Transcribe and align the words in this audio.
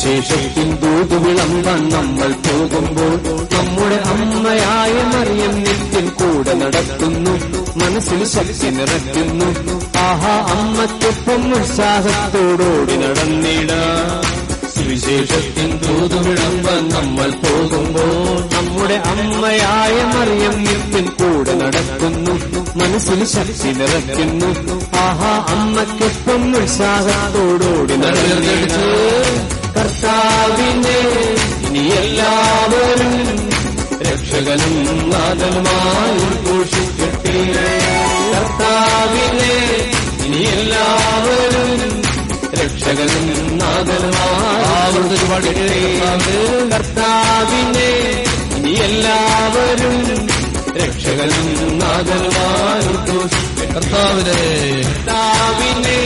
സുവിശേഷത്തിൽ 0.00 0.68
ദൂത് 0.74 1.16
വിളമ്പാൻ 1.24 1.88
നമ്മൾ 1.88 2.32
പോകുമ്പോൾ 2.32 3.46
നമ്മുടെ 3.54 3.94
അമ്മയായ 3.94 4.92
മറിയം 4.92 5.54
നിത്യം 5.54 6.12
കൂടെ 6.20 6.54
നടക്കുന്നു. 6.54 7.30
മനസ്സിൽ 7.84 8.24
ശക്തി 8.24 8.70
നിറയ്ക്കുന്നു. 8.70 9.44
ആഹാ 9.98 10.54
അമ്മയ്ക്കൊപ്പം 10.54 11.54
ഉത്സാഹത്തോടോടി 11.54 12.96
നടന്നിട. 12.96 13.72
സുവിശേഷത്തിൻ 14.76 15.70
ദൂത് 15.70 16.28
വിളമ്പാൻ 16.28 16.88
നമ്മൾ 16.88 17.30
പോകുമ്പോൾ 17.30 18.56
നമ്മുടെ 18.56 18.94
അമ്മയായ 18.94 20.18
മറിയം 20.18 20.64
നിത്യം 20.64 21.06
കൂടെ 21.20 21.54
നടക്കുന്നു. 21.54 22.32
മനസ്സിൽ 22.78 23.24
ശക്തി 23.24 23.68
നിറയ്ക്കുന്നു. 23.68 24.80
ആഹാ 24.96 25.54
അമ്മയ്ക്കൊപ്പം 25.54 26.56
ഉത്സാഹത്തോടോടി 26.56 27.96
നടന്നിട്ട് 27.96 29.59
കർത്താവിനെ 29.76 30.98
ഇനി 31.66 31.82
എല്ലാവരും 32.00 33.12
രക്ഷകനും 34.04 34.74
നാഥനുമായി 35.12 36.24
ഘോഷിക്കട്ടെ 36.46 37.34
കർത്താവിനെ 38.34 39.52
ഇനി 40.24 40.42
എല്ലാവരും 40.54 41.70
രക്ഷകനും 42.60 43.28
നാഥനുമായി 43.60 45.02
കർത്താവിനെ 46.72 47.90
ഇനി 48.56 48.74
എല്ലാവരും 48.88 49.96
രക്ഷകനും 50.80 51.48
നാഥനുമായി 51.80 52.90
ഘോഷിക്കട്ടെ 53.08 53.68
കർത്താവിനെ 53.74 54.40
കർത്താവിനെ 54.82 56.00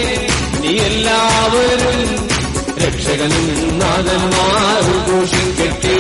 നീ 0.62 0.74
എല്ലാവരും 0.86 1.98
രക്ഷകനും 2.84 3.46
നാഥന്മാരും 3.78 4.98
ഘോഷിക്കട്ടെ. 5.10 5.98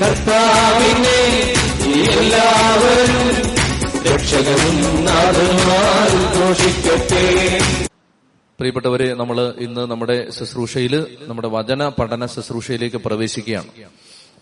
കർത്താവിനെ 0.00 1.20
എല്ലാവരും 2.14 3.24
രക്ഷകനും 4.08 4.76
നാഥന്മാരും 5.04 6.24
ഘോഷിക്കട്ടെ. 6.38 7.24
പ്രിയപ്പെട്ടവരെ 8.58 9.14
നമ്മൾ 9.14 9.38
ഇന്ന് 9.66 9.82
നമ്മുടെ 9.92 10.16
ശുശ്രൂഷയിൽ 10.38 10.94
നമ്മുടെ 11.28 11.48
വചന 11.48 11.88
പഠന 11.88 12.26
ശുശ്രൂഷയിലേക്ക് 12.26 12.96
പ്രവേശിക്കുകയാണ്. 12.96 13.70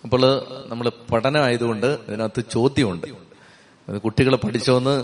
അപ്പോൾ 0.04 0.22
നമ്മൾ 0.70 0.86
പഠനം 1.12 1.42
ആയതുകൊണ്ട് 1.44 1.90
ഇതിനകത്ത് 2.08 2.44
ചോദ്യമുണ്ട്. 2.52 3.06
കുട്ടികളെ 4.04 4.36
പഠിച്ചോന്ന് 4.36 4.96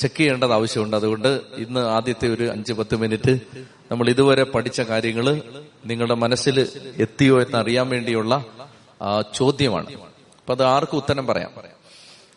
ചെക്ക് 0.00 0.14
ചെയ്യേണ്ടത് 0.14 0.52
ആവശ്യമുണ്ട്. 0.52 0.96
അതുകൊണ്ട് 0.96 1.28
ഇന്ന് 1.56 1.80
ആദ്യത്തെ 1.80 2.28
ഒരു 2.28 2.44
അഞ്ച് 2.50 2.72
പത്ത് 2.72 2.96
മിനിറ്റ് 2.96 3.34
നമ്മൾ 3.90 4.08
ഇതുവരെ 4.08 4.44
പഠിച്ച 4.44 4.80
കാര്യങ്ങൾ 4.80 5.26
നിങ്ങളുടെ 5.86 6.14
മനസ്സിൽ 6.14 6.56
എത്തിയോ 6.96 7.42
എന്ന് 7.42 7.56
അറിയാൻ 7.56 7.88
വേണ്ടിയുള്ള 7.88 8.44
ചോദ്യമാണ്. 9.34 9.88
അപ്പൊ 10.40 10.54
അത് 10.54 10.62
ആർക്കും 10.62 10.96
ഉത്തരം 10.96 11.26
പറയാം? 11.26 11.50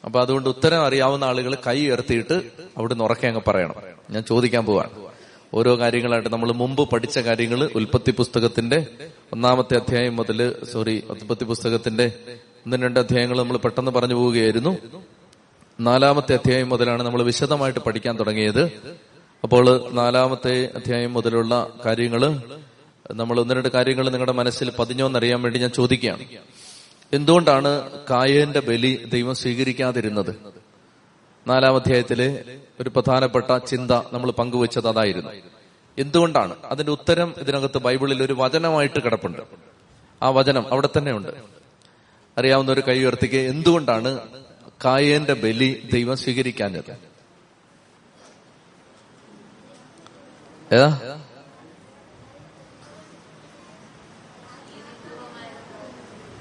അപ്പൊ 0.05 0.21
അതുകൊണ്ട് 0.21 0.49
ഉത്തരം 0.49 0.81
അറിയാവുന്ന 0.85 1.25
ആളുകൾ 1.25 1.55
കൈ 1.67 1.87
ഉയർത്തിയിട്ട് 1.87 2.41
അവിടുന്ന് 2.77 3.03
ഉറക്കെ 3.03 3.27
അങ്ങ് 3.27 3.41
പറയണം. 3.47 3.75
ഞാൻ 4.09 4.23
ചോദിക്കാൻ 4.23 4.65
പോവാണ്. 4.65 4.89
ഓരോ 5.53 5.79
കാര്യങ്ങളായിട്ട് 5.79 6.29
നമ്മൾ 6.29 6.51
മുമ്പ് 6.51 6.89
പഠിച്ച 6.89 7.19
കാര്യങ്ങൾ 7.19 7.69
ഉൽപ്പത്തി 7.75 8.11
പുസ്തകത്തിന്റെ 8.11 8.85
ഒന്നാമത്തെ 9.33 9.75
അധ്യായം 9.75 10.15
മുതൽ 10.15 10.39
സോറി 10.73 11.03
ഉൽപ്പത്തി 11.09 11.43
പുസ്തകത്തിന്റെ 11.43 12.11
ഒന്ന് 12.65 12.77
രണ്ട് 12.77 12.99
അധ്യായങ്ങൾ 12.99 13.37
നമ്മൾ 13.37 13.57
പെട്ടെന്ന് 13.57 13.91
പറഞ്ഞു 13.91 14.15
പോവുകയായിരുന്നു. 14.15 14.77
നാലാമത്തെ 15.79 16.33
അധ്യായം 16.33 16.69
മുതലാണ് 16.69 17.03
നമ്മൾ 17.03 17.23
വിശദമായിട്ട് 17.23 17.79
പഠിക്കാൻ 17.79 18.19
തുടങ്ങിയത്. 18.19 18.61
അപ്പോൾ 19.43 19.93
നാലാമത്തെ 19.93 20.69
അധ്യായം 20.75 21.13
മുതലുള്ള 21.13 21.69
കാര്യങ്ങൾ 21.85 22.41
നമ്മൾ 23.13 23.39
ഒന്ന് 23.39 23.53
രണ്ട് 23.53 23.69
കാര്യങ്ങൾ 23.69 24.09
നിങ്ങളുടെ 24.09 24.31
മനസ്സിൽ 24.31 24.71
പതിഞ്ഞോന്നറിയാൻ 24.79 25.41
വേണ്ടി 25.41 25.59
ഞാൻ 25.59 25.69
ചോദിക്കുകയാണ്. 25.69 26.25
എന്തുകൊണ്ടാണ് 27.13 27.91
കായേന്റെ 28.09 28.59
ബലി 28.59 29.05
ദൈവം 29.13 29.35
സ്വീകരിക്കാതിരുന്നത്? 29.35 30.35
നാലാം 31.47 31.75
അധ്യായത്തിലെ 31.75 32.43
ഒരു 32.79 32.89
പ്രധാനപ്പെട്ട 32.89 33.57
ചിന്ത 33.57 33.91
നമ്മൾ 33.91 34.31
പങ്കുവച്ചത് 34.31 34.87
അതായിരുന്നു. 34.87 35.31
എന്തുകൊണ്ടാണ്? 35.97 36.55
അതിന്റെ 36.65 36.91
ഉത്തരം 36.91 37.33
ഇതിനകത്ത് 37.37 37.77
ബൈബിളിൽ 37.77 38.23
ഒരു 38.23 38.33
വചനമായിട്ട് 38.33 38.99
കിടപ്പുണ്ട്. 39.03 39.39
ആ 40.23 40.29
വചനം 40.29 40.65
അവിടെ 40.71 40.89
തന്നെ 40.97 41.11
ഉണ്ട് 41.11 41.29
അറിയാവുന്ന 42.37 42.71
ഒരു 42.71 42.83
കൈ 42.87 42.99
ഉയർത്തിക്ക് 42.99 43.35
എന്തുകൊണ്ടാണ് 43.35 44.19
കായേന്റെ 44.85 45.33
ബലി 45.33 45.89
ദൈവം 45.93 46.17
സ്വീകരിക്കാഞ്ഞത്. 46.17 46.91
ഏതാ? 50.75 51.21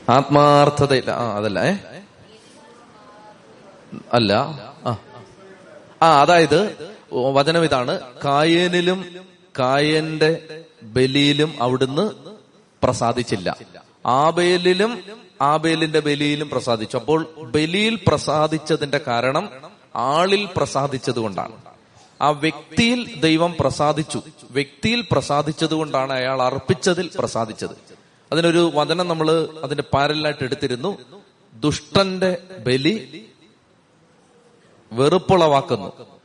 ആത്മാർത്ഥതയില്ല. 0.09 1.11
ആ 1.11 1.37
അതല്ല 1.37 1.59
ഏ? 1.61 1.73
അല്ല 4.13 4.33
ആ. 4.87 4.99
ആ 6.03 6.21
അതായത് 6.21 6.89
വചനം 7.13 7.65
ഇതാണ്. 7.65 8.01
കായേനിലും 8.25 9.27
കായന്റെ 9.59 10.63
ബലിയിലും 10.83 11.63
അവിടുന്ന് 11.63 12.13
പ്രസാദിച്ചില്ല. 12.83 13.57
ആബേലിലും 14.07 15.05
ആബേലിന്റെ 15.43 16.01
ബലിയിലും 16.01 16.51
പ്രസാദിച്ചു. 16.51 16.97
അപ്പോൾ 16.97 17.27
ബലിയിൽ 17.41 17.99
പ്രസാദിച്ചതിന്റെ 18.09 19.01
കാരണം 19.07 19.49
ആളിൽ 19.97 20.49
പ്രസാദിച്ചത് 20.57 21.19
കൊണ്ടാണ്. 21.19 21.53
ആ 22.23 22.31
വ്യക്തിയിൽ 22.31 23.21
ദൈവം 23.21 23.55
പ്രസാദിച്ചു. 23.61 24.23
വ്യക്തിയിൽ 24.51 25.05
പ്രസാദിച്ചത് 25.13 25.75
കൊണ്ടാണ് 25.75 26.13
അയാൾ 26.13 26.43
അർപ്പിച്ചതിൽ 26.43 27.11
പ്രസാദിച്ചത്. 27.19 27.71
അതിനൊരു 28.33 28.73
വചനം 28.75 29.09
നമ്മൾ 29.09 29.49
അതിന്റെ 29.65 29.83
പാരലായിട്ട് 29.83 30.45
എടുത്തിരുന്നു. 30.45 30.99
ദുഷ്ടന്റെ 31.55 32.39
ബലി 32.67 33.27
വെറുപ്പുളവാക്കുന്നു. 34.93 36.16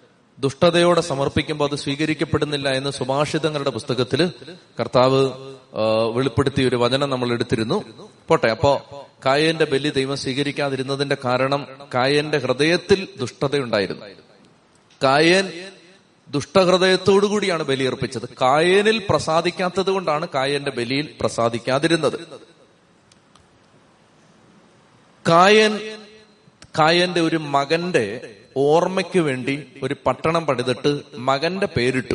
ദുഷ്ടതയോടെ 0.42 1.02
സമർപ്പിക്കുമ്പോൾ 1.02 1.70
അത് 1.70 1.76
സ്വീകരിക്കപ്പെടുന്നില്ല 1.76 2.70
എന്ന് 2.70 2.90
സുഭാഷിതങ്ങളുടെ 2.90 3.70
പുസ്തകത്തിൽ 3.70 4.32
കർത്താവ് 4.80 5.22
വെളിപ്പെടുത്തിയ 6.14 6.68
ഒരു 6.68 6.76
വചനം 6.76 7.10
നമ്മൾ 7.10 7.32
എടുത്തിരുന്നു. 7.32 7.78
പോട്ടെ 8.28 8.48
അപ്പോ 8.48 8.72
കായന്റെ 9.26 9.66
ബലി 9.66 9.90
ദൈവം 9.90 10.18
സ്വീകരിക്കാതിരുന്നതിന്റെ 10.18 11.18
കാരണം 11.26 11.68
കായന്റെ 11.94 12.38
ഹൃദയത്തിൽ 12.38 13.08
ദുഷ്ടതയുണ്ടായിരുന്നു. 13.20 14.06
കായൻ 15.04 15.46
ദുഷ്ടഹൃദയത്തോടുകൂടിയാണ് 16.30 17.64
ബലിയർപ്പിച്ചത് 17.64 18.28
കായനിൽ 18.42 18.98
പ്രസാദിക്കാത്തത് 19.10 19.90
കൊണ്ടാണ് 19.90 20.28
കായന്റെ 20.36 20.72
ബലിയിൽ 20.72 21.16
പ്രസാദിക്കാതിരുന്നത്. 21.22 22.20
കായൻ 25.30 25.74
കായന്റെ 26.80 27.22
ഒരു 27.22 27.38
മകന്റെ 27.38 28.36
ഓർമ്മയ്ക്ക് 28.58 29.20
വേണ്ടി 29.20 29.80
ഒരു 29.84 29.96
പട്ടണം 30.06 30.46
പണിതിട്ട് 30.46 31.02
മകന്റെ 31.16 31.68
പേരിട്ടു. 31.78 32.14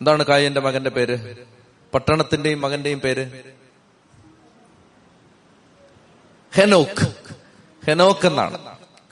എന്താണ് 0.00 0.24
കായന്റെ 0.24 0.60
മകന്റെ 0.60 0.90
പേര്? 0.90 1.36
പട്ടണത്തിന്റെയും 1.94 2.60
മകന്റെയും 2.60 3.00
പേര്? 3.00 3.42
ഹെനോക്ക്. 6.54 7.14
ഹെനോക്ക് 7.86 8.26
എന്നാണ്. 8.26 8.58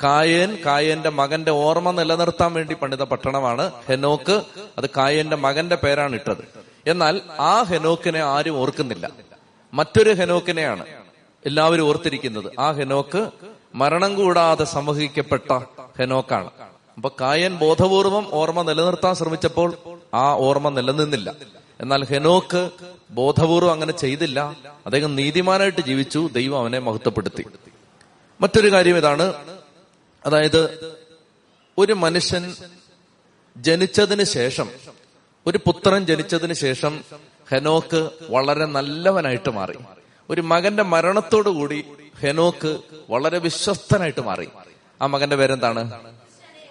കായൻ 0.02 0.58
കായന്റെ 0.66 1.08
മകന്റെ 1.08 1.50
ഓർമ്മ 1.50 1.90
നിലനിർത്താൻ 1.90 2.52
വേണ്ടി 2.52 2.74
പണിത 2.74 3.02
പട്ടണമാണ് 3.02 3.72
ഹെനോക്ക്. 3.88 4.42
അത് 4.78 4.90
കായന്റെ 4.96 5.36
മകന്റെ 5.36 5.76
പേരാണ് 5.76 6.14
ഇട്ടത്. 6.14 6.48
എന്നാൽ 6.86 7.20
ആ 7.38 7.62
ഹെനോക്കിനെ 7.62 8.20
ആരും 8.20 8.56
ഓർക്കുന്നില്ല. 8.56 9.10
മറ്റൊരു 9.74 10.10
ഹെനോക്കിനെയാണ് 10.10 10.86
എല്ലാവരും 11.46 11.82
ഓർത്തിരിക്കുന്നത്. 11.82 12.52
ആ 12.58 12.70
ഹെനോക്ക് 12.70 13.30
മരണം 13.74 14.14
കൂടാതെ 14.14 14.64
സംവഹിക്കപ്പെട്ട 14.64 15.60
ഹെനോക്കാണ്. 15.98 16.50
അപ്പൊ 16.96 17.10
കായൻ 17.20 17.56
ബോധപൂർവം 17.56 18.28
ഓർമ്മ 18.32 18.62
നിലനിർത്താൻ 18.62 19.14
ശ്രമിച്ചപ്പോൾ 19.14 19.74
ആ 20.14 20.32
ഓർമ്മ 20.32 20.68
നിലനിന്നില്ല. 20.68 21.34
എന്നാൽ 21.80 22.04
ഹെനോക്ക് 22.04 22.70
ബോധപൂർവം 23.10 23.72
അങ്ങനെ 23.72 23.92
ചെയ്തില്ല. 23.92 24.40
അദ്ദേഹം 24.86 25.16
നീതിമാനായിട്ട് 25.16 25.80
ജീവിച്ചു. 25.80 26.28
ദൈവം 26.32 26.58
അവനെ 26.58 26.78
മഹത്വപ്പെടുത്തി. 26.78 27.44
മറ്റൊരു 28.40 28.72
കാര്യം 28.72 28.96
ഇതാണ്. 28.96 29.34
അതായത് 30.26 30.92
ഒരു 31.78 31.92
മനുഷ്യൻ 31.92 32.54
ജനിച്ചതിന് 33.56 34.24
ശേഷം 34.24 34.70
ഒരു 35.46 35.58
പുത്രൻ 35.58 36.06
ജനിച്ചതിന് 36.06 36.52
ശേഷം 36.52 37.04
ഹെനോക്ക് 37.50 38.10
വളരെ 38.30 38.64
നല്ലവനായിട്ട് 38.64 39.50
മാറി. 39.50 39.74
ഒരു 40.30 40.40
മകന്റെ 40.40 40.82
മരണത്തോടു 40.82 41.50
കൂടി 41.50 41.84
ഹെനോക്ക് 42.20 42.78
വളരെ 43.10 43.38
വിശ്വസ്തനായിട്ട് 43.38 44.20
മാറി. 44.20 44.48
ആ 45.02 45.06
മകന്റെ 45.06 45.36
പേരെന്താണ്? 45.36 45.92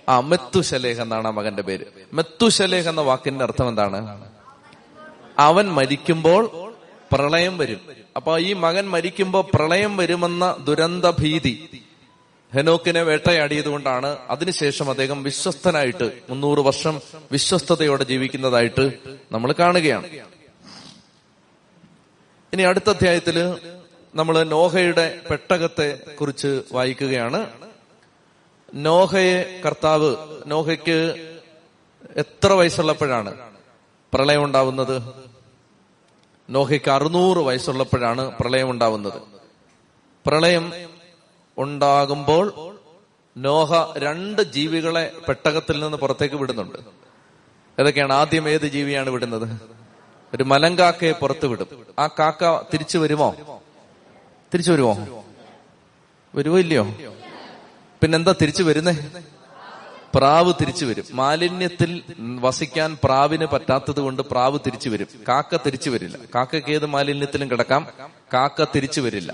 ആ 0.09 0.19
മെത്തു 0.19 0.43
മെത്തുശലേഖ് 0.43 1.01
എന്നാണ് 1.01 1.27
ആ 1.27 1.31
മകന്റെ 1.31 1.63
പേര്. 1.63 1.81
മെത്തു 1.81 2.13
മെത്തുശലേഖ് 2.13 2.89
എന്ന 2.89 3.01
വാക്കിന്റെ 3.01 3.43
അർത്ഥം 3.45 3.67
എന്താണ്? 3.69 4.29
അവൻ 5.39 5.65
മരിക്കുമ്പോൾ 5.67 6.73
പ്രളയം 7.11 7.57
വരും. 7.57 7.81
അപ്പൊ 8.15 8.37
ഈ 8.37 8.53
മകൻ 8.53 8.89
മരിക്കുമ്പോൾ 8.89 9.43
പ്രളയം 9.55 9.97
വരുമെന്ന 9.97 10.55
ദുരന്ത 10.63 11.05
ഭീതി 11.19 11.83
ഹെനോക്കിനെ 12.53 13.01
വേട്ടയാടിയത് 13.01 13.67
കൊണ്ടാണ് 13.67 14.17
അതിനുശേഷം 14.29 14.89
അദ്ദേഹം 14.89 15.23
വിശ്വസ്തനായിട്ട് 15.23 16.11
മുന്നൂറ് 16.29 16.59
വർഷം 16.59 17.01
വിശ്വസ്തയോടെ 17.31 18.03
ജീവിക്കുന്നതായിട്ട് 18.03 18.91
നമ്മൾ 19.31 19.55
കാണുകയാണ്. 19.59 20.07
ഇനി 22.53 22.61
അടുത്ത 22.61 22.89
അധ്യായത്തിൽ 22.89 23.55
നമ്മൾ 24.15 24.43
നോഹയുടെ 24.43 25.21
പെട്ടകത്തെ 25.31 25.99
കുറിച്ച് 26.21 26.61
വായിക്കുകയാണ്. 26.71 27.66
നോഹയെ 28.73 29.61
കർത്താവ് 29.65 30.15
നോഹയ്ക്ക് 30.47 31.27
എത്ര 32.15 32.53
വയസ്സുള്ളപ്പോഴാണ് 32.53 33.37
പ്രളയം 34.13 34.43
ഉണ്ടാവുന്നത്? 34.43 35.01
നോഹയ്ക്ക് 36.49 36.91
അറുന്നൂറ് 36.91 37.37
വയസ്സുള്ളപ്പോഴാണ് 37.37 38.31
പ്രളയം 38.31 38.69
ഉണ്ടാവുന്നത്. 38.69 39.21
പ്രളയം 40.25 40.73
ഉണ്ടാകുമ്പോൾ 41.57 42.77
നോഹ 43.37 43.97
രണ്ട് 43.97 44.41
ജീവികളെ 44.41 45.11
പെട്ടകത്തിൽ 45.27 45.79
നിന്ന് 45.79 45.97
പുറത്തേക്ക് 45.97 46.35
വിടുന്നുണ്ട്. 46.35 46.77
ഏതൊക്കെയാണ്? 47.81 48.13
ആദ്യം 48.13 48.49
ഏത് 48.49 48.67
ജീവിയാണ് 48.67 49.09
വിടുന്നത്? 49.09 49.61
ഒരു 50.33 50.43
മലങ്കാക്കയെ 50.43 51.11
പുറത്ത് 51.11 51.45
വിടും. 51.45 51.85
ആ 51.99 52.07
കാക്ക 52.07 52.61
തിരിച്ചു 52.73 52.97
വരുമോ? 52.97 53.35
തിരിച്ചു 54.53 54.71
വരുമോ? 54.71 55.23
വരുമോ 56.35 56.57
ഇല്ലയോ? 56.57 56.83
പിന്നെന്താ 58.01 58.35
തിരിച്ചു 58.41 58.63
വരുന്നേ? 58.63 59.09
പ്രാവ് 60.15 60.53
തിരിച്ചു 60.61 60.85
വരും. 60.85 61.05
മാലിന്യത്തിൽ 61.11 62.03
വസിക്കാൻ 62.19 62.97
പ്രാവിന് 63.03 63.45
പറ്റാത്തത് 63.45 63.99
കൊണ്ട് 63.99 64.21
പ്രാവ് 64.21 64.59
തിരിച്ചു 64.65 64.89
വരും. 64.89 65.07
കാക്ക 65.27 65.57
തിരിച്ചു 65.65 65.89
വരില്ല. 65.89 66.17
കാക്കയ്ക്ക് 66.35 66.69
ഏത് 66.69 66.85
മാലിന്യത്തിലും 66.85 67.51
കിടക്കാം. 67.51 67.87
കാക്ക 68.33 68.63
തിരിച്ചു 68.63 69.01
വരില്ല. 69.01 69.33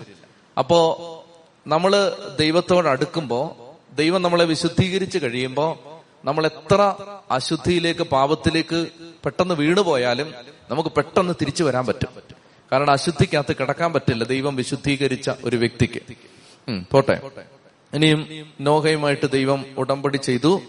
അപ്പോ 0.57 1.10
നമ്മൾ 1.68 2.18
ദൈവത്തോട് 2.39 2.88
അടുക്കുമ്പോ 2.88 3.57
ദൈവം 3.95 4.21
നമ്മളെ 4.21 4.45
വിശുദ്ധീകരിച്ചു 4.45 5.18
കഴിയുമ്പോ 5.18 5.80
നമ്മൾ 6.25 6.45
എത്ര 6.45 6.95
അശുദ്ധിയിലേക്ക് 7.31 8.01
പാപത്തിലേക്ക് 8.01 8.88
പെട്ടെന്ന് 9.25 9.56
വീണുപോയാലും 9.56 10.33
നമുക്ക് 10.69 10.89
പെട്ടെന്ന് 10.89 11.33
തിരിച്ചു 11.42 11.63
വരാൻ 11.63 11.86
പറ്റും. 11.86 12.10
കാരണം 12.71 12.92
അശുദ്ധിക്കകത്ത് 12.92 13.56
കിടക്കാൻ 13.56 13.94
പറ്റില്ല 13.94 14.24
ദൈവം 14.24 14.56
വിശുദ്ധീകരിച്ച 14.56 15.31
ഒരു 15.44 15.56
വ്യക്തിക്ക്. 15.56 16.01
പോട്ടെ. 16.92 17.21
ഇനിയും 17.94 18.54
നോഹയുമായിട്ട് 18.62 19.31
ദൈവം 19.31 19.66
ഉടമ്പടി 19.78 20.18
ചെയ്തു. 20.18 20.62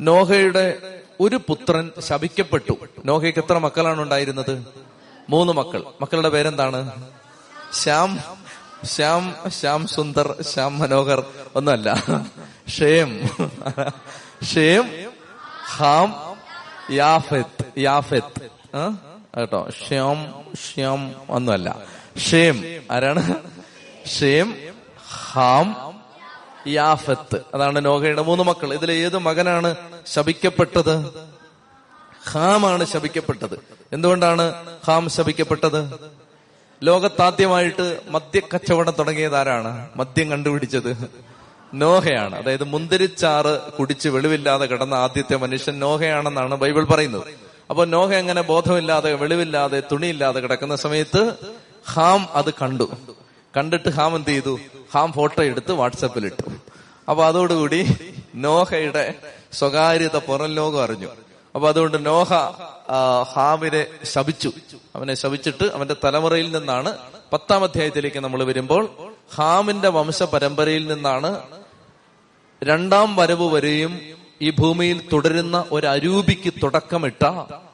നോഹയുടെ 0.00 0.78
ഒരു 1.20 1.36
പുത്രൻ 1.36 1.90
ശപിക്കപ്പെട്ടു. 1.98 2.76
നോഹയ്ക്ക് 3.04 3.38
എത്ര 3.38 3.58
മക്കളാണ് 3.58 4.02
ഉണ്ടായിരുന്നത്? 4.02 4.66
മൂന്ന് 5.30 5.52
മക്കൾ. 5.52 5.84
മക്കളുടെ 6.00 6.28
പേരെന്താണ്? 6.28 7.02
ശ്യാം 7.72 8.18
ശ്യാം 8.84 9.34
ശ്യാം 9.48 9.86
സുന്ദർ 9.86 10.42
ശ്യാം 10.42 10.78
മനോഹർ 10.78 11.24
ഒന്നുമല്ല. 11.56 11.94
Shem. 12.68 13.20
Shem 14.54 15.12
Ham 15.76 16.36
Japheth 16.90 17.64
Japheth? 17.78 18.50
കേട്ടോ. 19.38 19.68
ശ്യാം 19.88 20.44
ശ്യാം 20.54 21.14
ഒന്നുമല്ല. 21.30 21.76
ഷേം 22.18 22.82
ആരാണ്? 22.90 23.34
ഷേം 24.06 24.56
ഹാം 25.32 25.85
യാഫത്ത് 26.66 27.40
അതാണ് 27.54 27.84
നോഹയുടെ 27.84 28.22
മൂന്ന് 28.22 28.44
മക്കൾ. 28.44 28.74
ഇതിൽ 28.74 28.92
ഏത് 28.92 29.18
മകനാണ് 29.18 29.74
ശപിക്കപ്പെട്ടത്? 30.06 31.14
ഹാമാണ് 32.30 32.84
ശപിക്കപ്പെട്ടത്. 32.84 33.58
എന്തുകൊണ്ടാണ് 33.92 34.64
ഹാം 34.86 35.08
ശപിക്കപ്പെട്ടത്? 35.08 35.92
ലോകത്താദ്യമായിട്ട് 36.82 38.00
മദ്യക്കച്ചവടം 38.10 38.92
തുടങ്ങിയത് 38.98 39.36
ആരാണ്? 39.36 39.88
മദ്യം 39.96 40.30
കണ്ടുപിടിച്ചത് 40.30 41.10
നോഹയാണ്. 41.74 42.36
അതായത് 42.36 42.64
മുന്തിരിച്ചാറ് 42.64 43.60
കുടിച്ച് 43.60 44.08
വെളിവില്ലാതെ 44.08 44.66
കിടന്ന 44.66 44.94
ആദ്യത്തെ 44.94 45.36
മനുഷ്യൻ 45.36 45.78
നോഹയാണെന്നാണ് 45.78 46.54
ബൈബിൾ 46.54 46.84
പറയുന്നത്. 46.84 47.22
അപ്പൊ 47.70 47.84
നോഹ 47.84 48.12
എങ്ങനെ 48.12 48.40
ബോധമില്ലാതെ 48.40 49.12
വെളിവില്ലാതെ 49.12 49.82
തുണിയില്ലാതെ 49.92 50.40
കിടക്കുന്ന 50.40 50.76
സമയത്ത് 50.76 51.34
ഹാം 51.92 52.28
അത് 52.32 52.54
കണ്ടു. 52.62 52.90
കണ്ടിട്ട് 53.56 53.88
ഹാം 53.88 54.16
എന്ത് 54.16 54.30
ചെയ്തു? 54.30 54.58
ഹാം 54.92 55.12
ഫോട്ടോ 55.12 55.42
എടുത്ത് 55.42 55.72
വാട്സപ്പിൽ 55.72 56.26
ഇട്ടു 56.26 56.50
അപ്പൊ 57.08 57.24
അതോടുകൂടി 57.24 57.80
നോഹയുടെ 58.34 59.14
സ്വകാര്യത 59.52 60.16
പുറം 60.16 60.54
ലോകം 60.54 60.82
അറിഞ്ഞു. 60.82 61.08
അപ്പൊ 61.54 61.68
അതുകൊണ്ട് 61.68 62.06
നോഹ 62.06 62.34
ഹാമിനെ 63.34 63.86
ശപിച്ചു. 64.04 64.50
അവനെ 64.96 65.14
ശപിച്ചിട്ട് 65.14 65.64
അവന്റെ 65.64 65.96
തലമുറയിൽ 66.04 66.56
നിന്നാണ് 66.56 66.90
പത്താം 67.32 67.64
അധ്യായത്തിലേക്ക് 67.64 68.20
നമ്മൾ 68.20 68.44
വരുമ്പോൾ 68.44 68.88
ഹാമിന്റെ 69.36 69.88
വംശ 69.88 70.22
പരമ്പരയിൽ 70.22 70.84
നിന്നാണ് 70.92 71.30
രണ്ടാം 72.62 73.16
വരവ് 73.16 73.54
വരെയും 73.54 73.92
ഈ 74.42 74.50
ഭൂമിയിൽ 74.50 75.08
തുടരുന്ന 75.12 75.64
ഒരു 75.72 75.86
അരൂപിക്ക് 75.86 76.52
തുടക്കമിട്ട 76.62 77.24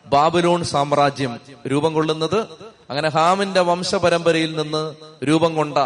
ബാബുലോൺ 0.06 0.64
സാമ്രാജ്യം 0.64 1.40
രൂപം 1.66 1.94
കൊള്ളുന്നത്. 1.94 2.40
അങ്ങനെ 2.92 3.08
ഹാമിന്റെ 3.08 3.60
വംശപരമ്പരയിൽ 3.60 4.56
നിന്ന് 4.56 4.94
രൂപം 5.24 5.54
കൊണ്ട 5.54 5.78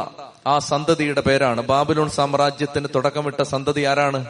ആ 0.47 0.59
സന്തതിയുടെ 0.59 1.21
പേരാണ്. 1.21 1.61
ബാബിലോൺ 1.61 2.09
സാമ്രാജ്യത്തിന് 2.11 2.89
തുടക്കമിട്ട 2.95 3.43
സന്തതി 3.43 3.81
ആരാണ്? 3.81 4.27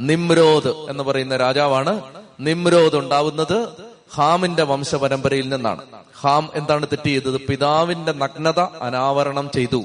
നിമ്രോദ് 0.00 0.68
എന്ന് 0.68 1.04
പറയുന്ന 1.04 1.36
രാജാവാണ് 1.36 2.02
നിമ്രോദ് 2.40 2.96
ഉണ്ടാവുന്നത് 2.96 3.68
ഹാമിന്റെ 4.14 4.62
വംശപരമ്പരയിൽ 4.62 5.48
നിന്നാണ്. 5.48 5.82
ഹാം 6.20 6.50
എന്താണ് 6.54 6.86
തെറ്റ് 6.86 7.06
ചെയ്തത്? 7.06 7.40
പിതാവിന്റെ 7.40 8.12
നഗ്നത 8.12 8.60
അനാവരണം 8.60 9.50
ചെയ്തു. 9.54 9.84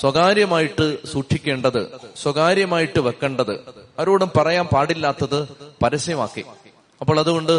സ്വകാര്യമായിട്ട് 0.00 1.06
സൂക്ഷിക്കേണ്ടത് 1.06 1.82
സ്വകാര്യമായിട്ട് 2.22 3.00
വെക്കേണ്ടത് 3.00 3.54
ആരോടും 4.00 4.30
പറയാൻ 4.36 4.66
പാടില്ലാത്തത് 4.66 5.48
പരസ്യമാക്കി. 5.82 6.44
അപ്പോൾ 7.00 7.20
അതുകൊണ്ട് 7.20 7.56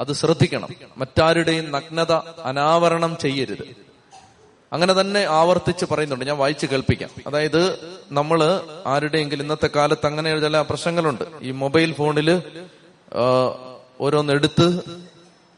അത് 0.00 0.12
ശ്രദ്ധിക്കണം. 0.12 0.68
മറ്റാരുടെയും 0.96 1.70
നഗ്നത 1.70 2.12
അനാവരണം 2.44 3.16
ചെയ്യരുത്. 3.20 3.76
അങ്ങനെ 4.72 5.00
തന്നെ 5.00 5.24
ആവർത്തിച്ച് 5.24 5.84
പറയുന്നുണ്ട്. 5.90 6.24
ഞാൻ 6.24 6.36
വായിച്ചു 6.36 6.66
കേൾപ്പിക്കാം. 6.66 7.10
അതായത് 7.26 7.78
നമ്മൾ 8.12 8.60
ആരുടെയെങ്കിലും 8.86 9.44
ഇന്നത്തെ 9.44 9.70
കാലത്ത് 9.76 10.06
അങ്ങനെ 10.06 10.40
ചില 10.40 10.60
പ്രശ്നങ്ങളുണ്ട്. 10.60 11.24
ഈ 11.42 11.50
മൊബൈൽ 11.50 11.92
ഫോണിൽ 11.92 12.42
ആ, 13.14 13.54
ഓരോന്നെടുത്ത് 14.00 14.80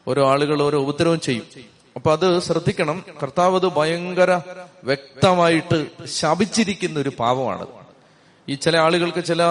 ഓരോ 0.07 0.29
ആളുകൾ 0.29 0.61
ഓരോ 0.61 0.81
ഉപദ്രവം 0.81 1.19
ചെയ്യും. 1.19 1.43
അപ്പൊ 1.95 2.11
അത് 2.11 2.39
ശ്രദ്ധിക്കണം. 2.39 3.05
കർത്താവ് 3.23 3.55
അത് 3.55 3.67
ഭയങ്കര 3.67 4.41
വ്യക്തമായിട്ട് 4.83 6.05
ശപിച്ചിരിക്കുന്ന 6.05 6.99
ഒരു 6.99 7.11
പാവമാണ് 7.19 7.67
ഈ 8.49 8.55
ചില 8.55 8.77
ആളുകൾക്ക് 8.77 9.23
ചില 9.23 9.41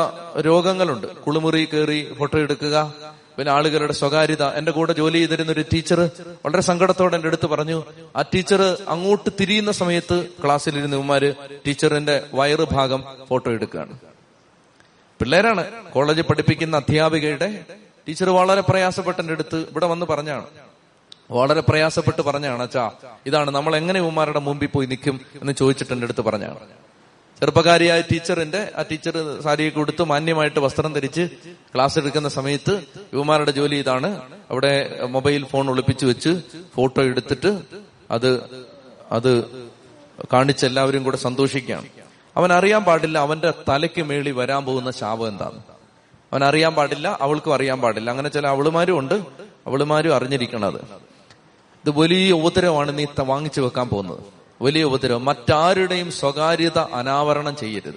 രോഗങ്ങളുണ്ട്. 0.41 1.06
കുളിമുറി 1.06 1.65
കയറി 1.65 2.15
ഫോട്ടോ 2.19 2.39
എടുക്കുക 2.39 2.94
പിന്നെ 3.38 3.52
ആളുകളുടെ 3.52 3.93
സ്വകാര്യത. 3.93 4.43
എന്റെ 4.44 4.72
കൂടെ 4.72 4.93
ജോലി 4.93 5.19
ചെയ്തിരുന്ന 5.19 5.53
ഒരു 5.53 5.65
ടീച്ചർ 5.72 6.01
വളരെ 6.44 6.60
സങ്കടത്തോടെ 6.60 7.15
എന്റെ 7.15 7.29
അടുത്ത് 7.29 7.46
പറഞ്ഞു 7.46 7.84
ആ 8.17 8.22
ടീച്ചർ 8.22 8.62
അങ്ങോട്ട് 8.89 9.31
തിരിയുന്ന 9.41 9.72
സമയത്ത് 9.72 10.27
ക്ലാസ്സിലിരുന്ന 10.44 10.96
ഇവന്മാര് 10.96 11.34
ടീച്ചറിന്റെ 11.67 12.22
വയറ് 12.34 12.67
ഭാഗം 12.72 13.05
ഫോട്ടോ 13.29 13.51
എടുക്കുകയാണ്. 13.51 13.98
പിള്ളേരാണ് 15.20 15.93
കോളേജിൽ 15.93 16.22
പഠിപ്പിക്കുന്ന 16.22 16.77
അധ്യാപികയുടെ. 16.77 17.65
ടീച്ചർ 18.08 18.31
വളരെ 18.31 18.60
പ്രയാസപ്പെട്ട 18.60 19.19
എന്റെ 19.20 19.32
അടുത്ത് 19.32 19.56
ഇവിടെ 19.56 19.86
വന്ന് 19.86 20.06
പറഞ്ഞാണ്. 20.06 20.46
വളരെ 21.31 21.60
പ്രയാസപ്പെട്ട് 21.60 22.22
പറഞ്ഞാണ് 22.22 22.62
അച്ഛാ 22.62 22.91
ഇതാണ് 23.27 23.51
നമ്മൾ 23.51 23.77
എങ്ങനെ 23.77 24.01
ഇവന്മാരുടെ 24.01 24.39
മുമ്പിൽ 24.39 24.67
പോയി 24.67 24.86
നിൽക്കും? 24.86 25.20
എന്ന് 25.41 25.53
ചോദിച്ചിട്ട് 25.53 25.93
എന്റെ 25.93 26.05
അടുത്ത് 26.05 26.20
പറഞ്ഞാണ്. 26.20 26.58
ചെറുപ്പക്കാരിയായ 27.43 28.01
ടീച്ചറിന്റെ 28.01 28.72
ആ 28.77 28.82
ടീച്ചർ 28.82 29.41
സാരിയൊക്കെ 29.44 29.79
കൊടുത്ത് 29.79 30.03
മാന്യമായിട്ട് 30.03 30.61
വസ്ത്രം 30.61 30.93
ധരിച്ച് 30.93 31.29
ക്ലാസ് 31.75 31.99
എടുക്കുന്ന 31.99 32.29
സമയത്ത് 32.29 32.84
യുവമാരുടെ 33.15 33.51
ജോലി 33.51 33.75
ഇതാണ്. 33.75 34.20
അവിടെ 34.51 35.01
മൊബൈൽ 35.11 35.44
ഫോൺ 35.44 35.70
ഒളിപ്പിച്ചു 35.70 36.06
വെച്ച് 36.06 36.41
ഫോട്ടോ 36.77 37.03
എടുത്തിട്ട് 37.03 37.61
അത് 38.11 38.31
അത് 39.13 39.44
കാണിച്ച് 40.32 40.67
എല്ലാവരും 40.67 41.03
കൂടെ 41.03 41.17
സന്തോഷിക്കുകയാണ്. 41.17 41.89
അവൻ 42.37 42.53
അറിയാൻ 42.53 42.84
പാടില്ല 42.84 43.19
അവന്റെ 43.19 43.53
തലയ്ക്ക് 43.69 44.03
മേളി 44.03 44.31
വരാൻ 44.31 44.65
പോകുന്ന 44.65 44.91
ശാപം 44.91 45.29
എന്താണ്. 45.29 45.63
അവൻ 46.32 46.44
അറിയാൻ 46.44 46.75
പാടില്ല 46.75 47.19
അവൾക്കും 47.20 47.55
അറിയാൻ 47.55 47.81
പാടില്ല. 47.81 48.11
അങ്ങനെ 48.11 48.29
ചില 48.29 48.46
അവളുമാരും 48.46 48.99
ഉണ്ട് 48.99 49.15
അവളുമാരും 49.67 50.15
അറിഞ്ഞിരിക്കണത്. 50.15 50.81
ഇത് 51.82 51.91
വലിയ 51.91 52.32
ഉപദ്രവമാണ് 52.32 52.99
നീ 52.99 53.06
വാങ്ങിച്ചു 53.20 53.61
വെക്കാൻ 53.61 53.89
പോകുന്നത്. 53.89 54.42
വലിയ 54.63 54.83
ഉപദ്രവം. 54.85 55.25
മറ്റാരുടെയും 55.25 56.13
സ്വകാര്യത 56.13 56.79
അനാവരണം 56.79 57.57
ചെയ്യരുത്. 57.57 57.95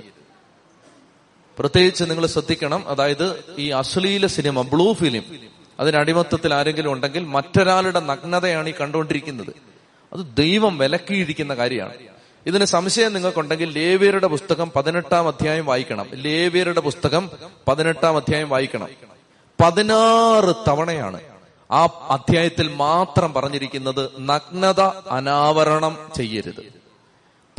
പ്രത്യേകിച്ച് 1.59 2.03
നിങ്ങൾ 2.03 2.25
ശ്രദ്ധിക്കണം 2.25 2.87
അതായത് 2.87 3.55
ഈ 3.57 3.69
അശ്ലീല 3.69 4.27
സിനിമ 4.27 4.61
ബ്ലൂ 4.61 4.93
ഫിലിം 4.93 5.23
അതിനടിമത്തത്തിൽ 5.79 6.53
ആരെങ്കിലും 6.53 6.91
ഉണ്ടെങ്കിൽ 6.91 7.23
മറ്റൊരാളുടെ 7.23 7.99
നഗ്നതയാണ് 7.99 8.69
ഈ 8.69 8.73
കണ്ടുകൊണ്ടിരിക്കുന്നത്. 8.81 9.49
അത് 10.13 10.35
ദൈവം 10.37 10.77
വിലക്കിയിരിക്കുന്ന 10.77 11.53
കാര്യമാണ്. 11.53 11.93
ഇതിന് 12.45 12.65
സംശയം 12.65 13.13
നിങ്ങൾക്കുണ്ടെങ്കിൽ 13.13 13.69
ലേവ്യരുടെ 13.69 14.27
പുസ്തകം 14.27 14.71
പതിനെട്ടാം 14.75 15.27
അധ്യായം 15.27 15.65
വായിക്കണം. 15.65 16.07
ലേവ്യരുടെ 16.13 16.79
പുസ്തകം 16.79 17.31
പതിനെട്ടാം 17.67 18.15
അധ്യായം 18.15 18.49
വായിക്കണം. 18.49 18.87
പതിനാറ് 19.61 20.69
തവണയാണ് 20.69 21.21
ആ 21.71 21.85
അധ്യായത്തിൽ 22.09 22.73
മാത്രം 22.73 23.33
പറഞ്ഞിരിക്കുന്നത് 23.33 24.09
നഗ്നത 24.19 24.81
അനാവരണം 25.11 25.97
ചെയ്യരുത്. 26.17 26.85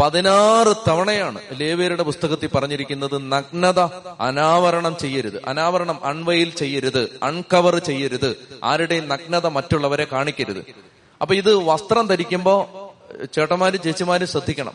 പതിനാറ് 0.01 0.77
തവണയാണ് 0.89 1.39
ലേവേരുടെ 1.53 2.03
പുസ്തകത്തിൽ 2.03 2.47
പറഞ്ഞിരിക്കുന്നത് 2.47 3.33
നഗ്നത 3.33 3.79
അനാവരണം 4.21 4.97
ചെയ്യരുത്. 5.01 5.45
അനാവരണം 5.47 6.05
അൺവയിൽ 6.05 6.51
ചെയ്യരുത് 6.51 7.21
അൺകവർ 7.23 7.79
ചെയ്യരുത്. 7.79 8.49
ആരുടെയും 8.65 9.09
നഗ്നത 9.09 9.47
മറ്റുള്ളവരെ 9.47 10.07
കാണിക്കരുത്. 10.13 10.65
അപ്പൊ 11.21 11.35
ഇത് 11.35 11.55
വസ്ത്രം 11.55 12.07
ധരിക്കുമ്പോ 12.07 12.55
ചേട്ടന്മാരും 13.35 13.83
ചേച്ചിമാരും 13.83 14.27
ശ്രദ്ധിക്കണം. 14.27 14.73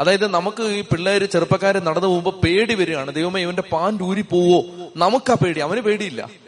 അതായത് 0.00 0.26
നമുക്ക് 0.26 0.62
ഈ 0.62 0.80
പിള്ളേര് 0.80 1.26
ചെറുപ്പക്കാര് 1.26 1.86
നടന്നു 1.86 2.08
പോകുമ്പോ 2.08 2.30
പേടി 2.30 2.74
വരികയാണ്. 2.74 3.14
ദൈവമേ 3.14 3.42
ഇവന്റെ 3.42 3.62
പാൻ 3.62 3.98
ഊരി 4.02 4.22
പോവോ 4.22 4.64
നമുക്കാ 4.96 5.34
പേടി. 5.34 5.60
അവന് 5.60 5.80
പേടിയില്ല. 5.80 6.41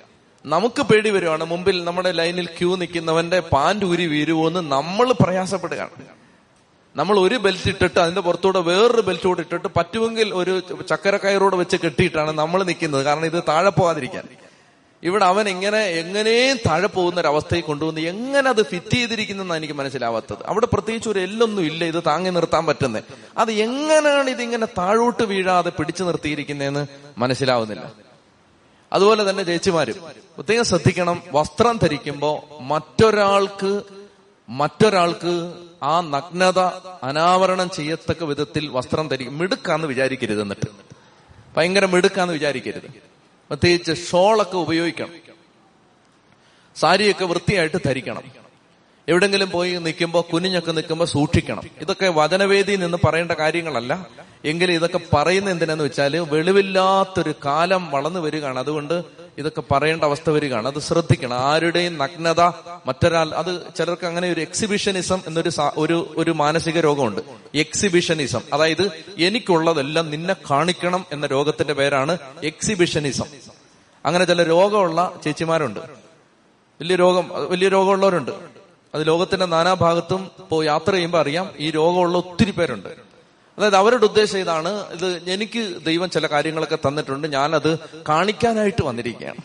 നമുക്ക് 0.46 0.82
പേടി 0.82 1.10
വരുവാണ്. 1.10 1.44
മുമ്പിൽ 1.44 1.84
നമ്മുടെ 1.84 2.12
ലൈനിൽ 2.12 2.46
ക്യൂ 2.46 2.76
നിൽക്കുന്നവന്റെ 2.76 3.40
പാന്റ് 3.40 3.86
ഊരി 3.86 4.06
വീരുവോ 4.06 4.48
എന്ന് 4.48 4.60
നമ്മൾ 4.60 5.12
പ്രയാസപ്പെടുകയാണ്. 5.12 5.90
നമ്മൾ 6.96 7.18
ഒരു 7.18 7.34
ബെൽറ്റ് 7.34 7.68
ഇട്ടിട്ട് 7.68 7.98
അതിന്റെ 7.98 8.20
പുറത്തൂടെ 8.20 8.58
വേറൊരു 8.58 9.00
ബെൽറ്റ് 9.00 9.26
കൂടെ 9.26 9.40
ഇട്ടിട്ട് 9.40 9.68
പറ്റുമെങ്കിൽ 9.76 10.34
ഒരു 10.34 10.62
ചക്കരക്കയറോടെ 10.88 11.56
വെച്ച് 11.56 11.76
കെട്ടിയിട്ടാണ് 11.76 12.32
നമ്മൾ 12.32 12.62
നിൽക്കുന്നത്. 12.62 13.04
കാരണം 13.04 13.26
ഇത് 13.26 13.42
താഴെ 13.48 13.70
പോകാതിരിക്കാൻ. 13.70 14.28
ഇവിടെ 15.02 15.24
അവൻ 15.24 15.48
ഇങ്ങനെ 15.48 15.78
എങ്ങനെയും 15.78 16.56
താഴെ 16.56 16.86
പോകുന്ന 16.86 17.20
ഒരു 17.20 17.28
അവസ്ഥയിൽ 17.28 17.60
കൊണ്ടുവന്ന് 17.60 18.00
എങ്ങനെ 18.00 18.48
അത് 18.48 18.62
ഫിറ്റ് 18.66 18.90
ചെയ്തിരിക്കുന്നെന്നാണ് 18.90 19.58
എനിക്ക് 19.58 19.74
മനസ്സിലാവാത്തത്. 19.74 20.38
അവിടെ 20.46 20.66
പ്രത്യേകിച്ച് 20.66 21.08
ഒരു 21.08 21.18
എല്ലൊന്നും 21.18 21.62
ഇല്ല. 21.62 21.84
ഇത് 21.84 22.02
താങ്ങി 22.06 22.30
നിർത്താൻ 22.30 22.66
പറ്റുന്നത് 22.66 23.04
അത് 23.38 23.52
എങ്ങനെയാണ് 23.52 24.30
ഇതിങ്ങനെ 24.30 24.66
താഴോട്ട് 24.66 25.22
വീഴാതെ 25.22 25.70
പിടിച്ചു 25.70 26.04
നിർത്തിയിരിക്കുന്നതെന്ന് 26.04 26.86
മനസ്സിലാവുന്നില്ല. 27.18 28.03
അതുപോലെ 28.94 29.30
തന്നെ 29.30 29.42
ചേച്ചിമാരും 29.42 29.94
പ്രത്യേകം 30.36 30.64
ശ്രദ്ധിക്കണം 30.64 31.22
വസ്ത്രം 31.32 31.76
ധരിക്കുമ്പോൾ 31.76 32.62
മറ്റൊരാൾക്ക് 32.62 33.82
മറ്റൊരാൾക്ക് 34.48 35.52
ആ 35.82 36.00
നഗ്നത 36.00 36.58
അനാവരണം 37.02 37.70
ചെയ്യത്തക്ക 37.70 38.24
വിധത്തിൽ 38.24 38.68
വസ്ത്രം 38.68 39.08
ധരിക്കും 39.08 39.38
മിടുക്കാന്ന് 39.38 39.86
വിചാരിക്കരുത് 39.86 40.42
എന്നിട്ട്. 40.42 40.68
ഭയങ്കര 41.56 41.86
മിടുക്കാന്ന് 41.86 42.34
വിചാരിക്കരുത്. 42.34 42.86
പ്രത്യേകിച്ച് 43.48 44.10
ഷോളൊക്കെ 44.10 44.56
ഉപയോഗിക്കണം. 44.56 45.14
സാരിയൊക്കെ 46.76 47.24
വൃത്തിയായിട്ട് 47.24 47.76
ധരിക്കണം. 47.86 48.43
എവിടെങ്കിലും 49.08 49.50
പോയി 49.50 49.76
നിൽക്കുമ്പോൾ 49.76 50.22
കുനിഞ്ഞൊക്കെ 50.32 50.72
നിൽക്കുമ്പോൾ 50.72 51.04
സൂക്ഷിക്കണം. 51.04 51.62
ഇതൊക്കെ 51.80 52.08
വചനവേദിയിൽ 52.08 52.80
നിന്ന് 52.80 52.98
പറയേണ്ട 53.04 53.32
കാര്യങ്ങളല്ല. 53.32 54.06
എങ്കിലും 54.44 54.72
ഇതൊക്കെ 54.72 55.00
പറയുന്ന 55.12 55.50
എന്തിനാന്ന് 55.50 55.84
വെച്ചാൽ 55.84 56.18
വെളിവില്ലാത്തൊരു 56.18 57.34
കാലം 57.44 57.90
വളർന്നു 57.90 58.20
വരികയാണ്. 58.20 58.58
അതുകൊണ്ട് 58.58 59.04
ഇതൊക്കെ 59.38 59.62
പറയേണ്ട 59.70 60.04
അവസ്ഥ 60.04 60.30
വരികയാണ്. 60.30 60.68
അത് 60.68 60.78
ശ്രദ്ധിക്കണം. 60.78 61.38
ആരുടെയും 61.38 61.98
നഗ്നത 61.98 62.40
മറ്റൊരാൾ 62.86 63.34
അത് 63.34 63.62
ചിലർക്ക് 63.76 64.06
അങ്ങനെ 64.06 64.32
ഒരു 64.32 64.40
എക്സിബിഷനിസം 64.40 65.20
എന്നൊരു 65.26 65.50
ഒരു 65.76 66.14
ഒരു 66.16 66.30
മാനസിക 66.30 66.80
രോഗമുണ്ട്. 66.80 67.20
എക്സിബിഷനിസം 67.54 68.40
അതായത് 68.52 68.90
എനിക്കുള്ളതെല്ലാം 69.18 70.10
നിന്നെ 70.10 70.36
കാണിക്കണം 70.50 71.06
എന്ന 71.12 71.26
രോഗത്തിന്റെ 71.26 71.74
പേരാണ് 71.74 72.18
എക്സിബിഷനിസം 72.44 73.26
അങ്ങനെ 74.06 74.24
ചില 74.24 74.42
രോഗമുള്ള 74.42 75.12
ചേച്ചിമാരുണ്ട്. 75.24 75.80
വലിയ 76.80 76.96
രോഗം 76.96 77.30
വലിയ 77.50 77.68
രോഗമുള്ളവരുണ്ട്. 77.68 78.63
അത് 78.94 79.06
ലോകത്തിന്റെ 79.06 79.46
നാനാഭാഗത്തും 79.46 80.30
ഇപ്പോൾ 80.38 80.64
യാത്ര 80.64 80.92
ചെയ്യുമ്പോൾ 80.92 81.18
അറിയാം 81.18 81.50
ഈ 81.58 81.70
രോഗമുള്ള 81.70 82.18
ഒത്തിരി 82.18 82.50
പേരുണ്ട്. 82.50 82.88
അതായത് 83.58 83.76
അവരുടെ 83.76 84.04
ഉദ്ദേശം 84.04 84.38
ഇതാണ് 84.38 84.68
ഇത് 84.68 85.30
എനിക്ക് 85.30 85.84
ദൈവം 85.86 86.10
ചില 86.10 86.26
കാര്യങ്ങളൊക്കെ 86.26 86.78
തന്നിട്ടുണ്ട് 86.88 87.32
ഞാനത് 87.32 87.78
കാണിക്കാനായിട്ട് 88.08 88.84
വന്നിരിക്കുകയാണ്. 88.84 89.38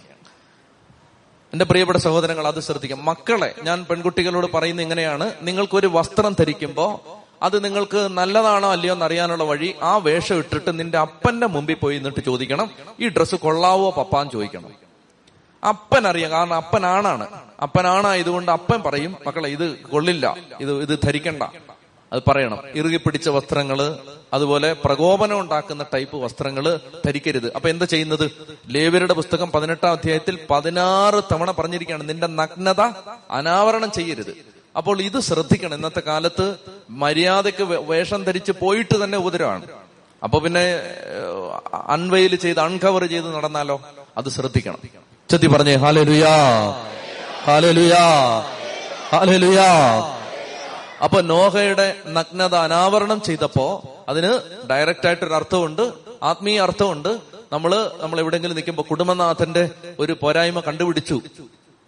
എന്റെ 1.53 1.65
പ്രിയപ്പെട്ട 1.65 1.99
സഹോദരങ്ങൾ 1.99 2.47
അത് 2.47 2.59
ശ്രദ്ധിക്കാം. 2.59 3.05
മക്കളെ 3.05 3.55
ഞാൻ 3.63 3.85
പെൺകുട്ടികളോട് 3.85 4.47
പറയുന്ന 4.53 4.81
ഇങ്ങനെയാണ് 4.81 5.33
നിങ്ങൾക്കൊരു 5.41 5.87
വസ്ത്രം 5.87 6.35
ധരിക്കുമ്പോൾ 6.39 7.19
അത് 7.41 7.63
നിങ്ങൾക്ക് 7.63 7.97
നല്ലതാണോ 7.97 8.71
അല്ലയോ 8.71 8.93
എന്ന് 8.93 9.05
അറിയാനുള്ള 9.05 9.43
വഴി 9.43 9.75
ആ 9.81 9.97
വേഷം 9.97 10.35
ഇട്ടിട്ട് 10.35 10.79
നിന്റെ 10.79 10.97
അപ്പന്റെ 10.97 11.47
മുമ്പിൽ 11.47 11.73
പോയി 11.73 11.95
നിന്നിട്ട് 11.95 12.23
ചോദിക്കണം 12.25 12.71
ഈ 12.99 13.09
ഡ്രസ്സ് 13.09 13.35
കൊള്ളാവോ 13.35 13.89
പപ്പാന്ന് 13.91 14.31
ചോദിക്കണം. 14.31 14.73
അപ്പൻ 15.69 16.07
അറിയാം 16.07 16.31
കാരണം 16.31 16.53
അപ്പൻ 16.53 16.85
ആണാണ്. 16.85 17.48
അപ്പനാണായതുകൊണ്ട് 17.61 18.51
അപ്പൻ 18.51 18.81
പറയും 18.81 19.17
മക്കളെ 19.27 19.49
ഇത് 19.49 19.75
കൊള്ളില്ല. 19.77 20.35
ഇത് 20.61 20.81
ഇത് 20.81 20.99
ധരിക്കണ്ട. 21.03 21.43
അത് 22.13 22.21
പറയണം. 22.27 22.59
ഇറുകി 22.75 22.97
പിടിച്ച 22.97 23.29
വസ്ത്രങ്ങൾ 23.29 23.97
അതുപോലെ 24.33 24.73
പ്രകോപനം 24.73 25.39
ഉണ്ടാക്കുന്ന 25.39 25.85
ടൈപ്പ് 25.93 26.17
വസ്ത്രങ്ങൾ 26.17 26.79
ധരിക്കരുത്. 27.05 27.53
അപ്പൊ 27.55 27.69
എന്താ 27.69 27.85
ചെയ്യുന്നത്? 27.85 28.31
ലേവരുടെ 28.67 29.13
പുസ്തകം 29.13 29.51
പതിനെട്ടാം 29.51 29.91
അധ്യായത്തിൽ 29.91 30.39
പതിനാറ് 30.49 31.21
തവണ 31.31 31.51
പറഞ്ഞിരിക്കുകയാണ് 31.51 32.09
നിന്റെ 32.09 32.27
നഗ്നത 32.27 32.81
അനാവരണം 33.31 33.91
ചെയ്യരുത്. 33.91 34.33
അപ്പോൾ 34.77 35.01
ഇത് 35.01 35.19
ശ്രദ്ധിക്കണം. 35.19 35.75
ഇന്നത്തെ 35.75 35.99
കാലത്ത് 35.99 36.55
മര്യാദയ്ക്ക് 36.89 37.63
വേഷം 37.63 38.23
ധരിച്ച് 38.23 38.51
പോയിട്ട് 38.51 39.03
തന്നെ 39.03 39.17
ഉപദ്രവമാണ്. 39.17 39.65
അപ്പൊ 40.23 40.39
പിന്നെ 40.39 40.79
അൺവെയിൽ 41.73 42.35
ചെയ്ത് 42.35 42.59
അൺകവർ 42.59 43.05
ചെയ്ത് 43.05 43.35
നടന്നാലോ? 43.35 43.81
അത് 44.17 44.29
ശ്രദ്ധിക്കണം. 44.29 44.79
ചെത്തി 45.29 45.47
പറഞ്ഞേ 45.47 45.75
ഹാലലുയാ 45.75 46.33
അപ്പൊ 51.01 51.21
നോഹയുടെ 51.21 51.95
നഗ്നത 52.07 52.55
അനാവരണം 52.55 53.21
ചെയ്തപ്പോ 53.21 53.95
അതിന് 54.09 54.39
ഡയറക്റ്റ് 54.69 55.07
ആയിട്ടൊരു 55.07 55.33
അർത്ഥമുണ്ട് 55.33 55.93
ആത്മീയ 56.23 56.61
അർത്ഥമുണ്ട് 56.61 57.19
നമ്മൾ 57.53 57.91
നമ്മൾ 58.01 58.19
എവിടെയെങ്കിലും 58.19 58.55
നിൽക്കുമ്പോ 58.55 58.85
കുടുംബനാഥന്റെ 58.89 59.69
ഒരു 59.99 60.17
പോരായ്മ 60.21 60.59
കണ്ടുപിടിച്ചു. 60.59 61.21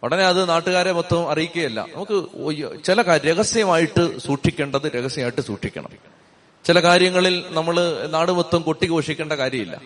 ഉടനെ 0.03 0.23
അത് 0.23 0.49
നാട്ടുകാരെ 0.49 0.91
മൊത്തം 0.91 1.29
അറിയിക്കുകയല്ല. 1.29 1.85
നമുക്ക് 1.95 2.83
ചില 2.83 3.01
രഹസ്യമായിട്ട് 3.01 4.19
സൂക്ഷിക്കേണ്ടത് 4.19 4.91
രഹസ്യമായിട്ട് 4.95 5.41
സൂക്ഷിക്കണം. 5.41 5.89
ചില 6.65 6.79
കാര്യങ്ങളിൽ 6.79 7.45
നമ്മൾ 7.49 8.07
നാട് 8.07 8.31
മൊത്തം 8.31 8.61
കൊട്ടിഘോഷിക്കേണ്ട 8.61 9.33
കാര്യമില്ല. 9.33 9.81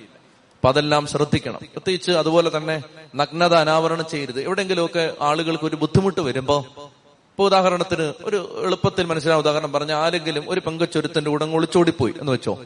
അപ്പൊ 0.66 0.80
അതെല്ലാം 0.80 1.08
ശ്രദ്ധിക്കണം. 1.08 1.60
പ്രത്യേകിച്ച് 1.74 2.12
അതുപോലെ 2.12 2.58
തന്നെ 2.58 2.84
നഗ്നത 3.16 3.54
അനാവരണം 3.54 4.06
ചെയ്യരുത്. 4.12 4.42
എവിടെയെങ്കിലുമൊക്കെ 4.42 5.14
ആളുകൾക്ക് 5.22 5.64
ഒരു 5.64 5.76
ബുദ്ധിമുട്ട് 5.76 6.22
വരുമ്പോ 6.22 6.60
ഇപ്പൊ 6.60 7.46
ഉദാഹരണത്തിന് 7.46 8.14
ഒരു 8.24 8.62
എളുപ്പത്തിൽ 8.64 9.06
മനസ്സിലാവും 9.06 9.42
ഉദാഹരണം 9.42 9.74
പറഞ്ഞ 9.74 9.92
ആരെങ്കിലും 9.92 10.44
ഒരു 10.48 10.60
പങ്കച്ചൊരുത്തിന്റെ 10.60 11.32
ഉടൻ 11.32 11.56
ഒളിച്ചോടിപ്പോയി 11.56 12.14
എന്ന് 12.20 12.32
വെച്ചോ. 12.32 12.62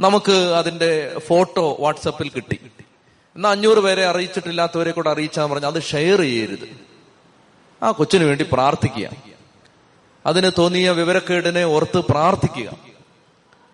നമുക്ക് 0.00 0.32
അതിന്റെ 0.32 1.18
ഫോട്ടോ 1.18 1.76
വാട്സപ്പിൽ 1.80 2.28
കിട്ടി. 2.28 2.58
എന്നാ 3.36 3.50
അഞ്ഞൂറ് 3.50 3.78
പേരെ 3.78 4.04
അറിയിച്ചിട്ടില്ലാത്തവരെ 4.06 4.90
കൂടെ 4.90 5.10
അറിയിച്ചാൽ 5.10 5.46
പറഞ്ഞ 5.46 5.66
അത് 5.66 5.82
ഷെയർ 5.82 6.20
ചെയ്യരുത്. 6.20 6.68
ആ 7.82 7.90
കൊച്ചിന് 7.90 8.24
വേണ്ടി 8.24 8.46
പ്രാർത്ഥിക്കുക. 8.52 9.10
അതിന് 10.26 10.50
തോന്നിയ 10.58 10.90
വിവരക്കേടിനെ 10.90 11.64
ഓർത്ത് 11.64 11.98
പ്രാർത്ഥിക്കുക. 11.98 12.76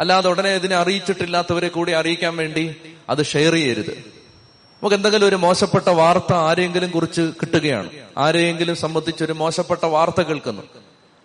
അല്ലാതെ 0.01 0.31
ഉടനെ 0.31 0.55
ഇതിനെ 0.55 0.77
അറിയിച്ചിട്ടില്ലാത്തവരെ 0.77 1.69
കൂടി 1.69 1.93
അറിയിക്കാൻ 1.93 2.37
വേണ്ടി 2.37 2.77
അത് 3.11 3.25
ഷെയർ 3.25 3.53
ചെയ്യരുത്. 3.53 3.91
നമുക്ക് 3.91 4.97
എന്തെങ്കിലും 4.97 5.29
ഒരു 5.29 5.37
മോശപ്പെട്ട 5.37 5.89
വാർത്ത 5.89 6.33
ആരെങ്കിലും 6.33 6.91
കുറിച്ച് 6.91 7.21
കിട്ടുകയാണ്. 7.21 7.91
ആരെയെങ്കിലും 8.19 8.77
സംബന്ധിച്ച് 8.77 9.25
ഒരു 9.25 9.33
മോശപ്പെട്ട 9.33 9.85
വാർത്ത 9.85 10.23
കേൾക്കുന്നു. 10.23 10.63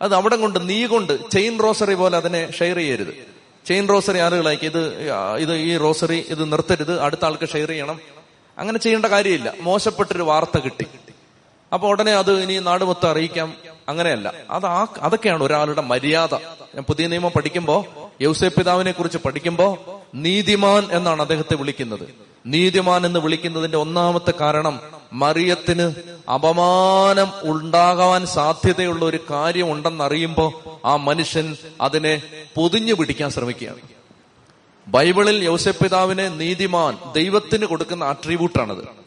അത് 0.01 0.15
അവിടെ 0.15 0.35
കൊണ്ട് 0.35 0.69
നീ 0.69 0.85
കൊണ്ട് 0.85 1.29
ചെയിൻ 1.29 1.59
റോസറി 1.59 1.93
പോലെ 1.93 2.17
അതിനെ 2.17 2.51
ഷെയർ 2.51 2.77
ചെയ്യരുത്. 2.77 3.13
ചെയിൻ 3.65 3.89
റോസറി 3.89 4.19
ആളുകളാക്കി 4.19 4.65
ഇത് 4.65 5.11
ഇത് 5.37 5.55
ഈ 5.55 5.77
റോസറി 5.77 6.25
ഇത് 6.29 6.51
നിർത്തരുത് 6.51 7.01
അടുത്ത 7.01 7.25
ആൾക്ക് 7.25 7.47
ഷെയർ 7.47 7.67
ചെയ്യണം. 7.67 7.99
അങ്ങനെ 8.57 8.79
ചെയ്യേണ്ട 8.79 9.05
കാര്യമില്ല. 9.05 9.53
മോശപ്പെട്ടൊരു 9.61 10.23
വാർത്ത 10.23 10.59
കിട്ടി. 10.59 10.85
അപ്പൊ 11.73 11.87
ഉടനെ 11.89 12.11
അത് 12.11 12.43
ഇനി 12.43 12.59
നാട് 12.59 12.83
മൊത്തം 12.83 13.09
അറിയിക്കാം. 13.09 13.53
അങ്ങനെയല്ല. 13.89 14.33
അത് 14.49 14.65
ആ 14.65 14.85
അതൊക്കെയാണ് 15.01 15.43
ഒരാളുടെ 15.43 15.81
മര്യാദ. 15.81 16.33
ഞാൻ 16.75 16.83
പുതിയ 16.83 17.07
നിയമം 17.07 17.31
പഠിക്കുമ്പോ 17.35 18.02
യൗസേ 18.21 18.47
പിതാവിനെ 18.47 18.91
കുറിച്ച് 18.91 19.17
പഠിക്കുമ്പോ 19.17 19.67
നീതിമാൻ 20.15 20.87
എന്നാണ് 20.91 21.21
അദ്ദേഹത്തെ 21.21 21.55
വിളിക്കുന്നത്. 21.55 22.07
നീതിമാൻ 22.45 23.05
എന്ന് 23.05 23.19
വിളിക്കുന്നതിന്റെ 23.19 23.77
ഒന്നാമത്തെ 23.77 24.33
കാരണം 24.41 24.79
മറിയത്തിന് 25.13 25.93
അപമാനം 26.29 27.31
ഉണ്ടാകാൻ 27.43 28.25
സാധ്യതയുള്ള 28.25 29.05
ഒരു 29.05 29.19
കാര്യം 29.31 29.71
ഉണ്ടെന്നറിയുമ്പോ 29.71 30.61
ആ 30.85 30.95
മനുഷ്യൻ 30.95 31.55
അതിനെ 31.81 32.21
പൊതിഞ്ഞു 32.55 32.93
പിടിക്കാൻ 32.93 33.29
ശ്രമിക്കുകയാണ്. 33.29 33.77
ബൈബിളിൽ 34.87 35.43
യൗസപിതാവിനെ 35.43 36.29
നീതിമാൻ 36.29 36.97
ദൈവത്തിന് 37.15 37.65
കൊടുക്കുന്ന 37.65 38.03
ആട്രിബ്യൂട്ടാണത്. 38.03 39.03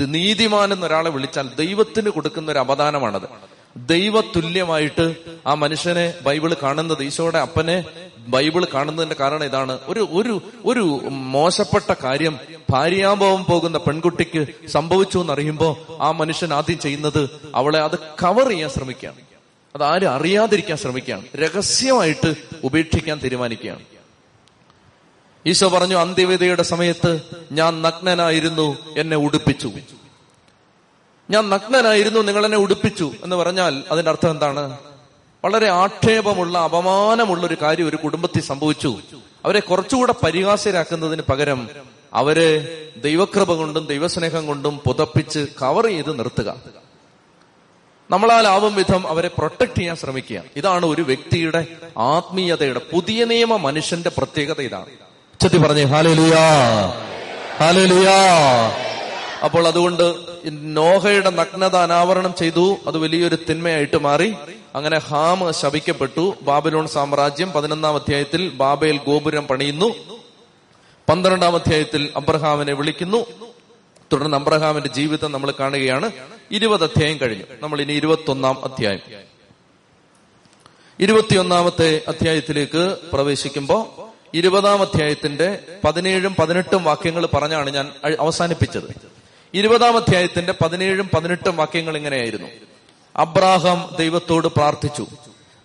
നീതിമാൻ 0.00 0.72
എന്നൊരാളെ 0.72 1.10
വിളിച്ചാൽ 1.10 1.48
ദൈവത്തിന് 1.58 2.10
കൊടുക്കുന്ന 2.10 2.52
ഒരു 2.52 2.58
അപദാനമാണത്. 2.58 3.56
ദൈവതുല്യമായിട്ട് 3.76 5.14
ആ 5.46 5.54
മനുഷ്യനെ 5.54 6.14
ബൈബിൾ 6.22 6.56
കാണുന്നത് 6.62 7.02
ഈശോയുടെ 7.02 7.38
അപ്പനെ 7.38 7.84
ബൈബിൾ 8.26 8.66
കാണുന്നതിന്റെ 8.74 9.16
കാരണം 9.20 9.44
ഇതാണ്. 9.44 9.78
ഒരു 9.86 10.08
ഒരു 10.10 10.42
ഒരു 10.64 10.80
മോശപ്പെട്ട 11.08 11.94
കാര്യം 12.04 12.38
ഭാര്യാഭവം 12.70 13.44
പോകുന്ന 13.44 13.78
പെൺകുട്ടിക്ക് 13.78 14.68
സംഭവിച്ചു 14.68 15.18
എന്നറിയുമ്പോ 15.18 15.78
ആ 16.00 16.10
മനുഷ്യൻ 16.10 16.54
ആദ്യം 16.54 16.78
ചെയ്യുന്നത് 16.78 17.30
അവളെ 17.54 17.78
അത് 17.78 17.98
കവർ 17.98 18.48
ചെയ്യാൻ 18.48 18.70
ശ്രമിക്കുകയാണ്. 18.70 19.16
അത് 19.74 19.84
ആരും 19.84 20.10
അറിയാതിരിക്കാൻ 20.10 20.76
ശ്രമിക്കുകയാണ്. 20.76 21.24
രഹസ്യമായിട്ട് 21.36 22.34
ഉപേക്ഷിക്കാൻ 22.64 23.20
തീരുമാനിക്കുകയാണ്. 23.24 23.80
ഈശോ 25.46 25.68
പറഞ്ഞു 25.68 25.96
അന്ത്യവിധയുടെ 25.96 26.62
സമയത്ത് 26.62 27.20
ഞാൻ 27.52 27.82
നഗ്നനായിരുന്നു 27.82 28.78
എന്നെ 28.96 29.16
ഉടുപ്പിച്ചു. 29.16 29.72
ഞാൻ 31.30 31.50
നഗ്നനായിരുന്നു 31.50 32.20
നിങ്ങൾ 32.20 32.44
എന്നെ 32.44 32.58
ഉടുപ്പിച്ചു 32.58 33.12
എന്ന് 33.24 33.36
പറഞ്ഞാൽ 33.36 33.82
അതിന്റെ 33.90 34.10
അർത്ഥം 34.10 34.30
എന്താണ്? 34.30 34.78
വളരെ 35.44 35.68
ആക്ഷേപമുള്ള 35.68 36.58
അപമാനമുള്ള 36.58 37.46
ഒരു 37.46 37.56
കാര്യം 37.62 37.88
ഒരു 37.88 37.96
കുടുംബത്തിൽ 37.96 38.42
സംഭവിച്ചു. 38.42 38.98
അവരെ 39.44 39.60
കുറച്ചുകൂടെ 39.60 40.14
പരിഹാസ്യരാക്കുന്നതിന് 40.24 41.22
പകരം 41.22 41.68
അവരെ 42.14 42.78
ദൈവകൃപ 42.96 43.52
കൊണ്ടും 43.52 43.86
ദൈവസ്നേഹം 43.86 44.46
കൊണ്ടും 44.46 44.78
പുതപ്പിച്ച് 44.78 45.46
കവർ 45.62 45.86
ചെയ്ത് 45.86 46.18
നിർത്തുക. 46.18 46.54
നമ്മളാലാവും 48.10 48.74
വിധം 48.74 49.08
അവരെ 49.08 49.28
പ്രൊട്ടക്ട് 49.28 49.78
ചെയ്യാൻ 49.78 49.96
ശ്രമിക്കുക. 49.96 50.42
ഇതാണ് 50.56 50.86
ഒരു 50.86 51.02
വ്യക്തിയുടെ 51.02 51.66
ആത്മീയതയുടെ 51.98 52.80
പുതിയ 52.92 53.24
നിയമ 53.24 53.56
മനുഷ്യന്റെ 53.56 54.10
പ്രത്യേകത 54.10 54.60
ഇതാണ്. 54.60 54.86
ഉച്ചത്തി 54.86 55.58
പറഞ്ഞു 55.58 55.86
ഹാലലുയാ 55.86 56.46
ഹാലലുയാ 57.56 58.16
അപ്പോൾ 59.44 59.66
അതുകൊണ്ട് 59.66 60.14
നോഹയുടെ 60.46 61.30
നഗ്നത 61.30 61.76
അനാവരണം 61.76 62.34
ചെയ്തു. 62.34 62.76
അത് 62.86 62.98
വലിയൊരു 62.98 63.38
തിന്മയായിട്ട് 63.50 63.96
മാറി. 63.96 64.34
അങ്ങനെ 64.74 64.98
ഹാം 64.98 65.52
ശപിക്കപ്പെട്ടു. 65.52 66.34
ബാബിലോൺ 66.42 66.88
സാമ്രാജ്യം 66.88 67.52
പതിനൊന്നാം 67.52 67.94
അധ്യായത്തിൽ 67.94 68.48
ബാബയിൽ 68.48 69.00
ഗോപുരം 69.06 69.46
പണിയുന്നു. 69.46 69.94
പന്ത്രണ്ടാം 71.08 71.54
അധ്യായത്തിൽ 71.54 72.12
അബ്രഹാമിനെ 72.16 72.72
വിളിക്കുന്നു. 72.72 73.26
തുടർന്ന് 74.12 74.36
അബ്രഹാമിന്റെ 74.36 74.88
ജീവിതം 74.88 75.32
നമ്മൾ 75.32 75.52
കാണുകയാണ്. 75.60 76.10
ഇരുപത് 76.50 76.84
അധ്യായം 76.84 77.18
കഴിഞ്ഞു. 77.22 77.44
നമ്മൾ 77.60 77.80
ഇനി 77.80 77.92
ഇരുപത്തി 77.92 78.30
ഒന്നാം 78.30 78.64
അധ്യായം. 78.64 79.00
ഇരുപത്തിയൊന്നാമത്തെ 81.00 82.02
അധ്യായത്തിലേക്ക് 82.08 82.96
പ്രവേശിക്കുമ്പോൾ 83.12 84.06
ഇരുപതാം 84.36 84.82
അധ്യായത്തിന്റെ 84.82 85.58
പതിനേഴും 85.84 86.34
പതിനെട്ടും 86.34 86.84
വാക്യങ്ങൾ 86.84 87.26
പറഞ്ഞാണ് 87.26 87.70
ഞാൻ 87.70 87.92
അവസാനിപ്പിച്ചത്. 88.20 89.15
ഇരുപതാം 89.56 89.96
അധ്യായത്തിന്റെ 89.96 90.54
പതിനേഴും 90.62 91.10
പതിനെട്ടും 91.16 91.56
വാക്യങ്ങൾ 91.56 91.96
ഇങ്ങനെയായിരുന്നു. 91.96 92.48
അബ്രാഹാം 93.16 93.96
ദൈവത്തോട് 93.98 94.46
പ്രാർത്ഥിച്ചു. 94.46 95.06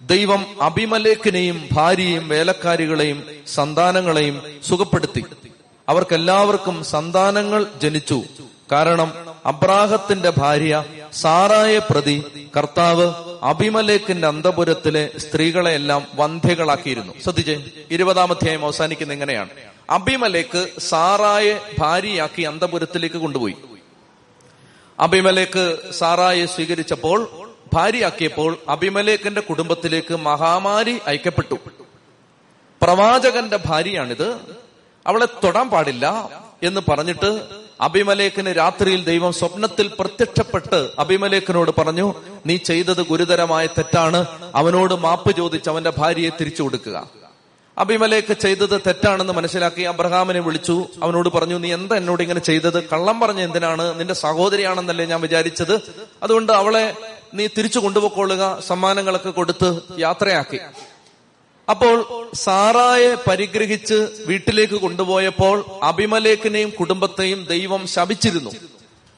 ദൈവം 0.01 0.45
അഭിമലേഖിനെയും 0.62 1.69
ഭാര്യയും 1.71 2.27
വേലക്കാരികളെയും 2.27 3.24
സന്താനങ്ങളെയും 3.48 4.41
സുഖപ്പെടുത്തി. 4.67 5.25
അവർക്കെല്ലാവർക്കും 5.89 6.83
സന്താനങ്ങൾ 6.83 7.65
ജനിച്ചു. 7.81 8.24
കാരണം 8.71 9.13
അബ്രാഹത്തിന്റെ 9.45 10.33
ഭാര്യ 10.38 10.83
സാറായ 11.13 11.77
പ്രതി 11.77 12.48
കർത്താവ് 12.57 13.13
അഭിമലേഖിന്റെ 13.43 14.27
അന്തപുരത്തിലെ 14.27 15.10
സ്ത്രീകളെയെല്ലാം 15.17 16.07
വന്ധ്യകളാക്കിയിരുന്നു. 16.15 17.13
ശ്രദ്ധിച്ചേ 17.24 17.65
ഇരുപതാം 17.91 18.31
അധ്യായം 18.31 18.65
അവസാനിക്കുന്ന 18.65 19.13
എങ്ങനെയാണ് 19.13 19.50
അഭിമലേക്ക് 19.89 20.67
സാറായെ 20.79 21.60
ഭാര്യയാക്കി 21.79 22.41
അന്തപുരത്തിലേക്ക് 22.41 23.15
കൊണ്ടുപോയി. 23.15 23.55
അഭിമലേക്ക് 25.01 25.77
സാറായെ 25.91 26.46
സ്വീകരിച്ചപ്പോൾ 26.46 27.29
ഭാര്യയാക്കിയപ്പോൾ 27.74 28.58
അഭിമലേഖന്റെ 28.70 29.41
കുടുംബത്തിലേക്ക് 29.41 30.15
മഹാമാരി 30.15 31.01
അയക്കപ്പെട്ടു. 31.08 31.55
പ്രവാചകന്റെ 32.81 33.60
ഭാര്യയാണിത്. 33.65 34.39
അവളെ 35.08 35.27
തൊടാൻ 35.43 35.70
പാടില്ല 35.70 36.29
എന്ന് 36.63 36.81
പറഞ്ഞിട്ട് 36.89 37.41
അഭിമലേഖന് 37.81 38.48
രാത്രിയിൽ 38.58 39.03
ദൈവം 39.03 39.34
സ്വപ്നത്തിൽ 39.34 39.91
പ്രത്യക്ഷപ്പെട്ട് 40.00 40.91
അഭിമലേഖനോട് 41.00 41.72
പറഞ്ഞു 41.77 42.13
നീ 42.46 42.58
ചെയ്തത് 42.58 43.08
ഗുരുതരമായ 43.08 43.65
തെറ്റാണ്. 43.65 44.25
അവനോട് 44.55 44.93
മാപ്പ് 44.93 45.38
ചോദിച്ച് 45.38 45.70
അവന്റെ 45.70 45.93
ഭാര്യയെ 45.98 46.29
തിരിച്ചു 46.29 46.63
കൊടുക്കുക. 46.63 47.21
അഭിമലേക്ക് 47.78 48.34
ചെയ്തത് 48.34 48.82
തെറ്റാണെന്ന് 48.82 49.34
മനസ്സിലാക്കി 49.34 49.82
അബ്രഹാമിനെ 49.82 50.40
വിളിച്ചു. 50.40 50.86
അവനോട് 51.04 51.30
പറഞ്ഞു 51.30 51.58
നീ 51.58 51.74
എന്താ 51.74 51.96
എന്നോട് 51.96 52.22
ഇങ്ങനെ 52.24 52.40
ചെയ്തത്? 52.40 52.90
കള്ളം 52.90 53.20
പറഞ്ഞ 53.20 53.40
എന്തിനാണ്? 53.40 54.00
നിന്റെ 54.00 54.13
സഹോദരിയാണെന്നല്ലേ 54.13 55.06
ഞാൻ 55.06 55.22
വിചാരിച്ചത്. 55.22 55.80
അതുകൊണ്ട് 56.24 56.51
അവളെ 56.51 56.96
നീ 57.34 57.48
തിരിച്ചു 57.48 57.80
കൊണ്ടുപോയിക്കൊള്ളുക. 57.80 58.60
സമ്മാനങ്ങളൊക്കെ 58.68 59.30
കൊടുത്ത് 59.30 59.82
യാത്രയാക്കി. 60.00 60.60
അപ്പോൾ 61.70 62.28
സാറായെ 62.34 63.18
പരിഗ്രഹിച്ച് 63.30 64.10
വീട്ടിലേക്ക് 64.25 64.74
കൊണ്ടുപോയപ്പോൾ 64.74 65.66
അഭിമലേഖിനെയും 65.84 66.70
കുടുംബത്തെയും 66.70 67.46
ദൈവം 67.46 67.88
ശപിച്ചിരുന്നു. 67.88 68.51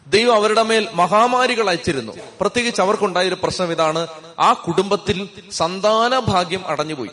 ദൈവം 0.07 0.35
അവരുടെ 0.35 0.63
മേൽ 0.63 0.87
മഹാമാരികൾ 0.93 1.69
അയച്ചിരുന്നു. 1.69 2.13
പ്രത്യേകിച്ച് 2.41 2.81
അവർക്കുണ്ടായൊരു 2.81 3.37
പ്രശ്നം 3.43 3.71
ഇതാണ്. 3.71 4.07
ആ 4.39 4.53
കുടുംബത്തിൽ 4.53 5.29
സന്താന 5.51 6.19
ഭാഗ്യം 6.19 6.67
അടഞ്ഞുപോയി. 6.67 7.09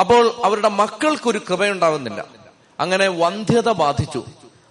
അപ്പോൾ 0.00 0.32
അവരുടെ 0.44 0.68
മക്കൾക്കൊരു 0.68 1.38
കൃപയുണ്ടാവുന്നില്ല. 1.38 2.24
അങ്ങനെ 2.80 3.08
വന്ധ്യത 3.08 3.72
ബാധിച്ചു. 3.72 4.24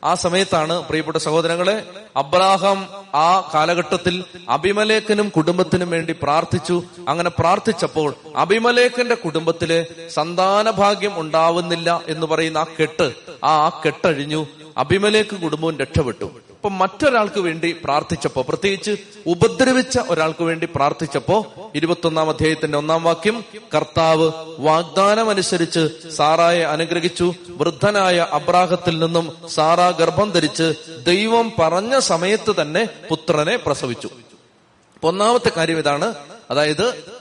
ആ 0.04 0.14
സമയത്താണ് 0.14 0.82
പ്രിയപ്പെട്ട 0.82 1.18
സഹോദരങ്ങളെ 1.18 1.84
അബ്രാഹാം 2.18 2.88
ആ 3.16 3.52
കാലഘട്ടത്തിൽ 3.54 4.24
അഭിമലേഖനും 4.50 5.30
കുടുംബത്തിനും 5.30 5.90
വേണ്ടി 5.90 6.16
പ്രാർത്ഥിച്ചു. 6.24 6.84
അങ്ങനെ 7.08 7.30
പ്രാർത്ഥിച്ചപ്പോൾ 7.30 8.14
അഭിമലേഖന്റെ 8.36 9.16
കുടുംബത്തിൽ 9.16 9.86
സന്താന 10.10 10.70
ഭാഗ്യം 10.70 11.20
ഉണ്ടാവുന്നില്ല 11.20 12.02
എന്ന് 12.08 12.28
പറയുന്ന 12.28 12.58
ആ 12.58 12.66
കെട്ട് 12.82 13.14
ആ 13.44 13.70
കെട്ടഴിഞ്ഞു. 13.70 14.48
അഭിമലേക്ക് 14.78 15.36
കുടുംബവും 15.36 15.80
രക്ഷപ്പെട്ടു. 15.80 16.32
അപ്പൊ 16.58 16.70
മറ്റൊരാൾക്ക് 16.70 17.40
വേണ്ടി 17.40 17.76
പ്രാർത്ഥിച്ചപ്പോ 17.84 18.42
പ്രത്യേകിച്ച് 18.42 18.96
ഉപദ്രവിച്ച 19.28 20.00
ഒരാൾക്ക് 20.10 20.44
വേണ്ടി 20.44 20.68
പ്രാർത്ഥിച്ചപ്പോ 20.76 21.46
ഇരുപത്തൊന്നാം 21.76 22.30
അധ്യായത്തിന്റെ 22.30 22.78
ഒന്നാം 22.78 23.04
വാക്യം 23.04 23.44
കർത്താവ് 23.76 24.32
വാഗ്ദാനം 24.60 25.30
അനുസരിച്ച് 25.30 26.10
സാറായെ 26.10 26.64
അനുഗ്രഹിച്ചു. 26.64 27.34
വൃദ്ധനായ 27.50 28.28
അബ്രാഹത്തിൽ 28.32 29.00
നിന്നും 29.00 29.36
സാറ 29.50 29.92
ഗർഭം 29.92 30.32
ധരിച്ച് 30.32 30.74
ദൈവം 31.06 31.52
പറഞ്ഞ 31.60 32.00
സമയത്ത് 32.00 32.56
തന്നെ 32.62 32.90
പുത്രനെ 33.10 33.56
പ്രസവിച്ചു. 33.56 34.10
ഒന്നാമത്തെ 35.04 35.52
കാര്യം 35.58 35.78
ഇതാണ്. 35.78 36.16
അതായത് 36.52 37.17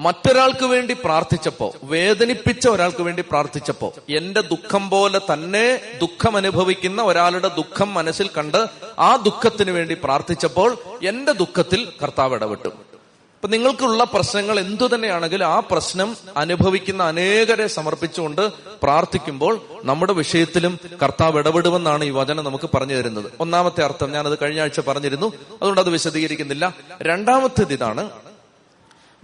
മറ്റൊരാൾക്ക് 0.00 0.66
വേണ്ടി 0.66 0.94
പ്രാർത്ഥിച്ചപ്പോ 1.04 1.74
വേദനിപ്പിച്ച 1.82 2.68
ഒരാൾക്ക് 2.68 3.02
വേണ്ടി 3.02 3.22
പ്രാർത്ഥിച്ചപ്പോ 3.22 3.94
എന്റെ 4.08 4.40
ദുഃഖം 4.40 4.90
പോലെ 4.90 5.18
തന്നെ 5.18 5.80
ദുഃഖം 6.00 6.36
അനുഭവിക്കുന്ന 6.36 7.02
ഒരാളുടെ 7.02 7.48
ദുഃഖം 7.48 7.94
മനസ്സിൽ 7.94 8.30
കണ്ട് 8.36 8.66
ആ 8.98 9.16
ദുഃഖത്തിന് 9.16 9.70
വേണ്ടി 9.70 9.96
പ്രാർത്ഥിച്ചപ്പോൾ 10.04 10.78
എന്റെ 11.02 11.32
ദുഃഖത്തിൽ 11.32 11.92
കർത്താവ് 12.02 12.34
ഇടപെട്ടു. 12.34 12.68
അപ്പൊ 12.68 13.48
നിങ്ങൾക്കുള്ള 13.48 14.04
പ്രശ്നങ്ങൾ 14.04 14.60
എന്തു 14.60 14.86
തന്നെയാണെങ്കിലും 14.94 15.46
ആ 15.46 15.60
പ്രശ്നം 15.60 16.16
അനുഭവിക്കുന്ന 16.36 17.02
അനേകരെ 17.02 17.66
സമർപ്പിച്ചുകൊണ്ട് 17.66 18.50
പ്രാർത്ഥിക്കുമ്പോൾ 18.82 19.60
നമ്മുടെ 19.84 20.12
വിഷയത്തിലും 20.12 20.78
കർത്താവ് 21.02 21.38
ഇടപെടുമെന്നാണ് 21.38 22.04
ഈ 22.04 22.10
വചനം 22.10 22.44
നമുക്ക് 22.44 22.70
പറഞ്ഞു 22.74 22.94
തരുന്നത്. 22.94 23.32
ഒന്നാമത്തെ 23.40 23.84
അർത്ഥം 23.84 24.12
ഞാനത് 24.12 24.38
കഴിഞ്ഞ 24.42 24.60
ആഴ്ച 24.60 24.80
പറഞ്ഞിരുന്നു. 24.80 25.26
അതുകൊണ്ട് 25.26 25.80
അത് 25.80 25.90
വിശദീകരിക്കുന്നില്ല. 25.90 26.74
രണ്ടാമത്തേത് 27.02 27.72
ഇതാണ്. 27.72 28.10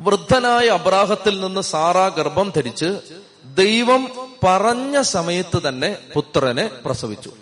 വൃദ്ധനായ 0.01 0.69
അബ്രാഹത്തിൽ 0.69 1.41
നിന്ന് 1.41 1.61
സാറ 1.61 2.09
ഗർഭം 2.09 2.53
ധരിച്ച് 2.57 2.99
ദൈവം 3.45 4.11
പറഞ്ഞ 4.47 5.01
സമയത്ത് 5.01 5.69
തന്നെ 5.69 5.99
പുത്രനെ 6.15 6.67
പ്രസവിച്ചു. 6.67 7.33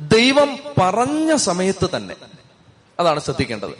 ദൈവം 0.00 0.58
പറഞ്ഞ 0.80 1.34
സമയത്ത് 1.34 1.90
തന്നെ. 1.96 2.16
അതാണ് 3.00 3.20
ശ്രദ്ധിക്കേണ്ടത്. 3.20 3.70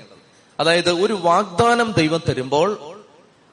അതായത് 0.60 0.90
ഒരു 0.90 1.12
വാഗ്ദാനം 1.12 1.92
ദൈവം 1.92 2.20
തരുമ്പോൾ 2.28 3.00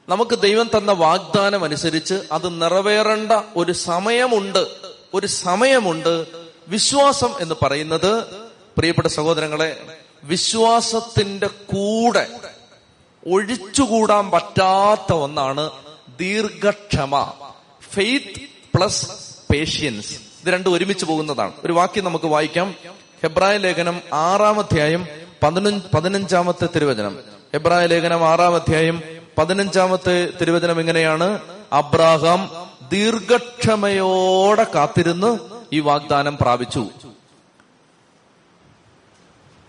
നമുക്ക് 0.08 0.38
ദൈവം 0.38 0.70
തന്ന 0.76 0.92
വാഗ്ദാനം 0.92 1.64
അനുസരിച്ച് 1.64 2.14
അത് 2.32 2.62
നിറവേറേണ്ട 2.62 3.32
ഒരു 3.56 3.72
സമയമുണ്ട്. 3.72 4.66
ഒരു 5.14 5.26
സമയമുണ്ട്. 5.26 6.26
വിശ്വാസം 6.68 7.34
എന്ന് 7.40 7.54
പറയുന്നത് 7.62 8.24
പ്രിയപ്പെട്ട 8.76 9.06
സഹോദരങ്ങളെ 9.06 9.98
വിശ്വാസത്തിന്റെ 10.24 11.46
കൂടെ 11.46 12.53
ഒഴിച്ചുകൂടാൻ 13.26 14.30
പറ്റാത്ത 14.30 15.12
ഒന്നാണ് 15.12 15.70
ദീർഘക്ഷമ. 16.20 17.32
ഫെയ്ത്ത് 17.92 18.40
പ്ലസ് 18.74 19.10
പേഷ്യൻസ് 19.52 20.14
ഇത് 20.14 20.52
രണ്ടും 20.52 20.72
ഒരുമിച്ച് 20.72 21.04
പോകുന്നതാണ്. 21.04 21.52
ഒരു 21.64 21.72
വാക്യം 21.72 22.04
നമുക്ക് 22.04 22.24
വായിക്കാം. 22.24 22.74
ഹെബ്രായ 23.22 23.56
ലേഖനം 23.56 24.00
ആറാം 24.12 24.60
അധ്യായം 24.60 25.06
പതിനഞ്ച് 25.42 25.96
പതിനഞ്ചാമത്തെ 25.96 26.68
തിരുവചനം. 26.74 27.18
ഹെബ്രായ 27.52 27.86
ലേഖനം 27.86 28.28
ആറാം 28.28 28.54
അധ്യായം 28.54 29.02
പതിനഞ്ചാമത്തെ 29.38 30.28
തിരുവചനം 30.40 30.80
എങ്ങനെയാണ്? 30.80 31.38
അബ്രാഹാം 31.72 32.68
ദീർഘക്ഷമയോടെ 32.92 34.66
കാത്തിരുന്ന് 34.74 35.38
ഈ 35.72 35.80
വാഗ്ദാനം 35.80 36.36
പ്രാപിച്ചു. 36.40 36.88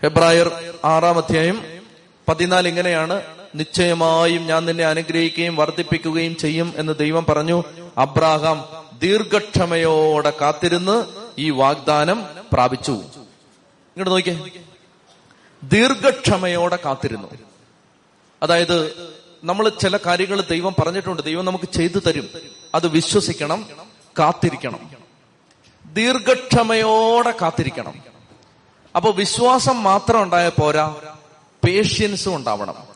ഹെബ്രായർ 0.02 0.74
ആറാം 0.84 1.18
അധ്യായം 1.18 1.64
പതിനാല് 2.28 2.68
ഇങ്ങനെയാണ് 2.68 3.35
നിശ്ചയമായും 3.56 4.46
ഞാൻ 4.46 4.66
നിന്നെ 4.66 4.84
അനുഗ്രഹിക്കുകയും 4.84 5.56
വർദ്ധിപ്പിക്കുകയും 5.56 6.36
ചെയ്യും 6.36 6.74
എന്ന് 6.76 6.92
ദൈവം 6.98 7.26
പറഞ്ഞു. 7.28 7.64
അബ്രാഹാം 7.98 8.64
ദീർഘക്ഷമയോടെ 8.98 10.32
കാത്തിരുന്ന് 10.40 11.04
ഈ 11.38 11.50
വാഗ്ദാനം 11.50 12.26
പ്രാപിച്ചു. 12.52 12.92
ഇങ്ങോട്ട് 12.92 14.10
നോക്കിയേ. 14.10 14.50
ദീർഘക്ഷമയോടെ 15.62 16.78
കാത്തിരുന്നു. 16.84 17.28
അതായത് 18.42 19.08
നമ്മൾ 19.44 19.68
ചില 19.68 19.96
കാര്യങ്ങൾ 19.96 20.40
ദൈവം 20.40 20.74
പറഞ്ഞിട്ടുണ്ട്. 20.78 21.22
ദൈവം 21.22 21.44
നമുക്ക് 21.44 21.64
ചെയ്തു 21.64 21.98
തരും. 21.98 22.28
അത് 22.74 22.86
വിശ്വസിക്കണം 22.86 23.66
കാത്തിരിക്കണം. 24.18 24.90
ദീർഘക്ഷമയോടെ 25.92 27.34
കാത്തിരിക്കണം. 27.42 27.94
അപ്പൊ 28.96 29.10
വിശ്വാസം 29.10 29.82
മാത്രം 29.82 30.22
ഉണ്ടായ 30.22 30.48
പോരാ. 30.48 30.96
പേഷ്യൻസും 31.66 32.36
ഉണ്ടാവണം. 32.36 32.95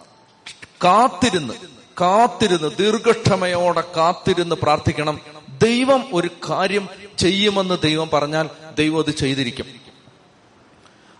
കാത്തിരുന്ന് 0.84 1.54
കാത്തിരുന്ന് 2.00 2.70
ദീർഘക്ഷമയോടെ 2.78 3.80
കാത്തിരുന്ന് 3.80 4.54
പ്രാർത്ഥിക്കണം. 4.54 5.20
ദൈവം 5.62 6.04
ഒരു 6.12 6.30
കാര്യം 6.50 6.88
ചെയ്യുമെന്ന് 7.18 7.78
ദൈവം 7.84 8.10
പറഞ്ഞാൽ 8.12 8.50
ദൈവം 8.78 8.98
അത് 8.98 9.10
ചെയ്തിരിക്കും. 9.10 9.66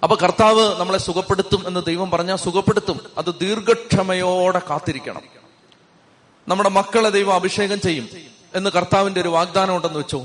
അപ്പൊ 0.03 0.16
കർത്താവ് 0.16 0.81
നമ്മളെ 0.81 0.99
സുഖപ്പെടുത്തും 0.99 1.64
എന്ന് 1.66 1.81
ദൈവം 1.87 2.11
പറഞ്ഞാൽ 2.11 2.37
സുഖപ്പെടുത്തും. 2.37 3.01
അത് 3.18 3.35
ദീർഘക്ഷമയോടെ 3.40 4.61
കാത്തിരിക്കണം. 4.70 5.23
നമ്മുടെ 6.49 6.68
മക്കളെ 6.68 7.09
ദൈവം 7.09 7.35
അഭിഷേകം 7.35 7.81
ചെയ്യും 7.81 8.09
എന്ന് 8.55 8.70
കർത്താവിന്റെ 8.70 9.20
ഒരു 9.20 9.29
വാഗ്ദാനം 9.29 9.77
ഉണ്ടെന്ന് 9.77 9.99
വെച്ചോ. 9.99 10.18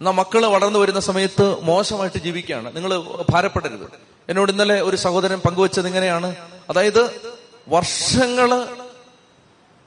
എന്നാ 0.00 0.10
മക്കൾ 0.10 0.46
വളർന്നു 0.46 0.78
വരുന്ന 0.78 1.00
സമയത്ത് 1.00 1.62
മോശമായിട്ട് 1.62 2.18
ജീവിക്കുകയാണ്. 2.18 2.76
നിങ്ങൾ 2.76 2.98
ഭാരപ്പെടരുത്. 3.30 3.90
എന്നോട് 4.28 4.52
ഇന്നലെ 4.52 4.82
ഒരു 4.82 4.96
സഹോദരൻ 4.96 5.38
പങ്കുവച്ചത് 5.38 5.86
ഇങ്ങനെയാണ്. 5.86 6.36
അതായത് 6.70 7.34
വർഷങ്ങൾ 7.68 8.66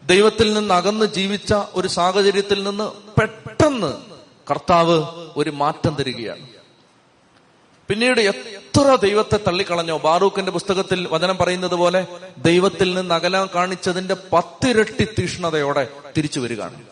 ദൈവത്തിൽ 0.05 0.53
നിന്ന് 0.53 0.73
അകന്ന് 0.73 1.05
ജീവിച്ച 1.05 1.53
ഒരു 1.53 1.87
സാഹചര്യത്തിൽ 1.87 2.63
നിന്ന് 2.63 2.91
പെട്ടെന്ന് 3.19 3.97
കർത്താവ് 4.51 5.03
ഒരു 5.37 5.49
മാറ്റം 5.49 5.95
തരികയാണ്. 5.95 6.47
പിന്നീട് 7.87 8.21
എത്ര 8.21 8.95
ദൈവത്തെ 8.95 9.37
തള്ളിക്കളഞ്ഞോ. 9.37 9.97
ബാറൂഖിന്റെ 9.97 10.51
പുസ്തകത്തിൽ 10.51 11.07
വചനം 11.07 11.37
പറയുന്നത് 11.37 11.75
പോലെ 11.75 12.07
ദൈവത്തിൽ 12.37 12.93
നിന്ന് 12.93 13.15
അകലാൻ 13.15 13.49
കാണിച്ചതിന്റെ 13.55 14.15
പത്തിരട്ടി 14.33 15.07
തീഷ്ണതയോടെ 15.19 15.87
തിരിച്ചു 16.17 16.39
വരികയാണ്. 16.39 16.83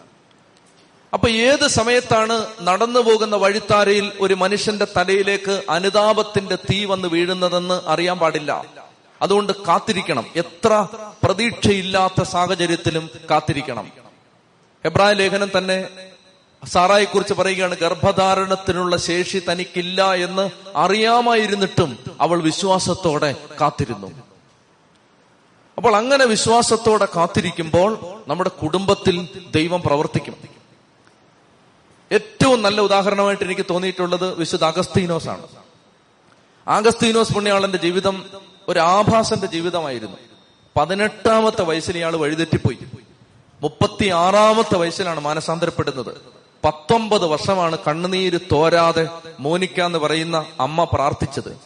അപ്പൊ 1.13 1.29
ഏത് 1.29 1.67
സമയത്താണ് 1.67 2.45
നടന്നു 2.61 2.99
പോകുന്ന 2.99 3.35
വഴിത്താരയിൽ 3.35 4.11
ഒരു 4.19 4.33
മനുഷ്യന്റെ 4.33 4.87
തലയിലേക്ക് 4.97 5.63
അനുതാപത്തിന്റെ 5.69 6.55
തീ 6.55 6.85
വന്ന് 6.85 7.07
വീഴുന്നതെന്ന് 7.07 7.81
അറിയാൻ 7.85 8.19
പാടില്ല. 8.19 8.84
അതുകൊണ്ട് 9.21 9.53
കാത്തിരിക്കണം. 9.53 10.25
എത്ര 10.35 10.87
പ്രതീക്ഷയില്ലാത്ത 11.23 12.23
സാഹചര്യത്തിലും 12.23 13.09
കാത്തിരിക്കണം. 13.31 13.91
ഹെബ്രായ 14.85 15.13
ലേഖനം 15.13 15.49
തന്നെ 15.57 15.89
സാറായെ 16.65 17.05
കുറിച്ച് 17.05 17.33
പറയുകയാണ് 17.33 17.77
ഗർഭധാരണത്തിനുള്ള 17.77 18.97
ശേഷി 18.97 19.41
തനിക്കില്ല 19.51 20.13
എന്ന് 20.13 20.49
അറിയാമായിരുന്നിട്ടും 20.75 21.97
അവൾ 22.21 22.41
വിശ്വാസത്തോടെ 22.41 23.35
കാത്തിരുന്നു. 23.61 24.07
അപ്പോൾ 25.77 25.95
അങ്ങനെ 25.95 26.25
വിശ്വാസത്തോടെ 26.25 27.07
കാത്തിരിക്കുമ്പോൾ 27.15 27.97
നമ്മുടെ 28.27 28.49
കുടുംബത്തിൽ 28.49 29.27
ദൈവം 29.55 29.81
പ്രവർത്തിക്കും. 29.81 30.35
ഏറ്റവും 32.11 32.61
നല്ല 32.61 32.81
ഉദാഹരണമായിട്ട് 32.81 33.43
എനിക്ക് 33.43 33.65
തോന്നിയിട്ടുള്ളത് 33.69 34.37
വിശുദ്ധ 34.37 34.63
അഗസ്തീനോസ് 34.63 35.29
ആണ് 35.29 35.47
ആഗസ്തീനോസ് 36.67 37.33
പുണ്യാളന്റെ 37.33 37.77
ജീവിതം 37.77 38.25
ഒരു 38.69 38.79
ആഭാസന്റെ 38.79 39.47
ജീവിതമായിരുന്നു. 39.47 40.17
പതിനെട്ടാമത്തെ 40.77 41.63
വയസ്സിൽ 41.63 41.97
ഇയാൾ 41.97 42.15
വഴിതെറ്റിപ്പോയി. 42.15 42.77
മുപ്പത്തി 43.61 44.09
ആറാമത്തെ 44.09 44.77
വയസ്സിലാണ് 44.77 45.19
മാനസാന്തരപ്പെടുന്നത്. 45.19 46.15
പത്തൊമ്പത് 46.63 47.25
വർഷമാണ് 47.25 47.77
കണ്ണുനീര് 47.87 48.39
തോരാതെ 48.51 49.09
മോനിക്ക 49.39 49.81
എന്ന് 49.81 49.99
പറയുന്ന 49.99 50.45
അമ്മ 50.59 50.83
പ്രാർത്ഥിച്ചത്. 50.83 51.57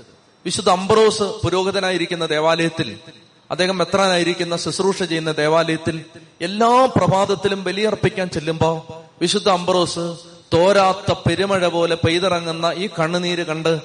വിശുദ്ധ 0.46 0.70
അംബ്രോസ് 0.70 1.24
പുരോഹിതനായിരിക്കുന്ന 1.24 2.26
ദേവാലയത്തിൽ 2.26 3.00
അദ്ദേഹം 3.52 3.82
എത്രാനായിരിക്കുന്ന 3.82 4.58
ശുശ്രൂഷ 4.58 5.04
ചെയ്യുന്ന 5.04 5.32
ദേവാലയത്തിൽ 5.32 6.06
എല്ലാ 6.42 6.86
പ്രഭാതത്തിലും 6.86 7.64
ബലിയർപ്പിക്കാൻ 7.64 8.30
ചെല്ലുമ്പോ 8.30 9.04
വിശുദ്ധ 9.22 9.50
അംബ്രോസ് 9.50 10.16
തോരാത്ത 10.54 11.14
പെരുമഴ 11.14 11.68
പോലെ 11.68 11.96
പെയ്തിറങ്ങുന്ന 11.96 12.74
ഈ 12.76 12.90
കണ്ണുനീര് 13.00 13.46
കണ്ട് 13.46 13.82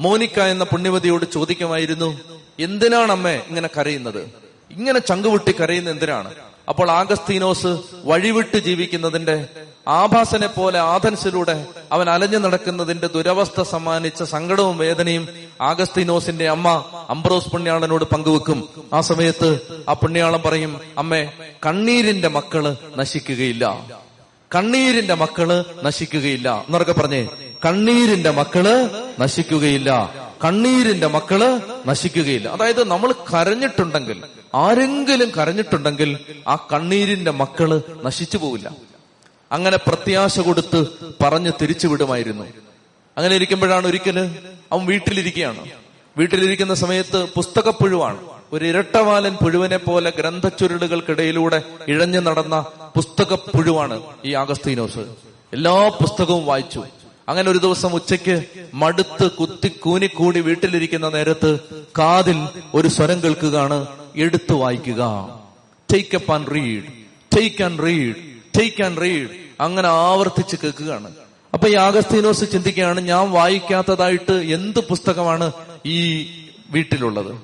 മോനിക്ക 0.00 0.40
എന്ന 0.40 0.64
പുണ്യവതിയോട് 0.64 1.24
ചോദിക്കുമായിരുന്നു 1.32 2.31
എന്തിനാണ് 2.58 3.12
അമ്മേ 3.12 3.42
ഇങ്ങനെ 3.48 3.68
കരയുന്നത്? 3.78 4.30
ഇങ്ങനെ 4.70 4.98
ചങ്കുവിട്ടി 4.98 5.52
കരയുന്ന 5.52 5.90
എന്തിനാണ്? 5.90 6.34
അപ്പോൾ 6.68 6.90
ആഗസ്തീനോസ് 6.90 7.78
വഴിവിട്ട് 8.04 8.56
ജീവിക്കുന്നതിന്റെ 8.56 9.46
ആഭാസനെ 9.88 10.46
പോലെ 10.46 10.78
ആഥൻസിലൂടെ 10.78 11.66
അവൻ 11.92 12.10
അലഞ്ഞു 12.10 12.38
നടക്കുന്നതിന്റെ 12.38 13.06
ദുരവസ്ഥ 13.06 13.62
സമ്മാനിച്ച 13.62 14.22
സങ്കടവും 14.22 14.78
വേദനയും 14.78 15.28
ആഗസ്തീനോസിന്റെ 15.60 16.48
അമ്മ 16.48 16.84
അംബ്രോസ് 17.10 17.48
പുണ്യാളനോട് 17.48 18.04
പങ്കുവെക്കും. 18.04 18.68
ആ 18.92 19.00
സമയത്ത് 19.00 19.58
ആ 19.88 19.92
പുണ്യാളൻ 19.92 20.40
പറയും 20.46 20.80
അമ്മേ 20.98 21.32
കണ്ണീരിന്റെ 21.66 22.28
മക്കൾ 22.28 22.76
നശിക്കുകയില്ല. 22.96 23.86
കണ്ണീരിന്റെ 24.54 25.14
മക്കൾ 25.14 25.64
നശിക്കുകയില്ല. 25.82 26.64
എന്നൊക്കെ 26.66 26.92
പറഞ്ഞേ 26.92 27.28
കണ്ണീരിന്റെ 27.64 28.30
മക്കൾ 28.30 28.90
നശിക്കുകയില്ല. 29.18 30.21
കണ്ണീരിന്റെ 30.44 31.06
മക്കൾ 31.06 31.60
നശിക്കുകയില്ല. 31.86 32.48
അതായത് 32.48 32.88
നമ്മൾ 32.88 33.12
കരഞ്ഞിട്ടുണ്ടെങ്കിൽ 33.12 34.22
ആരെങ്കിലും 34.54 35.30
കരഞ്ഞിട്ടുണ്ടെങ്കിൽ 35.30 36.18
ആ 36.48 36.68
കണ്ണീരിന്റെ 36.72 37.30
മക്കൾ 37.30 37.82
നശിച്ചു 38.04 38.36
പോവില്ല. 38.36 38.76
അങ്ങനെ 39.52 39.76
പ്രത്യാശ 39.76 40.40
കൊടുത്ത് 40.40 40.86
പറഞ്ഞ് 41.22 41.52
തിരിച്ചു 41.62 41.86
വിടുമായിരുന്നു. 41.86 42.44
അങ്ങനെ 43.16 43.34
ഇരിക്കുമ്പോഴാണ് 43.34 43.86
ഒരിക്കൽ 43.86 44.38
അവൻ 44.72 44.86
വീട്ടിലിരിക്കുകയാണ്. 44.86 45.70
വീട്ടിലിരിക്കുന്ന 46.18 46.74
സമയത്ത് 46.74 47.24
പുസ്തകപ്പുഴുവാണ്. 47.24 48.20
ഒരു 48.52 48.64
ഇരട്ടവാലൻ 48.64 49.34
പുഴുവിനെ 49.34 49.76
പോലെ 49.76 50.12
ഗ്രന്ഥച്ചുരുളുകൾക്കിടയിലൂടെ 50.18 51.62
ഇഴഞ്ഞു 51.88 52.20
നടന്ന 52.20 52.60
പുസ്തകപ്പുഴുവാണ് 52.96 54.02
ഈ 54.24 54.34
ആഗസ്തീനോസ്. 54.34 54.98
എല്ലാ 55.52 55.88
പുസ്തകവും 55.88 56.46
വായിച്ചു. 56.46 56.84
അങ്ങനെ 57.28 57.50
ഒരു 57.50 57.58
ദിവസം 57.58 57.94
ഉച്ചയ്ക്ക് 57.94 58.44
മടുത്ത് 58.74 59.30
കുത്തി 59.30 59.68
കൂനിക്കൂടി 59.68 60.40
വീട്ടിലിരിക്കുന്ന 60.40 61.08
നേരത്ത് 61.08 61.58
കാതിൽ 61.98 62.48
ഒരു 62.74 62.88
സ്വരം 62.88 63.22
കേൾക്കുകയാണ്. 63.22 63.86
എടുത്തു 64.16 64.54
വായിക്കുക. 64.54 65.02
Take 65.92 66.16
up 66.16 66.32
and 66.32 66.54
read 66.54 66.84
take 67.36 67.62
and 67.64 67.82
read 67.82 68.16
take 68.58 68.82
and 68.82 69.00
read 69.00 69.28
അങ്ങനെ 69.60 69.88
ആവർത്തിച്ച് 69.88 70.56
കേൾക്കുകയാണ്. 70.64 71.10
അപ്പൊ 71.54 71.68
ഈ 71.68 71.74
ആഗസ്തീനോസ് 71.74 72.52
ചിന്തിക്കുകയാണ് 72.52 73.00
ഞാൻ 73.00 73.30
വായിക്കാത്തതായിട്ട് 73.30 74.32
എന്ത് 74.32 74.78
പുസ്തകമാണ് 74.78 75.52
ഈ 75.86 76.30
വീട്ടിലുള്ളത്? 76.70 77.36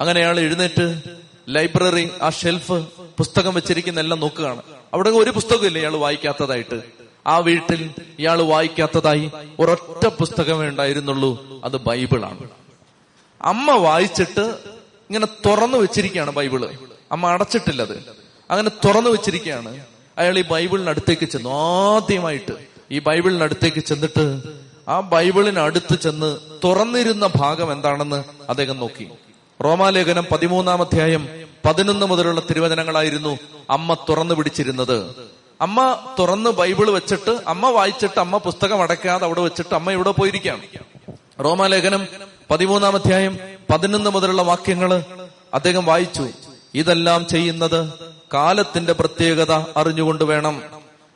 അങ്ങനെ 0.00 0.20
അയാൾ 0.20 0.40
എഴുന്നേറ്റ് 0.40 1.02
ലൈബ്രറി 1.48 2.10
ആ 2.22 2.30
ഷെൽഫ് 2.30 2.72
പുസ്തകം 3.18 3.54
വെച്ചിരിക്കുന്ന 3.54 4.00
എല്ലാം 4.00 4.20
നോക്കുകയാണ്. 4.20 4.62
അവിടെ 4.94 5.10
ഒരു 5.10 5.30
പുസ്തകമില്ല 5.30 5.78
ഇയാൾ 5.78 5.96
വായിക്കാത്തതായിട്ട്. 5.96 7.05
ആ 7.26 7.38
വീട്ടിൽ 7.38 7.90
ഇയാൾ 8.18 8.42
വായിക്കാത്തതായി 8.42 9.30
ഒരൊറ്റ 9.60 10.06
പുസ്തകമേ 10.06 10.68
ഉണ്ടായിരുന്നുള്ളൂ. 10.68 11.46
അത് 11.64 11.76
ബൈബിളാണ്. 11.76 12.48
അമ്മ 13.42 13.70
വായിച്ചിട്ട് 13.70 14.40
ഇങ്ങനെ 14.40 15.26
തുറന്നു 15.26 15.78
വെച്ചിരിക്കുകയാണ് 15.78 16.30
ബൈബിൾ. 16.30 16.70
അമ്മ 17.12 17.26
അടച്ചിട്ടില്ലത്. 17.26 18.04
അങ്ങനെ 18.50 18.70
തുറന്നു 18.84 19.10
വെച്ചിരിക്കുകയാണ്. 19.10 19.80
അയാൾ 20.18 20.38
ഈ 20.38 20.42
ബൈബിളിനടുത്തേക്ക് 20.42 21.24
ചെന്നു. 21.24 21.50
ആദ്യമായിട്ട് 21.50 22.52
ഈ 22.90 22.98
ബൈബിളിനടുത്തേക്ക് 22.98 23.80
ചെന്നിട്ട് 23.80 24.42
ആ 24.88 25.00
ബൈബിളിനടുത്ത് 25.00 25.98
ചെന്ന് 25.98 26.36
തുറന്നിരുന്ന 26.64 27.28
ഭാഗം 27.36 27.72
എന്താണെന്ന് 27.72 28.24
അദ്ദേഹം 28.48 28.76
നോക്കി. 28.76 29.08
റോമാലേഖനം 29.64 30.26
പതിമൂന്നാം 30.32 30.82
അധ്യായം 30.82 31.28
പതിനൊന്ന് 31.64 32.06
മുതലുള്ള 32.06 32.40
തിരുവചനങ്ങളായിരുന്നു 32.40 33.38
അമ്മ 33.70 33.94
തുറന്നു 33.94 34.34
പിടിച്ചിരുന്നത്. 34.34 35.14
അമ്മ 35.60 35.98
തുറന്ന് 36.18 36.50
ബൈബിൾ 36.50 36.90
വെച്ചിട്ട് 36.90 37.38
അമ്മ 37.46 37.70
വായിച്ചിട്ട് 37.70 38.20
അമ്മ 38.20 38.36
പുസ്തകം 38.36 38.82
അടയ്ക്കാതെ 38.82 39.24
അവിടെ 39.24 39.40
വെച്ചിട്ട് 39.40 39.74
അമ്മ 39.74 39.90
ഇവിടെ 39.90 40.10
പോയിരിക്കുകയാണ്. 40.10 40.60
റോമാലേഖനം 41.44 42.06
പതിമൂന്നാം 42.50 42.94
അധ്യായം 42.94 43.38
പതിനൊന്ന് 43.70 44.10
മുതലുള്ള 44.10 44.42
വാക്യങ്ങൾ 44.42 45.04
അദ്ദേഹം 45.54 45.84
വായിച്ചു. 45.84 46.28
ഇതെല്ലാം 46.74 47.26
ചെയ്യുന്നത് 47.26 47.92
കാലത്തിന്റെ 48.34 48.92
പ്രത്യേകത 48.92 49.52
അറിഞ്ഞുകൊണ്ട് 49.52 50.24
വേണം. 50.24 50.62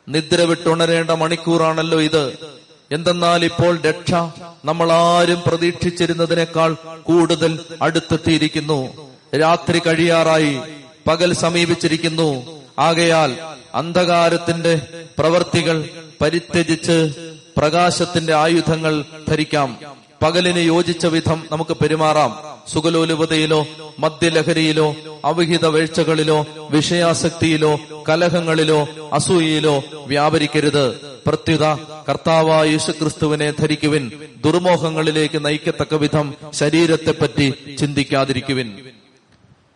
നിദ്ര 0.09 0.41
വിട്ടുണരേണ്ട 0.41 1.11
മണിക്കൂറാണല്ലോ 1.11 2.01
ഇത്. 2.01 2.37
എന്തെന്നാൽ 2.91 3.45
ഇപ്പോൾ 3.45 3.81
രക്ഷ 3.81 4.13
നമ്മൾ 4.65 4.91
ആരും 4.91 5.43
പ്രതീക്ഷിച്ചിരുന്നതിനേക്കാൾ 5.45 6.75
കൂടുതൽ 7.03 7.59
അടുത്തെത്തിയിരിക്കുന്നു. 7.81 8.89
രാത്രി 9.39 9.79
കഴിയാറായി. 9.79 10.59
പകൽ 11.07 11.33
സമീപിച്ചിരിക്കുന്നു. 11.33 12.61
ആകയാൽ 12.79 13.37
അന്ധകാരത്തിന്റെ 13.75 14.81
പ്രവർത്തികൾ 15.17 15.89
പരിത്യജിച്ച് 16.21 17.13
പ്രകാശത്തിന്റെ 17.57 18.33
ആയുധങ്ങൾ 18.33 19.05
ധരിക്കാം. 19.29 19.77
പകലിന് 20.21 20.59
യോജിച്ച 20.59 21.05
വിധം 21.05 21.43
നമുക്ക് 21.51 21.77
പെരുമാറാം. 21.77 22.37
സുഖലോലുപതയിലോ 22.67 23.67
മദ്യലഹരിയിലോ 23.99 24.95
അവിഹിത 25.25 25.65
വീഴ്ചകളിലോ 25.65 26.45
വിഷയാസക്തിയിലോ 26.71 27.79
കലഹങ്ങളിലോ 28.09 28.87
അസൂയയിലോ 29.13 29.83
വ്യാപരിക്കരുത്. 30.07 30.95
പ്രത്യുത 31.27 31.65
കർത്താവായ 32.09 32.69
യേശുക്രിസ്തുവിനെ 32.69 33.51
ധരിക്കുവിൻ. 33.51 34.11
ദുർമോഹങ്ങളിലേക്ക് 34.45 35.45
നയിക്കത്തക്ക 35.45 35.93
വിധം 35.93 36.33
ശരീരത്തെപ്പറ്റി 36.53 37.53
ചിന്തിക്കാതിരിക്കുവിൻ. 37.79 38.79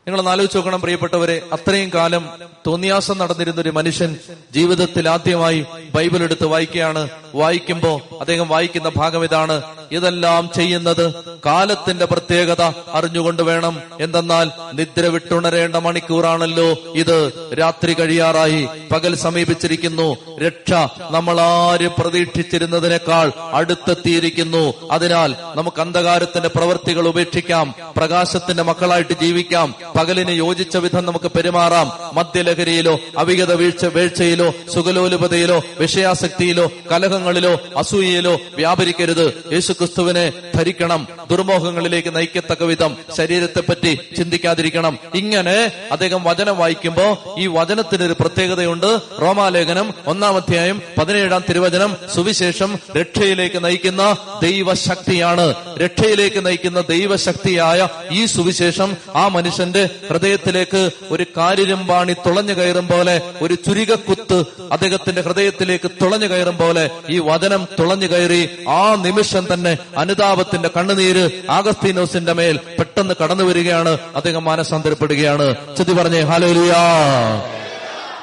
നിങ്ങൾ 0.08 0.30
ആലോചിച്ച് 0.30 0.58
നോക്കണം 0.58 0.82
പ്രിയപ്പെട്ടവരെ. 0.82 1.42
അത്രയും 1.54 1.92
കാലം 1.94 2.30
തോന്നിയാസം 2.68 3.18
നടന്നിരുന്ന 3.18 3.62
ഒരു 3.62 3.70
മനുഷ്യൻ 3.70 4.18
ജീവിതത്തിൽ 4.52 5.10
ആദ്യമായി 5.10 5.66
ബൈബിൾ 5.96 6.24
എടുത്ത് 6.24 6.46
വായിക്കുകയാണ്. 6.46 7.10
വായിക്കുമ്പോൾ 7.36 8.02
അദ്ദേഹം 8.20 8.48
വായിക്കുന്ന 8.48 8.92
ഭാഗം 8.98 9.24
ഇതാണ്. 9.24 9.64
ഇതെല്ലാം 9.92 10.50
ചെയ്യുന്നത് 10.56 11.14
കാലത്തിന്റെ 11.46 12.06
പ്രത്യേകത 12.06 12.62
അറിഞ്ഞുകൊണ്ട് 12.94 13.44
വേണം. 13.44 13.82
എന്തെന്നാൽ 14.02 14.52
നിദ്ര 14.74 15.06
വിട്ടുണരേണ്ട 15.06 15.76
മണിക്കൂറാണല്ലോ 15.76 16.76
ഇത്. 16.96 17.32
രാത്രി 17.60 17.94
കഴിയാറായി. 17.94 18.68
പകൽ 18.92 19.16
സമീപിച്ചിരിക്കുന്നു. 19.16 20.18
രക്ഷ 20.44 20.74
നമ്മൾ 21.12 21.42
ആരും 21.42 21.92
പ്രതീക്ഷിച്ചിരുന്നതിനേക്കാൾ 21.98 23.32
അടുത്തെത്തിയിരിക്കുന്നു. 23.54 24.74
അതിനാൽ 24.92 25.36
നമുക്ക് 25.56 25.82
അന്ധകാരത്തിന്റെ 25.82 26.50
പ്രവൃത്തികൾ 26.50 27.08
ഉപേക്ഷിക്കാം. 27.08 27.76
പ്രകാശത്തിന്റെ 27.98 28.64
മക്കളായിട്ട് 28.64 29.14
ജീവിക്കാം. 29.14 29.76
പകലിന് 29.98 30.32
യോജിച്ച 30.32 30.78
വിധം 30.78 31.06
നമുക്ക് 31.06 31.32
പെരുമാറാം. 31.32 31.92
മദ്യലഹരിയിലോ 32.14 33.00
അവിഗത 33.18 33.54
വീഴ്ച 33.54 33.86
വീഴ്ചയിലോ 33.86 34.54
സുഖലോലുപതയിലോ 34.74 35.64
വിഷയാസക്തിയിലോ 35.80 36.72
കലഹങ്ങളിലോ 36.92 37.58
അസൂയയിലോ 37.78 38.38
വ്യാപരിക്കരുത്. 38.56 39.44
യേശുക്രിസ്തുവിനെ 39.76 40.34
ധരിക്കണം 40.56 41.02
ദുർമോഹങ്ങളിലേക്ക് 41.32 42.12
നയിക്കത്തക്ക 42.16 42.64
വിധം 42.64 42.92
ശരീരത്തെപ്പറ്റി 43.18 43.92
ചിന്തിക്കാതിരിക്കണം. 44.18 44.94
ഇങ്ങനെ 45.16 45.56
അദ്ദേഹം 45.92 46.24
വചനം 46.24 46.58
വായിക്കുമ്പോ 46.58 47.36
ഈ 47.40 47.48
വചനത്തിനൊരു 47.48 48.16
പ്രത്യേകതയുണ്ട്. 48.20 49.00
റോമാലേഖനം 49.22 49.88
ഒന്നാം 50.08 50.36
അധ്യായം 50.36 50.82
പതിനേഴാം 50.98 51.44
തിരുവചനം 51.50 51.92
സുവിശേഷം 52.16 52.80
രക്ഷയിലേക്ക് 53.00 53.60
നയിക്കുന്ന 53.64 54.04
ദൈവശക്തിയാണ്. 54.42 55.48
രക്ഷയിലേക്ക് 55.84 56.46
നയിക്കുന്ന 56.46 56.82
ദൈവശക്തിയായ 56.90 57.88
ഈ 58.12 58.26
സുവിശേഷം 58.26 58.90
ആ 59.16 59.26
മനുഷ്യന്റെ 59.28 59.84
ഹൃദയത്തിലേക്ക് 60.10 60.90
ഒരു 61.12 61.26
കാരിരുമ്പാണി 61.38 62.14
തുളഞ്ഞു 62.26 62.54
കയറും 62.54 62.88
പോലെ 62.88 63.16
ഒരു 63.42 63.54
ചുരികക്കുത്ത് 63.66 64.40
അദ്ദേഹത്തിന്റെ 64.72 65.22
ഹൃദയത്തിലേക്ക് 65.22 65.92
തുളഞ്ഞു 66.02 66.28
കയറും 66.28 66.58
പോലെ 66.58 66.90
ഈ 67.10 67.20
വചനം 67.20 67.62
തുളഞ്ഞു 67.80 68.08
കയറി 68.08 68.42
ആ 68.70 68.82
നിമിഷം 69.06 69.46
തന്നെ 69.54 69.65
അനുതാപത്തിന്റെ 69.98 70.70
കണ്ണുനീര് 70.78 71.44
ആഗസ്തീനോസിന്റെ 71.50 72.34
മേൽ 72.34 72.60
പെട്ടെന്ന് 72.80 73.14
കടന്നു 73.24 73.44
വരികയാണ്. 73.44 73.90
അദ്ദേഹം 73.90 74.44
മാനസാന്തരപ്പെടുകയാണ്. 74.44 75.76
ചെത്തി 75.76 75.94
പറഞ്ഞേ 75.94 76.22
ഹാലോലിയാ 76.22 76.82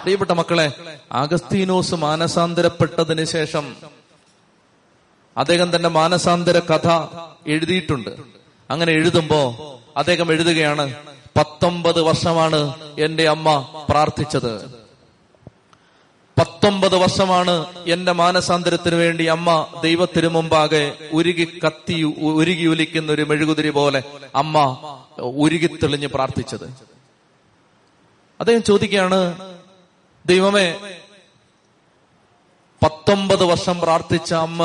പ്രിയപ്പെട്ട 0.03 0.31
മക്കളെ 0.31 0.73
ആഗസ്തീനോസ് 1.13 1.95
മാനസാന്തരപ്പെട്ടതിന് 1.95 3.25
ശേഷം 3.25 3.77
അദ്ദേഹം 5.37 5.77
തന്റെ 5.77 5.89
മാനസാന്തര 5.89 6.59
കഥ 6.59 6.89
എഴുതിയിട്ടുണ്ട്. 7.47 8.11
അങ്ങനെ 8.71 8.93
എഴുതുമ്പോ 8.93 9.41
അദ്ദേഹം 9.97 10.33
എഴുതുകയാണ് 10.33 10.95
പത്തൊമ്പത് 11.37 12.01
വർഷമാണ് 12.01 12.75
എന്റെ 12.99 13.29
അമ്മ 13.29 13.69
പ്രാർത്ഥിച്ചത്. 13.91 14.82
പത്തൊമ്പത് 16.43 16.97
വർഷമാണ് 16.97 17.67
എന്റെ 17.87 18.13
മാനസാന്തരത്തിനു 18.13 18.97
വേണ്ടി 18.97 19.25
അമ്മ 19.25 19.67
ദൈവത്തിനു 19.83 20.29
മുമ്പാകെ 20.29 21.11
ഉരുകി 21.13 21.61
കത്തി 21.65 22.03
ഉരുകി 22.19 22.67
ഒലിക്കുന്ന 22.67 23.13
ഒരു 23.13 23.23
മെഴുകുതിരി 23.23 23.71
പോലെ 23.71 24.03
അമ്മ 24.35 24.57
ഉരുകി 25.19 25.67
തെളിഞ്ഞ് 25.67 26.07
പ്രാർത്ഥിച്ചത്. 26.07 26.67
അദ്ദേഹം 28.41 28.63
ചോദിക്കുകയാണ് 28.63 29.37
ദൈവമേ 30.27 30.67
പത്തൊമ്പത് 32.83 33.45
വർഷം 33.45 33.81
പ്രാർത്ഥിച്ച 33.81 34.35
അമ്മ 34.35 34.63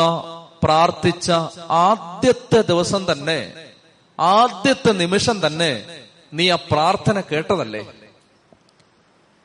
പ്രാർത്ഥിച്ച 0.64 1.32
ആദ്യത്തെ 1.70 2.62
ദിവസം 2.62 3.12
തന്നെ 3.12 3.54
ആദ്യത്തെ 4.20 4.92
നിമിഷം 4.92 5.48
തന്നെ 5.48 5.72
നീ 6.34 6.50
ആ 6.50 6.56
പ്രാർത്ഥന 6.72 7.22
കേട്ടതല്ലേ? 7.32 7.84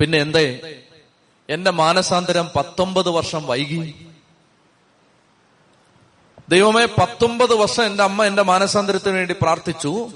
പിന്നെ 0.01 0.19
എന്തേ? 0.19 0.47
എന്റെ 1.53 1.71
മാനസാന്തരം 1.71 2.51
പത്തൊമ്പത് 2.57 3.09
വർഷം 3.09 3.47
വൈകി. 3.47 4.07
ദൈവമേ 6.49 6.85
പത്തൊമ്പത് 6.85 7.55
വർഷം 7.55 7.85
എന്റെ 7.85 8.03
അമ്മ 8.03 8.25
എന്റെ 8.25 8.43
മാനസാന്തരത്തിന് 8.43 9.15
വേണ്ടി 9.15 9.35
പ്രാർത്ഥിച്ചു. 9.43 10.13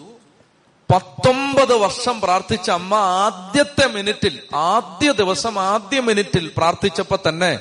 പത്തൊമ്പത് 0.95 1.75
വർഷം 1.75 2.21
പ്രാർത്ഥിച്ച 2.21 2.71
അമ്മ 2.71 2.95
ആദ്യത്തെ 2.95 3.87
മിനിറ്റിൽ 3.87 4.43
ആദ്യ 4.55 5.13
ദിവസം 5.13 5.59
ആദ്യ 5.59 6.01
മിനിറ്റിൽ 6.01 6.51
പ്രാർത്ഥിച്ചപ്പോ 6.57 7.19
തന്നെ 7.29 7.61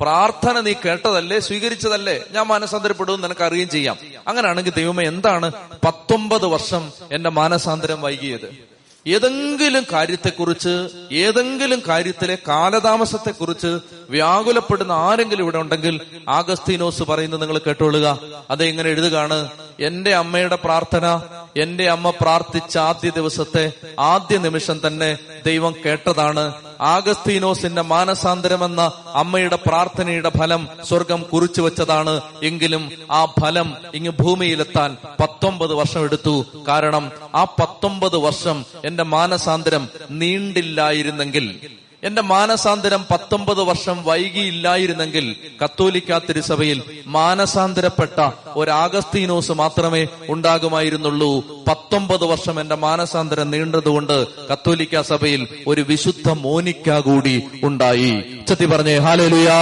പ്രാർത്ഥന 0.00 0.60
നീ 0.60 0.72
കേട്ടതല്ലേ 0.72 1.38
സ്വീകരിച്ചതല്ലേ 1.38 2.24
ഞാൻ 2.30 2.46
മാനസാന്തരപ്പെടും 2.46 3.20
നിനക്ക് 3.20 3.44
അറിയുകയും 3.44 3.68
ചെയ്യാം. 3.68 3.98
അങ്ങനെയാണെങ്കിൽ 4.28 4.72
ദൈവമേ 4.76 5.04
എന്താണ് 5.04 5.52
പത്തൊമ്പത് 5.84 6.46
വർഷം 6.46 6.92
എന്റെ 7.12 7.30
മാനസാന്തരം 7.30 8.02
വൈകിയത്? 8.02 8.73
ഏതെങ്കിലും 9.06 9.86
കാര്യത്തെക്കുറിച്ച് 9.92 10.88
ഏതെങ്കിലും 11.12 11.82
കാര്യത്തിലെ 11.88 12.38
കാലതാമസത്തെക്കുറിച്ച് 12.48 13.78
വ്യാകുലപ്പെടുന്ന 14.10 14.92
ആരെങ്കിലും 14.92 15.42
ഇവിടെ 15.42 15.58
ഉണ്ടെങ്കിൽ 15.58 16.00
ആഗസ്തീനോസ് 16.28 17.02
പറയുന്നത് 17.02 17.42
നിങ്ങൾ 17.42 17.58
കേട്ടോളുക. 17.58 18.18
അത് 18.50 18.64
ഇങ്ങനെ 18.64 18.90
എഴുതുകയാണ്? 18.90 19.48
എന്റെ 19.80 20.14
അമ്മയുടെ 20.14 20.58
പ്രാർത്ഥന 20.64 21.22
എന്റെ 21.56 21.90
അമ്മ 21.90 22.10
പ്രാർത്ഥിച്ച 22.10 22.78
ആദ്യ 22.78 23.10
ദിവസത്തെ 23.10 23.72
ആദ്യ 24.00 24.38
നിമിഷം 24.38 24.80
തന്നെ 24.86 25.18
ദൈവം 25.46 25.74
കേട്ടതാണ്. 25.86 26.63
ആഗസ്തീനോസിന്റെ 26.84 27.82
മാനസാന്തരം 27.82 28.64
എന്ന 28.64 28.92
അമ്മയുടെ 29.14 29.56
പ്രാർത്ഥനയുടെ 29.56 30.30
ഫലം 30.38 30.68
സ്വർഗം 30.88 31.22
കുറിച്ചു 31.32 31.62
വെച്ചതാണ്. 31.62 32.20
എങ്കിലും 32.42 32.90
ആ 33.10 33.24
ഫലം 33.24 33.74
ഇങ്ങ് 33.94 34.12
ഭൂമിയിലെത്താൻ 34.20 34.96
പത്തൊമ്പത് 35.20 35.74
വർഷം 35.74 36.04
എടുത്തു. 36.04 36.44
കാരണം 36.68 37.12
ആ 37.34 37.44
പത്തൊമ്പത് 37.44 38.16
വർഷം 38.16 38.64
എന്റെ 38.84 39.02
മാനസാന്തരം 39.02 39.88
നീണ്ടില്ലായിരുന്നെങ്കിൽ 40.10 41.60
എന്റെ 42.04 42.22
മാനസാന്തരം 42.22 43.04
പത്തൊമ്പത് 43.10 43.60
വർഷം 43.60 44.04
വൈകിയില്ലായിരുന്നെങ്കിൽ 44.04 45.36
കത്തോലിക്ക 45.64 46.18
തിരുസഭയിൽ 46.18 46.82
മാനസാന്തരപ്പെട്ട 47.06 48.30
ഒരു 48.56 48.70
ആഗസ്തീനോസ് 48.70 49.52
മാത്രമേ 49.52 50.06
ഉണ്ടാകുമായിരുന്നുള്ളൂ. 50.28 51.44
പത്തൊമ്പത് 51.68 52.24
വർഷം 52.24 52.60
എന്റെ 52.60 52.74
മാനസാന്തരം 52.74 53.50
നീണ്ടതുകൊണ്ട് 53.50 54.26
കത്തോലിക്ക 54.52 55.00
സഭയിൽ 55.00 55.48
ഒരു 55.66 55.80
വിശുദ്ധ 55.80 56.30
മോനിക്ക 56.30 56.98
കൂടി 56.98 57.42
ഉണ്ടായി. 57.62 58.24
ചത്തി 58.48 58.64
പറഞ്ഞേ 58.64 58.96
ഹാലേലുയാ 58.96 59.58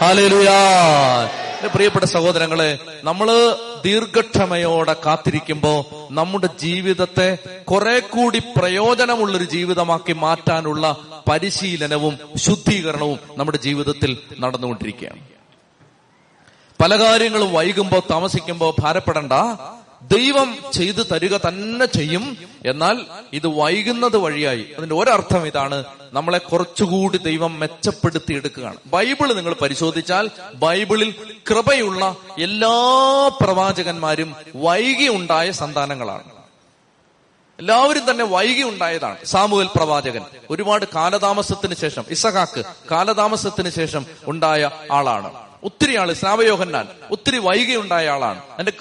ഹാലേലുയാ. 0.00 0.60
എന്റെ 1.64 1.74
പ്രിയപ്പെട്ട 1.74 2.04
സഹോദരങ്ങളെ 2.04 2.78
നമ്മൾ 3.04 3.56
ദീർഘക്ഷമയോടെ 3.84 4.96
കാത്തിരിക്കുമ്പോ 5.06 5.86
നമ്മുടെ 6.10 6.48
ജീവിതത്തെ 6.58 7.38
കുറെ 7.64 7.98
കൂടി 7.98 8.38
പ്രയോജനമുള്ളൊരു 8.38 9.44
ജീവിതമാക്കി 9.44 10.12
മാറ്റാനുള്ള 10.12 10.96
പരിശീലനവും 11.30 12.18
ശുദ്ധീകരണവും 12.36 13.18
നമ്മുടെ 13.36 13.58
ജീവിതത്തിൽ 13.58 14.18
നടന്നുകൊണ്ടിരിക്കുകയാണ്. 14.40 15.20
പല 16.82 16.96
കാര്യങ്ങളും 16.96 17.52
വൈകുമ്പോ 17.52 18.02
താമസിക്കുമ്പോ 18.10 18.76
ഭാരപ്പെടണ്ട. 18.80 19.32
ദൈവം 20.12 20.56
ചെയ്തു 20.72 21.02
തരിക 21.02 21.36
തന്നെ 21.36 21.86
ചെയ്യും. 21.86 22.38
എന്നാൽ 22.66 23.00
ഇത് 23.32 23.46
വൈകുന്നത് 23.46 24.16
വഴിയായി. 24.16 24.66
അതിന്റെ 24.78 24.94
ഒരർത്ഥം 24.94 25.46
ഇതാണ് 25.46 25.84
നമ്മളെ 26.12 26.38
കുറച്ചുകൂടി 26.38 27.18
ദൈവം 27.18 27.60
മെച്ചപ്പെടുത്തി 27.60 28.34
എടുക്കുകയാണ്. 28.34 28.76
ബൈബിൾ 28.86 29.32
നിങ്ങൾ 29.32 29.54
പരിശോധിച്ചാൽ 29.54 30.30
ബൈബിളിൽ 30.54 31.14
കൃപയുള്ള 31.50 32.16
എല്ലാ 32.38 33.30
പ്രവാചകന്മാരും 33.40 34.36
വൈകി 34.56 35.08
ഉണ്ടായ 35.08 35.50
സന്താനങ്ങളാണ്. 35.50 36.34
എല്ലാവരും 37.58 38.10
തന്നെ 38.10 38.24
വൈകി 38.24 38.62
ഉണ്ടായതാണ്. 38.62 39.16
സാമുവൽ 39.24 39.68
പ്രവാചകൻ 39.76 40.20
ഒരുപാട് 40.50 40.84
കാലതാമസത്തിന് 40.94 41.74
ശേഷം 41.74 42.04
ഇസഹാക്ക് 42.10 42.64
കാലതാമസത്തിന് 42.90 43.70
ശേഷം 43.70 44.06
ഉണ്ടായ 44.26 44.70
ആളാണ്. 44.92 45.43
ഒത്തിരി 45.64 45.96
ആൾ 45.96 46.12
സ്നാവയോഹന്നാൻ 46.12 46.88
ഒത്തിരി 47.10 47.38
വൈകി 47.38 47.76
ഉണ്ടായ 47.76 48.08
ആളാണ്. 48.08 48.40
അതിന്റെ 48.54 48.72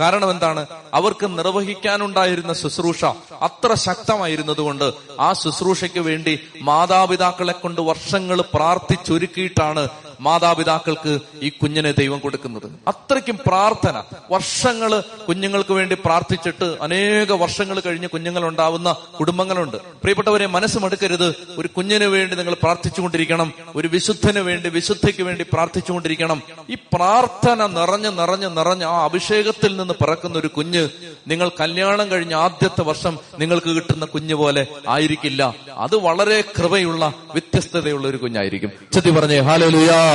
കാരണം 0.00 0.30
എന്താണ്? 0.30 0.66
അവർക്ക് 0.94 1.26
നിർവഹിക്കാനുണ്ടായിരുന്ന 1.38 2.52
ശുശ്രൂഷ 2.52 3.04
അത്ര 3.42 3.74
ശക്തമായിരുന്നതുകൊണ്ട് 3.74 4.86
ആ 5.20 5.32
ശുശ്രൂഷയ്ക്ക് 5.32 6.00
വേണ്ടി 6.00 6.34
മാതാപിതാക്കളെ 6.62 7.52
കൊണ്ട് 7.52 7.80
വർഷങ്ങൾ 7.80 8.40
പ്രാർത്ഥിച്ചൊരുക്കിയിട്ടാണ് 8.54 9.88
മാതാപിതാക്കൾക്ക് 10.20 11.18
ഈ 11.42 11.48
കുഞ്ഞിനെ 11.48 11.92
ദൈവം 11.92 12.18
കൊടുക്കുന്നത്. 12.18 12.72
അത്രയ്ക്കും 12.88 13.38
പ്രാർത്ഥന. 13.46 14.02
വർഷങ്ങൾ 14.30 15.00
കുഞ്ഞുങ്ങൾക്ക് 15.28 15.72
വേണ്ടി 15.72 15.96
പ്രാർത്ഥിച്ചിട്ട് 16.04 16.76
അനേക 16.82 17.32
വർഷങ്ങൾ 17.32 17.80
കഴിഞ്ഞ് 17.80 18.08
കുഞ്ഞുങ്ങൾ 18.08 18.48
ഉണ്ടാവുന്ന 18.48 18.96
കുടുംബങ്ങളുണ്ട്. 19.20 19.76
പ്രിയപ്പെട്ടവരെ 19.76 20.46
മനസ്സ് 20.46 20.78
മടുക്കരുത് 20.78 21.34
ഒരു 21.58 21.68
കുഞ്ഞിന് 21.68 22.04
വേണ്ടി 22.04 22.36
നിങ്ങൾ 22.36 22.54
പ്രാർത്ഥിച്ചുകൊണ്ടിരിക്കണം. 22.54 23.52
ഒരു 23.76 23.88
വിശുദ്ധന് 23.88 24.38
വേണ്ടി 24.38 24.68
വിശുദ്ധയ്ക്ക് 24.68 25.22
വേണ്ടി 25.22 25.44
പ്രാർത്ഥിച്ചുകൊണ്ടിരിക്കണം. 25.52 26.42
ഈ 26.70 26.74
പ്രാർത്ഥന 26.74 27.66
നിറഞ്ഞ് 27.66 28.18
നിറഞ്ഞ് 28.18 28.56
നിറഞ്ഞ് 28.56 28.84
ആ 28.84 29.04
അഭിഷേകത്തിൽ 29.04 29.76
നിന്ന് 29.76 29.94
പിറക്കുന്ന 29.94 30.38
ഒരു 30.38 30.46
കുഞ്ഞ് 30.46 30.88
നിങ്ങൾ 31.28 31.50
കല്യാണം 31.60 32.10
കഴിഞ്ഞ 32.10 32.34
ആദ്യത്തെ 32.34 32.82
വർഷം 32.82 33.18
നിങ്ങൾക്ക് 33.38 33.70
കിട്ടുന്ന 33.70 34.04
കുഞ്ഞ് 34.04 34.34
പോലെ 34.34 34.66
ആയിരിക്കില്ല. 34.88 35.54
അത് 35.76 35.96
വളരെ 35.96 36.44
കൃപയുള്ള 36.58 37.14
വ്യത്യസ്തതയുള്ള 37.32 38.08
ഒരു 38.08 38.16
കുഞ്ഞായിരിക്കും. 38.16 38.70
ചെത്തി 38.92 39.10
പറഞ്ഞേ 39.10 39.38
ഹാലലുയാ. 39.38 40.09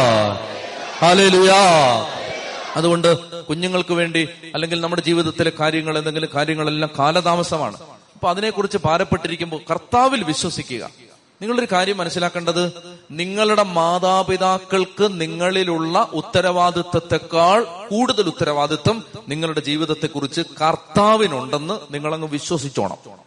അതുകൊണ്ട് 2.75 3.43
കുഞ്ഞുങ്ങൾക്ക് 3.43 3.93
വേണ്ടി 3.93 4.27
അല്ലെങ്കിൽ 4.53 4.81
നമ്മുടെ 4.81 5.01
ജീവിതത്തിലെ 5.01 5.51
കാര്യങ്ങൾ 5.59 5.97
എന്തെങ്കിലും 5.97 6.29
കാര്യങ്ങളെല്ലാം 6.35 6.91
കാലതാമസമാണ്. 6.99 7.77
അപ്പൊ 8.13 8.29
അതിനെക്കുറിച്ച് 8.29 8.77
ഭാരപ്പെട്ടിരിക്കുമ്പോൾ 8.85 9.61
കർത്താവിൽ 9.71 10.23
വിശ്വസിക്കുക. 10.23 10.89
നിങ്ങളൊരു 11.41 11.67
കാര്യം 11.71 11.97
മനസ്സിലാക്കേണ്ടത്? 11.97 12.71
നിങ്ങളുടെ 13.11 13.63
മാതാപിതാക്കൾക്ക് 13.63 15.21
നിങ്ങളിലുള്ള 15.21 16.09
ഉത്തരവാദിത്വത്തെക്കാൾ 16.13 17.63
കൂടുതൽ 17.89 18.27
ഉത്തരവാദിത്വം 18.27 19.03
നിങ്ങളുടെ 19.27 19.59
ജീവിതത്തെക്കുറിച്ച് 19.59 20.41
കർത്താവിനുണ്ടെന്ന് 20.61 21.93
നിങ്ങളങ്ങ് 21.93 22.27
വിശ്വസിച്ചോണം. 22.27 23.24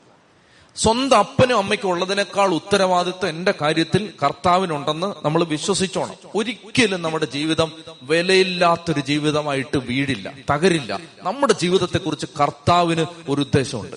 സ്വന്തം 0.78 1.18
അപ്പനും 1.18 1.58
അമ്മയ്ക്കും 1.58 1.88
ഉള്ളതിനേക്കാൾ 1.88 2.54
ഉത്തരവാദിത്വം 2.54 3.28
എന്റെ 3.28 3.54
കാര്യത്തിൽ 3.62 4.12
കർത്താവിനുണ്ടെന്ന് 4.22 5.24
നമ്മൾ 5.24 5.44
വിശ്വസിച്ചോണം. 5.44 6.14
ഒരിക്കലും 6.34 7.02
നമ്മുടെ 7.02 7.24
ജീവിതം 7.24 7.72
വിലയില്ലാത്തൊരു 8.02 9.00
ജീവിതമായിട്ട് 9.00 9.78
വീടില്ല 9.78 10.32
തകരില്ല. 10.50 11.00
നമ്മുടെ 11.22 11.52
ജീവിതത്തെക്കുറിച്ച് 11.52 12.26
കർത്താവിന് 12.40 13.06
ഒരു 13.28 13.40
ഉദ്ദേശമുണ്ട്. 13.40 13.96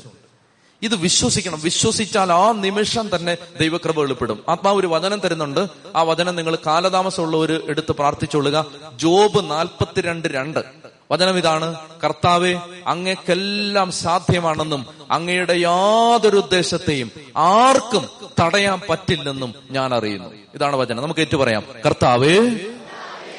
ഇത് 0.82 0.96
വിശ്വസിക്കണം. 0.96 1.62
വിശ്വസിച്ചാൽ 1.62 2.32
ആ 2.32 2.52
നിമിഷം 2.52 3.10
തന്നെ 3.16 3.38
ദൈവകൃപ 3.60 4.00
വെളിപ്പെടും. 4.00 4.44
ആത്മാവ് 4.50 4.80
ഒരു 4.80 4.88
വചനം 4.88 5.20
തരുന്നുണ്ട്. 5.20 5.68
ആ 5.96 6.02
വചനം 6.02 6.36
നിങ്ങൾ 6.36 6.58
കാലതാമസമുള്ളവർ 6.66 7.64
എടുത്ത് 7.70 7.92
പ്രാർത്ഥിച്ചുകൊള്ളുക 7.92 8.66
ജോബ് 8.96 9.50
നാൽപ്പത്തിരണ്ട് 9.50 10.28
രണ്ട്. 10.28 10.81
വചനം 11.12 11.38
ഇതാണ്. 11.38 11.76
കർത്താവെ 12.04 12.56
അങ്ങേക്കെല്ലാം 12.88 13.92
സാധ്യമാണെന്നും 13.92 14.86
അങ്ങയുടെ 15.12 15.54
യാതൊരു 15.54 16.38
ഉദ്ദേശത്തെയും 16.38 17.12
ആർക്കും 17.38 18.10
തടയാൻ 18.42 18.82
പറ്റില്ലെന്നും 18.90 19.54
ഞാൻ 19.72 19.94
അറിയുന്നു. 19.94 20.30
ഇതാണ് 20.54 20.76
വചനം. 20.76 21.04
നമുക്ക് 21.04 21.20
ഏറ്റു 21.20 21.38
പറയാം 21.38 21.64
കർത്താവേ 21.86 22.50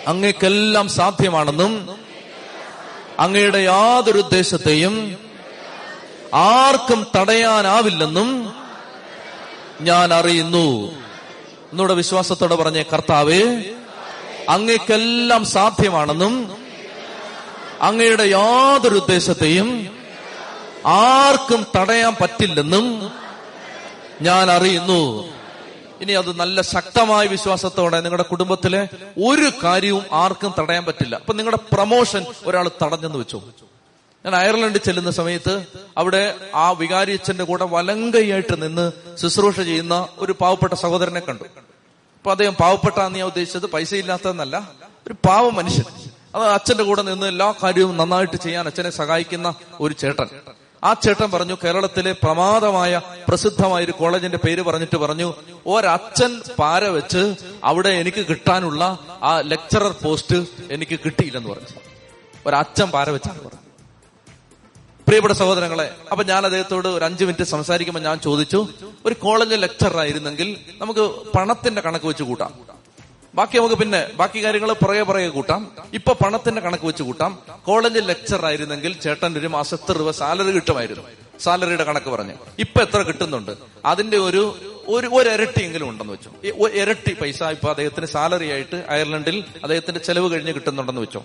അങ്ങേക്കെല്ലാം 0.09 0.89
സാധ്യമാണെന്നും 0.89 1.97
അങ്ങയുടെ 3.19 3.59
യാതൊരു 3.59 4.19
ഉദ്ദേശത്തെയും 4.19 5.17
ആർക്കും 6.35 7.07
തടയാനാവില്ലെന്നും 7.17 8.53
ഞാൻ 9.81 10.15
അറിയുന്നു. 10.15 10.93
എന്നോട് 11.73 11.93
വിശ്വാസത്തോടെ 11.93 12.55
പറഞ്ഞേ 12.55 12.83
കർത്താവേ 12.83 13.63
അങ്ങേക്കെല്ലാം 14.49 15.45
സാധ്യമാണെന്നും 15.45 16.62
അങ്ങയുടെ 17.83 18.23
യാതൊരു 18.23 18.95
ഉദ്ദേശത്തെയും 18.95 19.69
ആർക്കും 20.87 21.67
തടയാൻ 21.77 22.15
പറ്റില്ലെന്നും 22.21 23.13
ഞാൻ 24.23 24.51
അറിയുന്നു. 24.51 25.29
ഇനി 26.01 26.13
അത് 26.13 26.37
നല്ല 26.39 26.63
ശക്തമായ 26.63 27.27
വിശ്വാസത്തോടെ 27.27 28.01
നിങ്ങളുടെ 28.01 28.23
കുടുംബത്തിലെ 28.23 28.89
ഒരു 29.29 29.49
കാര്യവും 29.65 30.05
ആർക്കും 30.13 30.55
തടയാൻ 30.59 30.85
പറ്റില്ല. 30.85 31.17
അപ്പൊ 31.17 31.35
നിങ്ങളുടെ 31.35 31.61
പ്രമോഷൻ 31.73 32.27
ഒരാൾ 32.45 32.71
തടഞ്ഞെന്ന് 32.83 33.19
വെച്ചു. 33.19 33.41
ഞാൻ 34.25 34.37
അയർലൻഡിൽ 34.37 34.79
ചെല്ലുന്ന 34.79 35.11
സമയത്ത് 35.11 35.67
അവിടെ 35.99 36.51
ആ 36.55 36.71
വികാരി 36.71 37.13
അച്ഛന്റെ 37.13 37.45
കൂടെ 37.45 37.65
വലങ്കയായിട്ട് 37.65 38.63
നിന്ന് 38.63 38.93
ശുശ്രൂഷ 39.17 39.61
ചെയ്യുന്ന 39.61 40.09
ഒരു 40.19 40.33
പാവപ്പെട്ട 40.33 40.73
സഹോദരനെ 40.73 41.21
കണ്ടു. 41.21 41.45
അപ്പൊ 42.19 42.31
അദ്ദേഹം 42.31 42.55
പാവപ്പെട്ടാന്ന് 42.55 43.19
ഞാൻ 43.19 43.27
ഉദ്ദേശിച്ചത് 43.27 43.67
പൈസ 43.67 43.95
ഇല്ലാത്തതെന്നല്ല 43.95 44.71
ഒരു 45.07 45.15
പാവ 45.27 45.51
മനുഷ്യൻ. 45.51 46.12
അത് 46.35 46.45
അച്ഛന്റെ 46.45 46.85
കൂടെ 46.85 47.03
നിന്ന് 47.03 47.27
എല്ലാ 47.27 47.55
കാര്യവും 47.63 47.97
നന്നായിട്ട് 47.97 48.37
ചെയ്യാൻ 48.37 48.67
അച്ഛനെ 48.67 48.91
സഹായിക്കുന്ന 48.91 49.55
ഒരു 49.81 49.95
ചേട്ടൻ. 49.95 50.29
ആ 50.85 50.95
ചേട്ടൻ 50.95 51.31
പറഞ്ഞു 51.31 51.57
കേരളത്തിലെ 51.65 52.13
പ്രമാദമായ 52.13 53.01
പ്രസിദ്ധമായ 53.29 53.85
ഒരു 53.85 53.93
കോളേജിന്റെ 53.93 54.39
പേര് 54.39 54.63
പറഞ്ഞിട്ട് 54.63 54.97
പറഞ്ഞു 54.97 55.35
ഒരച്ഛൻ 55.67 56.41
പാര 56.59 56.85
വെച്ച് 56.85 57.37
അവിടെ 57.65 57.89
എനിക്ക് 57.89 58.27
കിട്ടാനുള്ള 58.27 58.99
ആ 59.23 59.41
ലെക്ചറർ 59.41 59.93
പോസ്റ്റ് 60.05 60.47
എനിക്ക് 60.71 60.99
കിട്ടിയില്ലെന്ന് 61.05 61.49
പറഞ്ഞു. 61.49 61.73
ഒരച്ഛൻ 62.47 62.91
പാര 62.91 63.11
വെച്ചാണ് 63.11 63.39
പറഞ്ഞു. 63.39 63.59
പ്രിയപ്പെട്ട 65.07 65.35
സഹോദരങ്ങളെ 65.35 65.97
അപ്പൊ 66.13 66.25
ഞാൻ 66.25 66.45
അദ്ദേഹത്തോട് 66.45 66.89
ഒരു 66.89 67.05
അഞ്ചു 67.05 67.25
മിനിറ്റ് 67.25 67.45
സംസാരിക്കുമ്പോൾ 67.45 68.01
ഞാൻ 68.01 68.19
ചോദിച്ചു 68.21 68.69
ഒരു 69.07 69.15
കോളേജ് 69.15 69.63
ലെക്ചറർ 69.63 69.99
ആയിരുന്നെങ്കിൽ 69.99 70.57
നമുക്ക് 70.81 71.05
പണത്തിന്റെ 71.37 71.81
കണക്ക് 71.81 72.07
വെച്ച് 72.07 72.23
കൂട്ടാം. 72.23 72.53
ബാക്കി 73.35 73.57
നമുക്ക് 73.59 73.75
പിന്നെ 73.75 74.11
ബാക്കി 74.17 74.45
കാര്യങ്ങൾ 74.45 74.73
പുറകെ 74.73 75.03
പുറകെ 75.03 75.29
കൂട്ടാം. 75.29 75.73
ഇപ്പൊ 75.95 76.13
പണത്തിന്റെ 76.13 76.61
കണക്ക് 76.63 76.85
വെച്ച് 76.85 77.03
കൂട്ടാം. 77.03 77.39
കോളേജിൽ 77.65 78.05
ലെക്ചർ 78.07 78.47
ആയിരുന്നെങ്കിൽ 78.47 78.93
ചേട്ടൻ 78.93 79.39
ഒരു 79.39 79.47
മാസത്തെ 79.47 79.93
രൂപ 79.93 80.11
സാലറി 80.11 80.51
കിട്ടുമായിരുന്നു. 80.51 81.05
സാലറിയുടെ 81.41 81.85
കണക്ക് 81.85 82.07
പറഞ്ഞു. 82.07 82.35
ഇപ്പൊ 82.59 82.81
എത്ര 82.81 83.03
കിട്ടുന്നുണ്ട്? 83.03 83.53
അതിന്റെ 83.85 84.17
ഒരു 84.17 84.43
ഒരു 84.89 85.07
ഒരു 85.13 85.29
ഇരട്ടിയെങ്കിലും 85.29 85.89
ഉണ്ടെന്ന് 85.89 86.13
വെച്ചു. 86.13 86.31
ഇരട്ടി 86.83 87.15
പൈസ 87.15 87.43
ഇപ്പൊ 87.43 87.69
അദ്ദേഹത്തിന് 87.69 88.07
സാലറി 88.07 88.51
ആയിട്ട് 88.51 88.85
അയർലൻഡിൽ 88.89 89.45
അദ്ദേഹത്തിന്റെ 89.63 90.01
ചെലവ് 90.01 90.33
കഴിഞ്ഞ് 90.33 90.53
കിട്ടുന്നുണ്ടെന്ന് 90.53 91.01
വെച്ചോ. 91.01 91.25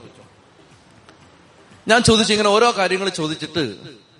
ഞാൻ 1.87 2.03
ചോദിച്ചു 2.03 2.33
ഇങ്ങനെ 2.33 2.49
ഓരോ 2.49 2.73
കാര്യങ്ങൾ 2.77 3.09
ചോദിച്ചിട്ട് 3.09 3.75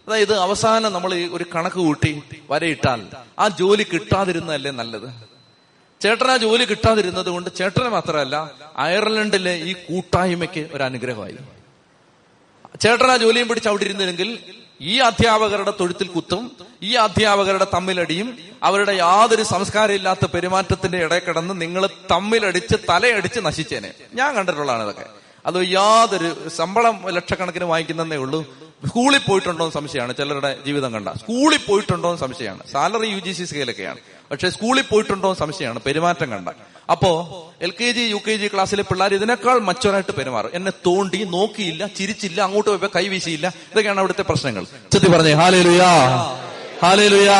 അതായത് 0.07 0.37
അവസാനം 0.37 0.93
നമ്മൾ 0.93 1.13
ഒരു 1.13 1.45
കണക്ക് 1.55 1.75
കൂട്ടി 1.75 2.21
വരയിട്ടാൽ 2.49 3.01
ആ 3.39 3.47
ജോലി 3.47 3.85
കിട്ടാതിരുന്നതല്ലേ 3.93 4.71
നല്ലത്? 4.71 5.36
ചേട്ടൻ 6.01 6.31
ആ 6.31 6.37
ജോലി 6.37 6.65
കിട്ടാതിരുന്നത് 6.65 7.29
കൊണ്ട് 7.29 7.49
ചേട്ടന് 7.55 7.89
മാത്രമല്ല 7.89 8.51
അയർലൻഡിലെ 8.77 9.55
ഈ 9.55 9.73
കൂട്ടായ്മയ്ക്ക് 9.73 10.69
ഒരു 10.73 10.83
അനുഗ്രഹമായി. 10.83 11.35
ചേട്ടൻ 12.81 13.11
ആ 13.11 13.17
ജോലിയും 13.17 13.47
പിടിച്ച് 13.47 13.69
അവിടെ 13.69 13.83
ഇരുന്നില്ലെങ്കിൽ 13.83 14.39
ഈ 14.81 14.97
അധ്യാപകരുടെ 14.97 15.73
തൊഴുത്തിൽ 15.79 16.07
കുത്തും 16.07 16.51
ഈ 16.83 16.93
അധ്യാപകരുടെ 16.93 17.67
തമ്മിലടിയും 17.73 18.37
അവരുടെ 18.63 18.91
യാതൊരു 18.91 19.43
സംസ്കാരമില്ലാത്ത 19.43 20.25
പെരുമാറ്റത്തിന്റെ 20.25 20.97
ഇടയിൽ 20.97 21.21
കിടന്ന് 21.27 21.61
നിങ്ങൾ 21.61 21.87
തമ്മിലടിച്ച് 22.11 22.75
തലയടിച്ച് 22.89 23.39
നശിച്ചേനെ. 23.39 23.93
ഞാൻ 24.13 24.35
കണ്ടിട്ടുള്ളതാണ് 24.35 24.83
ഇതൊക്കെ. 24.83 25.05
അത് 25.45 25.67
യാതൊരു 25.67 26.49
ശമ്പളം 26.57 27.09
ലക്ഷക്കണക്കിന് 27.09 27.63
വാങ്ങിക്കുന്നതേ 27.63 28.17
ഉള്ളൂ. 28.17 28.57
സ്കൂളിൽ 28.85 29.17
പോയിട്ടുണ്ടോ 29.17 29.63
എന്ന് 29.63 29.73
സംശയമാണ്. 29.73 30.15
ചിലരുടെ 30.15 30.57
ജീവിതം 30.65 30.93
കണ്ട. 30.93 31.09
സ്കൂളിൽ 31.09 31.59
പോയിട്ടുണ്ടോ 31.67 32.09
എന്ന് 32.09 32.21
സംശയമാണ്. 32.21 32.67
സാലറി 32.71 33.07
യു 33.07 33.19
ജി 33.19 33.31
സി 33.31 33.43
സ്കെയിലൊക്കെയാണ്. 33.43 33.97
പക്ഷെ 34.31 34.47
സ്കൂളിൽ 34.55 34.85
പോയിട്ടുണ്ടോ 34.91 35.29
സംശയമാണ് 35.41 35.79
പെരുമാറ്റം 35.87 36.29
കണ്ട. 36.33 36.49
അപ്പോ 36.93 37.11
L 37.65 37.71
K 37.79 37.89
G 37.97 38.03
U 38.13 38.19
K 38.27 38.33
G 38.41 38.47
ക്ലാസ്സിലെ 38.53 38.83
പിള്ളേർ 38.89 39.11
ഇതിനേക്കാൾ 39.17 39.57
മച്ചോരായിട്ട് 39.69 40.13
പെരുമാറും. 40.19 40.51
എന്നെ 40.57 40.71
തോണ്ടി 40.87 41.19
നോക്കിയില്ല 41.35 41.83
ചിരിച്ചില്ല 41.97 42.39
അങ്ങോട്ട് 42.47 42.69
പോയപ്പോ 42.69 42.89
കൈവീശിയില്ല 42.97 43.47
ഇതൊക്കെയാണ് 43.71 44.01
അവിടുത്തെ 44.03 44.25
പ്രശ്നങ്ങൾ. 44.31 44.65
ചെത്തി 44.93 45.11
പറഞ്ഞേ 45.15 45.33
ഹാലേ 45.41 45.61
ലുയാ 45.69 45.91
ഹാലേ 46.83 47.07
ലുയാ 47.15 47.39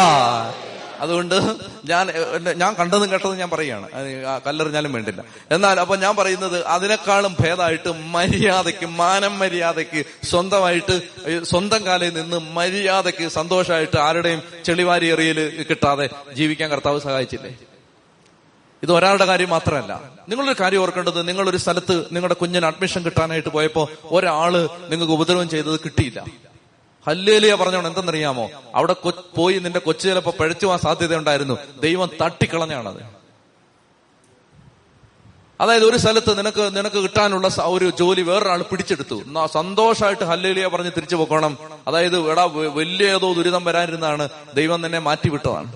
അതുകൊണ്ട് 1.00 1.56
ഞാൻ 1.86 2.12
ഞാൻ 2.56 2.74
കണ്ടതും 2.74 3.12
കേട്ടതും 3.12 3.38
ഞാൻ 3.38 3.50
പറയുകയാണ്. 3.50 3.90
കല്ലെറിഞ്ഞാലും 4.48 4.94
വേണ്ടില്ല. 4.94 5.24
എന്നാൽ 5.52 5.80
അപ്പൊ 5.80 5.96
ഞാൻ 5.96 6.16
പറയുന്നത് 6.16 6.66
അതിനേക്കാളും 6.66 7.36
ഭേദമായിട്ട് 7.40 7.92
മര്യാദയ്ക്ക് 8.06 8.86
മാനം 8.86 9.40
മര്യാദയ്ക്ക് 9.40 10.04
സ്വന്തമായിട്ട് 10.26 11.02
സ്വന്തം 11.46 11.86
കാലിൽ 11.86 12.14
നിന്ന് 12.14 12.38
മര്യാദയ്ക്ക് 12.38 13.28
സന്തോഷമായിട്ട് 13.28 14.00
ആരുടെയും 14.00 14.42
ചെളിവാരി 14.66 15.06
എറിയൽ 15.06 15.66
കിട്ടാതെ 15.70 16.10
ജീവിക്കാൻ 16.34 16.70
കർത്താവ് 16.70 17.00
സഹായിച്ചില്ലേ? 17.00 17.58
ഇത് 18.84 18.92
ഒരാളുടെ 18.92 19.26
കാര്യം 19.26 19.50
മാത്രമല്ല. 19.50 20.02
നിങ്ങളൊരു 20.30 20.56
കാര്യം 20.60 20.82
ഓർക്കേണ്ടത് 20.82 21.28
നിങ്ങളൊരു 21.28 21.58
സ്ഥലത്ത് 21.58 22.06
നിങ്ങളുടെ 22.12 22.34
കുഞ്ഞിന് 22.34 22.66
അഡ്മിഷൻ 22.66 23.02
കിട്ടാനായിട്ട് 23.02 23.50
പോയപ്പോ 23.50 23.90
ഒരാൾ 24.06 24.70
നിങ്ങൾക്ക് 24.90 25.14
ഉപദ്രവം 25.14 25.50
ചെയ്തത് 25.50 25.80
കിട്ടിയില്ല. 25.80 26.26
ഹല്ലേലിയ 27.08 27.56
പറഞ്ഞോണം 27.56 27.88
എന്തെന്നറിയാമോ? 27.88 28.50
അവിടെ 28.76 28.96
പോയി 29.36 29.60
നിന്റെ 29.60 29.80
കൊച്ചു 29.80 30.08
ചിലപ്പോ 30.08 30.34
പഴച്ചു 30.40 30.66
പോകാൻ 30.66 30.80
സാധ്യതയുണ്ടായിരുന്നു. 30.80 31.58
ദൈവം 31.80 32.10
തട്ടിക്കളഞ്ഞാണത്. 32.22 33.04
അതായത് 35.62 35.84
ഒരു 35.84 35.98
സ്ഥലത്ത് 35.98 36.38
നിനക്ക് 36.38 36.78
നിനക്ക് 36.78 36.96
കിട്ടാനുള്ള 36.96 37.50
ഒരു 37.60 37.92
ജോലി 38.00 38.22
വേറൊരാൾ 38.22 38.62
പിടിച്ചെടുത്തു. 38.62 39.24
സന്തോഷമായിട്ട് 39.54 40.24
ഹല്ലേലിയ 40.24 40.68
പറഞ്ഞ് 40.68 40.92
തിരിച്ചു 40.98 41.16
പോക്കണം. 41.16 41.58
അതായത് 41.88 42.32
എടാ 42.32 42.44
വലിയ 42.54 43.08
ഏതോ 43.08 43.34
ദുരിതം 43.34 43.64
വരാനിരുന്നാണ് 43.64 44.30
ദൈവം 44.56 44.86
തന്നെ 44.86 45.00
മാറ്റിവിട്ടതാണ്. 45.00 45.76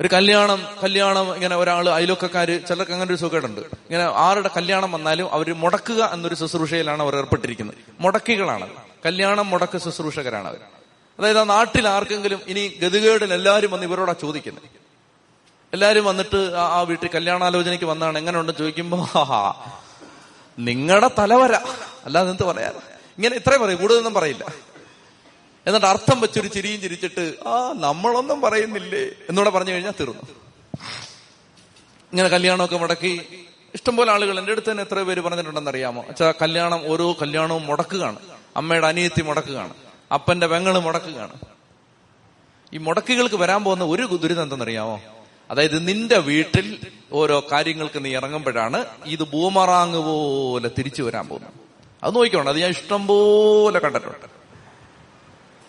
ഒരു 0.00 0.08
കല്യാണം 0.12 0.66
കല്യാണം 0.82 1.34
ഇങ്ങനെ 1.34 1.56
ഒരാൾ 1.56 1.88
അയലൊക്കക്കാര് 1.88 2.66
ചിലർക്ക് 2.68 2.92
അങ്ങനെ 2.92 3.08
ഒരു 3.08 3.20
സുഖമുണ്ട് 3.20 3.60
ഇങ്ങനെ 3.60 4.04
ആരുടെ 4.04 4.50
കല്യാണം 4.56 4.92
വന്നാലും 4.92 5.32
അവർ 5.32 5.54
മുടക്കുക 5.54 6.10
എന്നൊരു 6.12 6.34
ശുശ്രൂഷയിലാണ് 6.34 7.02
അവർ 7.02 7.16
ഏർപ്പെട്ടിരിക്കുന്നത്. 7.16 7.74
മുടക്കികളാണ്. 8.00 8.89
കല്യാണം 9.06 9.50
മുടക്ക് 9.50 9.78
ശുശ്രൂഷകരാണ് 9.78 10.48
അവർ 10.48 10.60
അതായത് 11.18 11.38
ആ 11.38 11.44
നാട്ടിൽ 11.44 11.88
ആർക്കെങ്കിലും 11.88 12.40
ഇനി 12.46 12.78
ഗതികേടിൽ 12.82 13.34
എല്ലാവരും 13.34 13.70
വന്ന് 13.70 13.86
ഇവരോടാ 13.86 14.12
ചോദിക്കുന്നത്. 14.12 14.68
എല്ലാരും 15.72 16.04
വന്നിട്ട് 16.04 16.54
ആ 16.54 16.80
വീട്ടിൽ 16.80 17.08
കല്യാണാലോചനയ്ക്ക് 17.14 17.84
വന്നാണ്. 17.84 18.18
എങ്ങനെ 18.18 18.52
ചോദിക്കുമ്പോൾ 18.52 19.04
നിങ്ങളുടെ 20.58 21.10
തലവര. 21.18 21.54
അല്ലാതെ 22.04 22.30
എന്ത് 22.30 22.42
പറയാ 22.42 22.68
ഇങ്ങനെ 23.16 23.36
ഇത്രേ 23.36 23.56
പറയും 23.56 23.78
കൂടുതലൊന്നും 23.80 24.14
പറയില്ല. 24.14 24.44
എന്നിട്ട് 25.66 25.86
അർത്ഥം 25.86 26.20
വെച്ചൊരു 26.20 26.48
ചിരിയും 26.48 26.80
ചിരിച്ചിട്ട് 26.80 27.34
ആ 27.46 27.72
നമ്മളൊന്നും 27.76 28.40
പറയുന്നില്ലേ? 28.40 29.04
എന്നൂടെ 29.28 29.50
പറഞ്ഞു 29.50 29.72
കഴിഞ്ഞാൽ 29.72 29.92
തീർന്നു. 30.00 30.22
ഇങ്ങനെ 32.12 32.28
കല്യാണമൊക്കെ 32.28 32.76
മുടക്കി. 32.76 33.44
ഇഷ്ടംപോലെ 33.74 34.12
ആളുകൾ 34.12 34.38
എന്റെ 34.38 34.52
അടുത്ത് 34.52 34.70
തന്നെ 34.70 34.82
എത്ര 34.82 35.02
പേര് 35.02 35.20
പറഞ്ഞിട്ടുണ്ടെന്ന് 35.20 35.70
അറിയാമോ 35.70 36.04
അച്ഛാ 36.08 36.32
കല്യാണം 36.42 36.92
ഓരോ 36.92 37.16
കല്യാണവും 37.22 37.66
മുടക്കുകയാണ്. 37.66 38.18
അമ്മയുടെ 38.56 38.86
അനിയത്തി 38.86 39.22
മുടക്കുകയാണ്. 39.22 39.74
അപ്പന്റെ 40.14 40.46
പെങ്ങൾ 40.46 40.78
മുടക്കുകയാണ്. 40.78 41.38
ഈ 42.72 42.78
മുടക്കുകൾക്ക് 42.78 43.34
വരാൻ 43.34 43.64
പോകുന്ന 43.64 43.84
ഒരു 43.84 44.02
ദുരിതം 44.02 44.42
എന്തെന്നറിയാമോ? 44.42 45.00
അതായത് 45.50 45.88
നിന്റെ 45.88 46.18
വീട്ടിൽ 46.18 46.80
ഓരോ 47.12 47.44
കാര്യങ്ങൾക്ക് 47.52 48.04
നീ 48.04 48.16
ഇറങ്ങുമ്പോഴാണ് 48.16 48.84
ഇത് 49.06 49.22
ബൂമറാങ് 49.22 49.96
പോലെ 49.96 50.70
തിരിച്ചു 50.78 51.02
വരാൻ 51.02 51.28
പോകുന്നത്. 51.28 51.52
അത് 52.04 52.14
നോക്കിക്കോണം. 52.14 52.48
അത് 52.48 52.58
ഞാൻ 52.58 52.70
ഇഷ്ടം 52.70 53.06
പോലെ 53.06 53.78
കണ്ടിട്ടുണ്ട്. 53.78 54.26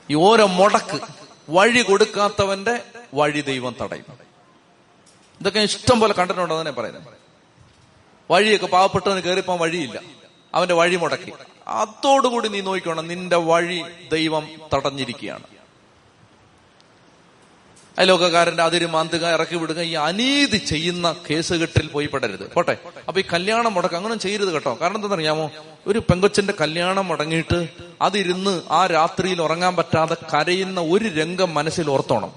ഈ 0.09 0.15
ഓരോ 0.15 0.45
മുടക്ക് 0.45 1.01
വഴി 1.49 1.81
കൊടുക്കാത്തവന്റെ 1.81 2.83
വഴി 3.13 3.41
ദൈവം 3.41 3.75
തടയും. 3.81 4.05
ഇതൊക്കെ 5.41 5.59
ഇഷ്ടം 5.59 5.99
പോലെ 5.99 6.13
കണ്ടിട്ടുണ്ടോ 6.13 6.59
തന്നെ 6.59 6.71
പറയുന്നത്. 6.71 7.13
വഴിയൊക്കെ 8.31 8.67
പാവപ്പെട്ടവന് 8.67 9.19
കയറിപ്പോൻ 9.19 9.59
വഴിയില്ല. 9.59 10.20
അവന്റെ 10.55 10.73
വഴി 10.73 10.95
മുടക്കി. 10.95 11.33
അതോടുകൂടി 11.67 12.47
നീ 12.47 12.61
നോക്കിക്കോണം 12.61 13.07
നിന്റെ 13.07 13.35
വഴി 13.35 13.83
ദൈവം 14.11 14.49
തടഞ്ഞിരിക്കുകയാണ്. 14.73 15.43
അയലോകക്കാരന്റെ 17.97 18.63
അതിര് 18.63 18.85
മാന്തുക 18.85 19.27
ഇറക്കി 19.27 19.55
വിടുക 19.55 19.81
ഈ 19.81 19.93
അനീതി 19.93 20.57
ചെയ്യുന്ന 20.57 21.15
കേസ് 21.29 21.53
കെട്ടിൽ 21.53 21.87
പോയി 21.87 22.05
പെടരുത്. 22.05 22.53
പോട്ടെ. 22.53 22.77
അപ്പൊ 23.07 23.21
ഈ 23.21 23.23
കല്യാണം 23.33 23.73
മുടക്കം 23.73 23.97
അങ്ങനെ 23.97 24.15
ചെയ്യരുത് 24.15 24.53
കേട്ടോ. 24.53 24.77
കാരണം 24.81 24.95
എന്താണെന്നറിയാമോ 24.95 25.51
ഒരു 25.87 25.99
പെങ്കൊച്ചന്റെ 25.99 26.53
കല്യാണം 26.61 27.07
മുടങ്ങിയിട്ട് 27.07 27.69
അതിരുന്ന് 28.01 28.61
ആ 28.71 28.87
രാത്രിയിൽ 28.87 29.41
ഉറങ്ങാൻ 29.41 29.75
പറ്റാതെ 29.75 30.17
കരയുന്ന 30.33 30.81
ഒരു 30.81 31.07
രംഗം 31.07 31.53
മനസ്സിൽ 31.53 31.89
ഓർത്തോണം. 31.89 32.31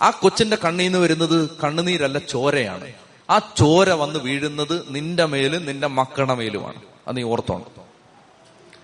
ആ 0.00 0.10
കൊച്ചിന്റെ 0.10 0.58
കണ്ണീന്ന് 0.64 0.98
വരുന്നത് 0.98 1.50
കണ്ണുനീരല്ല 1.64 2.18
ചോരയാണ്. 2.18 2.92
ആ 3.30 3.38
ചോര 3.38 3.90
വന്ന് 3.90 4.18
വീഴുന്നത് 4.18 4.86
നിന്റെ 4.88 5.24
മേലും 5.24 5.66
നിന്റെ 5.66 5.86
മക്കളുടെ 5.86 6.34
മേലുമാണ്. 6.34 6.82
അത് 7.08 7.16
നീ 7.16 7.22
ഓർത്തോണം. 7.22 7.66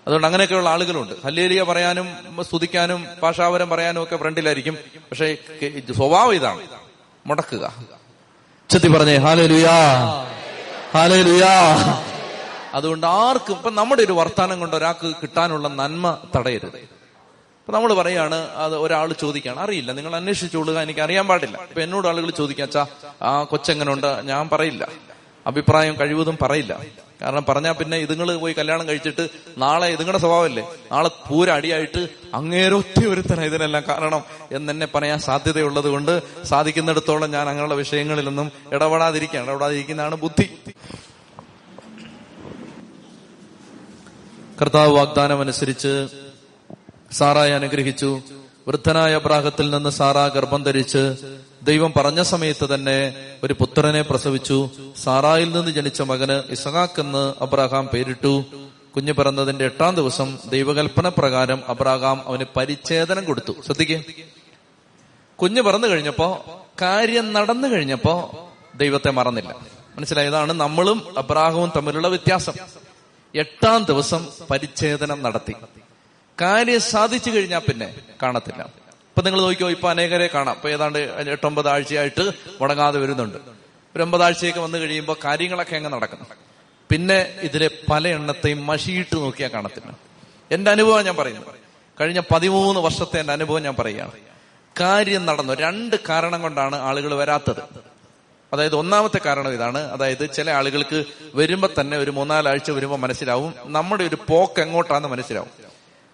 അതുകൊണ്ട് 0.07 0.27
അങ്ങനെയൊക്കെയുള്ള 0.27 0.69
ആളുകളുണ്ട്. 0.69 1.13
ഹല്ലേലിയ 1.23 1.63
പറയാനും 1.63 2.07
സ്തുതിക്കാനും 2.41 3.07
പാഷാവരം 3.23 3.69
പറയാനും 3.69 4.03
ഒക്കെ 4.03 4.17
ഫ്രണ്ടിലായിരിക്കും. 4.17 4.77
പക്ഷേ 5.11 5.37
സ്വഭാവം 5.95 6.33
ഇതാണ്. 6.33 6.61
മുടക്കുക. 7.27 7.73
ചെത്തി 8.69 8.87
പറഞ്ഞേ 8.87 9.15
ഹാലേലുയാ 9.15 9.71
ഹാലേലുയാ. 10.93 11.75
അതുകൊണ്ട് 12.73 13.07
ആർക്കും 13.07 13.55
ഇപ്പൊ 13.55 13.69
നമ്മുടെ 13.69 14.01
ഒരു 14.01 14.13
വർത്താനം 14.13 14.59
കൊണ്ട് 14.59 14.75
ഒരാൾക്ക് 14.75 15.13
കിട്ടാനുള്ള 15.21 15.67
നന്മ 15.67 16.17
തടയരുത്. 16.35 16.96
അപ്പൊ 17.67 17.77
നമ്മൾ 17.77 17.93
പറയാണ് 17.93 18.35
അത് 18.35 18.75
ഒരാൾ 18.75 19.13
ചോദിക്കുകയാണ് 19.13 19.59
അറിയില്ല. 19.59 19.91
നിങ്ങൾ 19.91 20.15
അന്വേഷിച്ചോളുക 20.15 20.81
എനിക്ക് 20.81 20.99
അറിയാൻ 20.99 21.27
പാടില്ല. 21.27 21.57
ഇപ്പൊ 21.61 21.81
എന്നോട് 21.81 22.07
ആളുകൾ 22.07 22.29
ചോദിക്കാച്ചാ 22.29 22.85
ആ 23.21 23.43
കൊച്ചെങ്ങനുണ്ട്? 23.43 24.21
ഞാൻ 24.21 24.49
പറയില്ല. 24.49 24.87
അഭിപ്രായം 25.47 25.95
കഴിവതും 25.99 26.37
പറയില്ല. 26.41 26.81
കാരണം 27.21 27.45
പറഞ്ഞാൽ 27.49 27.71
പിന്നെ 27.71 27.97
ഇതുങ്ങൾ 27.97 28.37
പോയി 28.37 28.53
കല്യാണം 28.53 28.87
കഴിച്ചിട്ട് 28.87 29.27
നാളെ 29.57 29.87
ഇതുങ്ങളുടെ 29.87 30.17
സ്വഭാവമല്ലേ? 30.17 30.63
നാളെ 30.91 31.09
പൂര 31.29 31.49
അടിയായിട്ട് 31.49 32.07
അങ്ങേരൊറ്റ 32.33 33.05
ഒരുത്തന 33.05 33.41
ഇതിനെല്ലാം 33.41 33.83
കാരണം 33.89 34.23
എന്നെ 34.51 34.85
പറയാൻ 34.85 35.19
സാധ്യതയുള്ളത് 35.19 35.87
കൊണ്ട് 35.87 36.43
സാധിക്കുന്നിടത്തോളം 36.43 37.31
ഞാൻ 37.31 37.49
അങ്ങനെയുള്ള 37.49 37.75
വിഷയങ്ങളിലൊന്നും 37.75 38.51
ഇടപെടാതിരിക്കുകയാണ്. 38.73 39.49
ഇടപെടാതിരിക്കുന്നതാണ് 39.49 40.15
ബുദ്ധി. 40.15 40.49
കർത്താവ് 44.61 44.91
വാഗ്ദാനം 44.91 45.41
അനുസരിച്ച് 45.41 46.26
സാറായെ 47.11 47.51
അനുഗ്രഹിച്ചു. 47.51 48.21
വൃദ്ധനായ 48.67 49.15
അബ്രാഹത്തിൽ 49.15 49.69
നിന്ന് 49.69 49.89
സാറാ 49.89 50.27
ഗർഭം 50.27 50.63
ധരിച്ച് 50.63 51.15
ദൈവം 51.63 51.93
പറഞ്ഞ 51.95 52.21
സമയത്ത് 52.21 52.75
തന്നെ 52.75 53.13
ഒരു 53.43 53.53
പുത്രനെ 53.53 54.01
പ്രസവിച്ചു. 54.01 54.69
സാറായിൽ 55.03 55.51
നിന്ന് 55.51 55.71
ജനിച്ച 55.71 56.01
മകന് 56.01 56.51
ഇസഹാക്ക് 56.51 56.99
എന്ന് 56.99 57.33
അബ്രാഹാം 57.41 57.87
പേരിട്ടു. 57.87 58.43
കുഞ്ഞു 58.95 59.13
പിറന്നതിന്റെ 59.13 59.65
എട്ടാം 59.65 59.95
ദിവസം 59.95 60.39
ദൈവകൽപ്പന 60.49 61.09
പ്രകാരം 61.09 61.63
അബ്രാഹാം 61.67 62.27
അവന് 62.27 62.43
പരിച്ഛേദനം 62.55 63.25
കൊടുത്തു. 63.25 63.53
ശ്രദ്ധിക്കേ. 63.65 64.03
കുഞ്ഞു 65.35 65.61
പറന്നു 65.61 65.87
കഴിഞ്ഞപ്പോ 65.87 66.45
കാര്യം 66.81 67.33
നടന്നു 67.33 67.67
കഴിഞ്ഞപ്പോ 67.67 68.47
ദൈവത്തെ 68.75 69.11
മറന്നില്ല. 69.11 69.55
മനസ്സിലായി? 69.97 70.27
ഇതാണ് 70.27 70.53
നമ്മളും 70.53 71.01
അബ്രാഹവും 71.17 71.71
തമ്മിലുള്ള 71.75 72.07
വ്യത്യാസം. 72.07 72.53
എട്ടാം 73.35 73.83
ദിവസം 73.83 74.27
പരിച്ഛേദനം 74.51 75.23
നടത്തി. 75.23 75.53
കാര്യം 76.41 76.81
സാധിച്ചു 76.81 77.29
കഴിഞ്ഞാൽ 77.29 77.59
പിന്നെ 77.59 77.95
കാണത്തില്ല. 78.23 78.61
ഇപ്പൊ 78.61 79.21
നിങ്ങൾ 79.21 79.41
നോക്കിയോ 79.41 79.69
ഇപ്പൊ 79.69 79.89
അനേകരെ 79.89 80.29
കാണാം. 80.33 80.55
ഇപ്പൊ 80.55 80.69
ഏതാണ്ട് 80.69 80.99
എട്ടൊമ്പത് 81.29 81.69
ആഴ്ചയായിട്ട് 81.69 82.31
മുടങ്ങാതെ 82.61 82.99
വരുന്നുണ്ട്. 82.99 83.37
ഒരു 83.95 84.03
ഒമ്പതാഴ്ചയൊക്കെ 84.03 84.59
വന്നു 84.59 84.77
കഴിയുമ്പോൾ 84.77 85.15
കാര്യങ്ങളൊക്കെ 85.25 85.75
എങ്ങനെ 85.75 85.95
നടക്കുന്നു. 85.95 86.25
പിന്നെ 86.89 87.39
ഇതിലെ 87.41 87.69
പല 87.91 88.07
എണ്ണത്തെയും 88.07 88.67
മഷിയിട്ട് 88.67 89.15
നോക്കിയാൽ 89.15 89.53
കാണത്തില്ല. 89.53 89.97
എന്റെ 90.51 90.71
അനുഭവം 90.71 91.05
ഞാൻ 91.05 91.15
പറയുന്നു. 91.15 91.41
കഴിഞ്ഞ 92.01 92.21
പതിമൂന്ന് 92.31 92.81
വർഷത്തെ 92.81 93.19
എന്റെ 93.19 93.33
അനുഭവം 93.33 93.63
ഞാൻ 93.63 93.75
പറയുകയാണ്. 93.79 94.11
കാര്യം 94.79 95.25
നടന്നു. 95.25 95.53
രണ്ട് 95.53 95.95
കാരണം 96.09 96.41
കൊണ്ടാണ് 96.41 96.75
ആളുകൾ 96.75 97.13
വരാത്തത്. 97.13 97.61
അതായത് 98.53 98.75
ഒന്നാമത്തെ 98.75 99.19
കാരണം 99.25 99.53
ഇതാണ്. 99.53 99.77
അതായത് 99.77 100.33
ചില 100.33 100.51
ആളുകൾക്ക് 100.51 101.03
വരുമ്പോ 101.33 101.69
തന്നെ 101.79 101.97
ഒരു 101.97 102.11
മൂന്നാലാഴ്ച 102.11 102.71
വരുമ്പോ 102.71 102.97
മനസ്സിലാവും. 102.97 103.53
നമ്മുടെ 103.65 104.03
ഒരു 104.03 104.17
പോക്ക് 104.29 104.61
എങ്ങോട്ടാന്ന് 104.61 105.09
മനസ്സിലാവും. 105.09 105.66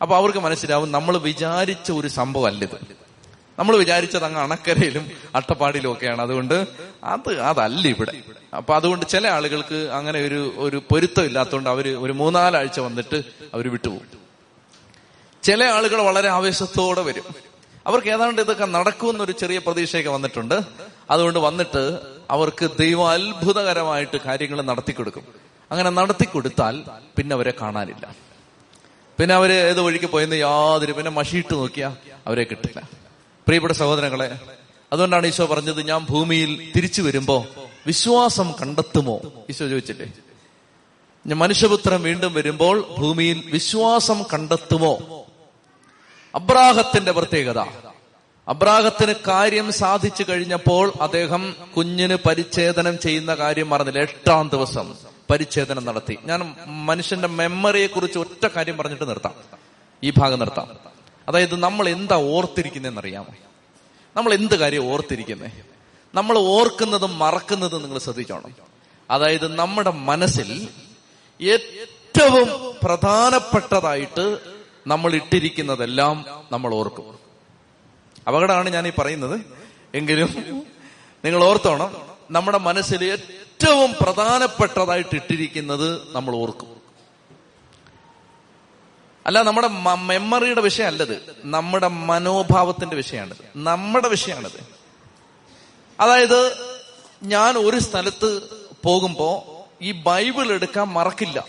അപ്പൊ 0.04 0.16
അവർക്ക് 0.16 0.40
മനസ്സിലാവും 0.40 0.92
നമ്മൾ 0.92 1.18
വിചാരിച്ച 1.18 1.92
ഒരു 1.92 2.08
സംഭവം 2.08 2.64
ഇത്. 2.64 2.80
നമ്മൾ 3.60 3.78
വിചാരിച്ചത് 3.78 4.26
അങ്ങ് 4.26 4.42
അണക്കരയിലും 4.42 5.12
അട്ടപ്പാടിയിലും 5.36 5.92
ഒക്കെയാണ്. 5.92 6.22
അതുകൊണ്ട് 6.22 6.68
അത് 7.04 7.42
അതല്ല 7.42 7.88
ഇവിടെ. 7.88 8.14
അപ്പൊ 8.58 8.76
അതുകൊണ്ട് 8.76 9.06
ചില 9.06 9.28
ആളുകൾക്ക് 9.28 9.76
അങ്ങനെ 9.76 10.20
ഒരു 10.20 10.54
ഒരു 10.58 10.82
പൊരുത്തം 10.92 11.26
ഇല്ലാത്തതുകൊണ്ട് 11.26 11.70
അവർ 11.70 11.90
ഒരു 11.98 12.12
മൂന്നാലാഴ്ച 12.12 12.80
വന്നിട്ട് 12.80 13.24
അവർ 13.54 13.72
വിട്ടുപോകും. 13.72 14.08
ചില 15.44 15.64
ആളുകൾ 15.64 16.02
വളരെ 16.02 16.30
ആവേശത്തോടെ 16.30 17.02
വരും. 17.02 17.24
അവർക്ക് 17.88 18.08
ഏതാണ്ട് 18.08 18.42
ഇതൊക്കെ 18.42 18.66
നടക്കുമെന്നൊരു 18.66 19.32
ചെറിയ 19.32 19.58
പ്രതീക്ഷയൊക്കെ 19.58 20.10
വന്നിട്ടുണ്ട്. 20.10 20.62
അതുകൊണ്ട് 21.10 21.40
വന്നിട്ട് 21.40 22.00
അവർക്ക് 22.32 22.70
ദൈവം 22.80 23.10
അത്ഭുതകരമായിട്ട് 23.10 24.18
കാര്യങ്ങൾ 24.18 24.62
നടത്തിക്കൊടുക്കും. 24.62 25.24
അങ്ങനെ 25.72 25.90
നടത്തിക്കൊടുത്താൽ 25.90 26.84
പിന്നെ 27.18 27.34
അവരെ 27.34 27.54
കാണാനില്ല. 27.62 28.33
പിന്നെ 29.20 29.36
അവർ 29.36 29.52
ഏത് 29.52 29.82
വഴിക്ക് 29.82 30.06
പോയെന്ന് 30.06 30.36
യാതൊരു 30.36 30.92
പിന്നെ 30.92 31.12
മഷിയിട്ട് 31.12 31.54
നോക്കിയാ 31.54 31.96
അവരെ 32.28 32.44
കിട്ടില്ല. 32.44 32.90
പ്രിയപ്പെട്ട 33.48 33.74
സഹോദരങ്ങളെ 33.74 34.40
അതുകൊണ്ടാണ് 34.94 35.28
ഈശോ 35.28 35.46
പറഞ്ഞത് 35.46 35.88
ഞാൻ 35.88 36.06
ഭൂമിയിൽ 36.10 36.72
തിരിച്ചു 36.76 37.02
വരുമ്പോ 37.02 37.46
വിശ്വാസം 37.88 38.54
കണ്ടെത്തുമോ? 38.62 39.22
ഈശോ 39.50 39.68
ചോദിച്ചില്ലേ? 39.68 40.14
ഞാൻ 41.28 41.38
മനുഷ്യപുത്രൻ 41.38 42.02
വീണ്ടും 42.02 42.34
വരുമ്പോൾ 42.34 42.96
ഭൂമിയിൽ 42.98 43.44
വിശ്വാസം 43.54 44.24
കണ്ടെത്തുമോ? 44.34 45.26
അബ്രാഹത്തിന്റെ 46.36 47.12
പ്രത്യേകത. 47.12 47.66
അബ്രാഹത്തിന് 48.48 49.14
കാര്യം 49.28 49.72
സാധിച്ചു 49.72 50.26
കഴിഞ്ഞപ്പോൾ 50.30 50.94
അദ്ദേഹം 51.02 51.56
കുഞ്ഞിന് 51.78 52.16
പരിച്ഛേദനം 52.16 53.00
ചെയ്യുന്ന 53.00 53.36
കാര്യം 53.36 53.70
മറന്നില്ല. 53.70 54.00
എട്ടാം 54.00 54.50
ദിവസം. 54.54 54.96
പരിച്ഛേദനം 55.34 55.86
നടത്തി. 55.86 56.18
ഞാൻ 56.24 56.56
മനുഷ്യന്റെ 56.68 57.28
മെമ്മറിയെ 57.28 57.88
കുറിച്ച് 57.88 58.20
ഒറ്റ 58.20 58.48
കാര്യം 58.48 58.78
പറഞ്ഞിട്ട് 58.78 59.10
നിർത്താം. 59.10 59.34
ഈ 60.04 60.14
ഭാഗം 60.18 60.40
നിർത്താം. 60.40 60.78
അതായത് 61.28 61.56
നമ്മൾ 61.56 61.90
എന്താ 61.90 62.16
ഓർത്തിരിക്കുന്നതെന്നറിയാമോ 62.16 63.36
നമ്മൾ 64.16 64.34
എന്ത് 64.34 64.56
കാര്യം 64.56 64.92
ഓർത്തിരിക്കുന്നേ? 64.92 65.62
നമ്മൾ 66.16 66.38
ഓർക്കുന്നതും 66.38 67.20
മറക്കുന്നതും 67.20 67.82
നിങ്ങൾ 67.82 68.00
ശ്രദ്ധിച്ചോണം. 68.00 68.52
അതായത് 69.12 69.56
നമ്മുടെ 69.56 69.92
മനസ്സിൽ 69.92 70.68
ഏറ്റവും 71.42 72.76
പ്രധാനപ്പെട്ടതായിട്ട് 72.84 74.40
നമ്മൾ 74.88 75.14
ഇട്ടിരിക്കുന്നതെല്ലാം 75.14 76.26
നമ്മൾ 76.52 76.74
ഓർക്കും. 76.74 77.20
അപകടമാണ് 78.28 78.70
ഞാൻ 78.70 78.88
ഈ 78.88 78.92
പറയുന്നത്. 78.98 79.42
എങ്കിലും 79.96 80.30
നിങ്ങൾ 81.26 81.44
ഓർത്തോണം. 81.44 81.98
നമ്മുടെ 82.32 82.58
മനസ്സിൽ 82.58 83.20
ഏറ്റവും 83.64 83.96
പ്രധാനപ്പെട്ടതായിട്ട് 84.02 85.16
ഇട്ടിരിക്കുന്നത് 85.16 86.16
നമ്മൾ 86.16 86.36
ഓർക്കും. 86.36 86.82
അല്ല 89.26 89.42
നമ്മുടെ 89.42 89.68
മെമ്മറിയുടെ 89.96 90.62
വിഷയമല്ലത്. 90.62 91.36
നമ്മുടെ 91.44 91.88
മനോഭാവത്തിന്റെ 91.88 92.96
വിഷയമാണിത്. 92.96 93.38
നമ്മുടെ 93.56 94.08
വിഷയമാണിത്. 94.08 94.68
അതായത് 96.00 96.58
ഞാൻ 97.24 97.58
ഒരു 97.58 97.80
സ്ഥലത്ത് 97.80 98.42
പോകുമ്പോ 98.84 99.44
ഈ 99.82 99.92
ബൈബിൾ 99.92 100.52
എടുക്കാൻ 100.52 100.88
മറക്കില്ല. 100.88 101.46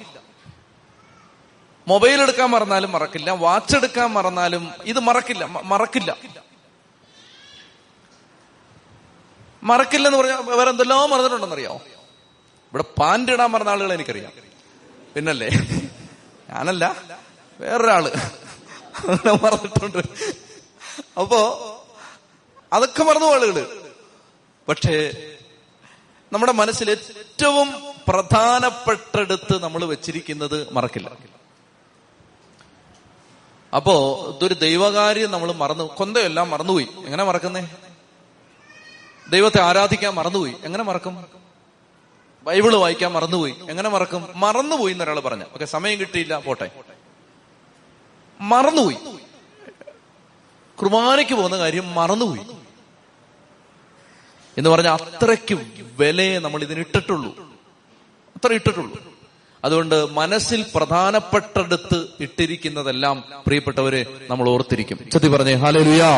മൊബൈൽ 1.89 2.23
എടുക്കാൻ 2.23 2.51
മറന്നാലും 2.51 2.93
മറക്കില്ല. 2.93 3.31
വാച്ച് 3.31 3.77
എടുക്കാൻ 3.77 4.13
മറന്നാലും 4.13 4.73
ഇത് 4.85 5.01
മറക്കില്ല. 5.01 5.45
മറക്കില്ല. 5.45 6.17
മറക്കില്ലെന്ന് 9.63 10.19
പറഞ്ഞാൽ 10.19 10.37
വേറെ 10.37 10.71
എന്തെല്ലാം 10.71 11.11
മറന്നിട്ടുണ്ടെന്നറിയാമോ 11.11 11.81
ഇവിടെ 12.75 13.01
പാന്റ് 13.01 13.33
ഇടാൻ 13.33 13.53
പറഞ്ഞ 13.53 13.69
ആളുകൾ 13.69 13.93
എനിക്കറിയാം. 13.93 14.33
പിന്നല്ലേ? 15.15 15.49
ഞാനല്ല 16.51 16.97
വേറൊരാൾ. 17.61 18.13
മറന്നിട്ടുണ്ട്. 19.43 19.99
അപ്പോ 21.21 21.39
അതൊക്കെ 22.73 23.05
മറന്നു 23.05 23.27
ആളുകൾ. 23.27 23.93
പക്ഷേ 24.69 25.13
നമ്മുടെ 26.33 26.53
മനസ്സിൽ 26.53 26.91
ഏറ്റവും 26.91 27.75
പ്രധാനപ്പെട്ടെടുത്ത് 28.09 29.63
നമ്മൾ 29.63 29.85
വെച്ചിരിക്കുന്നത് 29.85 30.73
മറക്കില്ല. 30.73 31.11
അപ്പോ 33.77 34.25
ഇതൊരു 34.37 34.55
ദൈവകാര്യം 34.55 35.31
നമ്മൾ 35.31 35.53
മറന്നു 35.53 35.97
കൊന്തയെല്ലാം 35.97 36.51
മറന്നുപോയി. 36.51 36.89
എങ്ങനെ 37.05 37.25
മറക്കുന്നേ? 37.25 37.69
ദൈവത്തെ 39.31 39.61
ആരാധിക്കാൻ 39.61 40.15
മറന്നുപോയി. 40.15 40.55
എങ്ങനെ 40.65 40.85
മറക്കും? 40.85 41.44
ബൈബിൾ 42.45 42.75
വായിക്കാൻ 42.75 43.13
മറന്നുപോയി. 43.13 43.55
എങ്ങനെ 43.71 43.89
മറക്കും? 43.89 44.29
മറന്നുപോയി 44.37 44.93
എന്നൊരാൾ 44.93 45.21
പറഞ്ഞു. 45.21 45.45
ഓക്കെ 45.55 45.65
സമയം 45.65 46.01
കിട്ടിയില്ല. 46.01 46.39
പോട്ടെ. 46.39 46.71
മറന്നുപോയി. 48.41 48.97
കുർബാനയ്ക്ക് 50.77 51.33
പോകുന്ന 51.33 51.59
കാര്യം 51.59 51.95
മറന്നുപോയി. 51.95 52.41
എന്ന് 54.59 54.71
പറഞ്ഞാൽ 54.71 54.93
അത്രയ്ക്ക് 54.93 55.59
വിലയെ 55.97 56.39
നമ്മൾ 56.39 56.63
ഇതിന് 56.63 56.79
ഇട്ടിട്ടുള്ളൂ. 56.79 57.37
അത്ര 58.37 58.53
ഇട്ടിട്ടുള്ളൂ. 58.53 59.03
അതുകൊണ്ട് 59.65 60.11
മനസ്സിൽ 60.11 60.67
പ്രധാനപ്പെട്ടടുത്ത് 60.75 62.07
ഇട്ടിരിക്കുന്നതെല്ലാം 62.21 63.25
പ്രിയപ്പെട്ടവരെ 63.47 64.07
നമ്മൾ 64.31 64.49
ഓർത്തിരിക്കും. 64.49 65.11
ചത്തി 65.11 65.29
പറഞ്ഞേ 65.29 65.53
ഹാലലുയാ 65.53 66.11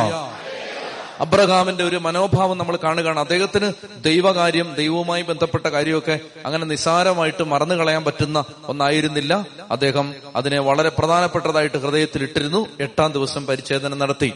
അബ്രഹാമിന്റെ 1.20 1.84
ഒരു 1.84 1.96
മനോഭാവം 1.96 2.58
നമ്മൾ 2.58 2.76
കാണുകയാണ്. 2.76 3.20
അദ്ദേഹത്തിന് 3.20 3.72
ദൈവകാര്യം 4.04 4.74
ദൈവവുമായി 4.74 5.22
ബന്ധപ്പെട്ട 5.22 5.66
കാര്യമൊക്കെ 5.66 6.18
അങ്ങനെ 6.46 6.64
നിസാരമായിട്ട് 6.64 7.44
മറന്നു 7.44 7.74
കളയാൻ 7.74 8.04
പറ്റുന്ന 8.04 8.44
ഒന്നായിരുന്നില്ല. 8.64 9.46
അദ്ദേഹം 9.70 10.14
അതിനെ 10.36 10.58
വളരെ 10.58 10.88
പ്രധാനപ്പെട്ടതായിട്ട് 10.88 11.76
ഹൃദയത്തിൽ 11.76 12.22
ഇട്ടിരുന്നു 12.22 12.66
എട്ടാം 12.80 13.12
ദിവസം 13.12 13.46
പരിച്ഛേദനം 13.46 13.98
നടത്തി. 13.98 14.32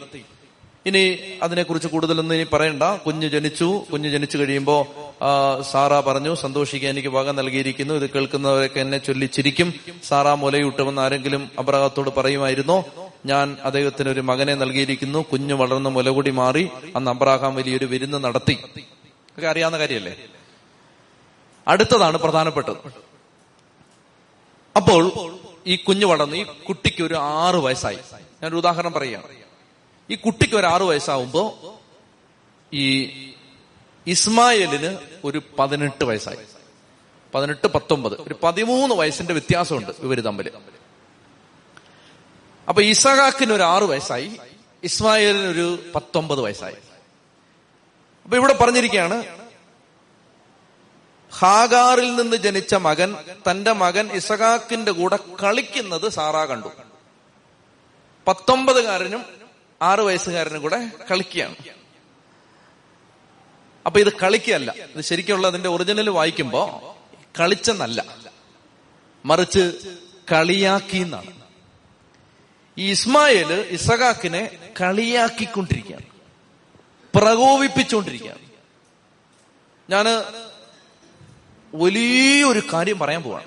ഇനി 0.87 1.19
അതിനെക്കുറിച്ച് 1.43 1.89
കൂടുതലൊന്നും 1.89 2.35
ഇനി 2.35 2.47
പറയണ്ട. 2.53 2.83
കുഞ്ഞു 2.83 3.29
ജനിച്ചു. 3.29 3.83
കുഞ്ഞു 3.93 4.09
ജനിച്ചു 4.09 4.37
കഴിയുമ്പോൾ 4.39 4.83
സാറ 5.63 6.01
പറഞ്ഞു 6.01 6.35
സന്തോഷിക്കാൻ 6.35 6.91
എനിക്ക് 6.91 7.09
വക 7.09 7.31
നൽകിയിരിക്കുന്നു. 7.31 7.95
ഇത് 7.95 8.11
കേൾക്കുന്നവരൊക്കെ 8.11 8.81
എന്നെ 8.81 8.99
ചൊല്ലിച്ചിരിക്കും. 8.99 9.75
സാറ 10.09 10.29
മുലയൂട്ടുമെന്ന് 10.29 11.03
ആരെങ്കിലും 11.03 11.51
അബ്രഹത്തോട് 11.59 12.11
പറയുമായിരുന്നോ? 12.17 12.85
ഞാൻ 13.27 13.57
അദ്ദേഹത്തിന് 13.63 14.09
ഒരു 14.09 14.21
മകനെ 14.21 14.55
നൽകിയിരിക്കുന്നു. 14.55 15.25
കുഞ്ഞു 15.33 15.55
വളർന്ന് 15.55 15.91
മുലകൂടി 15.91 16.31
മാറി 16.31 16.71
അന്ന് 16.97 17.11
അബ്രാഹാം 17.11 17.55
വലിയൊരു 17.55 17.85
വിരുന്ന് 17.85 18.25
നടത്തി. 18.25 18.59
ഒക്കെ 19.39 19.47
അറിയാവുന്ന 19.47 19.79
കാര്യമല്ലേ? 19.79 20.17
അടുത്തതാണ് 21.69 22.19
പ്രധാനപ്പെട്ടത്. 22.19 22.77
അപ്പോൾ 24.77 25.33
ഈ 25.67 25.77
കുഞ്ഞു 25.77 26.07
വളർന്ന് 26.07 26.37
ഈ 26.37 26.43
കുട്ടിക്ക് 26.43 27.03
ഒരു 27.03 27.15
ആറ് 27.15 27.57
വയസ്സായി. 27.57 27.99
ഒരു 28.45 28.57
ഉദാഹരണം 28.57 28.93
പറയുകയാണ് 28.93 29.25
ഈ 30.11 30.15
കുട്ടിക്ക് 30.15 30.55
ഒരു 30.55 30.67
ആറു 30.67 30.85
വയസ്സാവുമ്പോ 30.85 31.75
ഈ 32.73 33.11
ഇസ്മായേലിന് 34.07 34.97
ഒരു 35.25 35.43
പതിനെട്ട് 35.59 36.05
വയസ്സായി. 36.05 36.37
പതിനെട്ട് 37.35 37.67
പത്തൊമ്പത്. 37.67 38.21
ഒരു 38.21 38.37
പതിമൂന്ന് 38.43 38.95
വയസ്സിന്റെ 38.95 39.33
വ്യത്യാസമുണ്ട് 39.33 39.91
ഇവർ 39.99 40.21
തമ്മിൽ. 40.21 40.51
അപ്പൊ 42.71 42.83
ഇസഹാക്കിന് 42.83 43.53
ഒരു 43.53 43.63
ആറു 43.63 43.85
വയസ്സായി 43.85 44.41
ഇസ്മായിലിന് 44.83 45.49
ഒരു 45.49 45.83
പത്തൊമ്പത് 45.95 46.41
വയസ്സായി. 46.41 46.77
അപ്പൊ 48.25 48.37
ഇവിടെ 48.37 48.53
പറഞ്ഞിരിക്കുകയാണ് 48.53 49.25
ഹാഗാറിൽ 51.33 52.17
നിന്ന് 52.17 52.37
ജനിച്ച 52.37 52.75
മകൻ 52.75 53.17
തന്റെ 53.51 53.73
മകൻ 53.73 54.13
ഇസഹാക്കിന്റെ 54.13 54.93
കൂടെ 54.93 55.19
കളിക്കുന്നത് 55.43 56.09
സാറാ 56.09 56.45
കണ്ടു. 56.45 56.71
പത്തൊമ്പതുകാരനും 58.29 59.25
ആറു 59.83 60.03
വയസ്സുകാരനും 60.03 60.63
കൂടെ 60.63 60.91
കളിക്കുകയാണ്. 61.11 61.57
അപ്പൊ 63.87 64.01
ഇത് 64.01 64.13
കളിക്കല്ല 64.23 64.71
ഇത് 64.71 65.01
ശരിക്കുള്ള 65.01 65.47
അതിന്റെ 65.47 65.69
ഒറിജിനൽ 65.69 66.11
വായിക്കുമ്പോ 66.11 66.63
കളിച്ചെന്നല്ല. 67.41 68.05
മറിച്ച് 69.25 69.65
കളിയാക്കി 70.33 70.97
എന്നാണ് 70.97 71.40
ഈ 72.79 72.91
ഇസ്മായേൽ 72.91 73.53
ഇസഹാക്കിനെ 73.53 74.51
കളിയാക്കിക്കൊണ്ടിരിക്കുകയാണ്. 74.81 76.05
പ്രകോപിപ്പിച്ചുകൊണ്ടിരിക്കുകയാണ്. 77.15 78.39
ഞാൻ 79.91 80.05
വലിയൊരു 81.75 82.63
കാര്യം 82.73 82.99
പറയാൻ 82.99 83.23
പോവാണ്. 83.23 83.45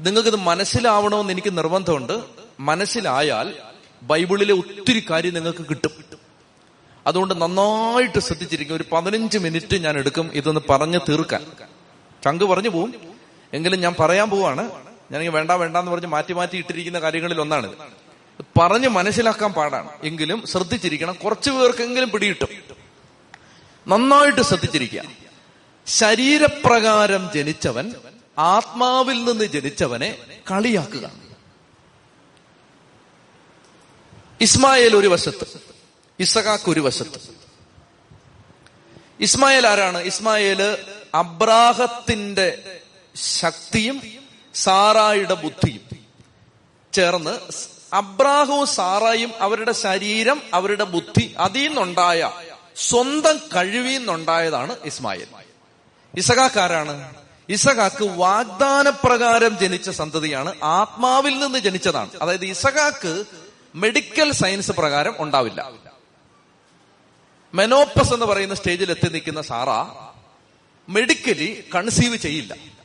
നിങ്ങൾക്കിത് 0.00 0.36
മനസ്സിലാവണമെന്ന് 0.36 1.32
എനിക്ക് 1.32 1.58
നിർബന്ധമുണ്ട്. 1.58 2.24
മനസ്സിലായാൽ 2.60 3.54
ബൈബിളിലെ 4.02 4.54
ഒത്തിരി 4.54 5.06
കാര്യം 5.10 5.34
നിങ്ങൾക്ക് 5.34 5.66
കിട്ടും. 5.70 5.90
അതുകൊണ്ട് 7.06 7.42
നന്നായിട്ട് 7.42 8.18
ശ്രദ്ധിച്ചിരിക്കും 8.18 8.74
ഒരു 8.74 8.84
പതിനഞ്ച് 8.92 9.38
മിനിറ്റ് 9.38 9.76
ഞാൻ 9.76 9.98
എടുക്കും. 9.98 10.30
ഇതൊന്ന് 10.32 10.60
പറഞ്ഞ് 10.70 11.00
തീർക്കാൻ. 11.08 11.46
ചങ്ക് 12.24 12.44
പറഞ്ഞു 12.44 12.68
പോവും. 12.68 12.94
എങ്കിലും 13.52 13.80
ഞാൻ 13.80 13.94
പറയാൻ 14.00 14.30
പോവാണ്. 14.30 14.85
ഞാനെങ്കിൽ 15.10 15.32
വേണ്ട 15.32 15.50
വേണ്ട 15.50 15.76
എന്ന് 15.76 15.92
പറഞ്ഞ് 15.92 16.06
മാറ്റി 16.06 16.32
മാറ്റി 16.32 16.56
ഇട്ടിരിക്കുന്ന 16.56 17.00
കാര്യങ്ങളിൽ 17.00 17.40
ഒന്നാണ് 17.40 17.76
പറഞ്ഞ് 18.58 18.88
മനസ്സിലാക്കാൻ 18.88 19.52
പാടാണ്. 19.52 19.90
എങ്കിലും 20.04 20.46
ശ്രദ്ധിച്ചിരിക്കണം. 20.46 21.14
കുറച്ചു 21.14 21.50
പേർക്കെങ്കിലും 21.50 22.10
പിടിയിട്ടും 22.10 22.48
നന്നായിട്ട് 23.88 24.40
ശ്രദ്ധിച്ചിരിക്കുക. 24.40 25.02
ശരീരപ്രകാരം 25.86 27.30
ജനിച്ചവൻ 27.34 27.92
ആത്മാവിൽ 28.38 29.24
നിന്ന് 29.24 29.44
ജനിച്ചവനെ 29.44 30.18
കളിയാക്കുക. 30.50 31.10
ഇസ്മായേൽ 34.40 34.96
ഒരു 34.96 35.06
വശത്ത് 35.06 35.46
ഇസഖാക്ക് 36.20 36.70
ഒരു 36.70 36.80
വശത്ത്. 36.80 37.20
ഇസ്മായേൽ 39.20 39.66
ആരാണ്? 39.66 39.98
ഇസ്മായേൽ 39.98 40.78
അബ്രാഹത്തിന്റെ 41.14 42.80
ശക്തിയും 43.14 44.25
സാറായുടെ 44.56 45.34
ബുദ്ധിയും. 45.34 45.80
ചേർന്ന് 46.92 47.38
അബ്രാഹവും 47.92 48.66
സാറായും 48.66 49.32
അവരുടെ 49.40 49.72
ശരീരം 49.72 50.42
അവരുടെ 50.54 50.84
ബുദ്ധി 50.84 51.34
അതിൽ 51.38 51.66
നിന്നുണ്ടായ 51.66 52.32
സ്വന്തം 52.76 53.38
കഴിവിൽ 53.56 53.98
നിന്നുണ്ടായതാണ് 53.98 54.76
ഇസ്മായിൽ. 54.84 55.26
ഇസഖാക്കാരാണ് 56.16 57.14
ഇസഖാക്ക് 57.48 58.04
വാഗ്ദാന 58.04 58.88
പ്രകാരം 58.88 59.58
ജനിച്ച 59.58 59.90
സന്തതിയാണ് 59.90 60.54
ആത്മാവിൽ 60.62 61.38
നിന്ന് 61.38 61.58
ജനിച്ചതാണ്. 61.58 62.10
അതായത് 62.22 62.44
ഇസഖാക്ക് 62.44 63.24
മെഡിക്കൽ 63.74 64.32
സയൻസ് 64.32 64.70
പ്രകാരം 64.70 65.14
ഉണ്ടാവില്ല. 65.18 65.70
മെനോപ്പസ് 67.54 68.14
എന്ന് 68.14 68.26
പറയുന്ന 68.26 68.54
സ്റ്റേജിൽ 68.54 68.90
എത്തി 68.90 69.08
നിൽക്കുന്ന 69.08 69.42
സാറ 69.42 69.68
മെഡിക്കലി 70.88 71.64
കൺസീവ് 71.74 72.16
ചെയ്യില്ല. 72.16 72.75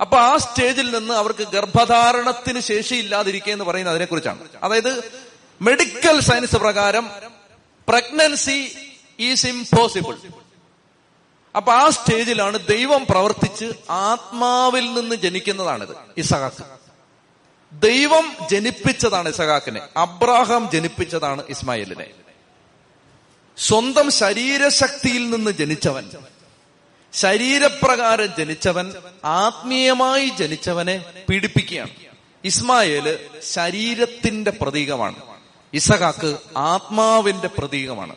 അപ്പൊ 0.00 0.18
ആ 0.18 0.36
സ്റ്റേജിൽ 0.36 0.98
നിന്ന് 0.98 1.14
അവർക്ക് 1.14 1.44
ഗർഭധാരണത്തിന് 1.44 2.60
ശേഷിയില്ലാതിരിക്കുക 2.60 3.52
എന്ന് 3.52 3.64
പറയുന്നത് 3.64 3.94
അതിനെക്കുറിച്ചാണ്. 3.94 4.48
അതായത് 4.62 5.12
മെഡിക്കൽ 5.62 6.20
സയൻസ് 6.20 6.56
പ്രകാരം 6.56 7.10
പ്രഗ്നൻസി 7.88 8.76
ഈസ് 9.18 9.46
ഇംപോസിബിൾ 9.46 10.16
അപ്പൊ 11.56 11.72
ആ 11.72 11.88
സ്റ്റേജിലാണ് 11.88 12.66
ദൈവം 12.66 13.06
പ്രവർത്തിച്ച് 13.10 13.72
ആത്മാവിൽ 13.90 14.94
നിന്ന് 14.94 15.16
ജനിക്കുന്നതാണിത് 15.16 15.96
ഇസഹാക്ക്. 16.16 16.64
ദൈവം 17.72 18.36
ജനിപ്പിച്ചതാണ് 18.50 19.28
ഇസഹാക്കിനെ. 19.28 19.80
അബ്രാഹാം 19.96 20.70
ജനിപ്പിച്ചതാണ് 20.72 21.42
ഇസ്മായിലിനെ. 21.48 22.06
സ്വന്തം 23.58 24.10
ശരീരശക്തിയിൽ 24.10 25.30
നിന്ന് 25.30 25.50
ജനിച്ചവൻ. 25.50 26.10
ശരീരപ്രകാരം 27.16 28.28
ജനിച്ചവൻ 28.38 28.92
ആത്മീയമായി 29.24 30.28
ജനിച്ചവനെ 30.28 31.04
പീഡിപ്പിക്കുകയാണ്. 31.28 31.90
ഇസ്മായേൽ 32.44 33.18
ശരീരത്തിന്റെ 33.42 34.50
പ്രതീകമാണ്. 34.50 35.16
ഇസഹാക്ക് 35.74 36.36
ആത്മാവിന്റെ 36.56 37.48
പ്രതീകമാണ്. 37.48 38.16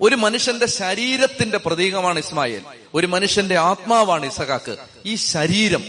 ഒരു 0.00 0.14
മനുഷ്യന്റെ 0.14 0.66
ശരീരത്തിന്റെ 0.66 1.58
പ്രതീകമാണ് 1.58 2.18
ഇസ്മായേൽ. 2.18 2.62
ഒരു 2.94 3.06
മനുഷ്യന്റെ 3.06 3.58
ആത്മാവാണ് 3.58 4.26
ഇസഹാക്ക്. 4.26 4.76
ഈ 5.06 5.14
ശരീരം 5.14 5.84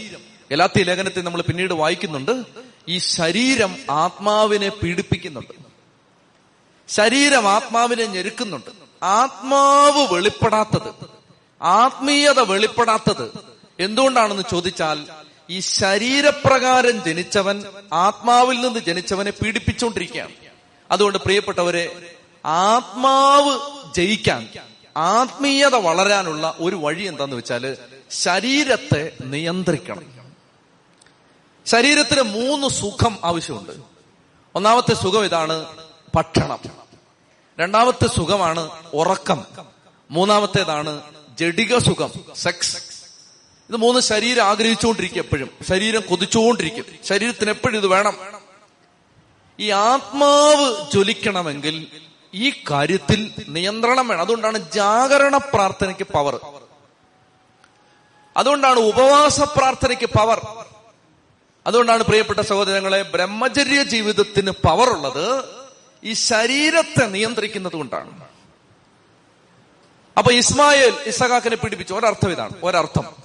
എല്ലാത്തി 0.50 0.82
ലേഖനത്തിൽ 0.82 1.22
നമ്മൾ 1.22 1.42
പിന്നീട് 1.42 1.72
വായിക്കുന്നുണ്ട് 1.72 2.42
ഈ 2.88 2.98
ശരീരം 2.98 3.76
ആത്മാവിനെ 3.90 4.68
പീഡിപ്പിക്കുന്നുണ്ട്. 4.68 5.52
ശരീരം 6.88 7.48
ആത്മാവിനെ 7.48 8.06
ഞെരുക്കുന്നുണ്ട്. 8.06 8.70
ആത്മാവ് 9.04 10.14
വെളിപ്പെടാത്തത് 10.14 11.12
ആത്മീയത 11.62 12.40
വെളിപ്പെടാത്തത്. 12.40 13.30
എന്തുകൊണ്ടാണെന്ന് 13.80 14.42
ചോദിച്ചാൽ 14.50 15.06
ഈ 15.50 15.60
ശരീരപ്രകാരം 15.60 17.04
ജനിച്ചവൻ 17.04 17.64
ആത്മാവിൽ 17.92 18.60
നിന്ന് 18.60 18.80
ജനിച്ചവനെ 18.80 19.30
പീഡിപ്പിച്ചുകൊണ്ടിരിക്കുകയാണ്. 19.30 20.32
അതുകൊണ്ട് 20.90 21.18
പ്രിയപ്പെട്ടവരെ 21.18 22.16
ആത്മാവ് 22.44 23.58
ജയിക്കാൻ 23.94 24.48
ആത്മീയത 24.96 25.74
വളരാനുള്ള 25.74 26.54
ഒരു 26.58 26.76
വഴി 26.76 27.02
എന്താന്ന് 27.02 27.36
വെച്ചാൽ 27.36 27.76
ശരീരത്തെ 28.10 29.12
നിയന്ത്രിക്കണം. 29.24 30.34
ശരീരത്തിന് 31.66 32.22
മൂന്ന് 32.22 32.68
സുഖം 32.68 33.18
ആവശ്യമുണ്ട്. 33.24 33.72
ഒന്നാമത്തെ 34.54 34.94
സുഖം 34.94 35.24
ഇതാണ് 35.24 35.66
ഭക്ഷണം. 36.14 36.58
രണ്ടാമത്തെ 37.60 38.06
സുഖമാണ് 38.06 38.70
ഉറക്കം. 38.94 39.44
മൂന്നാമത്തേതാണ് 40.10 41.02
ജഡിക 41.38 41.78
സുഖം 41.78 42.12
സെക്സ് 42.36 42.76
ഇത് 43.68 43.76
മൂന്ന് 43.76 44.00
ശരീരം 44.00 44.44
ആഗ്രഹിച്ചുകൊണ്ടിരിക്കും 44.44 45.18
എപ്പോഴും. 45.18 45.50
ശരീരം 45.68 46.02
കൊതിച്ചുകൊണ്ടിരിക്കും. 46.10 46.84
ശരീരത്തിന് 47.04 47.50
എപ്പോഴും 47.50 47.76
ഇത് 47.76 47.86
വേണം. 47.86 48.42
ഈ 49.60 49.70
ആത്മാവ് 49.70 50.92
ജ്വലിക്കണമെങ്കിൽ 50.92 51.86
ഈ 52.34 52.50
കാര്യത്തിൽ 52.70 53.44
നിയന്ത്രണം 53.48 54.08
വേണം. 54.08 54.20
അതുകൊണ്ടാണ് 54.20 54.72
ജാഗരണ 54.72 55.36
പ്രാർത്ഥനയ്ക്ക് 55.36 56.06
പവർ 56.06 56.40
അതുകൊണ്ടാണ് 58.36 58.78
ഉപവാസ 58.78 59.40
പ്രാർത്ഥനയ്ക്ക് 59.40 60.06
പവർ 60.06 60.40
അതുകൊണ്ടാണ് 61.66 62.02
പ്രിയപ്പെട്ട 62.02 62.40
സഹോദരങ്ങളെ 62.40 63.02
ബ്രഹ്മചര്യ 63.02 63.82
ജീവിതത്തിന് 63.82 64.50
പവർ 64.50 64.88
ഉള്ളത് 64.88 65.44
ഈ 66.04 66.12
ശരീരത്തെ 66.12 67.06
നിയന്ത്രിക്കുന്നത് 67.06 67.72
കൊണ്ടാണ്. 67.72 68.31
അപ്പൊ 70.18 70.32
ഇസ്മായേൽ 70.32 70.94
ഇസഹാക്കിനെ 71.06 71.56
പീഡിപ്പിച്ചു. 71.56 71.94
ഒരർത്ഥം 71.94 72.32
ഇതാണ്. 72.32 72.52
ഒരർത്ഥം. 72.62 73.22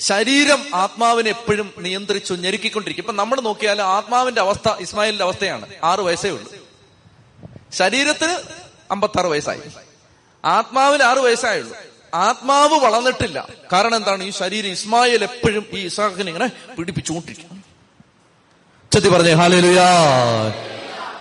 ശരീരം 0.00 0.66
ആത്മാവിനെ 0.74 1.30
എപ്പോഴും 1.30 1.74
നിയന്ത്രിച്ചു 1.78 2.34
ഞെരുക്കിക്കൊണ്ടിരിക്കും. 2.34 3.02
ഇപ്പൊ 3.02 3.12
നമ്മൾ 3.12 3.40
നോക്കിയാൽ 3.40 3.82
ആത്മാവിന്റെ 3.82 4.40
അവസ്ഥ 4.40 4.68
ഇസ്മായിലിന്റെ 4.80 5.24
അവസ്ഥയാണ്. 5.24 5.66
ആറ് 5.84 6.00
വയസ്സേ 6.00 6.30
ഉള്ളൂ. 6.30 6.52
ശരീരത്തിന് 7.72 8.38
അമ്പത്താറ് 8.90 9.26
വയസ്സായി. 9.26 9.60
ആത്മാവിന് 10.44 11.02
ആറ് 11.02 11.18
വയസ്സായുള്ളൂ. 11.18 11.76
ആത്മാവ് 12.14 12.74
വളർന്നിട്ടില്ല. 12.74 13.48
കാരണം 13.72 13.96
എന്താണ്? 13.96 14.24
ഈ 14.24 14.30
ശരീരം 14.30 14.70
ഇസ്മായിൽ 14.70 15.22
എപ്പോഴും 15.22 15.66
ഈ 15.70 15.84
ഇസാഖിനെ 15.84 16.32
ഇങ്ങനെ 16.32 16.74
പിടിപ്പിച്ചുകൊണ്ടിരിക്കും 16.74 17.64
ചെത്തി 18.92 19.08
പറഞ്ഞേ 19.08 19.32
ഹാലേലുയാ. 19.32 19.86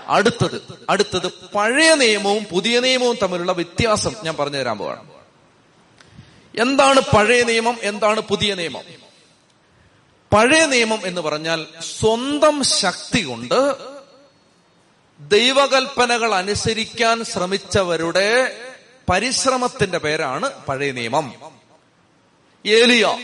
അടുത്തത് 0.07 0.85
അടുത്തത് 0.89 1.27
പഴയ 1.27 1.93
നിയമവും 1.93 2.43
പുതിയ 2.43 2.79
നിയമവും 2.79 3.17
തമ്മിലുള്ള 3.21 3.51
വ്യത്യാസം 3.51 4.15
ഞാൻ 4.23 4.35
പറഞ്ഞു 4.35 4.57
തരാൻ 4.57 4.77
പോവാണ്. 4.77 5.09
എന്താണ് 6.59 7.01
പഴയ 7.15 7.43
നിയമം 7.43 7.77
എന്താണ് 7.81 8.19
പുതിയ 8.19 8.55
നിയമം? 8.55 8.81
പഴയ 10.33 10.65
നിയമം 10.65 11.07
എന്ന് 11.07 11.21
പറഞ്ഞാൽ 11.21 11.65
സ്വന്തം 11.99 12.63
ശക്തി 12.63 13.23
കൊണ്ട് 13.23 13.75
ദൈവകൽപ്പനകൾ 15.19 16.33
അനുസരിക്കാൻ 16.33 17.23
ശ്രമിച്ചവരുടെ 17.23 18.59
പരിശ്രമത്തിന്റെ 19.09 19.97
പേരാണ് 19.97 20.65
പഴയ 20.65 20.91
നിയമം. 20.91 21.33
ഏലിയ 22.65 23.17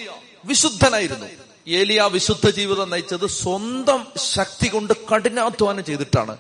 വിശുദ്ധനായിരുന്നു. 0.46 1.26
ഏലിയ 1.68 2.10
വിശുദ്ധ 2.12 2.50
ജീവിതം 2.50 2.90
നയിച്ചത് 2.90 3.28
സ്വന്തം 3.28 4.08
ശക്തി 4.18 4.68
കൊണ്ട് 4.68 4.94
കഠിനാധ്വാനം 5.08 5.86
ചെയ്തിട്ടാണ്. 5.86 6.38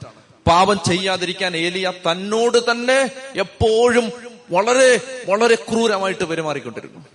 പാപം 0.49 0.77
ചെയ്യാതിരിക്കാൻ 0.87 1.57
ഏലിയ 1.57 1.93
തന്നോട് 2.11 2.71
തന്നെ 2.71 3.11
എപ്പോഴും 3.35 4.11
വളരെ 4.51 5.01
വളരെ 5.29 5.55
ക്രൂരമായിട്ട് 5.55 6.23
പെരുമാറിക്കൊണ്ടിരുന്നു. 6.23 7.05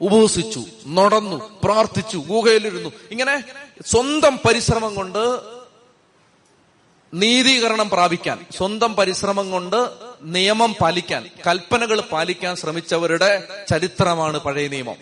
ഉപവസിച്ചു 0.00 0.64
നടന്നു 0.86 1.60
പ്രാർത്ഥിച്ചു 1.64 2.16
ഗുഹയിലിരുന്നു. 2.16 2.92
ഇങ്ങനെ 3.10 3.44
സ്വന്തം 3.86 4.36
പരിശ്രമം 4.36 4.94
കൊണ്ട് 4.94 5.40
നീതീകരണം 7.14 7.90
പ്രാപിക്കാൻ 7.90 8.46
സ്വന്തം 8.56 8.94
പരിശ്രമം 8.96 9.50
കൊണ്ട് 9.50 9.88
നിയമം 10.22 10.74
പാലിക്കാൻ 10.80 11.28
കൽപ്പനകൾ 11.46 12.00
പാലിക്കാൻ 12.00 12.56
ശ്രമിച്ചവരുടെ 12.56 13.48
ചരിത്രമാണ് 13.68 14.38
പഴയ 14.38 14.68
നിയമം. 14.68 14.96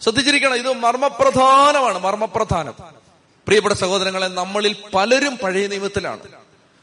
ശ്രദ്ധിച്ചിരിക്കണം 0.00 0.54
ഇത് 0.54 0.72
മർമ്മപ്രധാനമാണ് 0.72 1.98
മർമ്മപ്രധാനം. 1.98 2.99
പ്രിയപ്പെട്ട 3.46 3.74
സഹോദരങ്ങളെ 3.74 4.26
നമ്മളിൽ 4.26 4.76
പലരും 4.94 5.36
പഴയ 5.36 5.66
നിയമത്തിലാണ്. 5.66 6.20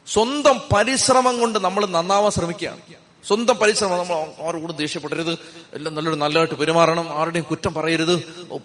സ്വന്തം 0.06 0.60
പരിശ്രമം 0.76 1.40
കൊണ്ട് 1.40 1.58
നമ്മൾ 1.58 1.86
നന്നാവാൻ 1.86 2.30
ശ്രമിക്കുകയാണ്. 2.30 2.80
സ്വന്തം 3.26 3.54
പരിശ്രമം 3.54 3.98
നമ്മൾ 3.98 4.46
ആരോടും 4.48 4.76
ദേഷ്യപ്പെടരുത് 4.76 5.38
എല്ലാം 5.72 5.94
നല്ലൊരു 5.94 6.16
നല്ലതായിട്ട് 6.16 6.54
പെരുമാറണം 6.54 7.20
ആരുടെയും 7.20 7.44
കുറ്റം 7.50 7.74
പറയരുത് 7.74 8.16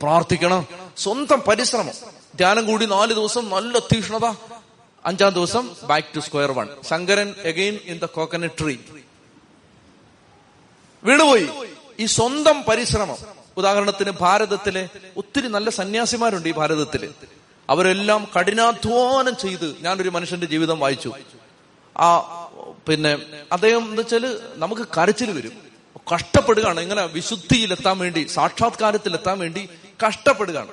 പ്രാർത്ഥിക്കണം. 0.01 0.67
സ്വന്തം 0.97 1.41
പരിശ്രമം. 1.47 1.93
ധ്യാനം 2.35 2.65
കൂടി 2.65 2.85
നാല് 2.85 3.13
ദിവസം 3.13 3.49
നല്ല 3.49 3.79
തീഷ്ണത. 3.79 4.25
അഞ്ചാം 5.05 5.31
ദിവസം 5.33 5.75
back 5.83 6.15
to 6.15 6.19
square 6.19 6.51
one 6.51 6.67
Sankaran 6.89 7.35
again 7.45 7.79
in 7.85 7.97
the 7.97 8.05
coconut 8.05 8.63
tree 8.63 8.77
വീണുപോയി. 11.03 11.49
ഈ 11.99 12.05
സ്വന്തം 12.05 12.63
പരിശ്രമം. 12.63 13.17
ഉദാഹരണത്തിന് 13.57 14.11
ഭാരതത്തിലെ 14.21 14.89
ഒത്തിരി 15.17 15.47
നല്ല 15.47 15.69
സന്യാസിമാരുണ്ട് 15.69 16.49
ഈ 16.49 16.51
ഭാരതത്തിൽ. 16.51 17.13
അവരെല്ലാം 17.69 18.27
കഠിനാധ്വാനം 18.39 19.37
ചെയ്ത് 19.37 19.75
ഞാനൊരു 19.81 20.09
മനുഷ്യന്റെ 20.09 20.47
ജീവിതം 20.47 20.79
വായിച്ചു. 20.79 21.11
ആ 21.97 22.17
പിന്നെ 22.87 23.17
അദ്ദേഹം 23.51 23.89
എന്ന് 23.89 24.01
വെച്ചാൽ 24.01 24.39
നമുക്ക് 24.55 24.81
കരച്ചിൽ 24.81 25.31
വരും. 25.31 25.51
കഷ്ടപ്പെടുകയാണ്. 26.15 26.79
ഇങ്ങനെ 26.79 27.05
വിശുദ്ധിയിലെത്താൻ 27.05 27.97
വേണ്ടി 27.97 28.27
സാക്ഷാത്കാരത്തിലെത്താൻ 28.27 29.39
വേണ്ടി 29.39 29.69
കഷ്ടപ്പെടുകയാണ്. 30.07 30.71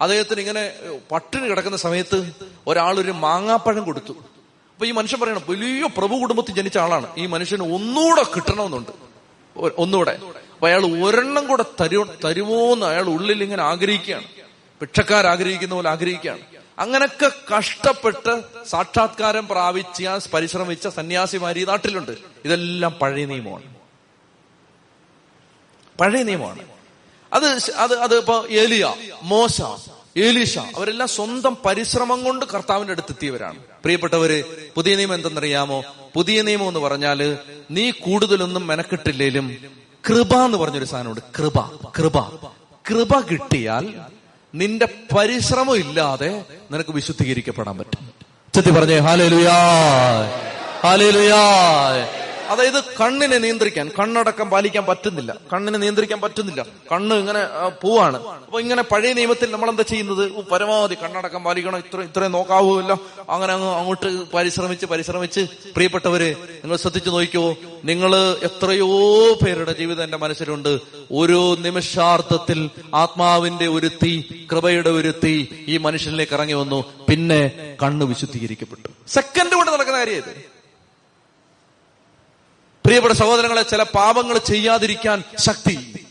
അദ്ദേഹത്തിന് 0.00 0.40
ഇങ്ങനെ 0.40 0.72
പട്ടിണി 1.12 1.48
കിടക്കുന്ന 1.48 1.76
സമയത്ത് 1.76 2.32
ഒരാളൊരു 2.66 3.10
മാങ്ങാപ്പഴം 3.10 3.84
കൊടുത്തു. 3.84 4.12
അപ്പൊ 4.12 4.86
ഈ 4.86 4.90
മനുഷ്യൻ 4.90 5.20
പറയണം 5.20 5.42
വലിയ 5.48 5.88
പ്രഭു 5.96 6.14
കുടുംബത്തിൽ 6.16 6.54
ജനിച്ച 6.54 6.78
ആളാണ്. 6.78 7.06
ഈ 7.18 7.26
മനുഷ്യന് 7.26 7.74
ഒന്നുകൂടെ 7.74 8.22
കിട്ടണമെന്നുണ്ട്. 8.22 8.90
ഒന്നുകൂടെ 9.78 10.18
അപ്പൊ 10.54 10.68
അയാൾ 10.68 11.04
ഒരെണ്ണം 11.04 11.46
കൂടെ 11.46 11.64
തരു 11.80 12.06
തരുമോന്ന് 12.24 12.86
അയാൾ 12.86 13.02
ഉള്ളിൽ 13.02 13.42
ഇങ്ങനെ 13.42 13.62
ആഗ്രഹിക്കുകയാണ്. 13.62 14.41
ഭിക്ഷക്കാർ 14.82 15.26
ആഗ്രഹിക്കുന്ന 15.26 15.74
പോലെ 15.74 15.90
ആഗ്രഹിക്കുകയാണ്. 15.90 16.38
അങ്ങനൊക്കെ 16.78 17.30
കഷ്ടപ്പെട്ട് 17.58 18.42
സാക്ഷാത്കാരം 18.68 19.48
പ്രാപിച്ച 19.48 20.28
പരിശ്രമിച്ച 20.34 20.88
സന്യാസിമാർ 20.88 21.58
ഈ 21.58 21.64
നാട്ടിലുണ്ട്. 21.64 22.10
ഇതെല്ലാം 22.44 22.92
പഴയ 22.92 23.24
നിയമമാണ്. 23.24 23.74
പഴയ 26.00 26.22
നിയമമാണ്. 26.22 26.58
അത് 27.32 27.44
അത് 27.76 27.98
അത് 27.98 28.18
ഇപ്പൊ 28.18 28.46
ഏലിയ 28.46 28.94
മോശ 29.22 29.62
ഏലീഷ 30.16 30.58
അവരെല്ലാം 30.58 31.08
സ്വന്തം 31.08 31.56
പരിശ്രമം 31.64 32.24
കൊണ്ട് 32.24 32.44
കർത്താവിന്റെ 32.44 32.92
അടുത്തെത്തിയവരാണ്. 32.92 33.58
പ്രിയപ്പെട്ടവര് 33.58 34.44
പുതിയ 34.74 34.96
നിയമം 34.96 35.14
എന്തെന്നറിയാമോ? 35.14 35.82
പുതിയ 36.14 36.42
നിയമം 36.42 36.68
എന്ന് 36.68 36.80
പറഞ്ഞാൽ 36.80 37.38
നീ 37.70 37.90
കൂടുതലൊന്നും 37.90 38.66
മെനക്കെട്ടില്ലേലും 38.66 39.56
കൃപ 40.08 40.34
എന്ന് 40.44 40.58
പറഞ്ഞൊരു 40.58 40.84
സാധനമുണ്ട്. 40.84 41.20
കൃപ 41.38 41.60
കൃപ. 41.98 42.18
കൃപ 42.90 43.20
കിട്ടിയാൽ 43.20 44.00
നിന്റെ 44.54 44.88
പരിശ്രമം 45.16 45.76
ഇല്ലാതെ 45.76 46.42
നിനക്ക് 46.72 46.90
വിശുദ്ധീകരിക്കപ്പെടാൻ 46.90 47.78
പറ്റും. 47.78 48.10
ചെത്തി 48.54 48.70
പറഞ്ഞേ 48.70 48.98
ഹാലേലുയാ 48.98 49.56
ഹാലേലുയാ. 50.84 51.42
അതായത് 52.50 52.84
കണ്ണിനെ 53.00 53.38
നിയന്ത്രിക്കാൻ 53.38 53.90
കണ്ണടക്കം 53.98 54.50
പാലിക്കാൻ 54.50 54.86
പറ്റുന്നില്ല. 54.86 55.36
കണ്ണിനെ 55.52 55.78
നിയന്ത്രിക്കാൻ 55.78 56.20
പറ്റുന്നില്ല. 56.20 56.66
കണ്ണ് 56.92 57.14
ഇങ്ങനെ 57.14 57.42
പോവാണ്. 57.82 58.16
അപ്പൊ 58.46 58.60
ഇങ്ങനെ 58.60 58.82
പഴയ 58.82 59.12
നിയമത്തിൽ 59.12 59.50
നമ്മൾ 59.50 59.68
എന്താ 59.70 59.82
ചെയ്യുന്നത് 59.82 60.32
പരമാവധി 60.50 60.94
കണ്ണടക്കം 60.94 61.44
പാലിക്കണം. 61.44 61.78
ഇത്ര 61.78 62.00
ഇത്രയും 62.00 62.32
നോക്കാവൂല്ല 62.32 62.92
അങ്ങനെ 63.30 63.52
അങ്ങ് 63.52 63.70
അങ്ങോട്ട് 63.76 64.32
പരിശ്രമിച്ച് 64.34 64.86
പരിശ്രമിച്ച്. 64.86 65.40
പ്രിയപ്പെട്ടവര് 65.76 66.30
നിങ്ങൾ 66.62 66.76
ശ്രദ്ധിച്ചു 66.76 67.10
നോക്കിയോ 67.10 67.56
നിങ്ങൾ 67.84 68.14
എത്രയോ 68.48 68.90
പേരുടെ 69.44 69.72
ജീവിതം 69.72 70.04
എന്റെ 70.04 70.16
മനസ്സിലുണ്ട്. 70.16 70.78
ഓരോ 71.12 71.54
നിമിഷാർത്ഥത്തിൽ 71.54 72.70
ആത്മാവിന്റെ 72.94 73.66
ഒരു 73.66 73.90
തീ 74.02 74.22
കൃപയുടെ 74.52 74.90
ഒരു 74.90 75.14
തീ 75.24 75.46
ഈ 75.68 75.76
മനുഷ്യനിലേക്ക് 75.78 76.32
ഇറങ്ങി 76.32 76.52
വന്നു. 76.52 76.84
പിന്നെ 77.08 77.42
കണ്ണ് 77.82 78.04
വിശുദ്ധീകരിക്കപ്പെട്ടു. 78.04 78.88
സെക്കൻഡ് 79.08 79.54
കൊണ്ട് 79.54 79.72
നടക്കുന്ന 79.72 79.98
കാര്യം 79.98 80.51
പ്രിയപ്പെട്ട 82.84 83.14
സഹോദരങ്ങളെ 83.14 83.62
ചില 83.62 83.82
പാപങ്ങൾ 83.82 84.38
ചെയ്യാതിരിക്കാൻ 84.38 85.24
ശക്തി 85.38 86.06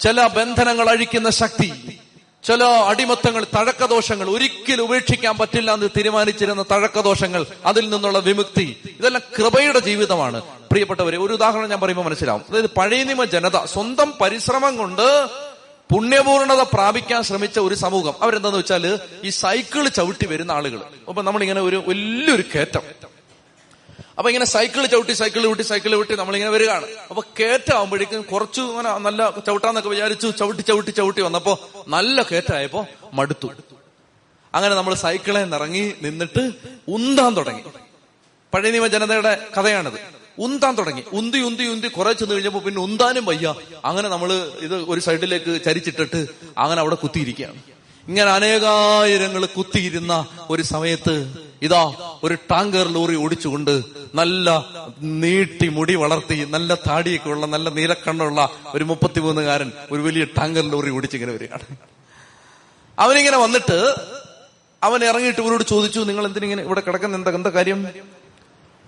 ചില 0.00 0.26
ബന്ധനങ്ങൾ 0.26 0.88
അഴിക്കുന്ന 0.88 1.30
ശക്തി 1.30 1.98
ചില 2.44 2.64
അടിമത്തങ്ങൾ 2.64 3.44
തഴക്കദോഷങ്ങൾ 3.44 4.30
ഒരിക്കലും 4.30 4.82
ഉപേക്ഷിക്കാൻ 4.82 5.38
പറ്റില്ല 5.38 5.74
എന്ന് 5.74 5.88
തീരുമാനിച്ചിരുന്ന 5.96 6.62
തഴക്കദോഷങ്ങൾ 6.62 7.46
അതിൽ 7.66 7.88
നിന്നുള്ള 7.88 8.18
വിമുക്തി 8.18 8.80
ഇതെല്ലാം 9.00 9.22
കൃപയുടെ 9.38 9.78
ജീവിതമാണ്. 9.78 10.42
പ്രിയപ്പെട്ടവരെ 10.42 11.18
ഒരു 11.18 11.32
ഉദാഹരണം 11.32 11.70
ഞാൻ 11.70 11.80
പറയുമ്പോൾ 11.80 12.04
മനസ്സിലാവും. 12.04 12.42
അതായത് 12.48 12.70
പഴയ 12.78 13.04
നിയമ 13.04 13.24
ജനത 13.24 13.64
സ്വന്തം 13.64 14.14
പരിശ്രമം 14.20 14.76
കൊണ്ട് 14.76 15.26
പുണ്യപൂർണത 15.92 16.60
പ്രാപിക്കാൻ 16.60 17.22
ശ്രമിച്ച 17.22 17.58
ഒരു 17.58 17.74
സമൂഹം. 17.74 18.14
അവരെന്താന്ന് 18.22 18.58
വെച്ചാൽ 18.58 19.00
ഈ 19.24 19.28
സൈക്കിൾ 19.28 19.88
ചവിട്ടി 19.88 20.26
വരുന്ന 20.26 20.52
ആളുകൾ 20.52 20.80
അപ്പൊ 21.08 21.22
നമ്മളിങ്ങനെ 21.22 21.60
ഒരു 21.60 21.82
വലിയൊരു 21.86 22.44
കയറ്റം. 22.54 22.80
അപ്പൊ 24.18 24.30
ഇങ്ങനെ 24.30 24.44
സൈക്കിൾ 24.44 24.86
ചവിട്ടി 24.86 25.12
സൈക്കിൾ 25.12 25.42
ചവിട്ടി 25.42 25.62
സൈക്കിൾ 25.62 25.90
ചവിട്ടി 25.90 26.16
നമ്മളിങ്ങനെ 26.16 26.50
വരികയാണ്. 26.50 26.86
അപ്പൊ 27.10 27.22
കേറ്റാവുമ്പോഴേക്കും 27.40 28.22
കുറച്ചു 28.22 28.60
ഇങ്ങനെ 28.60 28.98
നല്ല 28.98 29.30
ചവിട്ടാന്നൊക്കെ 29.46 29.88
വിചാരിച്ചു 29.88 30.32
ചവിട്ടി 30.38 30.62
ചവിട്ടി 30.62 30.90
ചവിട്ടി 30.90 31.20
വന്നപ്പോ 31.20 31.70
നല്ല 31.88 32.22
കേറ്റായപ്പോ 32.22 32.86
മടുത്തു. 33.12 33.50
അങ്ങനെ 34.54 34.74
നമ്മൾ 34.74 34.94
സൈക്കിളിൽ 34.94 35.50
നിറങ്ങി 35.50 35.94
നിന്നിട്ട് 36.02 36.52
ഉന്താൻ 36.88 37.36
തുടങ്ങി. 37.36 37.62
പഴയ 38.54 38.70
നിയമ 38.70 38.86
ജനതയുടെ 38.86 39.46
കഥയാണിത്. 39.58 39.98
ഉന്താൻ 40.38 40.74
തുടങ്ങി. 40.78 41.02
ഉന്തി 41.12 41.38
ഉന്തി 41.38 41.62
ഉന്തി 41.62 41.88
കുറെ 41.88 42.12
ചെന്ന് 42.12 42.34
കഴിഞ്ഞപ്പോ 42.34 42.60
പിന്നെ 42.60 42.80
ഉന്താനും 42.80 43.24
വയ്യ. 43.24 43.54
അങ്ങനെ 43.84 44.08
നമ്മൾ 44.08 44.52
ഇത് 44.60 44.74
ഒരു 44.74 45.00
സൈഡിലേക്ക് 45.00 45.64
ചരിച്ചിട്ടിട്ട് 45.64 46.26
അങ്ങനെ 46.58 46.80
അവിടെ 46.80 46.94
കുത്തിയിരിക്കുകയാണ്. 46.94 47.75
ഇങ്ങനെ 48.08 48.30
അനേകായിരങ്ങൾ 48.30 49.42
കുത്തിയിരുന്ന 49.56 50.12
ഒരു 50.52 50.62
സമയത്ത് 50.72 51.14
ഇതാ 51.66 51.82
ഒരു 52.26 52.34
ടാങ്കർ 52.50 52.86
ലോറി 52.96 53.16
ഓടിച്ചുകൊണ്ട് 53.24 53.72
നല്ല 54.20 54.48
നീട്ടി 55.22 55.68
മുടി 55.76 55.94
വളർത്തി 56.02 56.36
നല്ല 56.54 56.74
താടിയൊക്കെ 56.86 57.28
ഉള്ള 57.34 57.46
നല്ല 57.54 57.68
നീലക്കണ്ണുള്ള 57.78 58.40
ഒരു 58.74 58.84
മുപ്പത്തിമൂന്നുകാരൻ 58.90 59.70
ഒരു 59.92 60.02
വലിയ 60.06 60.24
ടാങ്കർ 60.38 60.64
ലോറി 60.74 60.90
ഓടിച്ചിങ്ങനെ 60.96 61.32
വരികയാണ്. 61.36 61.66
അവനിങ്ങനെ 62.98 63.38
വന്നിട്ട് 63.44 63.78
അവൻ 64.82 65.00
ഇറങ്ങിയിട്ട് 65.10 65.40
ഇവരോട് 65.42 65.64
ചോദിച്ചു 65.72 66.00
നിങ്ങൾ 66.10 66.24
എന്തിനിങ്ങനെ 66.26 66.62
ഇവിടെ 66.62 66.82
കിടക്കുന്ന? 66.86 67.16
എന്താ 67.16 67.30
എന്താ 67.40 67.50
കാര്യം? 67.58 67.80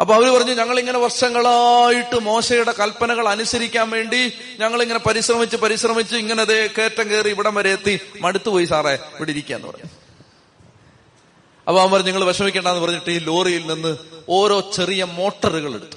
അപ്പൊ 0.01 0.15
അവർ 0.15 0.29
പറഞ്ഞു 0.29 0.53
ഞങ്ങൾ 0.53 0.79
ഇങ്ങനെ 0.79 0.99
വർഷങ്ങളായിട്ട് 0.99 2.19
മോശയുടെ 2.21 2.73
കൽപ്പനകൾ 2.73 3.29
അനുസരിക്കാൻ 3.29 3.91
വേണ്ടി 3.91 4.33
ഞങ്ങൾ 4.59 4.83
ഇങ്ങനെ 4.83 4.99
പരിശ്രമിച്ച് 4.99 5.57
പരിശ്രമിച്ച് 5.57 6.17
ഇങ്ങനെ 6.17 6.45
കയറ്റം 6.45 7.11
കയറി 7.11 7.29
ഇവിടം 7.29 7.55
വരെ 7.55 7.73
എത്തി. 7.73 8.01
മടുത്തുപോയി 8.21 8.65
സാറേ 8.65 8.95
ഇവിടെ 8.95 9.31
ഇരിക്കാന്ന് 9.31 9.69
പറഞ്ഞു. 9.69 9.91
അപ്പൊ 11.69 11.81
അവൻ 11.83 12.05
നിങ്ങൾ 12.05 12.25
വിഷമിക്കേണ്ടെന്ന് 12.25 12.81
പറഞ്ഞിട്ട് 12.81 13.11
ഈ 13.11 13.19
ലോറിയിൽ 13.19 13.75
നിന്ന് 13.75 13.97
ഓരോ 14.29 14.61
ചെറിയ 14.61 15.05
മോട്ടറുകൾ 15.05 15.75
എടുത്തു. 15.75 15.97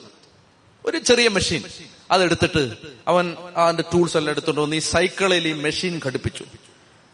ഒരു 0.86 0.97
ചെറിയ 0.97 1.28
മെഷീൻ. 1.30 1.64
അതെടുത്തിട്ട് 2.12 2.74
അവൻ 3.08 3.36
അതിന്റെ 3.58 3.84
ടൂൾസ് 3.93 4.18
എല്ലാം 4.18 4.32
എടുത്തുകൊണ്ട് 4.32 4.62
വന്ന് 4.62 4.76
ഈ 4.76 4.80
സൈക്കിളിൽ 4.80 5.47
ഈ 5.47 5.54
മെഷീൻ 5.54 6.02
ഘടിപ്പിച്ചു. 6.06 6.43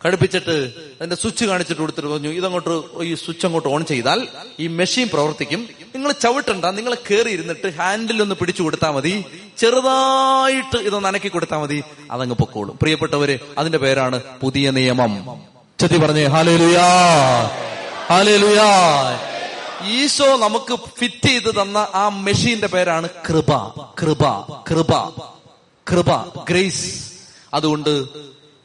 ഘടിപ്പിച്ചിട്ട് 0.07 0.55
അതിന്റെ 0.97 1.15
സ്വിച്ച് 1.15 1.45
കാണിച്ചിട്ട് 1.45 1.81
കൊടുത്തിട്ട് 1.81 2.09
പറഞ്ഞു 2.09 2.29
ഇതങ്ങോട്ട് 2.29 3.03
ഈ 3.03 3.13
സ്വിച്ച് 3.13 3.45
അങ്ങോട്ട് 3.45 3.69
ഓൺ 3.69 3.85
ചെയ്താൽ 3.85 4.27
ഈ 4.59 4.67
മെഷീൻ 4.67 5.07
പ്രവർത്തിക്കും. 5.13 5.69
നിങ്ങൾ 5.95 6.11
ചവിട്ടണ്ട 6.11 6.65
നിങ്ങൾ 6.65 6.93
കയറി 6.93 7.29
ഇരുന്നിട്ട് 7.29 7.67
ഹാൻഡിൽ 7.77 8.21
ഒന്ന് 8.21 8.35
പിടിച്ചു 8.35 8.63
കൊടുത്താൽ 8.63 8.91
മതി. 8.91 9.25
ചെറുതായിട്ട് 9.57 10.77
ഇതൊന്ന് 10.77 11.07
അനക്കി 11.07 11.27
കൊടുത്താൽ 11.27 11.57
മതി. 11.57 11.83
അതങ്ങ് 12.11 12.35
പൊക്കോളും. 12.35 12.77
പ്രിയപ്പെട്ടവര് 12.81 13.39
അതിന്റെ 13.57 13.77
പേരാണ് 13.77 14.21
പുതിയ 14.41 14.71
നിയമം. 14.71 15.41
ചെത്തി 15.79 15.97
പറഞ്ഞേ 15.97 16.25
ഹാലേലുയാ 16.25 16.87
ഹാലേലുയാ. 18.09 18.69
ഈശോ 19.87 20.37
നമുക്ക് 20.37 20.75
ഫിറ്റ് 20.99 21.27
ചെയ്ത് 21.27 21.49
തന്ന 21.61 21.77
ആ 21.77 22.09
മെഷീന്റെ 22.09 22.67
പേരാണ് 22.67 23.09
കൃപ. 23.29 23.51
കൃപ 24.01 24.23
കൃപ 24.69 24.93
കൃപ 25.91 26.09
ഗ്രേസ്. 26.49 27.11
അതുകൊണ്ട് 27.53 27.93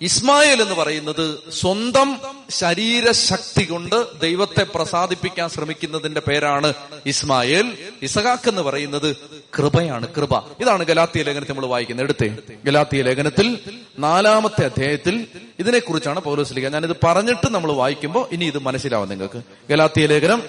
ഇസ്മായേൽ 0.03 0.63
എന്ന് 0.63 0.75
പറയുന്നത് 0.75 1.39
സ്വന്തം 1.53 2.21
ശരീരശക്തി 2.51 3.65
കൊണ്ട് 3.65 4.21
ദൈവത്തെ 4.21 4.67
പ്രസാദിപ്പിക്കാൻ 4.75 5.49
ശ്രമിക്കുന്നതിന്റെ 5.49 6.21
പേരാണ് 6.21 6.73
ഇസ്മായിൽ. 7.07 7.79
ഇസഹാക്ക് 8.03 8.49
എന്ന് 8.49 8.63
പറയുന്നത് 8.63 9.17
കൃപയാണ് 9.59 10.09
കൃപ. 10.09 10.39
ഇതാണ് 10.61 10.85
ഗലാത്തിയ 10.85 11.23
ലേഖനത്തിൽ 11.23 11.53
നമ്മൾ 11.53 11.67
വായിക്കുന്നത്. 11.67 12.07
എടുത്തേ. 12.07 12.37
ഗലാത്തിയ 12.65 13.03
ലേഖനത്തിൽ 13.03 13.59
നാലാമത്തെ 13.99 14.65
അധ്യായത്തിൽ 14.65 15.27
ഇതിനെക്കുറിച്ചാണ് 15.59 16.21
പൗലോസ്ലിക 16.21 16.69
ഞാനിത് 16.69 16.97
പറഞ്ഞിട്ട് 17.05 17.51
നമ്മൾ 17.51 17.73
വായിക്കുമ്പോൾ 17.73 18.29
ഇനി 18.33 18.45
ഇത് 18.45 18.59
മനസ്സിലാവും 18.59 19.09
നിങ്ങൾക്ക്. 19.09 19.43
ഗലാത്തിയ 19.71 20.07
ലേഖനം 20.07 20.43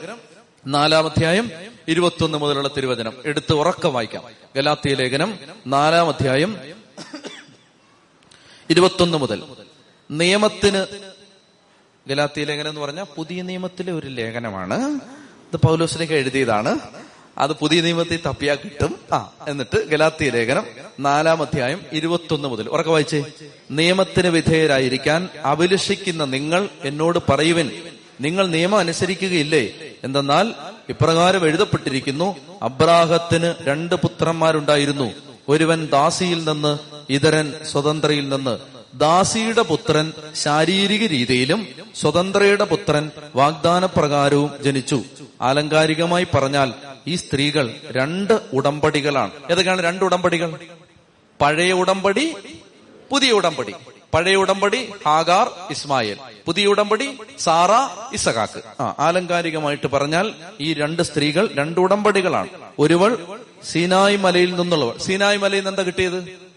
നാലാമധ്യായം 0.67 1.51
ഇരുപത്തൊന്ന് 1.87 2.37
മുതലുള്ള 2.37 2.69
തിരുവചനം. 2.77 3.13
എടുത്ത് 3.25 3.53
ഉറക്കം 3.53 3.93
വായിക്കാം. 3.93 4.23
ഗലാത്തിയ 4.55 4.93
ലേഖനം 4.93 5.39
നാലാം 5.67 6.07
അധ്യായം 6.07 6.82
ഇരുപത്തൊന്ന് 8.69 9.17
മുതൽ. 9.17 9.43
നിയമത്തിന് 10.11 10.85
ഗലാത്തി 12.09 12.41
ലേഖനം 12.43 12.69
എന്ന് 12.69 12.81
പറഞ്ഞാൽ 12.81 13.05
പുതിയ 13.15 13.41
നിയമത്തിലെ 13.41 13.91
ഒരു 13.93 14.07
ലേഖനമാണ്. 14.07 14.99
ഇത് 15.53 15.57
പൗലോസിലേക്ക് 15.57 16.13
എഴുതിയതാണ്. 16.13 16.79
അത് 17.37 17.51
പുതിയ 17.51 17.81
നിയമത്തിൽ 17.81 18.19
തപ്പിയാ 18.25 18.55
കിട്ടും. 18.55 18.99
ആ 19.13 19.31
എന്നിട്ട് 19.47 19.87
ഗലാത്തി 19.87 20.29
ലേഖനം 20.29 20.65
നാലാം 20.99 21.41
അധ്യായം 21.41 21.81
ഇരുപത്തൊന്ന് 21.91 22.47
മുതൽ. 22.47 22.69
ഉറക്കെ 22.69 22.91
വായിച്ചേ. 22.91 23.25
നിയമത്തിന് 23.71 24.27
വിധേയരായിരിക്കാൻ 24.27 25.29
അഭിലഷിക്കുന്ന 25.43 26.25
നിങ്ങൾ 26.25 26.69
എന്നോട് 26.83 27.19
പറയുവൻ. 27.29 27.71
നിങ്ങൾ 28.21 28.47
നിയമം 28.47 28.79
അനുസരിക്കുകയില്ലേ? 28.79 29.91
എന്തെന്നാൽ 30.03 30.53
ഇപ്രകാരം 30.89 31.45
എഴുതപ്പെട്ടിരിക്കുന്നു 31.45 32.35
അബ്രാഹത്തിന് 32.61 33.53
രണ്ട് 33.61 33.95
പുത്രന്മാരുണ്ടായിരുന്നു. 33.95 35.11
ഒരുവൻ 35.49 35.85
ദാസിയിൽ 35.85 36.49
നിന്ന് 36.49 36.92
ഇതരൻ 37.09 37.53
സ്വതന്ത്രയിൽ 37.71 38.29
നിന്ന് 38.29 38.57
ദാസിയുടെ 38.93 39.61
പുത്രൻ 39.61 40.13
ശാരീരിക 40.35 41.05
രീതിയിലും 41.05 41.67
സ്വതന്ത്രയുടെ 41.95 42.63
പുത്രൻ 42.63 43.11
വാഗ്ദാന 43.35 43.85
പ്രകാരവും 43.85 44.51
ജനിച്ചു. 44.63 45.01
ആലങ്കാരികമായി 45.41 46.27
പറഞ്ഞാൽ 46.33 46.73
ഈ 47.07 47.15
സ്ത്രീകൾ 47.15 47.73
രണ്ട് 47.91 48.41
ഉടമ്പടികളാണ്. 48.53 49.31
ഏതൊക്കെയാണ് 49.51 49.81
രണ്ട് 49.81 50.05
ഉടമ്പടികൾ? 50.05 50.59
പഴയ 51.41 51.73
ഉടമ്പടി 51.73 52.35
പുതിയ 53.11 53.31
ഉടമ്പടി. 53.31 53.73
പഴയ 54.13 54.35
ഉടമ്പടി 54.35 54.89
ഹാഗാർ 55.05 55.51
ഇസ്മായിൽ. 55.71 56.17
പുതിയ 56.45 56.65
ഉടമ്പടി 56.65 57.17
സാറ 57.39 57.71
ഇസഹാക്ക്. 58.13 58.81
ആ 58.81 58.95
ആലങ്കാരികമായിട്ട് 58.99 59.87
പറഞ്ഞാൽ 59.87 60.33
ഈ 60.59 60.73
രണ്ട് 60.73 61.03
സ്ത്രീകൾ 61.03 61.49
രണ്ട് 61.53 61.79
ഉടമ്പടികളാണ്. 61.79 62.47
ഒരുവൾ 62.79 63.17
സീനായ് 63.71 64.17
മലയിൽ 64.17 64.55
നിന്നുള്ളവൾ. 64.55 64.97
സീനായ് 64.97 65.37
മലയിൽ 65.37 65.59
നിന്ന് 65.59 65.69
എന്താ 65.69 65.83
കിട്ടിയത്? 65.83 66.52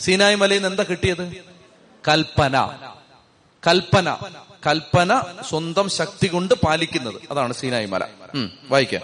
സീനായ് 0.00 0.36
മലയിൽ 0.36 0.58
നിന്ന് 0.58 0.68
എന്താ 0.68 0.84
കിട്ടിയത്? 0.90 1.32
കൽപ്പന. 2.08 2.78
കൽപ്പന. 3.66 4.16
കൽപ്പന 4.66 5.20
സ്വന്തം 5.48 5.88
ശക്തി 5.88 6.26
കൊണ്ട് 6.26 6.54
പാലിക്കുന്നത്. 6.54 7.14
അതാണ് 7.30 7.52
സീനായ് 7.52 7.86
മല. 7.86 8.04
വായിക്കാം. 8.68 9.00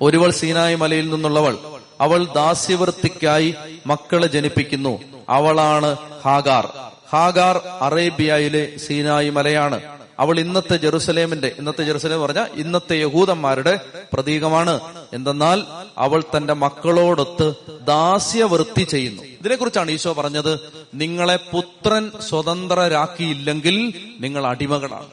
ഒരുവൾ 0.00 0.30
സീനായ് 0.30 0.76
മലയിൽ 0.76 1.10
നിന്നുള്ളവൾ. 1.10 1.58
അവൾ 2.00 2.24
ദാസ്യവൃത്തിക്കായി 2.24 3.54
മക്കളെ 3.86 4.26
ജനിപ്പിക്കുന്നു. 4.26 5.02
അവളാണ് 5.28 5.96
ഹാഗാർ. 6.24 6.72
ഹാഗാർ 7.12 7.56
അറേബ്യയിലെ 7.80 8.78
സീനായ് 8.78 9.30
മലയാണ്. 9.30 9.99
അവൾ 10.20 10.40
ഇന്നത്തെ 10.40 10.76
ജെറുസലേമിന്റെ 10.76 11.52
ഇന്നത്തെ 11.58 11.82
ജെറുസലേം 11.84 12.22
പറഞ്ഞ 12.22 12.46
ഇന്നത്തെ 12.54 12.94
യഹൂദന്മാരുടെ 12.94 13.80
പ്രതീകമാണ്. 14.12 14.80
എന്തെന്നാൽ 15.12 15.62
അവൾ 15.98 16.24
തന്റെ 16.36 16.52
മക്കളോടൊത്ത് 16.52 17.54
ദാസ്യവൃത്തി 17.86 18.82
ചെയ്യുന്നു. 18.82 19.22
ഇതിനെക്കുറിച്ചാണ് 19.22 19.90
ഈശോ 19.90 20.12
പറഞ്ഞത് 20.12 20.60
നിങ്ങളെ 20.94 21.36
പുത്രൻ 21.36 22.10
സ്വതന്ത്രരാക്കിയില്ലെങ്കിൽ 22.28 24.08
നിങ്ങൾ 24.20 24.46
അടിമകളാണ്. 24.46 25.06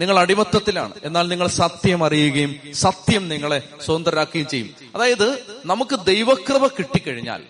നിങ്ങൾ 0.00 0.18
അടിമത്തത്തിലാണ്. 0.18 0.94
എന്നാൽ 1.04 1.28
നിങ്ങൾ 1.28 1.46
സത്യം 1.46 2.04
അറിയുകയും 2.04 2.56
സത്യം 2.72 3.28
നിങ്ങളെ 3.28 3.62
സ്വതന്ത്രരാക്കുകയും 3.84 4.48
ചെയ്യും. 4.48 4.70
അതായത് 4.94 5.38
നമുക്ക് 5.66 5.96
ദൈവകൃപ 6.06 6.66
കിട്ടിക്കഴിഞ്ഞാൽ 6.66 7.42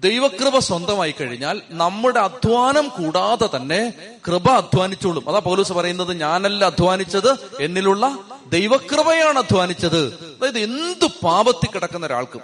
ദൈവകൃപ 0.00 0.58
സ്വന്തമായി 0.58 1.14
കഴിഞ്ഞാൽ 1.20 1.62
നമ്മുടെ 1.70 2.20
അധ്വാനം 2.20 2.88
കൂടാതെ 2.88 3.48
തന്നെ 3.56 3.92
കൃപ 4.28 4.50
അധ്വാനിച്ചോളും. 4.50 5.28
അതാ 5.28 5.38
പൗലൂസ് 5.38 5.72
പറയുന്നത് 5.72 6.20
ഞാനല്ല 6.20 6.64
അധ്വാനിച്ചത് 6.64 7.36
എന്നിലുള്ള 7.60 8.18
ദൈവകൃപയാണ് 8.46 9.38
അധ്വാനിച്ചത്. 9.38 10.06
അതായത് 10.06 10.58
എന്ത് 10.58 11.06
പാപത്തിൽ 11.24 11.68
കിടക്കുന്ന 11.70 12.06
ഒരാൾക്കും. 12.06 12.40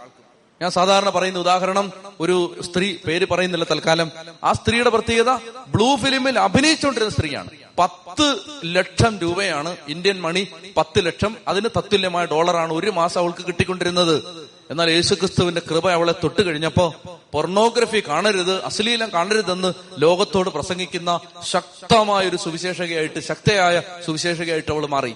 ഞാൻ 0.62 0.70
സാധാരണ 0.70 1.08
പറയുന്ന 1.08 1.38
ഉദാഹരണം 1.38 1.92
ഒരു 2.20 2.56
സ്ത്രീ 2.60 2.96
പേര് 3.06 3.26
പറയുന്നില്ല 3.30 3.64
തൽക്കാലം. 3.70 4.10
ആ 4.44 4.52
സ്ത്രീയുടെ 4.52 4.90
പ്രത്യേകത 4.90 5.30
ബ്ലൂ 5.68 5.96
ഫിലിമിൽ 5.96 6.38
അഭിനയിച്ചുകൊണ്ടിരുന്ന 6.38 7.14
സ്ത്രീയാണ്. 7.14 7.50
പത്ത് 7.78 8.36
ലക്ഷം 8.64 9.18
രൂപയാണ് 9.18 9.76
ഇന്ത്യൻ 9.88 10.20
മണി 10.20 10.48
പത്ത് 10.76 11.06
ലക്ഷം 11.06 11.36
അതിന് 11.48 11.68
തത്തുല്യമായ 11.78 12.24
ഡോളറാണ് 12.24 12.72
ഒരു 12.72 12.90
മാസം 12.90 13.20
അവൾക്ക് 13.20 13.46
കിട്ടിക്കൊണ്ടിരുന്നത്. 13.46 14.46
എന്നാൽ 14.70 14.90
യേശുക്രിസ്തുവിന്റെ 14.90 15.62
കൃപ 15.70 15.90
അവളെ 15.90 16.14
തൊട്ട് 16.22 16.46
കഴിഞ്ഞപ്പോ 16.46 16.94
പൊർണോഗ്രഫി 17.32 18.02
കാണരുത് 18.08 18.64
അശ്ലീലം 18.64 19.12
കാണരുതെന്ന് 19.12 19.72
ലോകത്തോട് 19.98 20.50
പ്രസംഗിക്കുന്ന 20.50 21.20
ശക്തമായ 21.50 22.28
ഒരു 22.28 22.36
സുവിശേഷകയായിട്ട് 22.36 23.20
ശക്തയായ 23.20 23.82
സുവിശേഷകയായിട്ട് 24.06 24.72
അവൾ 24.72 24.86
മാറി. 24.86 25.14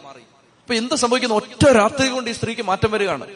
അപ്പൊ 0.62 0.74
എന്ത് 0.74 0.94
സംഭവിക്കുന്നു? 0.94 1.34
ഒറ്റ 1.34 1.64
രാത്രി 1.70 2.09
കൊണ്ട് 2.09 2.30
ഈ 2.30 2.32
സ്ത്രീക്ക് 2.32 2.62
മാറ്റം 2.62 2.90
വരികയാണ്. 2.90 3.26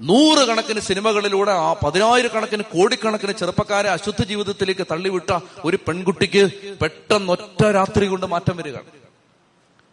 നൂറുകണക്കിന് 0.00 0.80
സിനിമകളിലൂടെ 0.80 1.50
ആ 1.50 1.72
പതിനായിരക്കണക്കിന് 1.72 2.62
കോടിക്കണക്കിന് 2.62 3.32
ചെറുപ്പക്കാരെ 3.32 3.88
അശുദ്ധ 3.88 4.24
ജീവിതത്തിലേക്ക് 4.24 4.86
തള്ളിവിട്ട 4.90 5.38
ഒരു 5.64 5.78
പെൺകുട്ടിക്ക് 5.88 6.50
പെട്ടെന്ന് 6.82 7.32
ഒറ്റ 7.32 7.64
രാത്രി 7.64 8.06
കൊണ്ട് 8.06 8.26
മാറ്റം 8.26 8.56
വരികയാണ്. 8.56 9.03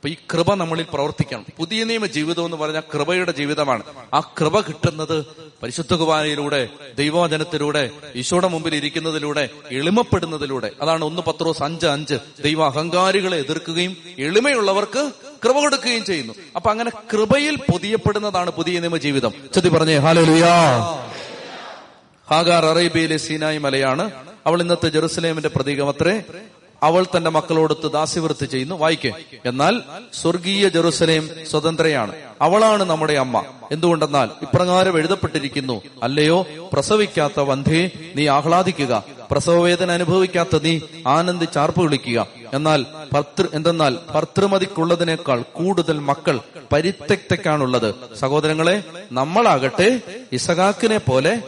അപ്പൊ 0.02 0.10
ഈ 0.10 0.16
കൃപ 0.34 0.54
നമ്മളിൽ 0.54 0.86
പ്രവർത്തിക്കണം. 0.93 1.45
പുതിയ 1.58 1.84
നിയമ 1.84 2.06
ജീവിതം 2.06 2.45
എന്ന് 2.45 2.58
പറഞ്ഞാൽ 2.58 2.82
കൃപയുടെ 2.93 3.32
ജീവിതമാണ്. 3.32 3.84
ആ 4.14 4.20
കൃപ 4.20 4.60
കിട്ടുന്നത് 4.60 5.26
പരിശുദ്ധ 5.64 5.93
കുമാരയിലൂടെ 5.93 6.70
ദൈവവചനത്തിലൂടെ 6.97 7.91
ഈശോയുടെ 8.16 8.47
മുമ്പിൽ 8.47 8.76
ഇരിക്കുന്നതിലൂടെ 8.76 9.49
എളിമപ്പെടുന്നതിലൂടെ. 9.72 10.72
അതാണ് 10.82 11.06
ഒന്ന് 11.06 11.22
പത്രോസ് 11.22 11.64
അഞ്ച് 11.64 11.86
അഞ്ച്. 11.86 12.18
ദൈവ 12.43 12.66
അഹങ്കാരികളെ 12.66 13.38
എതിർക്കുകയും 13.38 13.97
എളിമയുള്ളവർക്ക് 14.20 15.12
കൃപ 15.43 15.56
കൊടുക്കുകയും 15.60 16.06
ചെയ്യുന്നു. 16.06 16.34
അപ്പൊ 16.56 16.72
അങ്ങനെ 16.72 16.89
കൃപയിൽ 16.89 17.56
പൊതിയപ്പെടുന്നതാണ് 17.56 18.49
പുതിയ 18.49 18.80
നിയമ 18.80 18.97
ജീവിതം. 18.97 19.34
ചെത്തി 19.54 19.70
പറഞ്ഞേ 19.70 19.97
ഹാലലുയാ 19.97 20.56
ഹാഗാർ 22.32 22.66
അറേബ്യയിലെ 22.66 23.18
സീനായി 23.18 23.58
മലയാണ്. 23.58 24.12
അവൾ 24.45 24.62
ഇന്നത്തെ 24.62 24.89
ജെറുസലേമിന്റെ 24.89 25.49
പ്രതീകമത്രേ 25.49 26.24
അവൾ 26.84 27.06
തന്റെ 27.18 27.30
മക്കളോടൊത്ത് 27.30 27.92
ദാസ്യവൃത്തി 27.92 28.46
ചെയ്യുന്നു. 28.46 28.76
വായിക്കേ. 28.76 29.12
എന്നാൽ 29.46 29.82
സ്വർഗീയ 30.14 30.70
ജെറുസലേം 30.70 31.30
സ്വതന്ത്രയാണ്. 31.52 32.16
അവളാണ് 32.42 32.84
നമ്മുടെ 32.84 33.14
അമ്മ. 33.14 33.44
എന്തുകൊണ്ടെന്നാൽ 33.72 34.30
ഇപ്രകാരം 34.42 34.98
എഴുതപ്പെട്ടിരിക്കുന്നു. 34.98 35.82
അല്ലയോ 36.04 36.46
പ്രസവിക്കാത്ത 36.74 37.40
വന്ധേ 37.40 37.92
നീ 38.16 38.28
ആഹ്ലാദിക്കുക. 38.28 39.04
പ്രസവവേദന 39.32 39.92
അനുഭവിക്കാത്ത 39.92 40.64
നീ 40.64 40.80
ആനന്ദിച്ചാർപ്പ് 41.08 41.82
വിളിക്കുക. 41.82 42.28
എന്നാൽ 42.54 42.86
ഭർത്തൃ 43.14 43.48
എന്തെന്നാൽ 43.54 43.98
ഭർത്തൃമതിക്കുള്ളതിനേക്കാൾ 44.14 45.42
കൂടുതൽ 45.42 46.00
മക്കൾ 46.00 46.40
പരിത്യക്തയ്ക്കാണുള്ളത്. 46.74 47.96
സഹോദരങ്ങളെ 48.20 48.84
നമ്മളാകട്ടെ 49.12 50.02
ഇസഹാക്കിനെ 50.32 50.98
പോലെ 50.98 51.42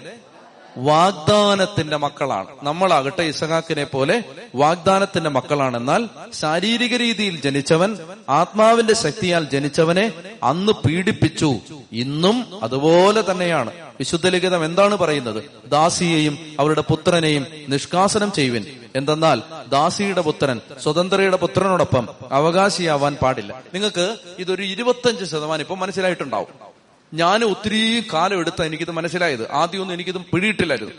വാഗ്ദാനത്തിന്റെ 0.78 1.98
മക്കളാണ്. 1.98 2.48
നമ്മളാകട്ടെ 2.64 3.24
ഇസഹാക്കിനെ 3.24 3.84
പോലെ 3.84 4.24
വാഗ്ദാനത്തിന്റെ 4.56 5.30
മക്കളാണെന്നാൽ 5.30 6.10
ശാരീരിക 6.34 6.96
രീതിയിൽ 6.96 7.42
ജനിച്ചവൻ 7.42 7.98
ആത്മാവിന്റെ 8.30 8.94
ശക്തിയാൽ 8.94 9.44
ജനിച്ചവനെ 9.44 10.12
അന്ന് 10.44 10.72
പീഡിപ്പിച്ചു. 10.72 11.56
ഇന്നും 11.92 12.64
അതുപോലെ 12.64 13.32
തന്നെയാണ്. 13.32 13.72
വിശുദ്ധ 14.00 14.28
ലിഖിതം 14.28 14.66
എന്താണ് 14.66 14.96
പറയുന്നത്? 14.96 15.44
ദാസിയെയും 15.68 16.38
അവരുടെ 16.60 16.82
പുത്രനെയും 16.82 17.46
നിഷ്കാസനം 17.70 18.32
ചെയ്യുവിൻ. 18.32 18.66
എന്തെന്നാൽ 18.96 19.42
ദാസിയുടെ 19.70 20.22
പുത്രൻ 20.22 20.62
സ്വതന്ത്രയുടെ 20.84 21.38
പുത്രനോടൊപ്പം 21.38 22.10
അവകാശിയാവാൻ 22.32 23.16
പാടില്ല. 23.16 23.62
നിങ്ങൾക്ക് 23.74 24.18
ഇതൊരു 24.40 24.64
ഇരുപത്തഞ്ച് 24.64 25.26
ശതമാനം 25.26 25.62
ഇപ്പൊ 25.62 25.76
മനസ്സിലായിട്ടുണ്ടാവും. 25.76 26.73
ഞാൻ 27.14 27.43
ഒത്തിരി 27.43 28.03
കാലം 28.14 28.39
എടുത്ത 28.39 28.61
എനിക്കിത് 28.61 28.91
മനസ്സിലായത്. 28.91 29.51
ആദ്യമൊന്നും 29.51 29.95
എനിക്കിത് 29.95 30.18
പിടിയിട്ടില്ലായിരുന്നു 30.18 30.93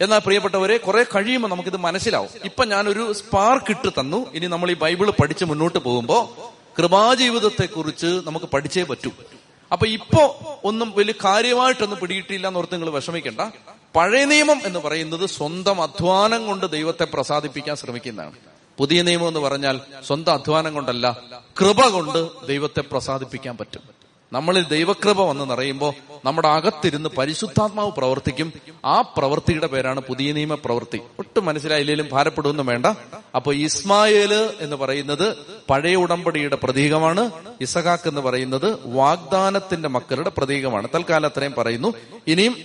എന്നാൽ 0.00 0.18
പ്രിയപ്പെട്ടവരെ 0.18 0.76
കുറെ 0.76 1.02
കഴിയുമ്പോൾ 1.02 1.48
നമുക്കിത് 1.48 1.76
മനസ്സിലാവും. 1.76 2.28
ഇപ്പൊ 2.44 2.64
ഞാനൊരു 2.64 3.12
സ്പാർക്ക് 3.12 3.70
ഇട്ട് 3.70 3.88
തന്നു. 3.88 4.32
ഇനി 4.34 4.46
നമ്മൾ 4.46 4.70
ഈ 4.70 4.74
ബൈബിൾ 4.74 5.10
പഠിച്ച് 5.10 5.44
മുന്നോട്ട് 5.44 5.78
പോകുമ്പോൾ 5.78 6.50
കൃപാജീവിതത്തെ 6.78 7.66
കുറിച്ച് 7.66 8.06
നമുക്ക് 8.06 8.46
പഠിച്ചേ 8.46 8.82
പറ്റൂ. 8.82 9.10
അപ്പൊ 9.72 9.86
ഇപ്പോ 9.86 10.22
ഒന്നും 10.64 10.92
വലിയ 10.96 11.14
കാര്യമായിട്ടൊന്നും 11.24 12.00
പിടിയിട്ടില്ല 12.00 12.46
എന്നോർത്ത് 12.46 12.72
നിങ്ങൾ 12.74 12.90
വിഷമിക്കേണ്ട. 12.90 13.40
പഴയ 13.96 14.24
നിയമം 14.24 14.60
എന്ന് 14.64 14.78
പറയുന്നത് 14.78 15.26
സ്വന്തം 15.28 15.82
അധ്വാനം 15.82 16.46
കൊണ്ട് 16.46 16.70
ദൈവത്തെ 16.70 17.04
പ്രസാദിപ്പിക്കാൻ 17.04 17.76
ശ്രമിക്കുന്നതാണ്. 17.76 18.34
പുതിയ 18.78 19.02
നിയമം 19.02 19.28
എന്ന് 19.28 19.40
പറഞ്ഞാൽ 19.40 19.80
സ്വന്തം 20.06 20.32
അധ്വാനം 20.32 20.74
കൊണ്ടല്ല 20.74 21.18
കൃപ 21.60 21.88
കൊണ്ട് 21.88 22.46
ദൈവത്തെ 22.46 22.80
പ്രസാദിപ്പിക്കാൻ 22.80 23.56
പറ്റും. 23.56 23.99
നമ്മളിൽ 24.32 24.64
ദൈവകൃപ 24.68 25.22
വന്ന് 25.22 25.50
നിറയുമ്പോൾ 25.50 25.94
നമ്മുടെ 26.24 26.48
അകത്തിരുന്ന് 26.48 27.08
പരിശുദ്ധാത്മാവ് 27.08 27.92
പ്രവർത്തിക്കും. 27.92 28.52
ആ 28.84 29.00
പ്രവൃത്തിയുടെ 29.00 29.66
പേരാണ് 29.66 30.00
പുതിയ 30.00 30.32
നിയമ 30.32 30.54
പ്രവൃത്തി. 30.54 31.00
ഒട്ടും 31.18 31.44
മനസ്സിലായില്ലെങ്കിലും 31.44 32.08
ഭാരപ്പെടുമെന്നും 32.12 32.66
വേണ്ട. 32.66 32.86
അപ്പൊ 33.34 33.52
ഇസ്മായേൽ 33.52 34.34
എന്ന് 34.60 34.76
പറയുന്നത് 34.76 35.36
പഴയ 35.70 35.94
ഉടമ്പടിയുടെ 35.94 36.56
പ്രതീകമാണ്. 36.56 37.30
ഇസഹാക്ക് 37.60 38.08
എന്ന് 38.08 38.20
പറയുന്നത് 38.20 38.78
വാഗ്ദാനത്തിന്റെ 38.86 39.88
മക്കളുടെ 39.88 40.30
പ്രതീകമാണ്. 40.38 40.88
തൽക്കാലം 40.94 41.26
അത്രയും 41.26 41.54
പറയുന്നു. 41.58 41.94
ഇനിയും 42.26 42.56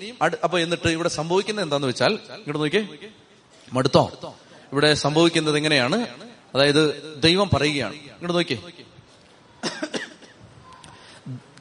അപ്പൊ 0.43 0.59
എന്നിട്ട് 0.59 0.87
ഇവിടെ 0.87 1.09
സംഭവിക്കുന്നത് 1.09 1.65
എന്താന്ന് 1.65 1.87
വെച്ചാൽ 1.87 2.11
ഇങ്ങോട്ട് 2.11 2.59
നോക്കിയേ. 2.59 2.87
മടുത്തോ? 3.73 4.11
ഇവിടെ 4.73 4.93
സംഭവിക്കുന്നത് 4.93 5.57
എങ്ങനെയാണ്? 5.57 6.07
അതായത് 6.55 7.13
ദൈവം 7.23 7.49
പറയുകയാണ്. 7.53 7.93
ഇങ്ങോട്ട് 7.93 8.33
നോക്കിയേ. 8.33 8.84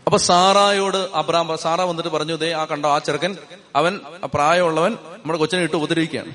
അപ്പൊ 0.07 0.19
സാറായോട് 0.19 1.09
അബ്രാം 1.15 1.57
സാറ 1.57 1.81
വന്നിട്ട് 1.83 2.09
പറഞ്ഞു 2.09 2.35
ദേ 2.35 2.53
ആ 2.53 2.65
കണ്ടോ 2.65 2.89
ആ 2.89 2.99
ചെറുക്കൻ 2.99 3.33
അവൻ 3.77 3.93
പ്രായമുള്ളവൻ 4.35 4.93
നമ്മുടെ 5.15 5.39
കൊച്ചിനെ 5.39 5.63
ഇട്ട് 5.63 5.77
ഉപദ്രവിക്കുകയാണ് 5.77 6.33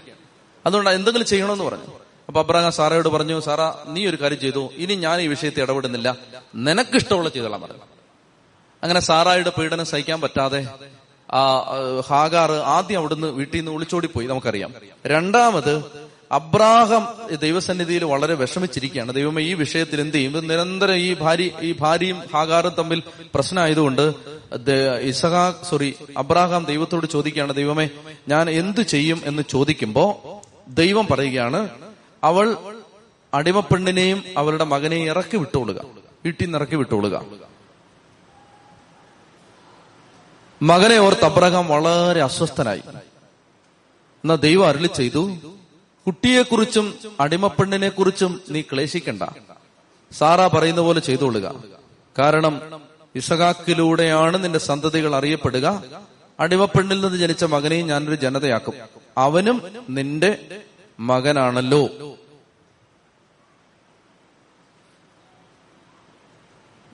അതുകൊണ്ട് 0.65 0.89
എന്തെങ്കിലും 0.89 1.25
ചെയ്യണമെന്ന് 1.25 1.63
പറഞ്ഞു. 1.63 1.89
അപ്പൊ 2.29 2.39
അബ്രാഹാം 2.39 2.71
സാറയോട് 2.71 3.07
പറഞ്ഞു 3.07 3.39
സാറ 3.39 3.61
നീ 3.87 4.07
ഒരു 4.07 4.15
കാര്യം 4.15 4.39
ചെയ്തു 4.39 4.69
ഇനി 4.75 4.93
ഞാൻ 4.95 5.21
ഈ 5.21 5.27
വിഷയത്തിൽ 5.27 5.63
ഇടപെടുന്നില്ല. 5.63 6.09
നിനക്കിഷ്ടമുള്ള 6.55 7.29
ചെയ്തോളാം 7.29 7.61
പറഞ്ഞു. 7.61 7.85
അങ്ങനെ 8.83 8.99
സാറായുടെ 8.99 9.49
പീഡനം 9.49 9.85
സഹിക്കാൻ 9.85 10.21
പറ്റാതെ 10.21 10.61
ആ 11.29 11.39
ആ, 11.39 11.77
ഹാഗാർ 12.07 12.51
ആദ്യം 12.51 12.99
അവിടുന്ന് 12.99 13.27
വീട്ടിൽ 13.27 13.57
നിന്ന് 13.57 13.71
ഒളിച്ചോടിപ്പോയി 13.71 14.27
നമുക്കറിയാം. 14.27 14.71
രണ്ടാമത് 15.05 15.73
അബ്രാഹം 16.31 17.35
ദൈവസന്നിധിയിൽ 17.35 18.05
വളരെ 18.05 18.33
വിഷമിച്ചിരിക്കുകയാണ്. 18.33 19.13
ദൈവമേ 19.13 19.41
ഈ 19.43 19.53
വിഷയത്തിൽ 19.53 20.01
എന്ത് 20.01 20.15
ചെയ്യും? 20.15 20.47
നിരന്തരം 20.47 20.95
ഈ 20.95 21.13
ഭാര്യ 21.13 21.49
ഈ 21.61 21.75
ഭാര്യയും 21.79 22.19
ഹാഗാറും 22.33 22.73
തമ്മിൽ 22.77 23.03
പ്രശ്നമായതുകൊണ്ട് 23.33 24.13
ഇസഹാ 25.01 25.53
സോറി 25.69 25.95
അബ്രാഹാം 26.17 26.65
ദൈവത്തോട് 26.65 27.05
ചോദിക്കുകയാണ് 27.05 27.53
ദൈവമേ 27.53 27.89
ഞാൻ 28.27 28.49
എന്തു 28.49 28.81
ചെയ്യും? 28.81 29.21
എന്ന് 29.25 29.43
ചോദിക്കുമ്പോ 29.49 30.05
ദൈവം 30.67 31.07
പറയുകയാണ് 31.11 31.69
അവൾ 32.23 32.57
അടിമപ്പെണ്ണിനെയും 33.33 34.23
അവളുടെ 34.37 34.63
മകനെയും 34.63 35.05
ഇറക്കി 35.05 35.37
വിട്ടുകൊള്ളുക 35.37 35.85
വീട്ടിൽ 36.25 36.45
നിന്ന് 36.45 36.57
ഇറക്കി 36.57 36.75
വിട്ടുകൊള്ളുക 36.75 37.25
മകനെ 40.61 40.97
ഓർത്ത് 40.97 41.25
അബ്രഹാം 41.25 41.67
വളരെ 41.67 42.21
അസ്വസ്ഥനായി. 42.21 42.81
എന്നാ 42.87 44.35
ദൈവം 44.35 44.67
അരുളി 44.67 44.87
ചെയ്തു 44.87 45.31
കുട്ടിയെക്കുറിച്ചും 46.09 46.93
അടിമപ്പെണ്ണിനെ 47.19 47.89
കുറിച്ചും 47.89 48.41
നീ 48.49 48.61
ക്ലേശിക്കണ്ട. 48.61 49.23
സാറ 50.11 50.47
പറയുന്ന 50.47 50.81
പോലെ 50.81 50.99
ചെയ്തുകൊള്ളുക 50.99 51.63
കാരണം 52.19 52.81
ഇസഹാക്കിലൂടെയാണ് 53.15 54.43
നിന്റെ 54.43 54.59
സന്തതികൾ 54.59 55.15
അറിയപ്പെടുക. 55.15 55.83
അടിമപ്പെണ്ണിൽ 56.39 57.01
നിന്ന് 57.01 57.17
ജനിച്ച 57.17 57.43
മകനെയും 57.43 57.87
ഞാനൊരു 57.87 58.15
ജനതയാക്കും. 58.15 58.73
അവനും 59.17 59.85
നിന്റെ 59.89 60.61
മകനാണല്ലോ. 60.99 61.89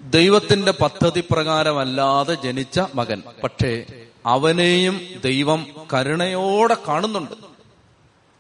ദൈവത്തിന്റെ 0.02 0.72
പദ്ധതി 0.72 1.24
പ്രകാരമല്ലാതെ 1.32 2.34
ജനിച്ച 2.34 2.80
മകൻ. 2.96 3.24
പക്ഷേ 3.44 3.86
അവനെയും 4.26 5.02
ദൈവം 5.24 5.68
കരുണയോടെ 5.94 6.78
കാണുന്നുണ്ട്. 6.88 7.55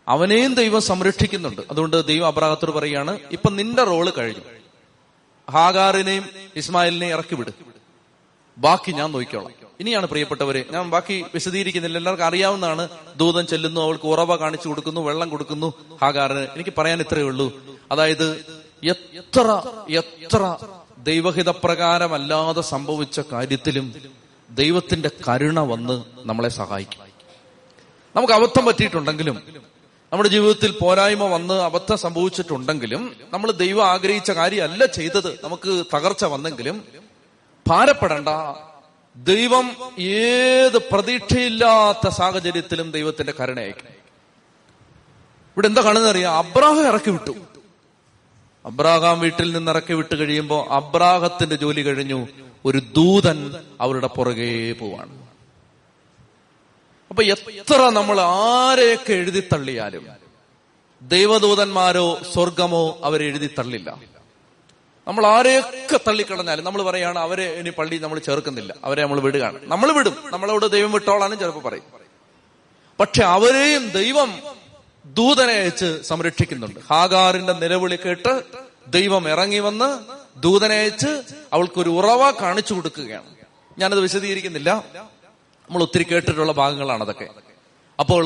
അവനെയും 0.08 0.54
ദൈവം 0.54 0.82
സംരക്ഷിക്കുന്നുണ്ട്. 0.82 1.62
അതുകൊണ്ട് 1.72 2.06
ദൈവം 2.06 2.28
അബ്രാഹത്തോട് 2.28 2.72
പറയാണ് 2.72 3.20
ഇപ്പൊ 3.32 3.50
നിന്റെ 3.50 3.84
റോൾ 3.84 4.10
കഴിഞ്ഞു. 4.10 4.42
ഹാഗാറിനെയും 5.52 6.30
ഇസ്മായിലിനെയും 6.56 7.14
ഇറക്കി 7.14 7.36
വിട്. 7.36 7.50
ബാക്കി 8.58 8.92
ഞാൻ 8.92 9.12
നോക്കിക്കോളാം. 9.12 9.52
ഇനിയാണ് 9.80 10.06
പ്രിയപ്പെട്ടവരെ 10.06 10.66
ഞാൻ 10.72 10.90
ബാക്കി 10.90 11.26
വിശദീകരിക്കുന്നില്ല. 11.34 11.98
എല്ലാവർക്കും 11.98 12.26
അറിയാവുന്നതാണ് 12.26 12.90
ദൂതൻ 13.16 13.46
ചെല്ലുന്നു 13.46 13.82
അവൾക്ക് 13.82 14.06
ഉറവ 14.06 14.36
കാണിച്ചു 14.36 14.68
കൊടുക്കുന്നു 14.68 15.02
വെള്ളം 15.02 15.30
കൊടുക്കുന്നു 15.30 15.74
ഹാഗാറിന്. 16.02 16.40
എനിക്ക് 16.40 16.74
പറയാൻ 16.78 17.00
ഇത്രയേ 17.00 17.24
ഉള്ളൂ. 17.24 17.62
അതായത് 17.92 18.46
എത്ര 18.84 19.62
എത്ര 19.90 20.58
ദൈവഹിതപ്രകാരമല്ലാതെ 20.98 22.62
സംഭവിച്ച 22.62 23.20
കാര്യത്തിലും 23.20 23.94
ദൈവത്തിന്റെ 24.50 25.12
കരുണ 25.30 25.60
വന്ന് 25.60 26.04
നമ്മളെ 26.18 26.50
സഹായിക്കും. 26.50 27.06
നമുക്ക് 28.16 28.34
അബദ്ധം 28.34 28.66
പറ്റിയിട്ടുണ്ടെങ്കിലും 28.66 29.65
നമ്മുടെ 30.12 30.30
ജീവിതത്തിൽ 30.30 30.72
പോരായ്മ 30.72 31.24
വന്ന് 31.24 31.54
അബദ്ധം 31.54 31.98
സംഭവിച്ചിട്ടുണ്ടെങ്കിലും 31.98 33.16
നമ്മൾ 33.34 33.52
ദൈവം 33.52 33.88
ആഗ്രഹിച്ച 33.88 34.32
കാര്യമല്ല 34.32 34.86
ചെയ്തത്. 34.86 35.40
നമുക്ക് 35.44 35.86
തകർച്ച 35.96 36.26
വന്നെങ്കിലും 36.26 36.84
ഭാരപ്പെടണ്ട. 37.68 38.28
ദൈവം 39.16 39.72
ഏത് 40.00 40.78
പ്രതീക്ഷയില്ലാത്ത 40.78 42.10
സാഹചര്യത്തിലും 42.10 42.92
ദൈവത്തിന്റെ 42.92 43.34
കരുണയക്കും 43.40 43.88
ഇവിടെ 43.88 45.68
എന്താ 45.68 45.82
കാണുന്നത് 45.82 46.12
അറിയാം? 46.12 46.38
അബ്രാഹം 46.38 46.88
ഇറക്കി 46.88 47.10
വിട്ടു. 47.10 47.34
അബ്രാഹാം 48.66 49.20
വീട്ടിൽ 49.20 49.54
നിന്ന് 49.54 49.72
ഇറക്കി 49.72 49.94
വിട്ട് 49.94 50.16
കഴിയുമ്പോൾ 50.16 50.70
അബ്രാഹത്തിന്റെ 50.70 51.56
ജോലി 51.56 51.82
കഴിഞ്ഞു. 51.82 52.28
ഒരു 52.66 52.78
ദൂതൻ 52.78 53.56
അവരുടെ 53.82 54.08
പുറകെ 54.08 54.72
പോവാണ്. 54.72 55.25
അപ്പൊ 57.16 57.24
എത്ര 57.24 57.90
നമ്മൾ 57.90 58.22
ആരെയൊക്കെ 58.22 59.14
എഴുതി 59.14 59.40
തള്ളിയാലും 59.40 60.08
ദൈവദൂതന്മാരോ 61.02 62.20
സ്വർഗമോ 62.34 63.00
അവരെ 63.04 63.26
എഴുതി 63.26 63.50
തള്ളില്ല. 63.60 64.00
നമ്മൾ 65.08 65.26
ആരെയൊക്കെ 65.26 66.00
തള്ളിക്കളഞ്ഞാലും 66.08 66.66
നമ്മൾ 66.66 66.84
പറയാണ് 66.84 67.20
അവരെ 67.20 67.44
ഇനി 67.44 67.70
പള്ളി 67.70 67.98
നമ്മൾ 67.98 68.20
ചേർക്കുന്നില്ല. 68.20 68.76
അവരെ 68.84 69.02
നമ്മൾ 69.02 69.20
വിടുകയാണ്. 69.20 69.60
നമ്മൾ 69.64 69.92
വിടും. 69.92 70.16
നമ്മളോട് 70.26 70.72
ദൈവം 70.72 70.92
വിട്ടോളാനും 70.92 71.40
ചിലപ്പോൾ 71.40 71.60
പറയും. 71.60 71.84
പക്ഷെ 73.00 73.24
അവരെയും 73.24 73.90
ദൈവം 73.90 74.42
ദൂതനെ 75.06 75.54
അയച്ച് 75.54 76.02
സംരക്ഷിക്കുന്നുണ്ട്. 76.02 76.80
ഹാഗാറിന്റെ 76.90 77.54
നിലവിളി 77.54 77.96
കേട്ട് 77.96 78.44
ദൈവം 78.88 79.30
ഇറങ്ങി 79.30 79.60
വന്ന് 79.60 80.00
ദൂതനെ 80.40 80.76
അയച്ച് 80.76 81.22
അവൾക്കൊരു 81.54 81.90
ഉറവ 81.90 82.32
കാണിച്ചു 82.32 82.74
കൊടുക്കുകയാണ്. 82.74 83.36
ഞാനത് 83.78 84.00
വിശദീകരിക്കുന്നില്ല. 84.00 84.84
നമ്മൾ 85.70 85.82
ഒത്തിരി 85.82 86.04
കേട്ടിട്ടുള്ള 86.04 86.52
ഭാഗങ്ങളാണ് 86.52 87.04
അതൊക്കെ. 87.04 87.28
അപ്പോൾ 88.00 88.26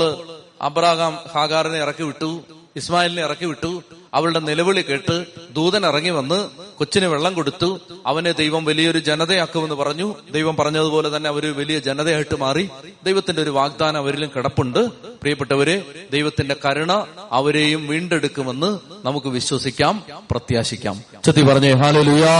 അബ്രാഹാം 0.62 1.20
ഹാഗാറിനെ 1.36 1.78
ഇറക്കി 1.78 2.04
വിട്ടു 2.04 2.42
ഇസ്മായിലിനെ 2.76 3.22
ഇറക്കി 3.22 3.46
വിട്ടു 3.46 3.84
അവളുടെ 4.14 4.40
നിലവിളി 4.40 4.82
കേട്ട് 4.82 5.26
ദൂതൻ 5.52 5.86
ഇറങ്ങി 5.86 6.10
വന്ന് 6.10 6.48
കൊച്ചിന് 6.78 7.06
വെള്ളം 7.06 7.34
കൊടുത്തു 7.34 7.80
അവനെ 8.06 8.32
ദൈവം 8.32 8.66
വലിയൊരു 8.66 9.00
ജനതയാക്കുമെന്ന് 9.00 9.76
പറഞ്ഞു. 9.76 10.16
ദൈവം 10.32 10.56
പറഞ്ഞതുപോലെ 10.56 11.18
തന്നെ 11.18 11.28
അവർ 11.28 11.58
വലിയ 11.58 11.80
ജനതയായിട്ട് 11.80 12.36
മാറി. 12.40 12.70
ദൈവത്തിന്റെ 13.04 13.42
ഒരു 13.42 13.50
വാഗ്ദാനം 13.50 13.98
അവരിലും 13.98 14.32
കിടപ്പുണ്ട്. 14.36 14.80
പ്രിയപ്പെട്ടവരെ 15.22 15.86
ദൈവത്തിന്റെ 16.12 16.56
കരുണ 16.66 17.06
അവരെയും 17.32 17.88
വീണ്ടെടുക്കുമെന്ന് 17.88 18.80
നമുക്ക് 19.06 19.28
വിശ്വസിക്കാം 19.28 20.04
പ്രത്യാശിക്കാം. 20.32 21.04
ചത്തി 21.26 21.42
പറഞ്ഞേ 21.42 21.72
ഹാലലുയാ 21.72 22.36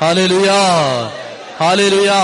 ഹാലലുയാ 0.00 0.60
ഹാലലുയാ. 1.60 2.22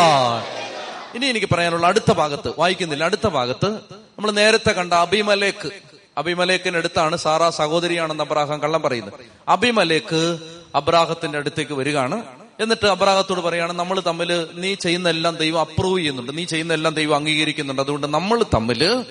ഇനി 1.15 1.27
എനിക്ക് 1.27 1.47
പറയാനുള്ള 1.55 1.87
അടുത്ത 1.87 2.13
ഭാഗത്ത് 2.13 2.53
വായിക്കുന്നില്ല. 2.59 3.05
അടുത്ത 3.05 3.27
ഭാഗത്ത് 3.27 3.71
നമ്മൾ 3.93 4.31
നേരത്തെ 4.31 4.73
കണ്ട 4.73 4.93
അഭിമലേക്ക്. 4.93 5.71
അഭിമലേക്കിനടുത്താണ് 6.19 7.17
സാറാ 7.17 7.51
സഹോദരിയാണെന്ന് 7.51 8.25
അബ്രാഹം 8.25 8.63
കള്ളം 8.63 8.83
പറയുന്നത്. 8.83 9.15
അഭിമലേക്ക് 9.49 10.39
അബ്രാഹത്തിന്റെ 10.75 11.39
അടുത്തേക്ക് 11.39 11.73
വരികയാണ്. 11.73 12.23
എന്നിട്ട് 12.61 12.87
അബ്രാഹത്തോട് 12.87 13.41
പറയാണ് 13.41 13.73
നമ്മൾ 13.73 14.01
തമ്മിൽ 14.01 14.47
നീ 14.55 14.75
ചെയ്യുന്ന 14.75 15.09
എല്ലാം 15.09 15.37
ദൈവം 15.37 15.61
അപ്രൂവ് 15.61 15.99
ചെയ്യുന്നുണ്ട്. 15.99 16.39
നീ 16.39 16.45
ചെയ്യുന്ന 16.45 16.73
എല്ലാം 16.73 16.95
ദൈവം 16.95 17.15
അംഗീകരിക്കുന്നുണ്ട്. 17.15 17.83
അതുകൊണ്ട് 17.83 18.07
നമ്മൾ 18.07 18.45
തമ്മിൽ 18.55 19.05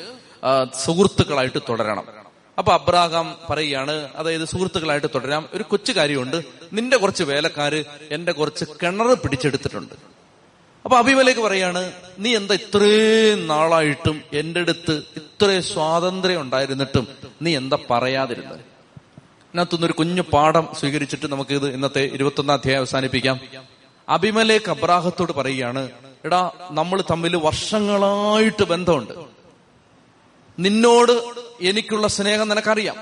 സുഹൃത്തുക്കളായിട്ട് 0.85 1.59
തുടരണം. 1.69 2.03
അപ്പൊ 2.57 2.73
അബ്രാഹാം 2.73 3.35
പറയുകയാണ് 3.49 4.09
അതായത് 4.15 4.45
സുഹൃത്തുക്കളായിട്ട് 4.45 5.07
തുടരാം. 5.15 5.49
ഒരു 5.53 5.63
കൊച്ചു 5.63 5.91
കാര്യമുണ്ട്. 5.91 6.41
നിന്റെ 6.73 6.97
കുറച്ച് 6.97 7.23
വേലക്കാര് 7.23 7.83
എന്റെ 8.11 8.31
കുറച്ച് 8.31 8.65
കിണർ 8.83 9.13
പിടിച്ചെടുത്തിട്ടുണ്ട്. 9.13 10.20
അപ്പൊ 10.85 10.97
അഭിമലേക്ക് 10.97 11.39
പറയാണ് 11.39 11.93
നീ 12.19 12.35
എന്താ 12.35 12.53
ഇത്രയും 12.53 13.47
നാളായിട്ടും 13.47 14.21
എന്റെ 14.33 14.59
അടുത്ത് 14.59 15.03
ഇത്രയും 15.17 15.63
സ്വാതന്ത്ര്യം 15.63 16.41
ഉണ്ടായിരുന്നിട്ടും 16.41 17.07
നീ 17.41 17.55
എന്താ 17.55 17.77
പറയാതിരുന്നത് 17.89 18.59
ഇതിനകത്തുനിന്നൊരു 19.51 19.93
കുഞ്ഞു 19.93 20.23
പാഠം 20.33 20.65
സ്വീകരിച്ചിട്ട് 20.79 21.25
നമുക്ക് 21.25 21.51
ഇത് 21.51 21.73
ഇന്നത്തെ 21.73 22.03
ഇരുപത്തൊന്നാം 22.13 22.55
അധ്യായം 22.57 22.77
അവസാനിപ്പിക്കാം. 22.77 23.37
അഭിമലേക്ക് 24.09 24.69
അബ്രാഹത്തോട് 24.71 25.31
പറയുകയാണ് 25.31 25.91
എടാ 26.25 26.51
നമ്മൾ 26.71 27.03
തമ്മിൽ 27.11 27.35
വർഷങ്ങളായിട്ട് 27.35 28.63
ബന്ധമുണ്ട്. 28.63 29.13
നിന്നോട് 30.59 31.13
എനിക്കുള്ള 31.61 32.07
സ്നേഹം 32.07 32.47
നിനക്കറിയാം. 32.49 32.97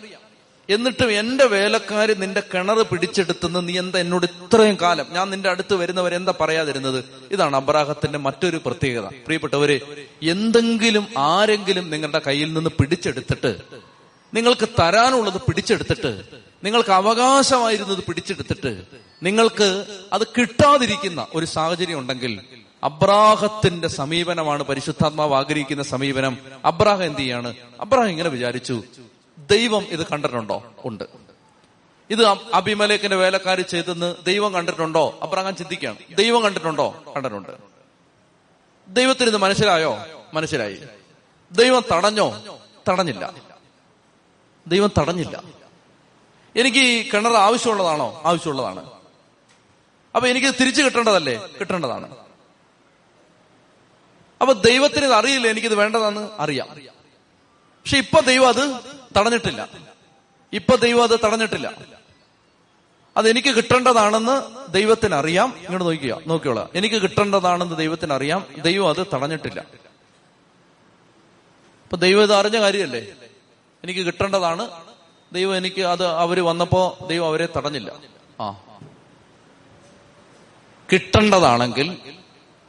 എന്നിട്ടും 0.70 1.12
എന്റെ 1.12 1.46
വേലക്കാര് 1.46 2.14
നിന്റെ 2.22 2.44
കിണർ 2.52 2.84
പിടിച്ചെടുത്തെന്ന് 2.84 3.68
നീ 3.68 3.78
എന്താ 3.80 4.00
എന്നോട് 4.00 4.26
ഇത്രയും 4.26 4.78
കാലം 4.82 5.08
ഞാൻ 5.12 5.30
നിന്റെ 5.30 5.50
അടുത്ത് 5.50 5.76
വരുന്നവരെ 5.76 6.16
എന്താ 6.16 6.34
പറയാതിരുന്നത്? 6.42 7.00
ഇതാണ് 7.32 7.56
അബ്രാഹത്തിന്റെ 7.56 8.20
മറ്റൊരു 8.20 8.58
പ്രത്യേകത. 8.66 9.06
പ്രിയപ്പെട്ടവര് 9.26 9.78
എന്തെങ്കിലും 10.24 11.06
ആരെങ്കിലും 11.30 11.90
നിങ്ങളുടെ 11.90 12.22
കയ്യിൽ 12.28 12.54
നിന്ന് 12.54 12.70
പിടിച്ചെടുത്തിട്ട് 12.70 13.52
നിങ്ങൾക്ക് 14.34 14.68
തരാനുള്ളത് 14.80 15.42
പിടിച്ചെടുത്തിട്ട് 15.42 16.12
നിങ്ങൾക്ക് 16.64 16.90
അവകാശമായിരുന്നത് 16.92 18.04
പിടിച്ചെടുത്തിട്ട് 18.04 18.72
നിങ്ങൾക്ക് 19.24 19.70
അത് 20.14 20.28
കിട്ടാതിരിക്കുന്ന 20.38 21.28
ഒരു 21.36 21.46
സാഹചര്യം 21.46 22.00
ഉണ്ടെങ്കിൽ 22.00 22.34
അബ്രാഹത്തിന്റെ 22.84 23.88
സമീപനമാണ് 24.00 24.64
പരിശുദ്ധാത്മാവ് 24.64 25.34
ആഗ്രഹിക്കുന്ന 25.34 25.84
സമീപനം. 25.84 26.34
അബ്രാഹം 26.66 27.06
എന്ത് 27.06 27.20
ചെയ്യാണ്? 27.20 27.50
അബ്രാഹം 27.80 28.10
ഇങ്ങനെ 28.10 28.30
വിചാരിച്ചു 28.30 28.76
ദൈവം 29.40 29.84
ഇത് 29.84 30.08
കണ്ടിട്ടുണ്ടോ? 30.08 30.74
ഉണ്ട്. 30.86 31.04
ഇത് 32.10 32.26
അഭിമലേഖന്റെ 32.54 33.16
വേലക്കാർ 33.16 33.62
ചെയ്തെന്ന് 33.62 34.16
ദൈവം 34.26 34.54
കണ്ടിട്ടുണ്ടോ? 34.54 35.20
അബ്രാഹാം 35.22 35.56
ചിന്തിക്കുകയാണ് 35.56 35.98
ദൈവം 36.16 36.44
കണ്ടിട്ടുണ്ടോ? 36.44 37.04
കണ്ടിട്ടുണ്ട്. 37.16 37.50
ദൈവത്തിന് 38.88 39.28
ഇത് 39.28 39.38
മനസ്സിലായോ 39.38 39.98
മനസ്സിലായി 40.34 40.80
ദൈവം 41.52 41.84
തടഞ്ഞോ? 41.92 42.44
തടഞ്ഞില്ല. 42.90 43.34
ദൈവം 44.68 44.92
തടഞ്ഞില്ല. 45.00 45.44
എനിക്ക് 46.56 46.78
ഈ 46.78 47.10
കിണർ 47.10 47.34
ആവശ്യമുള്ളതാണോ? 47.34 48.22
ആവശ്യമുള്ളതാണ്. 48.26 48.92
അപ്പൊ 50.16 50.28
എനിക്ക് 50.28 50.48
തിരിച്ചു 50.48 50.82
കിട്ടേണ്ടതല്ലേ? 50.82 51.48
കിട്ടേണ്ടതാണ്. 51.60 52.16
അപ്പൊ 54.42 54.54
ദൈവത്തിന് 54.54 55.06
ഇത് 55.06 55.14
അറിയില്ല? 55.14 55.48
എനിക്കിത് 55.48 55.76
വേണ്ടതെന്ന്? 55.76 56.30
അറിയാം. 56.40 56.68
പക്ഷെ 56.68 57.98
ഇപ്പൊ 57.98 58.20
ദൈവം 58.20 58.48
അത് 58.48 58.99
തടഞ്ഞിട്ടില്ല. 59.18 59.70
ഇപ്പൊ 60.54 60.76
ദൈവം 60.76 61.04
അത് 61.04 61.20
തടഞ്ഞിട്ടില്ല. 61.20 61.74
അത് 63.18 63.30
എനിക്ക് 63.30 63.48
കിട്ടേണ്ടതാണെന്ന് 63.48 64.68
ദൈവത്തിന് 64.74 65.16
അറിയാം 65.16 65.54
ഇങ്ങോട്ട് 65.58 65.86
നോക്കിയോ 65.86 66.22
നോക്കിയോളാം 66.28 66.70
എനിക്ക് 66.76 66.96
കിട്ടേണ്ടതാണെന്ന് 66.96 67.78
ദൈവത്തിന് 67.78 68.14
അറിയാം 68.14 68.46
ദൈവം 68.62 68.90
അത് 68.90 69.08
തടഞ്ഞിട്ടില്ല. 69.14 69.60
ഇപ്പൊ 71.84 71.98
ദൈവം 71.98 72.24
ഇത് 72.24 72.34
അറിഞ്ഞ 72.34 72.60
കാര്യമല്ലേ? 72.60 73.08
എനിക്ക് 73.84 74.00
കിട്ടേണ്ടതാണ്. 74.00 74.70
ദൈവം 75.34 75.58
എനിക്ക് 75.58 75.82
അത് 75.82 76.06
അവർ 76.06 76.40
വന്നപ്പോ 76.40 76.98
ദൈവം 77.08 77.28
അവരെ 77.28 77.50
തടഞ്ഞില്ല. 77.58 77.92
ആ. 78.42 78.52
കിട്ടേണ്ടതാണെങ്കിൽ 80.94 81.98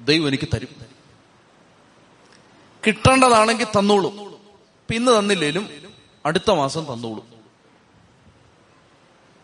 ദൈവം 0.00 0.28
എനിക്ക് 0.28 0.48
തരും. 0.54 0.68
കിട്ടേണ്ടതാണെങ്കിൽ 2.86 3.64
തന്നോളും. 3.64 4.40
പിന്നെ 4.88 5.18
തന്നില്ലേലും 5.18 5.89
അടുത്ത 6.26 6.50
മാസം 6.50 6.86
തന്നോളൂ. 6.92 7.26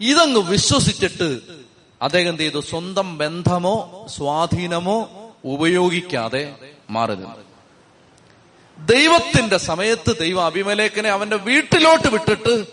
ഇതങ്ങ് 0.00 0.40
വിശ്വസിച്ചിട്ട് 0.40 1.40
അദ്ദേഹം 2.02 2.28
എന്ത് 2.28 2.42
ചെയ്തു? 2.42 2.60
സ്വന്തം 2.60 3.18
ബന്ധമോ 3.18 4.06
സ്വാധീനമോ 4.08 5.10
ഉപയോഗിക്കാതെ 5.44 6.56
മാറി 6.90 7.14
നിന്നു. 7.14 7.36
ദൈവത്തിന്റെ 8.78 9.56
സമയത്ത് 9.56 10.16
ദൈവം 10.20 10.46
അഭിമലേഖനെ 10.46 11.08
അവന്റെ 11.08 11.36
വീട്ടിലോട്ട് 11.36 12.08
വിട്ടിട്ട് 12.08 12.66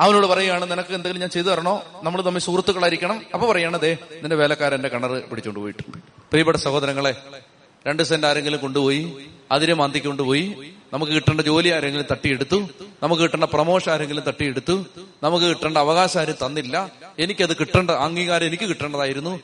അവനോട് 0.00 0.26
പറയുകയാണ് 0.26 0.70
നിനക്ക് 0.70 0.94
എന്തെങ്കിലും 0.94 1.20
ഞാൻ 1.20 1.30
ചെയ്തു 1.30 1.46
തരണോ? 1.46 2.00
നമ്മൾ 2.02 2.22
തമ്മിൽ 2.22 2.40
സുഹൃത്തുക്കളായിരിക്കണം. 2.40 3.22
അപ്പൊ 3.34 3.52
പറയാണ് 3.52 3.80
ദേ 3.80 3.98
നിന്റെ 4.12 4.36
വേലക്കാരന്റെ 4.36 4.88
കിണർ 4.88 5.20
പിടിച്ചോണ്ട് 5.20 5.60
പോയിട്ടുണ്ട് 5.60 5.98
പ്രിയപ്പെട്ട 5.98 6.58
സഹോദരങ്ങളെ 6.58 7.14
രണ്ട് 7.86 8.02
സെന്റ് 8.02 8.26
ആരെങ്കിലും 8.26 8.60
കൊണ്ടുപോയി 8.60 9.12
അതിരെ 9.52 9.74
മാന്തി 9.74 9.98
കൊണ്ടുപോയി 9.98 10.74
നമുക്ക് 10.92 11.12
കിട്ടേണ്ട 11.12 11.40
ജോലി 11.40 11.68
ആരെങ്കിലും 11.68 12.06
തട്ടിയെടുത്തു 12.10 12.68
നമുക്ക് 13.02 13.22
കിട്ടേണ്ട 13.22 13.44
പ്രമോഷൻ 13.44 13.92
ആരെങ്കിലും 13.92 14.24
തട്ടിയെടുത്തു 14.24 14.86
നമുക്ക് 15.22 15.44
കിട്ടേണ്ട 15.44 15.78
അവകാശം 15.78 16.20
ആരും 16.20 16.46
തന്നില്ല. 16.46 16.92
എനിക്കത് 17.18 17.56
കിട്ടേണ്ട 17.56 17.90
അംഗീകാരം 17.90 18.46
എനിക്ക് 18.46 18.64
കിട്ടേണ്ടതായിരുന്നു. 18.64 19.40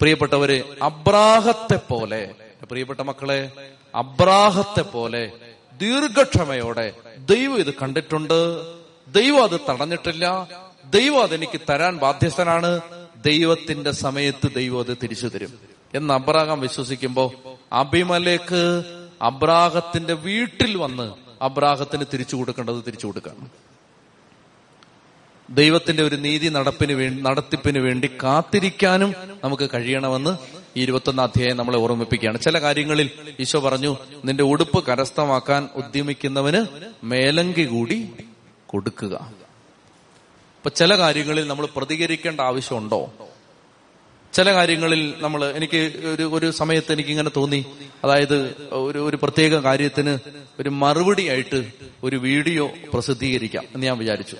പ്രിയപ്പെട്ടവരെ 0.00 0.64
അബ്രാഹത്തെ 0.82 1.76
പോലെ 1.76 2.34
പ്രിയപ്പെട്ട 2.70 3.00
മക്കളെ 3.00 3.52
അബ്രാഹത്തെ 3.94 4.82
പോലെ 4.82 5.32
ദീർഘക്ഷമയോടെ 5.72 6.92
ദൈവം 7.18 7.56
ഇത് 7.56 7.74
കണ്ടിട്ടുണ്ട്. 7.74 8.64
ദൈവം 9.08 9.42
അത് 9.42 9.60
തടഞ്ഞിട്ടില്ല. 9.70 10.48
ദൈവം 10.84 11.22
അതെനിക്ക് 11.22 11.60
തരാൻ 11.70 11.96
ബാധ്യസ്ഥനാണ്. 11.96 12.80
ദൈവത്തിന്റെ 13.24 13.90
സമയത്ത് 13.90 14.54
ദൈവം 14.54 14.80
അത് 14.80 14.96
തിരിച്ചു 15.02 15.26
തരും 15.26 15.58
എന്ന് 15.94 16.14
അബ്രാഹം 16.14 16.60
വിശ്വസിക്കുമ്പോ 16.60 17.49
അഭിമലേക്ക് 17.72 18.82
അബ്രാഹത്തിന്റെ 19.22 20.14
വീട്ടിൽ 20.14 20.76
വന്ന് 20.76 21.12
അബ്രാഹത്തിന് 21.42 22.04
തിരിച്ചു 22.12 22.36
കൊടുക്കേണ്ടത് 22.36 22.82
തിരിച്ചു 22.86 23.06
കൊടുക്കണം. 23.06 23.50
ദൈവത്തിന്റെ 25.50 26.02
ഒരു 26.02 26.16
നീതി 26.16 26.48
നടപ്പിന് 26.48 26.92
വേണ്ടി 26.92 27.22
നടത്തിപ്പിന് 27.22 27.78
വേണ്ടി 27.78 28.10
കാത്തിരിക്കാനും 28.22 29.14
നമുക്ക് 29.44 29.70
കഴിയണമെന്ന് 29.74 30.36
ഇരുപത്തൊന്ന് 30.76 31.22
അധ്യായം 31.22 31.56
നമ്മളെ 31.56 31.78
ഓർമ്മിപ്പിക്കുകയാണ്. 31.78 32.40
ചില 32.40 32.60
കാര്യങ്ങളിൽ 32.60 33.10
ഈശോ 33.40 33.60
പറഞ്ഞു 33.60 33.98
നിന്റെ 34.24 34.44
ഉടുപ്പ് 34.44 34.86
കരസ്ഥമാക്കാൻ 34.86 35.68
ഉദ്യമിക്കുന്നവന് 35.74 36.66
മേലങ്കി 37.04 37.64
കൂടി 37.64 38.12
കൊടുക്കുക. 38.66 39.14
അപ്പൊ 40.56 40.68
ചില 40.68 40.98
കാര്യങ്ങളിൽ 40.98 41.46
നമ്മൾ 41.46 41.68
പ്രതികരിക്കേണ്ട 41.76 42.40
ആവശ്യമുണ്ടോ? 42.40 43.29
ചില 44.32 44.52
കാര്യങ്ങളിൽ 44.54 45.14
നമ്മൾ 45.18 45.44
എനിക്ക് 45.44 45.80
ഒരു 46.06 46.22
ഒരു 46.22 46.50
സമയത്ത് 46.50 46.92
എനിക്ക് 46.92 47.10
ഇങ്ങനെ 47.10 47.30
തോന്നി. 47.36 47.66
അതായത് 48.04 48.54
ഒരു 48.70 48.98
ഒരു 48.98 49.18
പ്രത്യേക 49.22 49.58
കാര്യത്തിന് 49.58 50.18
ഒരു 50.60 50.70
മറുപടി 50.70 51.28
ആയിട്ട് 51.28 51.66
ഒരു 52.04 52.16
വീഡിയോ 52.16 52.70
പ്രസിദ്ധീകരിക്കാം 52.92 53.64
എന്ന് 53.74 53.86
ഞാൻ 53.86 53.98
വിചാരിച്ചു. 53.98 54.36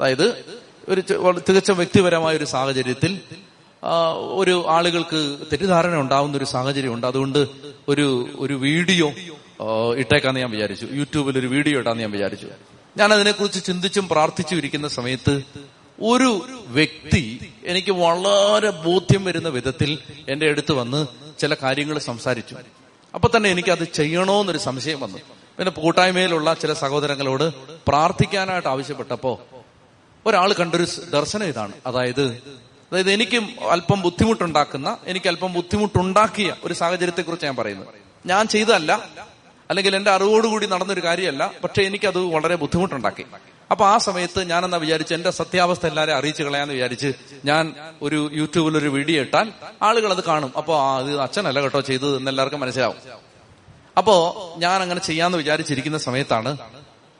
അതായത് 0.00 0.26
ഒരു 0.88 1.00
തികച്ച 1.48 1.70
വ്യക്തിപരമായ 1.70 2.36
ഒരു 2.36 2.44
സാഹചര്യത്തിൽ 2.44 3.20
ഒരു 4.40 4.64
ആളുകൾക്ക് 4.68 5.38
തെറ്റിദ്ധാരണ 5.52 5.94
ഉണ്ടാവുന്ന 5.96 6.36
ഒരു 6.36 6.44
സാഹചര്യമുണ്ട് 6.44 7.06
അതുകൊണ്ട് 7.06 7.48
ഒരു 7.88 8.28
ഒരു 8.38 8.54
വീഡിയോ 8.54 9.08
ഇട്ടേക്കാന്ന് 9.96 10.40
ഞാൻ 10.40 10.50
വിചാരിച്ചു. 10.50 10.86
യൂട്യൂബിൽ 10.92 11.38
ഒരു 11.38 11.46
വീഡിയോ 11.46 11.78
ഇട്ടാന്ന് 11.78 12.02
ഞാൻ 12.02 12.10
വിചാരിച്ചു. 12.10 12.46
ഞാൻ 12.96 13.12
അതിനെക്കുറിച്ച് 13.12 13.64
ചിന്തിച്ചും 13.64 14.08
പ്രാർത്ഥിച്ചും 14.08 14.56
ഇരിക്കുന്ന 14.56 14.88
സമയത്ത് 14.88 15.42
ഒരു 16.02 16.46
വ്യക്തി 16.66 17.52
എനിക്ക് 17.64 17.92
വളരെ 17.92 18.70
ബോധ്യം 18.70 19.24
വരുന്ന 19.24 19.48
വിധത്തിൽ 19.48 19.98
എന്റെ 20.28 20.48
അടുത്ത് 20.48 20.72
വന്ന് 20.72 21.06
ചില 21.38 21.54
കാര്യങ്ങൾ 21.54 21.98
സംസാരിച്ചു. 21.98 22.56
അപ്പൊ 23.14 23.28
തന്നെ 23.36 23.50
എനിക്ക് 23.50 23.68
അത് 23.68 23.84
ചെയ്യണോന്നൊരു 23.84 24.58
സംശയം 24.58 25.00
വന്നു. 25.00 25.18
പിന്നെ 25.58 25.70
കൂട്ടായ്മയിലുള്ള 25.70 26.54
ചില 26.54 26.72
സഹോദരങ്ങളോട് 26.72 27.54
പ്രാർത്ഥിക്കാനായിട്ട് 27.88 28.68
ആവശ്യപ്പെട്ടപ്പോ 28.68 29.40
ഒരാൾ 30.26 30.52
കണ്ടൊരു 30.52 30.86
ദർശനം 31.10 31.46
ഇതാണ്. 31.46 31.72
അതായത് 31.86 32.26
അതായത് 32.92 33.10
എനിക്ക് 33.10 33.62
അല്പം 33.70 34.02
ബുദ്ധിമുട്ടുണ്ടാക്കുന്ന 34.02 34.98
എനിക്ക് 35.06 35.28
അല്പം 35.28 35.52
ബുദ്ധിമുട്ടുണ്ടാക്കിയ 35.52 36.54
ഒരു 36.64 36.74
സാഹചര്യത്തെ 36.74 37.22
കുറിച്ച് 37.22 37.46
ഞാൻ 37.46 37.56
പറയുന്നത് 37.56 37.88
ഞാൻ 38.26 38.46
ചെയ്തതല്ല. 38.46 39.08
അല്ലെങ്കിൽ 39.70 39.96
എന്റെ 39.96 40.10
അറിവോടുകൂടി 40.10 40.66
നടന്നൊരു 40.66 41.04
കാര്യമല്ല. 41.04 41.50
പക്ഷെ 41.64 41.82
എനിക്കത് 41.82 42.18
വളരെ 42.18 42.54
ബുദ്ധിമുട്ടുണ്ടാക്കി. 42.54 43.24
അപ്പൊ 43.72 43.84
ആ 43.86 43.98
സമയത്ത് 43.98 44.48
ഞാൻ 44.50 44.64
എന്നാ 44.64 44.78
വിചാരിച്ചു 44.78 45.14
എന്റെ 45.14 45.30
സത്യാവസ്ഥ 45.30 45.86
എല്ലാവരെയും 45.86 46.16
അറിയിച്ചു 46.16 46.42
കളയാന്ന് 46.42 46.74
വിചാരിച്ച് 46.74 47.12
ഞാൻ 47.44 47.74
ഒരു 48.02 48.30
യൂട്യൂബിൽ 48.32 48.78
ഒരു 48.78 48.88
വീഡിയോ 48.88 49.20
ഇട്ടാൽ 49.20 49.52
ആളുകൾ 49.82 50.12
അത് 50.12 50.24
കാണും. 50.24 50.52
അപ്പൊ 50.56 50.78
ആ 50.78 51.00
ഇത് 51.00 51.20
അച്ഛനല്ല 51.20 51.60
കേട്ടോ 51.60 51.80
ചെയ്തത് 51.80 52.16
എന്ന് 52.16 52.30
എല്ലാവർക്കും 52.30 52.60
മനസ്സിലാവും. 52.60 52.96
അപ്പോ 53.98 54.14
ഞാൻ 54.58 54.82
അങ്ങനെ 54.82 55.00
ചെയ്യാന്ന് 55.00 55.38
വിചാരിച്ചിരിക്കുന്ന 55.38 55.98
സമയത്താണ് 55.98 56.58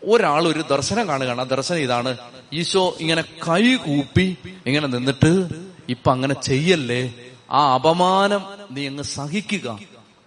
ഒരാൾ 0.09 0.49
ഒരു 0.49 0.63
ദർശനം 0.71 1.09
കാണുകയാണ്. 1.09 1.41
ആ 1.41 1.45
ദർശനം 1.45 1.79
ഇതാണ്. 1.79 2.19
ഈശോ 2.53 2.97
ഇങ്ങനെ 3.01 3.23
കൈ 3.23 3.77
കൂപ്പി 3.77 4.37
ഇങ്ങനെ 4.67 4.87
നിന്നിട്ട് 4.87 5.49
ഇപ്പൊ 5.89 6.13
അങ്ങനെ 6.13 6.35
ചെയ്യല്ലേ? 6.35 7.15
ആ 7.51 7.75
അപമാനം 7.75 8.43
നീ 8.71 8.89
അങ്ങ് 8.89 9.03
സഹിക്കുക. 9.03 9.79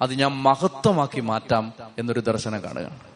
അത് 0.01 0.13
ഞാൻ 0.13 0.31
മഹത്വമാക്കി 0.31 1.21
മാറ്റാം 1.21 1.73
എന്നൊരു 1.99 2.19
ദർശനം 2.19 2.63
കാണുകയാണ്. 2.63 3.14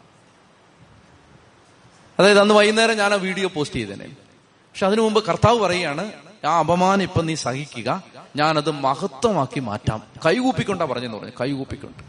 അതായത് 2.20 2.38
അന്ന് 2.38 2.54
വൈകുന്നേരം 2.54 2.96
ഞാൻ 2.96 3.12
ആ 3.12 3.16
വീഡിയോ 3.16 3.48
പോസ്റ്റ് 3.48 3.76
ചെയ്തേനെ. 3.76 4.04
പക്ഷെ 4.04 4.86
അതിനു 4.86 5.02
മുമ്പ് 5.02 5.24
കർത്താവ് 5.24 5.60
പറയുകയാണ് 5.60 6.12
ആ 6.46 6.58
അപമാനം 6.58 7.02
ഇപ്പൊ 7.02 7.22
നീ 7.22 7.34
സഹിക്കുക. 7.34 8.02
ഞാനത് 8.36 8.70
മഹത്വമാക്കി 8.70 9.60
മാറ്റാം. 9.60 10.02
കൈകൂപ്പിക്കൊണ്ടാ 10.26 10.84
പറഞ്ഞെന്ന് 10.84 11.16
പറഞ്ഞു. 11.16 11.32
കൈകൂപ്പിക്കൊണ്ട്. 11.40 12.02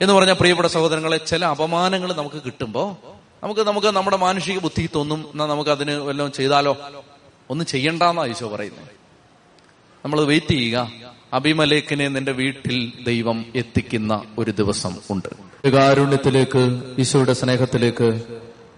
എന്ന് 0.00 0.14
പറഞ്ഞ 0.14 0.32
പ്രിയപ്പെട്ട 0.32 0.68
സഹോദരങ്ങളെ 0.68 1.16
ചില 1.16 1.44
അപമാനങ്ങൾ 1.44 2.12
നമുക്ക് 2.12 2.42
കിട്ടുമ്പോ 2.46 2.98
നമുക്ക് 3.42 3.60
നമുക്ക് 3.60 3.86
നമ്മുടെ 3.86 4.16
മാനുഷിക 4.16 4.58
ബുദ്ധി 4.58 4.88
തോന്നും 4.94 5.28
എന്നാ 5.32 5.46
നമുക്ക് 5.46 5.70
അതിന് 5.70 5.90
വല്ലതും 5.90 6.32
ചെയ്താലോ? 6.32 6.76
ഒന്നും 7.50 7.66
ചെയ്യണ്ടെന്നാ 7.66 8.26
ഈശോ 8.26 8.48
പറയുന്നത് 8.48 8.88
നമ്മൾ 10.04 10.24
വെയിറ്റ് 10.24 10.50
ചെയ്യുക. 10.50 10.92
അഭിമലേഖിനെ 11.32 12.08
നിന്റെ 12.08 12.32
വീട്ടിൽ 12.32 13.04
ദൈവം 13.04 13.44
എത്തിക്കുന്ന 13.54 14.24
ഒരു 14.38 14.50
ദിവസം 14.50 14.96
ഉണ്ട്. 15.10 15.49
കാരുണ്യത്തിലേക്ക് 15.68 16.82
ഈശോയുടെ 16.98 17.32
സ്നേഹത്തിലേക്ക് 17.32 18.22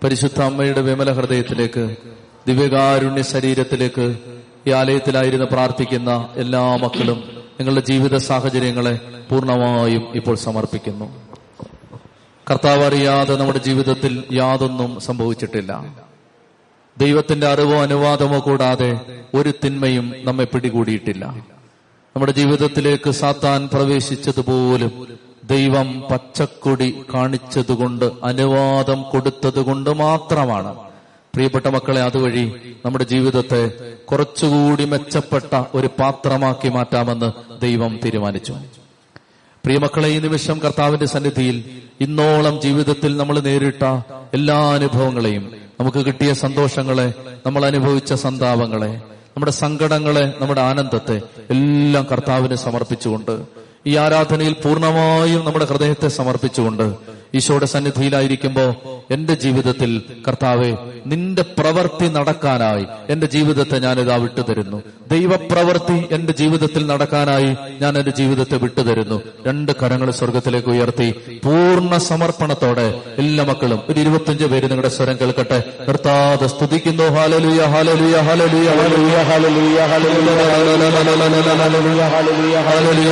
പരിശുദ്ധ 0.05 0.43
അമ്മയുടെ 0.43 0.81
വിമല 0.81 1.13
ഹൃദയത്തിലേക്ക് 1.13 1.97
ദിവ്യകാരുണ്യ 2.47 3.23
ശരീരത്തിലേക്ക് 3.23 4.17
ഈ 4.67 4.71
ആലയത്തിലായിരുന്നു 4.71 5.45
പ്രാർത്ഥിക്കുന്ന 5.45 6.29
എല്ലാ 6.37 6.77
മക്കളും 6.77 7.19
നിങ്ങളുടെ 7.61 7.81
ജീവിത 7.81 8.17
സാഹചര്യങ്ങളെ 8.17 9.01
പൂർണമായും 9.31 10.09
ഇപ്പോൾ 10.15 10.37
സമർപ്പിക്കുന്നു. 10.37 11.23
കർത്താവ് 12.51 12.85
അറിയാതെ 12.85 13.37
നമ്മുടെ 13.37 13.59
ജീവിതത്തിൽ 13.59 14.25
യാതൊന്നും 14.33 15.01
സംഭവിച്ചിട്ടില്ല. 15.01 15.95
ദൈവത്തിന്റെ 16.99 17.47
അറിവോ 17.47 17.83
അനുവാദമോ 17.83 18.41
കൂടാതെ 18.41 19.01
ഒരു 19.35 19.53
തിന്മയും 19.65 20.15
നമ്മെ 20.25 20.45
പിടികൂടിയിട്ടില്ല. 20.45 21.25
നമ്മുടെ 22.17 22.33
ജീവിതത്തിലേക്ക് 22.33 23.11
സാത്താൻ 23.11 23.69
പ്രവേശിച്ചതുപോലും 23.73 25.23
ദൈവം 25.45 26.09
പച്ചക്കൊടി 26.11 27.05
കാണിച്ചതുകൊണ്ട് 27.15 28.11
അനുവാദം 28.25 29.03
കൊടുത്തതുകൊണ്ട് 29.03 29.91
മാത്രമാണ്. 29.91 30.75
പ്രിയപ്പെട്ട 31.35 31.67
മക്കളെ 31.67 32.03
അതുവഴി 32.03 32.75
നമ്മുടെ 32.85 33.05
ജീവിതത്തെ 33.05 33.71
കുറച്ചുകൂടി 34.05 34.85
മെച്ചപ്പെട്ട 34.85 35.63
ഒരു 35.75 35.87
പാത്രമാക്കി 35.87 36.69
മാറ്റാമെന്ന് 36.69 37.61
ദൈവം 37.61 38.01
തീരുമാനിച്ചു. 38.05 38.53
പ്രിയമക്കളെ 39.65 40.09
ഈ 40.09 40.19
നിമിഷം 40.19 40.59
കർത്താവിന്റെ 40.59 41.07
സന്നിധിയിൽ 41.07 41.65
ഇന്നോളം 42.01 42.61
ജീവിതത്തിൽ 42.61 43.17
നമ്മൾ 43.17 43.41
നേരിട്ട 43.41 43.85
എല്ലാ 44.35 44.73
അനുഭവങ്ങളെയും 44.73 45.53
നമുക്ക് 45.81 45.99
കിട്ടിയ 45.99 46.33
സന്തോഷങ്ങളെ 46.33 47.13
നമ്മൾ 47.47 47.65
അനുഭവിച്ച 47.65 48.13
സന്താപങ്ങളെ 48.13 48.93
നമ്മുടെ 49.35 49.53
സങ്കടങ്ങളെ 49.53 50.35
നമ്മുടെ 50.41 50.61
ആനന്ദത്തെ 50.61 51.21
എല്ലാം 51.51 52.07
കർത്താവിന് 52.13 52.55
സമർപ്പിച്ചുകൊണ്ട് 52.55 53.62
ഈ 53.87 53.97
ആരാധനയിൽ 53.97 54.53
പൂർണമായും 54.53 55.45
നമ്മുടെ 55.45 55.65
ഹൃദയത്തെ 55.65 56.09
സമർപ്പിച്ചുകൊണ്ട് 56.09 56.87
ഈശോയുടെ 57.35 57.67
സന്നിധിയിലായിരിക്കുമ്പോ 57.73 58.65
എന്റെ 59.15 59.35
ജീവിതത്തിൽ 59.43 59.91
കർത്താവെ 60.27 60.71
നിന്റെ 61.11 61.43
പ്രവൃത്തി 61.57 62.07
നടക്കാനായി 62.17 62.85
എന്റെ 63.13 63.27
ജീവിതത്തെ 63.35 63.77
ഞാൻ 63.85 63.97
ഇതാ 64.03 64.17
വിട്ടുതരുന്നു 64.17 64.79
ദൈവപ്രവൃത്തി 65.13 65.97
എന്റെ 66.17 66.33
ജീവിതത്തിൽ 66.33 66.87
നടക്കാനായി 66.87 67.51
ഞാൻ 67.83 67.99
എന്റെ 68.01 68.13
ജീവിതത്തെ 68.21 68.57
വിട്ടുതരുന്നു 68.57 69.21
രണ്ട് 69.47 69.73
കരങ്ങൾ 69.81 70.11
സ്വർഗത്തിലേക്ക് 70.19 70.71
ഉയർത്തി 70.75 71.09
പൂർണ 71.45 71.99
സമർപ്പണത്തോടെ 72.09 72.87
എല്ലാ 73.23 73.45
മക്കളും 73.51 73.81
ഒരു 73.91 74.01
ഇരുപത്തിയഞ്ച് 74.05 74.49
പേര് 74.53 74.71
നിങ്ങളുടെ 74.71 74.93
സ്വരം 74.97 75.19
കേൾക്കട്ടെ 75.23 75.59
നിർത്താതെ 75.89 76.49
സ്തുതിക്കുന്നു 76.55 77.09
ഹാലലുയ 77.17 77.67
ഹാലലുയ 77.75 78.17
ഹാലലുയ 78.29 78.71
ഹാലലുയ 78.73 79.19
ഹാലലുയ 79.31 79.81
ഹാലലുയ 79.91 80.39
ഹാലലുയ 80.49 80.97
ഹാലലുയ 82.09 82.55
ഹാലലുയ 82.63 83.03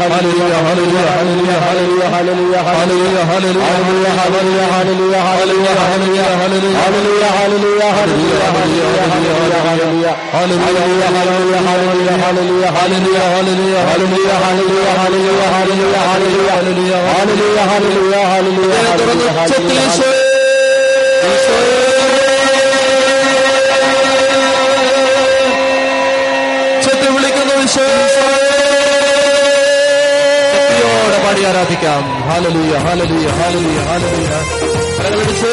ഹാലലുയ 0.00 0.50
ഹാലലുയ 1.12 1.52
ചെത്തി 26.84 27.08
വിളിക്കുന്നു 27.14 27.56
ശക്തിയോടെ 27.66 28.09
പാടി 31.40 31.48
ആരാധിക്കാം? 31.50 32.02
Hallelujah 32.26 32.72
hallelujah 32.84 33.26
hallelujah 33.38 33.78
hallelujah. 33.88 34.30
കരങ്ങളടിച്ച് 34.96 35.52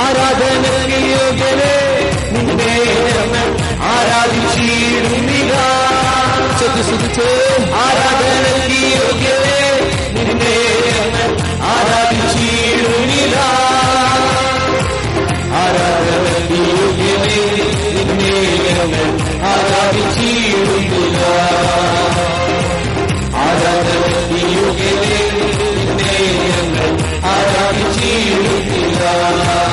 ആരാധനയ്ക്ക് 0.00 0.98
യോഗ്യനെ 1.10 1.74
നിന്നെ 2.34 2.76
ആരാധിച്ചിരുന്നില്ല 3.90 5.54
ആരാധനയ്ക്ക് 7.82 8.80
യോഗ്യനെ 8.94 9.58
നിന്നെ 10.16 10.54
من 18.86 19.20
عذاب 19.42 19.94
تير 20.14 20.56
البلاد 20.78 22.16
عذابا 23.34 23.96
ليقلل 24.30 25.42
الدنيا 25.80 26.62
من 26.72 26.96
عذاب 27.24 27.76
تير 28.00 28.40
البلاد 28.40 29.69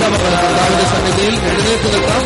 കർത്താവിന്റെ 0.00 0.84
സന്നിധിയിൽ 0.90 1.34
എഴുന്നേറ്റ് 1.48 1.88
നിൽക്കാം 1.94 2.22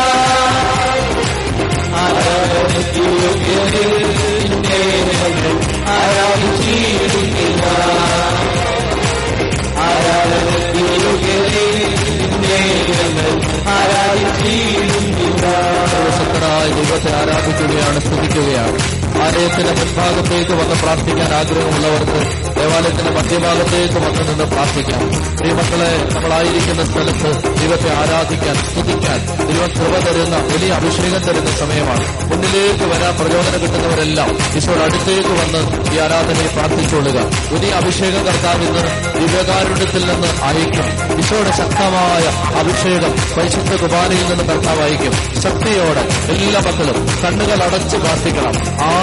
ദൈവത്തെ 16.91 17.11
ആരാധിക്കുകയാണ് 17.17 17.99
സ്തുതിക്കുകയാണ്. 18.01 19.00
ആലയത്തിന്റെ 19.23 19.73
മുൻഭാഗത്തേക്ക് 19.79 20.53
വന്ന് 20.59 20.75
പ്രാർത്ഥിക്കാൻ 20.83 21.29
ആഗ്രഹമുള്ളവർക്ക് 21.39 22.19
ദേവാലയത്തിന്റെ 22.57 23.11
മധ്യഭാഗത്തേക്ക് 23.17 23.99
വന്ന് 24.05 24.23
നിന്ന് 24.29 24.45
പ്രാർത്ഥിക്കാം. 24.53 25.01
ശ്രീമക്കളെ 25.39 25.91
നമ്മളായിരിക്കുന്ന 26.15 26.83
സ്ഥലത്ത് 26.89 27.29
ദൈവത്തെ 27.59 27.89
ആരാധിക്കാൻ 28.01 28.55
സ്തുതിക്കാൻ 28.69 29.19
ദൈവം 29.49 29.69
കൃപ 29.77 29.93
തരുന്ന 30.05 30.35
വലിയ 30.51 30.71
അഭിഷേകം 30.79 31.21
തരുന്ന 31.27 31.51
സമയമാണ്. 31.61 32.05
മുന്നിലേക്ക് 32.31 32.85
വരാൻ 32.91 33.13
പ്രചോദനം 33.19 33.59
കിട്ടുന്നവരെല്ലാം 33.63 34.29
ഈശോയുടെ 34.57 34.83
അടുത്തേക്ക് 34.87 35.33
വന്ന് 35.39 35.61
ഈ 35.93 35.99
ആരാധനയെ 36.05 36.49
പ്രാർത്ഥിച്ചുകൊള്ളുക. 36.55 37.17
പുതിയ 37.51 37.71
അഭിഷേകം 37.81 38.23
കർത്താവ് 38.27 38.65
ഇന്ന് 38.67 38.83
ദിവ്യകാരുണ്യത്തിൽ 39.19 40.05
നിന്ന് 40.11 40.29
അയക്കും 40.49 40.87
ഈശോയുടെ 41.21 41.53
ശക്തമായ 41.61 42.23
അഭിഷേകം 42.61 43.13
പരിശുദ്ധ 43.37 43.71
കുർബാനയിൽ 43.81 44.25
നിന്ന് 44.31 44.45
കർത്താവ് 44.51 44.81
അയക്കും 44.87 45.15
ശക്തിയോടെ 45.43 46.03
എല്ലാ 46.35 46.59
മക്കളും 46.67 46.99
കണ്ണുകൾ 47.23 47.59
അടച്ച് 47.67 47.97
പ്രാർത്ഥിക്കണം 48.03 48.55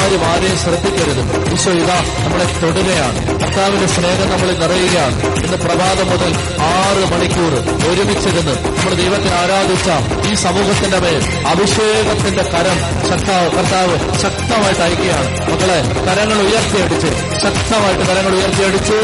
ആരും 0.09 0.25
ആരെയും 0.25 0.59
ശ്രദ്ധിക്കരുത്. 0.59 1.53
ഈശോ 1.55 1.71
ഇതാ 1.71 1.97
നമ്മളെ 2.25 2.45
തൊടുകയാണ്. 2.63 3.41
കർത്താവിന്റെ 3.41 3.87
സ്നേഹം 3.87 4.29
നമ്മൾ 4.31 4.51
നിറയുകയാണ്. 4.53 5.17
ഇന്ന് 5.37 5.57
പ്രഭാതം 5.57 6.07
മുതൽ 6.11 6.33
ആറ് 6.63 7.13
മണിക്കൂർ 7.13 7.53
ഒരുമിച്ചിരുന്ന് 7.91 8.55
നമ്മൾ 8.79 8.95
ദൈവത്തെ 8.95 9.31
ആരാധിച്ച 9.35 9.89
ഈ 10.31 10.35
സമൂഹത്തിന്റെ 10.35 10.99
മേൽ 10.99 11.47
അഭിഷേകത്തിന്റെ 11.47 12.43
കരം 12.43 12.79
ശക്താവ് 13.11 13.51
കർത്താവ് 13.51 14.19
ശക്തമായിട്ട് 14.23 14.81
അയക്കുകയാണ്. 14.81 15.53
മക്കളെ 15.53 15.81
കരങ്ങൾ 16.07 16.39
ഉയർത്തിയടിച്ച് 16.43 17.11
ശക്തമായിട്ട് 17.43 18.05
കരങ്ങൾ 18.07 18.35
ഉയർത്തിയടിച്ച്. 18.35 18.99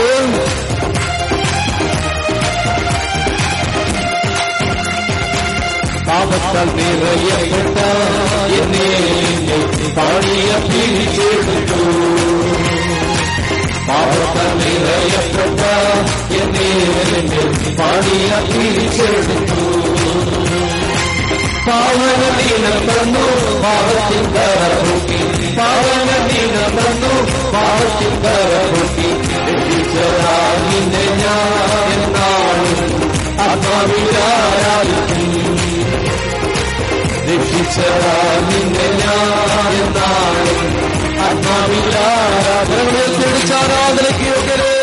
പാപത്താൽ 6.15 6.69
നിറയപ്പെട്ട 6.77 7.79
എന്നെ 8.59 8.89
പാടിയ 9.97 10.51
പിടിച്ചെടുത്തു. 10.67 11.81
പാപത്താൽ 13.89 14.51
നിറയപ്പെട്ട 14.61 15.61
എന്നെ 16.41 16.69
പാടിയ 17.81 18.31
പിടിച്ചെടുത്തു. 18.51 19.59
പാവന 21.67 22.23
ദിനം 22.39 22.79
വന്നു 22.89 23.27
പാവത്തിൽ 23.65 24.25
കറപൊട്ടി 24.35 25.19
പാവന 25.59 26.11
ദിനം 26.29 26.71
വന്നു 26.79 27.13
പാവത്തിൽ 27.55 28.13
കറപൊട്ടി 28.25 29.09
രക്ഷിച്ചതാകിന്റെ 29.47 31.05
ഞാൻ 31.23 31.55
എന്നാളും 31.97 32.93
ആത്മാവിലാരാധിക്കും 33.47 35.44
രക്ഷിച്ചതാ 37.35 38.13
നിന്നെ 38.49 38.87
ഞാൻ 38.99 39.73
എന്നാണ് 39.79 40.45
ഒക്കെ 44.33 44.74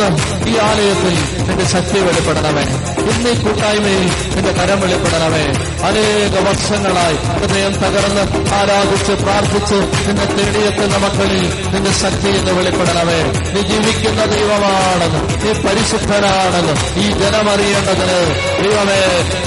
ഇന്ന് 0.00 0.50
ഈ 0.50 0.58
ആലയത്തിൽ 0.58 1.14
നിന്റെ 1.48 1.64
ശക്തി 1.64 1.98
വെളിപ്പെടണമേ. 1.98 2.62
ഇന്ന് 3.10 3.30
ഈ 3.30 3.36
കൂട്ടായ്മയിൽ 3.44 4.06
നിന്റെ 4.34 4.52
കരം 4.52 4.80
വെളിപ്പെടണമേ. 4.80 5.42
അനേക 5.88 6.34
വർഷങ്ങളായി 6.46 7.16
ഹൃദയം 7.40 7.72
തകർന്ന് 7.82 8.24
ആരാധിച്ച് 8.54 9.12
പ്രാർത്ഥിച്ച് 9.12 9.78
നിന്നെ 10.06 10.26
തേടിയെത്തുന്ന 10.26 10.96
മക്കളിൽ 10.96 11.44
നിന്റെ 11.74 11.92
ശക്തി 11.92 12.28
എന്ന് 12.28 12.52
വെളിപ്പെടണമേ. 12.52 13.18
നീ 13.54 13.62
ജീവിക്കുന്ന 13.62 14.24
ദൈവമാണെന്ന് 14.24 15.20
നീ 15.44 15.52
പരിശുദ്ധനാണെന്ന് 15.66 16.74
ഈ 17.04 17.06
ജനമറിയേണ്ടതിന് 17.20 18.20
ദൈവമേ 18.62 19.00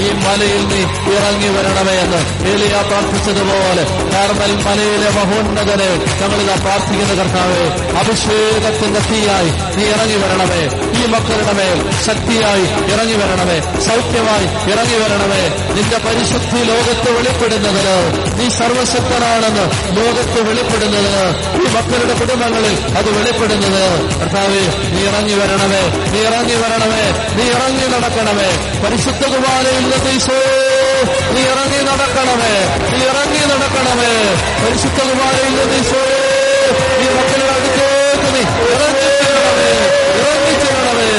ഈ 0.05 0.09
മലയിൽ 0.25 0.63
നീ 0.71 0.81
ഇറങ്ങി 1.15 1.49
വരണമേ 1.55 1.95
എന്ന് 2.03 2.21
ഏലിയ 2.51 2.81
പ്രാർത്ഥിച്ചതുപോലെ 2.87 3.83
കാർമൽ 4.13 4.53
മലയിലെ 4.65 5.09
മഹോന്നതനെ 5.09 5.89
ഞങ്ങളിതാ 6.21 6.55
പ്രാർത്ഥിക്കുന്ന 6.55 7.13
കർത്താവേ 7.23 7.63
അഭിഷേകത്തിന്റെ 7.99 8.99
തീയായി 8.99 9.49
നീ 9.77 9.83
ഇറങ്ങി 9.93 10.15
വരണമേ. 10.15 10.61
ഈ 10.99 11.05
മക്കളുടെ 11.05 11.53
മേൽ 11.53 11.77
ശക്തിയായി 12.05 12.65
ഇറങ്ങി 12.93 13.13
വരണമേ. 13.13 13.57
സൗഖ്യമായി 13.81 14.45
ഇറങ്ങി 14.71 14.97
വരണമേ. 15.03 15.41
നിന്റെ 15.75 15.97
പരിശുദ്ധി 16.05 16.63
ലോകത്ത് 16.63 17.09
വെളിപ്പെടുന്നതിന് 17.17 17.95
നീ 18.39 18.49
സർവശക്തനാണെന്ന് 18.49 19.65
ലോകത്ത് 19.97 20.41
വെളിപ്പെടുന്നതിന് 20.49 21.23
ഈ 21.61 21.73
മക്കളുടെ 21.75 22.13
കുടുംബങ്ങളിൽ 22.19 22.75
അത് 22.97 23.09
വെളിപ്പെടുന്നത്. 23.17 23.83
കർത്താവേ 24.19 24.63
നീ 24.93 25.01
ഇറങ്ങി 25.07 25.33
വരണമേ. 25.33 25.83
നീ 26.13 26.19
ഇറങ്ങി 26.27 26.55
വരണമേ. 26.63 27.03
നീ 27.37 27.43
ഇറങ്ങി 27.49 27.87
നടക്കണമേ. 27.93 28.49
പരിശുദ്ധ 29.05 29.25
കുമാരയിൽ 29.31 29.85
നിർദ്ദേശോ 29.85 30.37
നീ 31.33 31.41
ഇറങ്ങി 31.45 31.79
നടക്കണമേ 31.87 32.53
നീ 32.91 32.99
ഇറങ്ങി 33.07 33.41
നടക്കണമേ 33.51 34.11
പരിശുദ്ധ 34.59 34.99
കുമാരയിൽ 35.09 35.51
നിർദ്ദേശോ 35.57 36.03
നീ 36.93 37.09
മക്കളുടെ 37.17 37.49
അടുത്തേക്ക് 37.55 38.29
നീ 38.35 38.43
ഇറങ്ങി 38.69 39.09
ചെല്ലണമേ 39.17 39.67
ഇറങ്ങി 40.21 40.55
ചെല്ലണമേ 40.61 41.11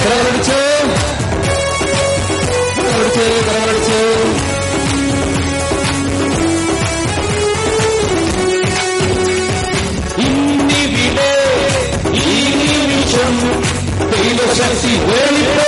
കരങ്ങളടിച്ച് 0.00 0.58
കരങ്ങളടിച്ച് 2.76 3.24
കരങ്ങളടിച്ച് 3.46 4.00
ഇന്നിവിടെ 10.26 11.32
ഈ 12.26 12.36
നിമിഷം 12.60 13.34
ദൈവശക്തി 14.12 14.94
വെളിപ്പെടട്ടെ 15.08 15.67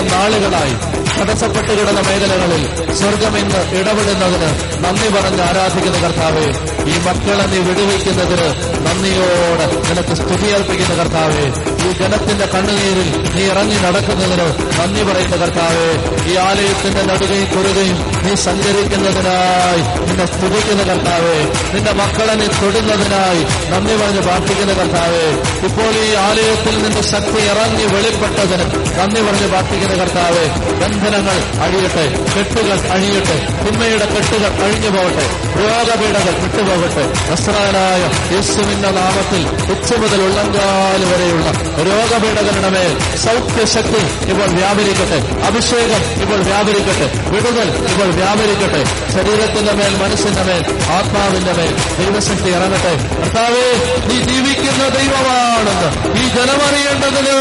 അനേകം 0.00 0.12
നാളുകളായി 0.14 0.74
തടസ്സപ്പെട്ട് 1.14 1.72
കിടന്ന 1.78 2.00
മേഖലകളിൽ 2.00 2.62
സ്വർഗം 2.98 3.34
ഇന്ന് 3.40 3.60
ഇടപെടുന്നതിന് 3.78 4.48
നന്ദി 4.84 5.08
പറഞ്ഞ് 5.14 5.42
ആരാധിക്കുന്ന 5.46 5.98
കർത്താവേ 6.04 6.44
ഈ 6.86 6.94
മക്കളെ 7.06 7.44
നീ 7.52 7.58
വിടുവയ്ക്കുന്നതിന് 7.66 8.48
നന്ദിയോടെ 8.86 9.66
നിനക്ക് 9.82 10.16
സ്തുതിയർപ്പിക്കുന്ന 10.20 10.94
കർത്താവേ 11.00 11.44
ഈ 11.86 11.92
ജനത്തിന്റെ 11.92 12.46
കണ്ണുനീരിൽ 12.46 13.08
നീ 13.34 13.42
ഇറങ്ങി 13.50 13.74
നടക്കുന്നതിന് 13.74 14.46
നന്ദി 14.80 15.02
പറയുന്ന 15.02 15.36
കർത്താവേ. 15.36 15.88
ഈ 16.32 16.36
ആലയത്തിന്റെ 16.36 17.02
നടുകയും 17.02 17.48
കുറുകയും 17.54 17.98
നീ 18.24 18.34
സഞ്ചരിക്കുന്നതിനായി 18.34 19.82
നിന്നെ 20.06 20.26
സ്തുതിക്കുന്ന 20.26 20.82
കർത്താവേ. 20.82 21.36
നിന്റെ 21.74 21.92
മക്കളെ 21.92 22.34
നീ 22.34 22.46
തൊടുന്നതിനായി 22.46 23.42
നന്ദി 23.72 23.94
പറഞ്ഞ് 23.96 24.20
പ്രാർത്ഥിക്കുന്ന 24.20 24.72
കർത്താവേ. 24.72 25.24
ഇപ്പോൾ 25.66 25.92
ഈ 26.04 26.14
ആലയത്തിൽ 26.14 26.82
നിന്റെ 26.82 27.02
ശക്തി 27.02 27.40
ഇറങ്ങി 27.50 27.84
വെളിപ്പെട്ടതിന് 27.94 28.64
നന്ദി 28.98 29.20
പറഞ്ഞ് 29.20 29.48
പ്രാർത്ഥിക്കുന്ന 29.48 29.94
കർത്താവേ. 29.94 30.44
ബന്ധനങ്ങൾ 30.80 31.38
അഴിയട്ടെ 31.62 32.04
കെട്ടുകൾ 32.36 32.78
അഴിയട്ടെ 32.90 33.36
തിന്മയുടെ 33.64 34.06
കെട്ടുകൾ 34.06 34.62
അഴിഞ്ഞു 34.64 34.90
പോകട്ടെ 34.90 35.26
രോഗപീഠകൾ 35.60 36.34
വിട്ടുപോകട്ടെ. 36.42 37.04
വസ്ത്രാനായ 37.32 38.02
യേശുവിന്റെ 38.34 38.90
നാമത്തിൽ 38.90 39.42
ഉച്ച 39.72 39.92
മുതൽ 39.94 40.22
ഉള്ളങ്കാൽ 40.22 41.04
വരെയുള്ള 41.10 41.69
രോഗപീഠകളുടെ 41.78 42.68
മേൽ 42.68 43.16
സൗഖ്യശക്തി 43.16 44.30
ഇപ്പോൾ 44.30 44.46
വ്യാപരിക്കട്ടെ. 44.46 45.46
അഭിഷേകം 45.46 46.22
ഇപ്പോൾ 46.22 46.36
വ്യാപരിക്കട്ടെ. 46.36 47.30
വിടുതൽ 47.30 47.68
ഇപ്പോൾ 47.92 48.10
വ്യാപരിക്കട്ടെ. 48.10 48.84
ശരീരത്തിന്റെ 49.12 49.72
മേൽ 49.72 49.96
മനസ്സിന്റെ 49.96 50.42
മേൽ 50.42 50.92
ആത്മാവിന്റെ 50.92 51.52
മേൽ 51.52 51.74
ദൈവശക്തി 51.98 52.50
ഇറങ്ങട്ടെ. 52.50 53.20
കർത്താവേ 53.20 53.66
നീ 54.06 54.20
ജീവിക്കുന്ന 54.20 54.88
ദൈവമാണെന്ന് 54.88 56.18
ഈ 56.20 56.28
ജനമറിയേണ്ടതിന് 56.28 57.38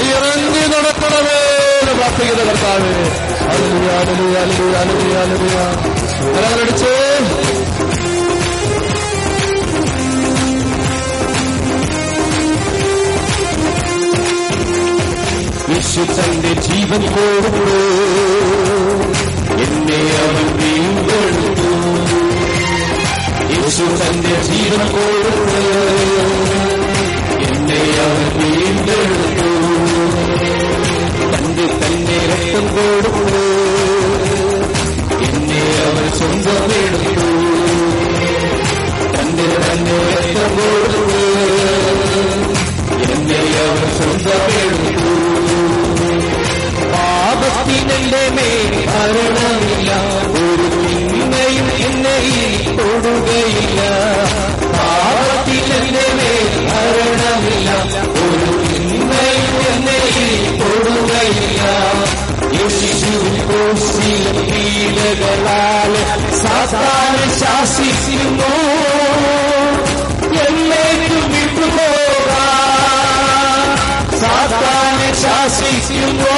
നീ 0.00 0.10
ഇറങ്ങി 0.10 0.66
നടക്കണമേ 0.66 1.60
പ്രാർത്ഥിക്കുന്ന 1.94 2.52
കർത്താവേ. 2.52 2.92
അനുഭവ 3.50 3.90
അനുഭവ 4.00 4.40
അനുഭവ 4.40 5.22
അനുഭവ 5.22 5.56
കരങ്ങളടിച്ച്. 6.34 7.09
യേശു 15.92 16.02
തന്റെ 16.16 16.50
ജീവൻ 16.64 17.02
കൊടുത്തു 17.14 17.78
എന്നെ 19.64 19.98
അവൻ 20.24 20.46
വീണ്ടെടുത്തു. 20.58 21.70
യേശു 23.52 23.86
തന്റെ 24.00 24.34
ജീവൻ 24.48 24.82
കൊടുത്തു 24.92 25.62
എന്നെ 27.46 27.80
അവൻ 28.04 28.28
വീണ്ടെടുത്തു. 28.38 29.48
തന്റെ 31.32 31.66
തന്നെ 31.80 32.18
രക്തം 32.30 32.66
കൊടുത്തു 32.76 33.42
എന്നെ 35.28 35.62
അവൻ 35.86 36.06
സ്വന്തമെടുത്തു 36.18 37.28
തന്റെ 39.14 39.48
തന്നെ 39.64 39.98
രക്തം 40.12 40.54
കൊടുത്തു 40.58 41.24
എന്നെ 43.08 43.40
അവൻ 43.64 43.88
സ്വന്തമെടുത്തു 43.98 44.79
പാപത്തിനെന്റെ 48.10 48.42
മേൽ 48.42 48.72
കരുണമില്ല 48.86 49.90
ഒരു 50.32 50.66
തിന്മയും 50.84 51.68
എന്നെ 51.86 52.16
തൊടുകയില്ല. 52.78 53.80
പാപത്തിനെന്റെ 54.72 56.06
മേൽ 56.18 56.46
കരുണമില്ല 56.70 57.68
ഒരു 58.22 58.50
തിന്മയും 58.68 59.54
എന്നെ 59.70 60.00
തൊടുകയില്ല. 60.60 61.60
കോശിയ 63.48 64.24
പീഡകളാൽ 64.50 65.92
സാധാരണ 66.42 67.30
ശാസിക്കുന്നു. 67.40 68.52
എന്നേക്കും 70.46 71.24
വിട്ടുപോകാം. 71.32 72.50
സാധാരണ 74.20 75.02
ശാസിക്കുന്നു. 75.22 76.29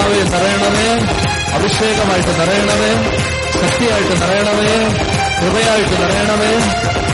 ആത്മാവെ 0.00 0.20
നിറയണമേ 0.26 0.86
അഭിഷേകമായിട്ട് 1.56 2.32
നിറയണമേ 2.38 2.92
ശക്തിയായിട്ട് 3.80 4.16
നിറയണമേ 4.22 4.72
കൃപയായിട്ട് 5.40 5.94
നിറയണമേ. 6.02 6.50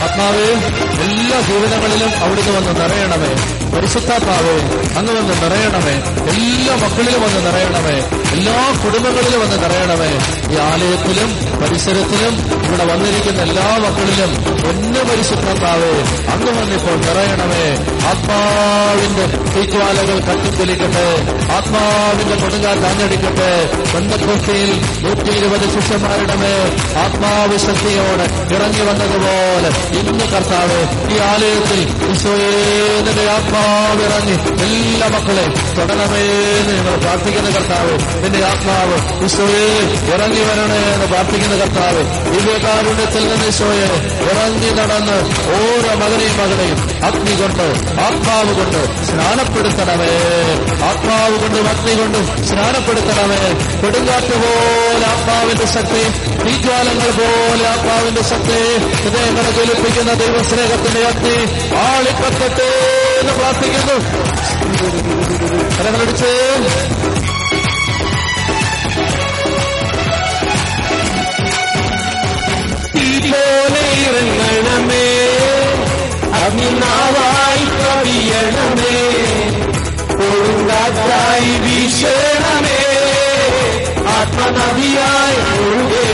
ആത്മാവേ 0.05 0.47
എല്ലാ 1.05 1.41
ജീവിതങ്ങളിലും 1.47 2.11
അവിടുന്ന് 2.23 2.51
വന്ന് 2.57 2.73
നിറയണമേ. 2.79 3.29
പരിശുദ്ധാത്മാവേ 3.73 4.55
അങ്ങ് 4.99 5.13
വന്ന് 5.17 5.35
നിറയണമേ. 5.43 5.95
എല്ലാ 6.31 6.75
മക്കളിലും 6.75 7.21
വന്ന് 7.21 7.39
നിറയണമേ. 7.47 7.95
എല്ലാ 8.31 8.57
കുടുംബങ്ങളിലും 8.85 9.39
വന്ന് 9.43 9.57
നിറയണമേ. 9.63 10.09
ഈ 10.53 10.57
ആലയത്തിലും 10.67 11.29
പരിസരത്തിലും 11.61 12.33
ഇവിടെ 12.65 12.85
വന്നിരിക്കുന്ന 12.93 13.41
എല്ലാ 13.41 13.67
മക്കളിലും 13.85 14.31
ഒന്ന് 14.69 14.99
പരിശുദ്ധാത്മാവേ 15.09 15.91
അങ്ങ് 16.33 16.51
വന്നിപ്പോൾ 16.59 16.97
നിറയണമേ. 17.07 17.63
ആത്മാവിന്റെ 18.11 19.25
തീജ്വാലകൾ 19.53 20.19
കത്തിത്തെളിക്കട്ടെ 20.27 21.07
ആത്മാവിന്റെ 21.57 22.35
കൊടുങ്കാറ്റ് 22.35 22.81
താഞ്ഞടിക്കട്ടെ 22.81 23.51
ബന്ധക്കുസ്തിയിൽ 23.93 24.71
നൂറ്റി 25.03 25.31
ഇരുപത് 25.39 25.67
ശിഷ്യന്മാരുടെ 25.75 26.35
മേൽ 26.57 26.71
ആത്മാവ് 27.03 27.57
ശക്തിയോടെ 27.59 28.25
ഇറങ്ങി 28.55 28.81
വന്നതുപോലെ 28.81 29.69
ഇന്ന് 29.99 30.25
കർത്താവ് 30.33 30.77
ഈ 31.13 31.17
ആലയത്തിൽ 31.27 31.79
ഈശോയേന്റെ 32.11 33.25
ആത്മാവ് 33.31 34.03
ഇറങ്ങി 34.07 34.35
എല്ലാ 34.65 35.07
മക്കളെയും 35.07 35.53
തുടരണമേന്ന് 35.77 36.73
ഞങ്ങൾ 36.77 36.95
പ്രാർത്ഥിക്കുന്ന 36.97 37.49
കർത്താവ് 37.49 37.93
നിന്റെ 38.23 38.45
ആത്മാവ് 38.45 38.97
ഈശോയെ 39.25 39.65
ഇറങ്ങി 40.13 40.43
വരണേ 40.49 40.81
എന്ന് 40.93 41.05
പ്രാർത്ഥിക്കുന്ന 41.05 41.55
കർത്താവ് 41.55 42.01
ദിവ്യകാരുണ്യത്തിൽ 42.33 43.23
നിന്ന് 43.27 43.47
ഈശോയെ 43.47 43.87
ഇറങ്ങി 44.29 44.69
നടന്ന് 44.79 45.17
ഓരോ 45.57 45.91
മകനെയും 45.95 46.37
മകനെയും 46.37 46.79
അഗ്നി 47.03 47.35
കൊണ്ട് 47.41 47.65
ആത്മാവ് 48.01 48.53
കൊണ്ട് 48.53 48.81
സ്നാനപ്പെടുത്തണമേ. 49.07 50.11
ആത്മാവ് 50.89 51.35
കൊണ്ടും 51.37 51.67
അഗ്നി 51.69 51.93
കൊണ്ടും 51.93 52.25
സ്നാനപ്പെടുത്തണമേ. 52.47 53.39
കൊടുങ്കാറ്റ് 53.81 54.35
പോലെ 54.43 55.05
ആത്മാവിന്റെ 55.07 55.65
ശക്തി 55.75 56.03
തീജ്വാലങ്ങൾ 56.47 57.09
പോലെ 57.11 57.67
ആത്മാവിന്റെ 57.67 58.21
ശക്തി 58.23 58.59
ഹൃദയങ്ങളെ 58.97 59.51
ജ്വലിപ്പിക്കുന്ന 59.51 60.13
ദൈവസ്നേഹത്തിന്റെ 60.13 61.01
അഗ്നി 61.05 61.35
ആളിക്കത്തട്ടെ 61.83 62.69
എന്ന് 63.19 63.33
പ്രാർത്ഥിക്കുന്നു. 63.33 63.97
കരങ്ങളടിച്ച്. 65.77 66.31
തീപോലെ 72.93 73.83
ഇറങ്ങണമേ 74.03 75.05
അഭിനാവായി 76.41 77.65
കവിയണമേ 77.75 78.95
കൊടുങ്കാറ്റായി 80.11 81.53
വീശണമേ 81.65 82.79
ആത്മനദിയായി 84.15 85.39
ഒഴുകണമേ 85.53 86.06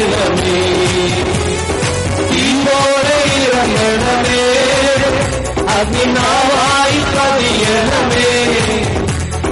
തീപോലെ 3.65 3.75
ഇറങ്ങണമേ 3.75 4.45
അഗ്നിനാവായി 5.73 6.99
കവിയണമേ 7.13 8.31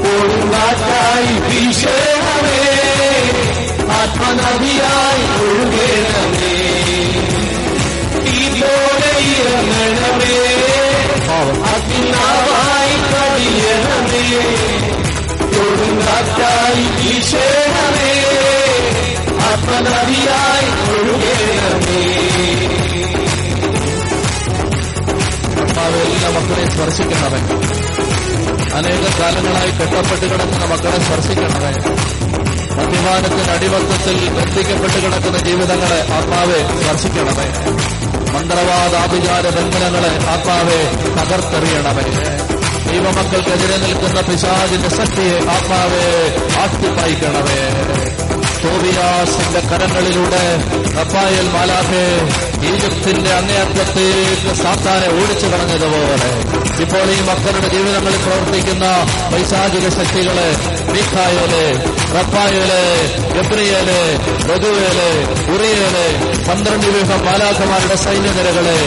കൊടുങ്കാറ്റായി 0.04 1.34
വീശണമേ 1.46 2.60
ആത്മനദിയായി 4.00 5.26
ഒഴുകണമേ 5.42 6.56
തീപോലെ 8.26 9.14
ഇറങ്ങണമേ 9.38 10.36
അഗ്നാവായി 11.72 12.98
കടിയണമേ 13.12 14.26
കൊടുങ്കാറ്റായി 15.54 16.86
വീശണമേ 16.98 18.14
ആത്മനദിയായി 19.48 20.70
ഒഴുകണമേ 20.90 22.02
ആത്മാവ് 25.82 26.02
എല്ലാ 26.02 26.30
മക്കളെ 26.30 26.66
സ്പർശിക്കണവൻ 26.70 27.44
അനേക 28.78 29.06
കാലങ്ങളായി 29.20 29.72
കെട്ടപ്പെട്ട് 29.72 30.26
കിടക്കുന്ന 30.34 30.66
മക്കളെ 30.66 31.00
സ്പർശിക്കണവൻ 31.04 31.76
അഭിമാനത്തിന് 32.82 33.52
അടിമത്തത്തിൽ 33.52 34.30
ബന്ധിക്കപ്പെട്ട് 34.30 34.98
കിടക്കുന്ന 35.06 35.38
ജീവിതങ്ങളെ 35.38 36.00
ആത്മാവെ 36.14 36.60
സ്പർശിക്കണമേ. 36.84 37.48
മന്ത്രവാദാഭിചാര 38.32 39.46
ബന്ധനങ്ങളെ 39.50 40.14
ആത്മാവെ 40.30 40.80
തകർത്തെറിയണമേ. 41.18 42.06
ദൈവമക്കൾക്കെതിരെ 42.92 43.78
നിൽക്കുന്ന 43.78 44.22
പിശാചിന്റെ 44.22 44.90
ശക്തിയെ 44.90 45.38
ആത്മാവെ 45.56 46.06
ആട്ടിപ്പായിക്കണമേ. 46.62 47.60
തോബിയാസിന്റെ 48.64 49.62
കരങ്ങളിലൂടെ 49.70 50.44
റഫായൽ 50.98 51.48
മാലാഖെ 51.56 52.06
ഈജിപ്തിന്റെ 52.70 53.32
അങ്ങേയറ്റത്തേക്ക് 53.34 54.52
സാത്താനെ 54.64 55.08
ഓടിച്ചു 55.20 55.48
കളഞ്ഞതുപോലെ 55.48 56.32
ഇപ്പോൾ 56.84 57.08
ഈ 57.16 57.20
മക്കളുടെ 57.22 57.68
ജീവിതങ്ങളിൽ 57.70 58.20
പ്രവർത്തിക്കുന്ന 58.26 58.86
പൈശാചിക 59.32 59.88
ശക്തികളെ 59.90 60.48
മീഖായലെ 60.94 61.66
റഫായലെ 62.16 62.84
ഗബ്രിയേൽ 63.36 63.90
ബദുവേൽ 64.48 65.00
ഉറിയേൽ 65.54 65.96
പന്ത്രണ്ട് 66.48 66.88
വ്യൂഹം 66.88 67.22
മാലാഖമാരുടെ 67.26 67.96
സൈന്യനിരകളെ 68.06 68.78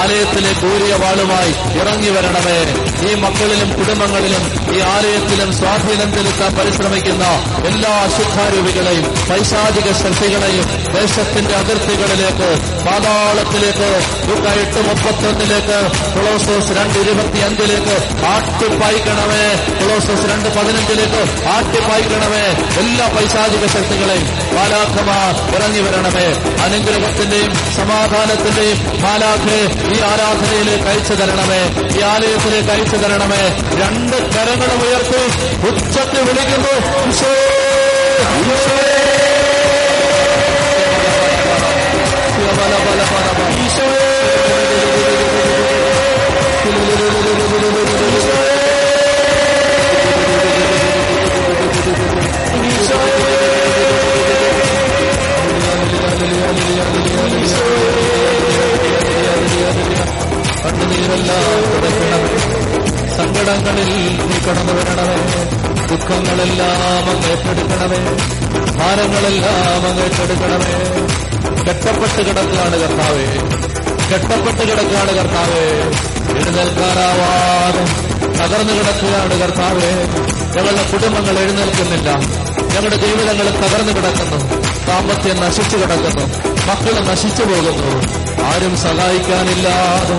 ആലയത്തിലെ 0.00 0.52
ദൂരിയ 0.62 0.94
വാളുമായി 1.02 1.52
ഇറങ്ങി 1.80 2.10
വരണമേ. 2.16 2.58
ഈ 3.08 3.14
മക്കളിലും 3.14 3.70
കുടുംബങ്ങളിലും 3.78 4.44
ഈ 4.74 4.80
ആലയത്തിലും 4.80 5.50
സ്വാധീനം 5.58 6.12
ചെലുത്താൻ 6.14 6.54
പരിശ്രമിക്കുന്ന 6.54 7.24
എല്ലാ 7.66 7.92
അശുദ്ധാരൂപികളെയും 8.04 9.06
പൈശാചിക 9.30 9.88
ശക്തികളെയും 10.02 10.66
ദേശത്തിന്റെ 10.94 11.54
അതിർത്തികളിലേക്ക് 11.54 12.48
പാതാളത്തിലേക്ക് 12.86 13.90
എട്ട് 14.64 14.80
മുപ്പത്തൊന്നിലേക്ക് 14.88 15.78
കൊളോസോസ് 16.14 16.72
രണ്ട് 16.78 16.98
ഇരുപത്തിയഞ്ചിലേക്ക് 16.98 17.96
ആട്ടിപ്പായിക്കണമേ. 18.32 19.44
കൊളോസോസ് 19.80 20.26
രണ്ട് 20.30 20.48
പതിനഞ്ചിലേക്ക് 20.56 21.22
ആട്ടിപ്പായിക്കണമേ. 21.48 22.44
എല്ലാ 22.82 23.06
പൈശാചിക 23.06 23.64
ശക്തികളെയും 23.66 24.26
മാലാഖമാർ 24.56 25.32
ഇറങ്ങി 25.56 25.80
വരണമേ. 25.80 26.26
അനുഗ്രഹത്തിന്റെയും 26.64 27.52
സമാധാനത്തിന്റെയും 27.76 28.78
മാലാഖെ 29.02 29.58
ഈ 29.94 30.00
ആരാധനയിലേക്ക് 30.10 30.84
അയച്ചു 30.84 31.14
തരണമേ. 31.22 31.62
ഈ 31.98 32.02
ആലയത്തിലേക്ക് 32.12 32.70
അയച്ചു 32.70 32.96
തരണമേ. 32.96 33.42
രണ്ട് 33.82 34.16
കരങ്ങൾ 34.34 34.63
കരങ്ങളും 34.66 34.82
ഉയർത്തി 34.84 35.22
ഉച്ചത്തിൽ 35.68 36.20
വിളിക്കുന്നു 36.26 36.72
ഈശോ, 37.02 37.30
ഈശോ. 38.42 38.76
ബല, 42.50 42.72
ബല, 42.86 43.02
ബല, 43.10 43.28
ബല. 43.30 43.48
ഈശോ. 43.58 43.88
കണ്ണുനീരെല്ലാം 60.62 61.42
തുടയ്ക്കണമേ 61.72 62.43
സങ്കടങ്ങളിൽ 63.44 64.22
നീ 64.26 64.38
കടന്നു 64.38 64.72
വരണമേ 64.72 65.16
ദുഃഖങ്ങളെല്ലാം 65.86 67.10
അങ്ങ് 67.10 67.30
ഏറ്റെടുക്കണമേ. 67.30 67.98
ഭാരങ്ങളെല്ലാം 68.76 69.86
അങ്ങ് 69.86 70.04
ഏറ്റെടുക്കണമേ. 70.04 70.74
കെട്ടപ്പെട്ട് 71.64 72.28
കിടക്കുകയാണ് 72.28 72.76
കർത്താവേ. 72.76 73.26
കെട്ടപ്പെട്ട് 74.12 74.72
കിടക്കുകയാണ് 74.72 75.12
കർത്താവേ. 75.16 75.60
എഴുന്നേൽക്കാനാവാതെ 76.38 77.84
തകർന്നു 78.38 78.72
കിടക്കുകയാണ് 78.72 79.40
കർത്താവേ. 79.40 79.90
ഞങ്ങളുടെ 80.56 80.90
കുടുംബങ്ങൾ 80.92 81.38
എഴുന്നേൽക്കുന്നില്ല. 81.38 82.10
ഞങ്ങളുടെ 82.74 82.96
ജീവിതങ്ങൾ 82.96 83.50
തകർന്നു 83.50 83.92
കിടക്കുന്നു. 83.92 84.62
സാമ്പത്തികം 84.86 85.36
നശിച്ചു 85.36 85.76
കിടക്കുന്നു. 85.76 86.24
മക്കൾ 86.66 87.10
നശിച്ചു 87.10 87.42
പോകുന്നു. 87.42 88.24
ആരും 88.44 88.76
സഹായിക്കാനില്ലാതെ 88.76 90.14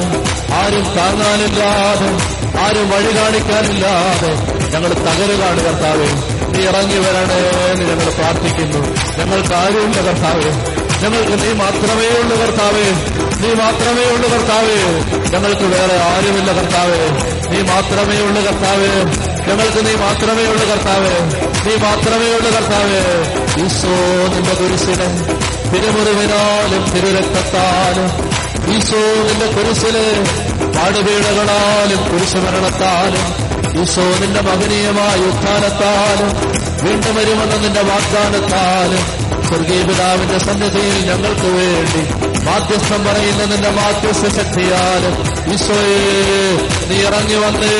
ആരും 0.55 0.83
താങ്ങാനില്ലാതെ 0.95 2.44
ആരും 2.59 2.89
വഴി 2.89 3.17
കാണിക്കാനില്ലാതെ 3.17 4.31
ഞങ്ങൾ 4.73 4.93
തകരുകയാണ് 4.93 5.65
കർത്താവേ. 5.65 6.07
നീ 6.53 6.63
ഇറങ്ങി 6.63 6.97
വരണേ 6.97 7.71
എന്ന് 7.71 7.85
ഞങ്ങൾ 7.89 8.09
പ്രാർത്ഥിക്കുന്നു. 8.09 8.79
ഞങ്ങൾക്ക് 9.19 9.53
ആരുമില്ല 9.53 10.01
കർത്താവേ. 10.01 10.49
ഞങ്ങൾക്ക് 11.03 11.43
നീ 11.43 11.53
മാത്രമേ 11.53 12.07
ഉള്ളൂ 12.21 12.37
കർത്താവേ. 12.37 12.85
നീ 13.41 13.53
മാത്രമേ 13.53 14.03
ഉള്ളൂ 14.03 14.29
കർത്താവേ. 14.29 14.77
ഞങ്ങൾക്ക് 15.29 15.61
വേറെ 15.61 15.95
ആരുമില്ല 16.01 16.53
കർത്താവേ. 16.53 17.01
നീ 17.51 17.61
മാത്രമേ 17.61 18.21
ഉള്ളൂ 18.21 18.41
കർത്താവേ. 18.41 18.87
ഞങ്ങൾക്ക് 19.47 19.85
നീ 19.85 19.95
മാത്രമേ 19.95 20.47
ഉള്ളൂ 20.47 20.69
കർത്താവേ. 20.69 21.13
നീ 21.65 21.75
മാത്രമേ 21.75 22.35
ഉള്ളൂ 22.35 22.51
കർത്താവേ. 22.51 23.01
ഈശോ 23.65 23.93
നിന്റെ 24.33 24.53
കുരിശിനെ 24.53 25.07
തിരുമുറിവിനാലും 25.71 26.91
തിരുരക്തത്താലും 26.91 28.09
ഈശോ 28.75 29.01
നിന്റെ 29.27 29.45
കുരിശിൽ 29.45 29.95
പാടുപീടകളാലും 30.75 32.01
കുരിശുമരണത്താലും 32.07 33.25
ഈശോ 33.81 34.05
നിന്റെ 34.21 34.41
മഹനീയമായ 34.47 35.17
ഉത്ഥാനത്താലും 35.29 36.29
വീണ്ടും 36.83 37.13
വരുമെന്ന 37.17 37.55
നിന്റെ 37.63 37.83
വാഗ്ദാനത്താലും 37.89 39.03
സ്വർഗീയ 39.47 39.81
പിതാവിന്റെ 39.87 40.37
സന്നിധിയിൽ 40.45 40.99
ഞങ്ങൾക്ക് 41.09 41.49
വേണ്ടി 41.55 42.01
മാധ്യസ്ഥം 42.45 43.01
പറയുന്ന 43.07 43.43
നിന്റെ 43.51 43.71
മാധ്യസ്ഥ 43.77 44.25
ശക്തിയാലും 44.37 45.13
ഈശോയെ 45.53 45.99
നീ 46.89 46.97
ഇറങ്ങി 47.07 47.37
വന്നേ 47.43 47.73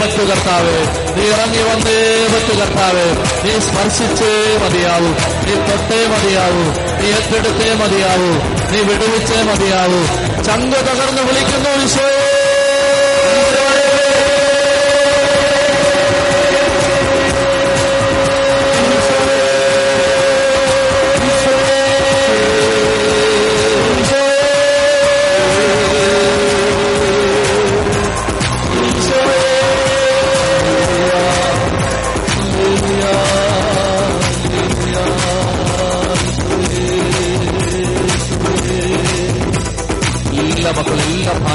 മറ്റു 0.00 0.22
കർത്താവേ 0.30 0.76
നീ 1.16 1.24
ഇറങ്ങി 1.32 1.62
വന്നേ 1.68 1.96
മറ്റു 2.34 2.54
കർത്താവേ 2.60 3.06
നീ 3.44 3.54
സ്പർശിച്ചേ 3.66 4.32
മതിയാവൂ 4.62 5.10
നീ 5.46 5.54
തൊട്ടേ 5.68 6.00
മതിയാവൂ 6.12 6.64
നീ 7.00 7.08
ഏറ്റെടുത്തേ 7.16 7.70
മതിയാവൂ 7.82 8.30
നീ 8.70 8.78
വിടുവിച്ചേ 8.86 9.40
മതിയാവൂ. 9.48 10.00
ചങ്ക 10.46 10.72
തകർന്ന് 10.86 11.22
വിളിക്കുന്നു 11.28 11.70
ഈശോയെ. 11.82 12.15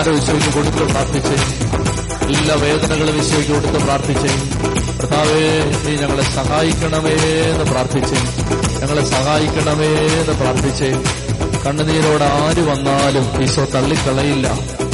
ഈശോയ്ക്ക് 0.10 0.54
കൊടുത്ത് 0.54 0.78
പ്രാർത്ഥിച്ച്. 0.78 1.36
എല്ലാ 2.24 2.56
വേദനകളും 2.56 3.26
ഈശോയ്ക്ക് 3.26 3.52
കൊടുത്ത് 3.52 3.84
പ്രാർത്ഥിച്ച്. 3.84 4.28
കർത്താവേ 5.00 5.72
നീ 5.86 5.96
ഞങ്ങളെ 5.96 6.24
സഹായിക്കണമേ 6.24 7.12
എന്ന് 7.52 7.72
പ്രാർത്ഥിച്ച്. 7.72 8.16
ഞങ്ങളെ 8.82 9.06
സഹായിക്കണമേ 9.06 9.86
എന്ന് 9.86 10.42
പ്രാർത്ഥിച്ച്. 10.42 10.94
കണ്ണുനീരോട് 11.66 12.24
ആര് 12.24 12.62
വന്നാലും 12.62 13.44
ഈശോ 13.44 13.66
തള്ളിക്കളയില്ല. 13.66 14.48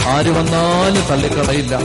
ആര് 0.07 0.29
വന്നാലും 0.29 1.07
തള്ളിക്കളയില്ല. 1.07 1.79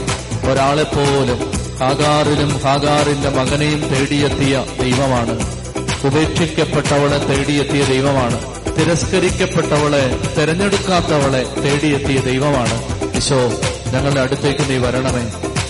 ഒരാളെ 0.51 0.83
പോലും 0.83 1.63
ഹാഗാറിലും 1.79 2.57
ഹാഗാറിന്റെ 2.57 3.29
മകനെയും 3.29 3.79
തേടിയെത്തിയ 3.79 4.65
ദൈവമാണ്. 4.81 5.63
ഉപേക്ഷിക്കപ്പെട്ടവളെ 6.07 7.17
തേടിയെത്തിയ 7.17 7.83
ദൈവമാണ്. 7.83 8.53
തിരസ്കരിക്കപ്പെട്ടവളെ 8.77 10.19
തെരഞ്ഞെടുക്കാത്തവളെ 10.37 11.61
തേടിയെത്തിയ 11.61 12.19
ദൈവമാണ്. 12.19 12.92
ഈശോ 13.23 13.51
ഞങ്ങളുടെ 13.93 14.19
അടുത്തേക്ക് 14.19 14.69
നീ 14.69 14.77
വരണമേ. 14.77 15.21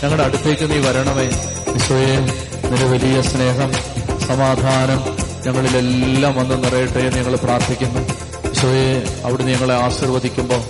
ഞങ്ങളുടെ 0.04 0.24
അടുത്തേക്ക് 0.24 0.72
നീ 0.72 0.78
വരണമേ. 0.78 1.26
ഈശോയെ 1.76 2.16
നിന്റെ 2.70 2.86
വലിയ 2.86 3.22
സ്നേഹം 3.22 3.74
സമാധാനം 4.20 5.00
ഞങ്ങളിലെല്ലാം 5.46 6.36
വന്ന് 6.36 6.64
നിറയട്ടെ 6.64 7.00
എന്ന് 7.00 7.18
ഞങ്ങൾ 7.18 7.36
പ്രാർത്ഥിക്കുന്നു. 7.36 8.00
ഈശോയെ 8.50 9.04
അവിടുന്ന് 9.24 9.52
ഞങ്ങളെ 9.52 9.74
ആശീർവദിക്കുമ്പോൾ 9.74 10.62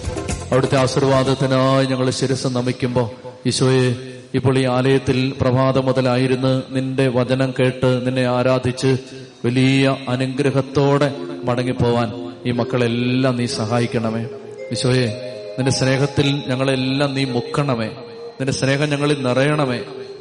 അവിടുത്തെ 0.51 0.77
ആശീർവാദത്തിനായി 0.77 1.85
ഞങ്ങൾ 1.85 2.10
ശിരസ് 2.10 2.47
നമിക്കുമ്പോൾ 2.47 3.10
ഈശോയെ 3.45 3.95
ഇപ്പോൾ 4.34 4.60
ഈ 4.60 4.65
ആലയത്തിൽ 4.65 5.34
പ്രഭാതം 5.41 5.85
മുതലായിരുന്നു 5.85 6.64
നിന്റെ 6.69 7.07
വചനം 7.07 7.53
കേട്ട് 7.60 8.05
നിന്നെ 8.05 8.26
ആരാധിച്ച് 8.26 8.97
വലിയ 9.45 9.97
അനുഗ്രഹത്തോടെ 10.10 11.14
മടങ്ങിപ്പോവാൻ 11.43 12.11
ഈ 12.45 12.51
മക്കളെല്ലാം 12.51 13.38
നീ 13.38 13.45
സഹായിക്കണമേ. 13.45 14.26
ഈശോയെ 14.72 15.32
നിന്റെ 15.57 15.71
സ്നേഹത്തിൽ 15.71 16.43
ഞങ്ങളെല്ലാം 16.47 17.13
നീ 17.13 17.25
മുക്കണമേ. 17.25 17.91
നിന്റെ 18.39 18.51
സ്നേഹം 18.51 18.89
ഞങ്ങളിൽ 18.89 19.23
നിറയണമേ. 19.23 19.80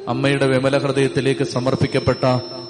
അമ്മയുടെ 0.09 0.47
വിമല 0.47 0.79
ഹൃദയത്തിലേക്ക് 0.79 1.45
സമർപ്പിക്കപ്പെട്ട 1.45 2.25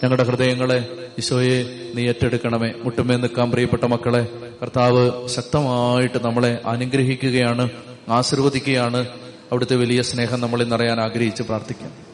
ഞങ്ങളുടെ 0.05 0.23
ഹൃദയങ്ങളെ 0.23 0.89
ഈശോയെ 1.19 1.65
നീ 1.95 2.09
ഏറ്റെടുക്കണമേ. 2.09 2.73
മുട്ടുമേ 2.85 3.17
നിൽക്കാൻ 3.17 3.51
പ്രിയപ്പെട്ട 3.51 3.85
മക്കളെ 3.85 4.27
കർത്താവ് 4.63 5.29
ശക്തമായിട്ട് 5.29 6.25
നമ്മളെ 6.25 6.59
അനുഗ്രഹിക്കുകയാണ് 6.67 7.71
ആശീർവദിക്കുകയാണ്. 8.09 9.07
അവിടുത്തെ 9.53 9.77
വലിയ 9.77 10.03
സ്നേഹം 10.03 10.41
നമ്മളിൽ 10.41 10.69
നിറയാൻ 10.69 11.01
ആഗ്രഹിച്ച് 11.01 11.43
പ്രാർത്ഥിക്കാം. 11.43 12.13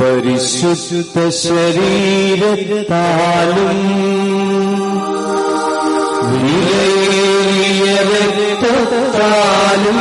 പരിശുദ്ധ 0.00 1.28
ശരീരത്താലും 1.28 4.13
വിലയേറിയ 6.42 7.96
രക്തത്താലും 7.96 9.98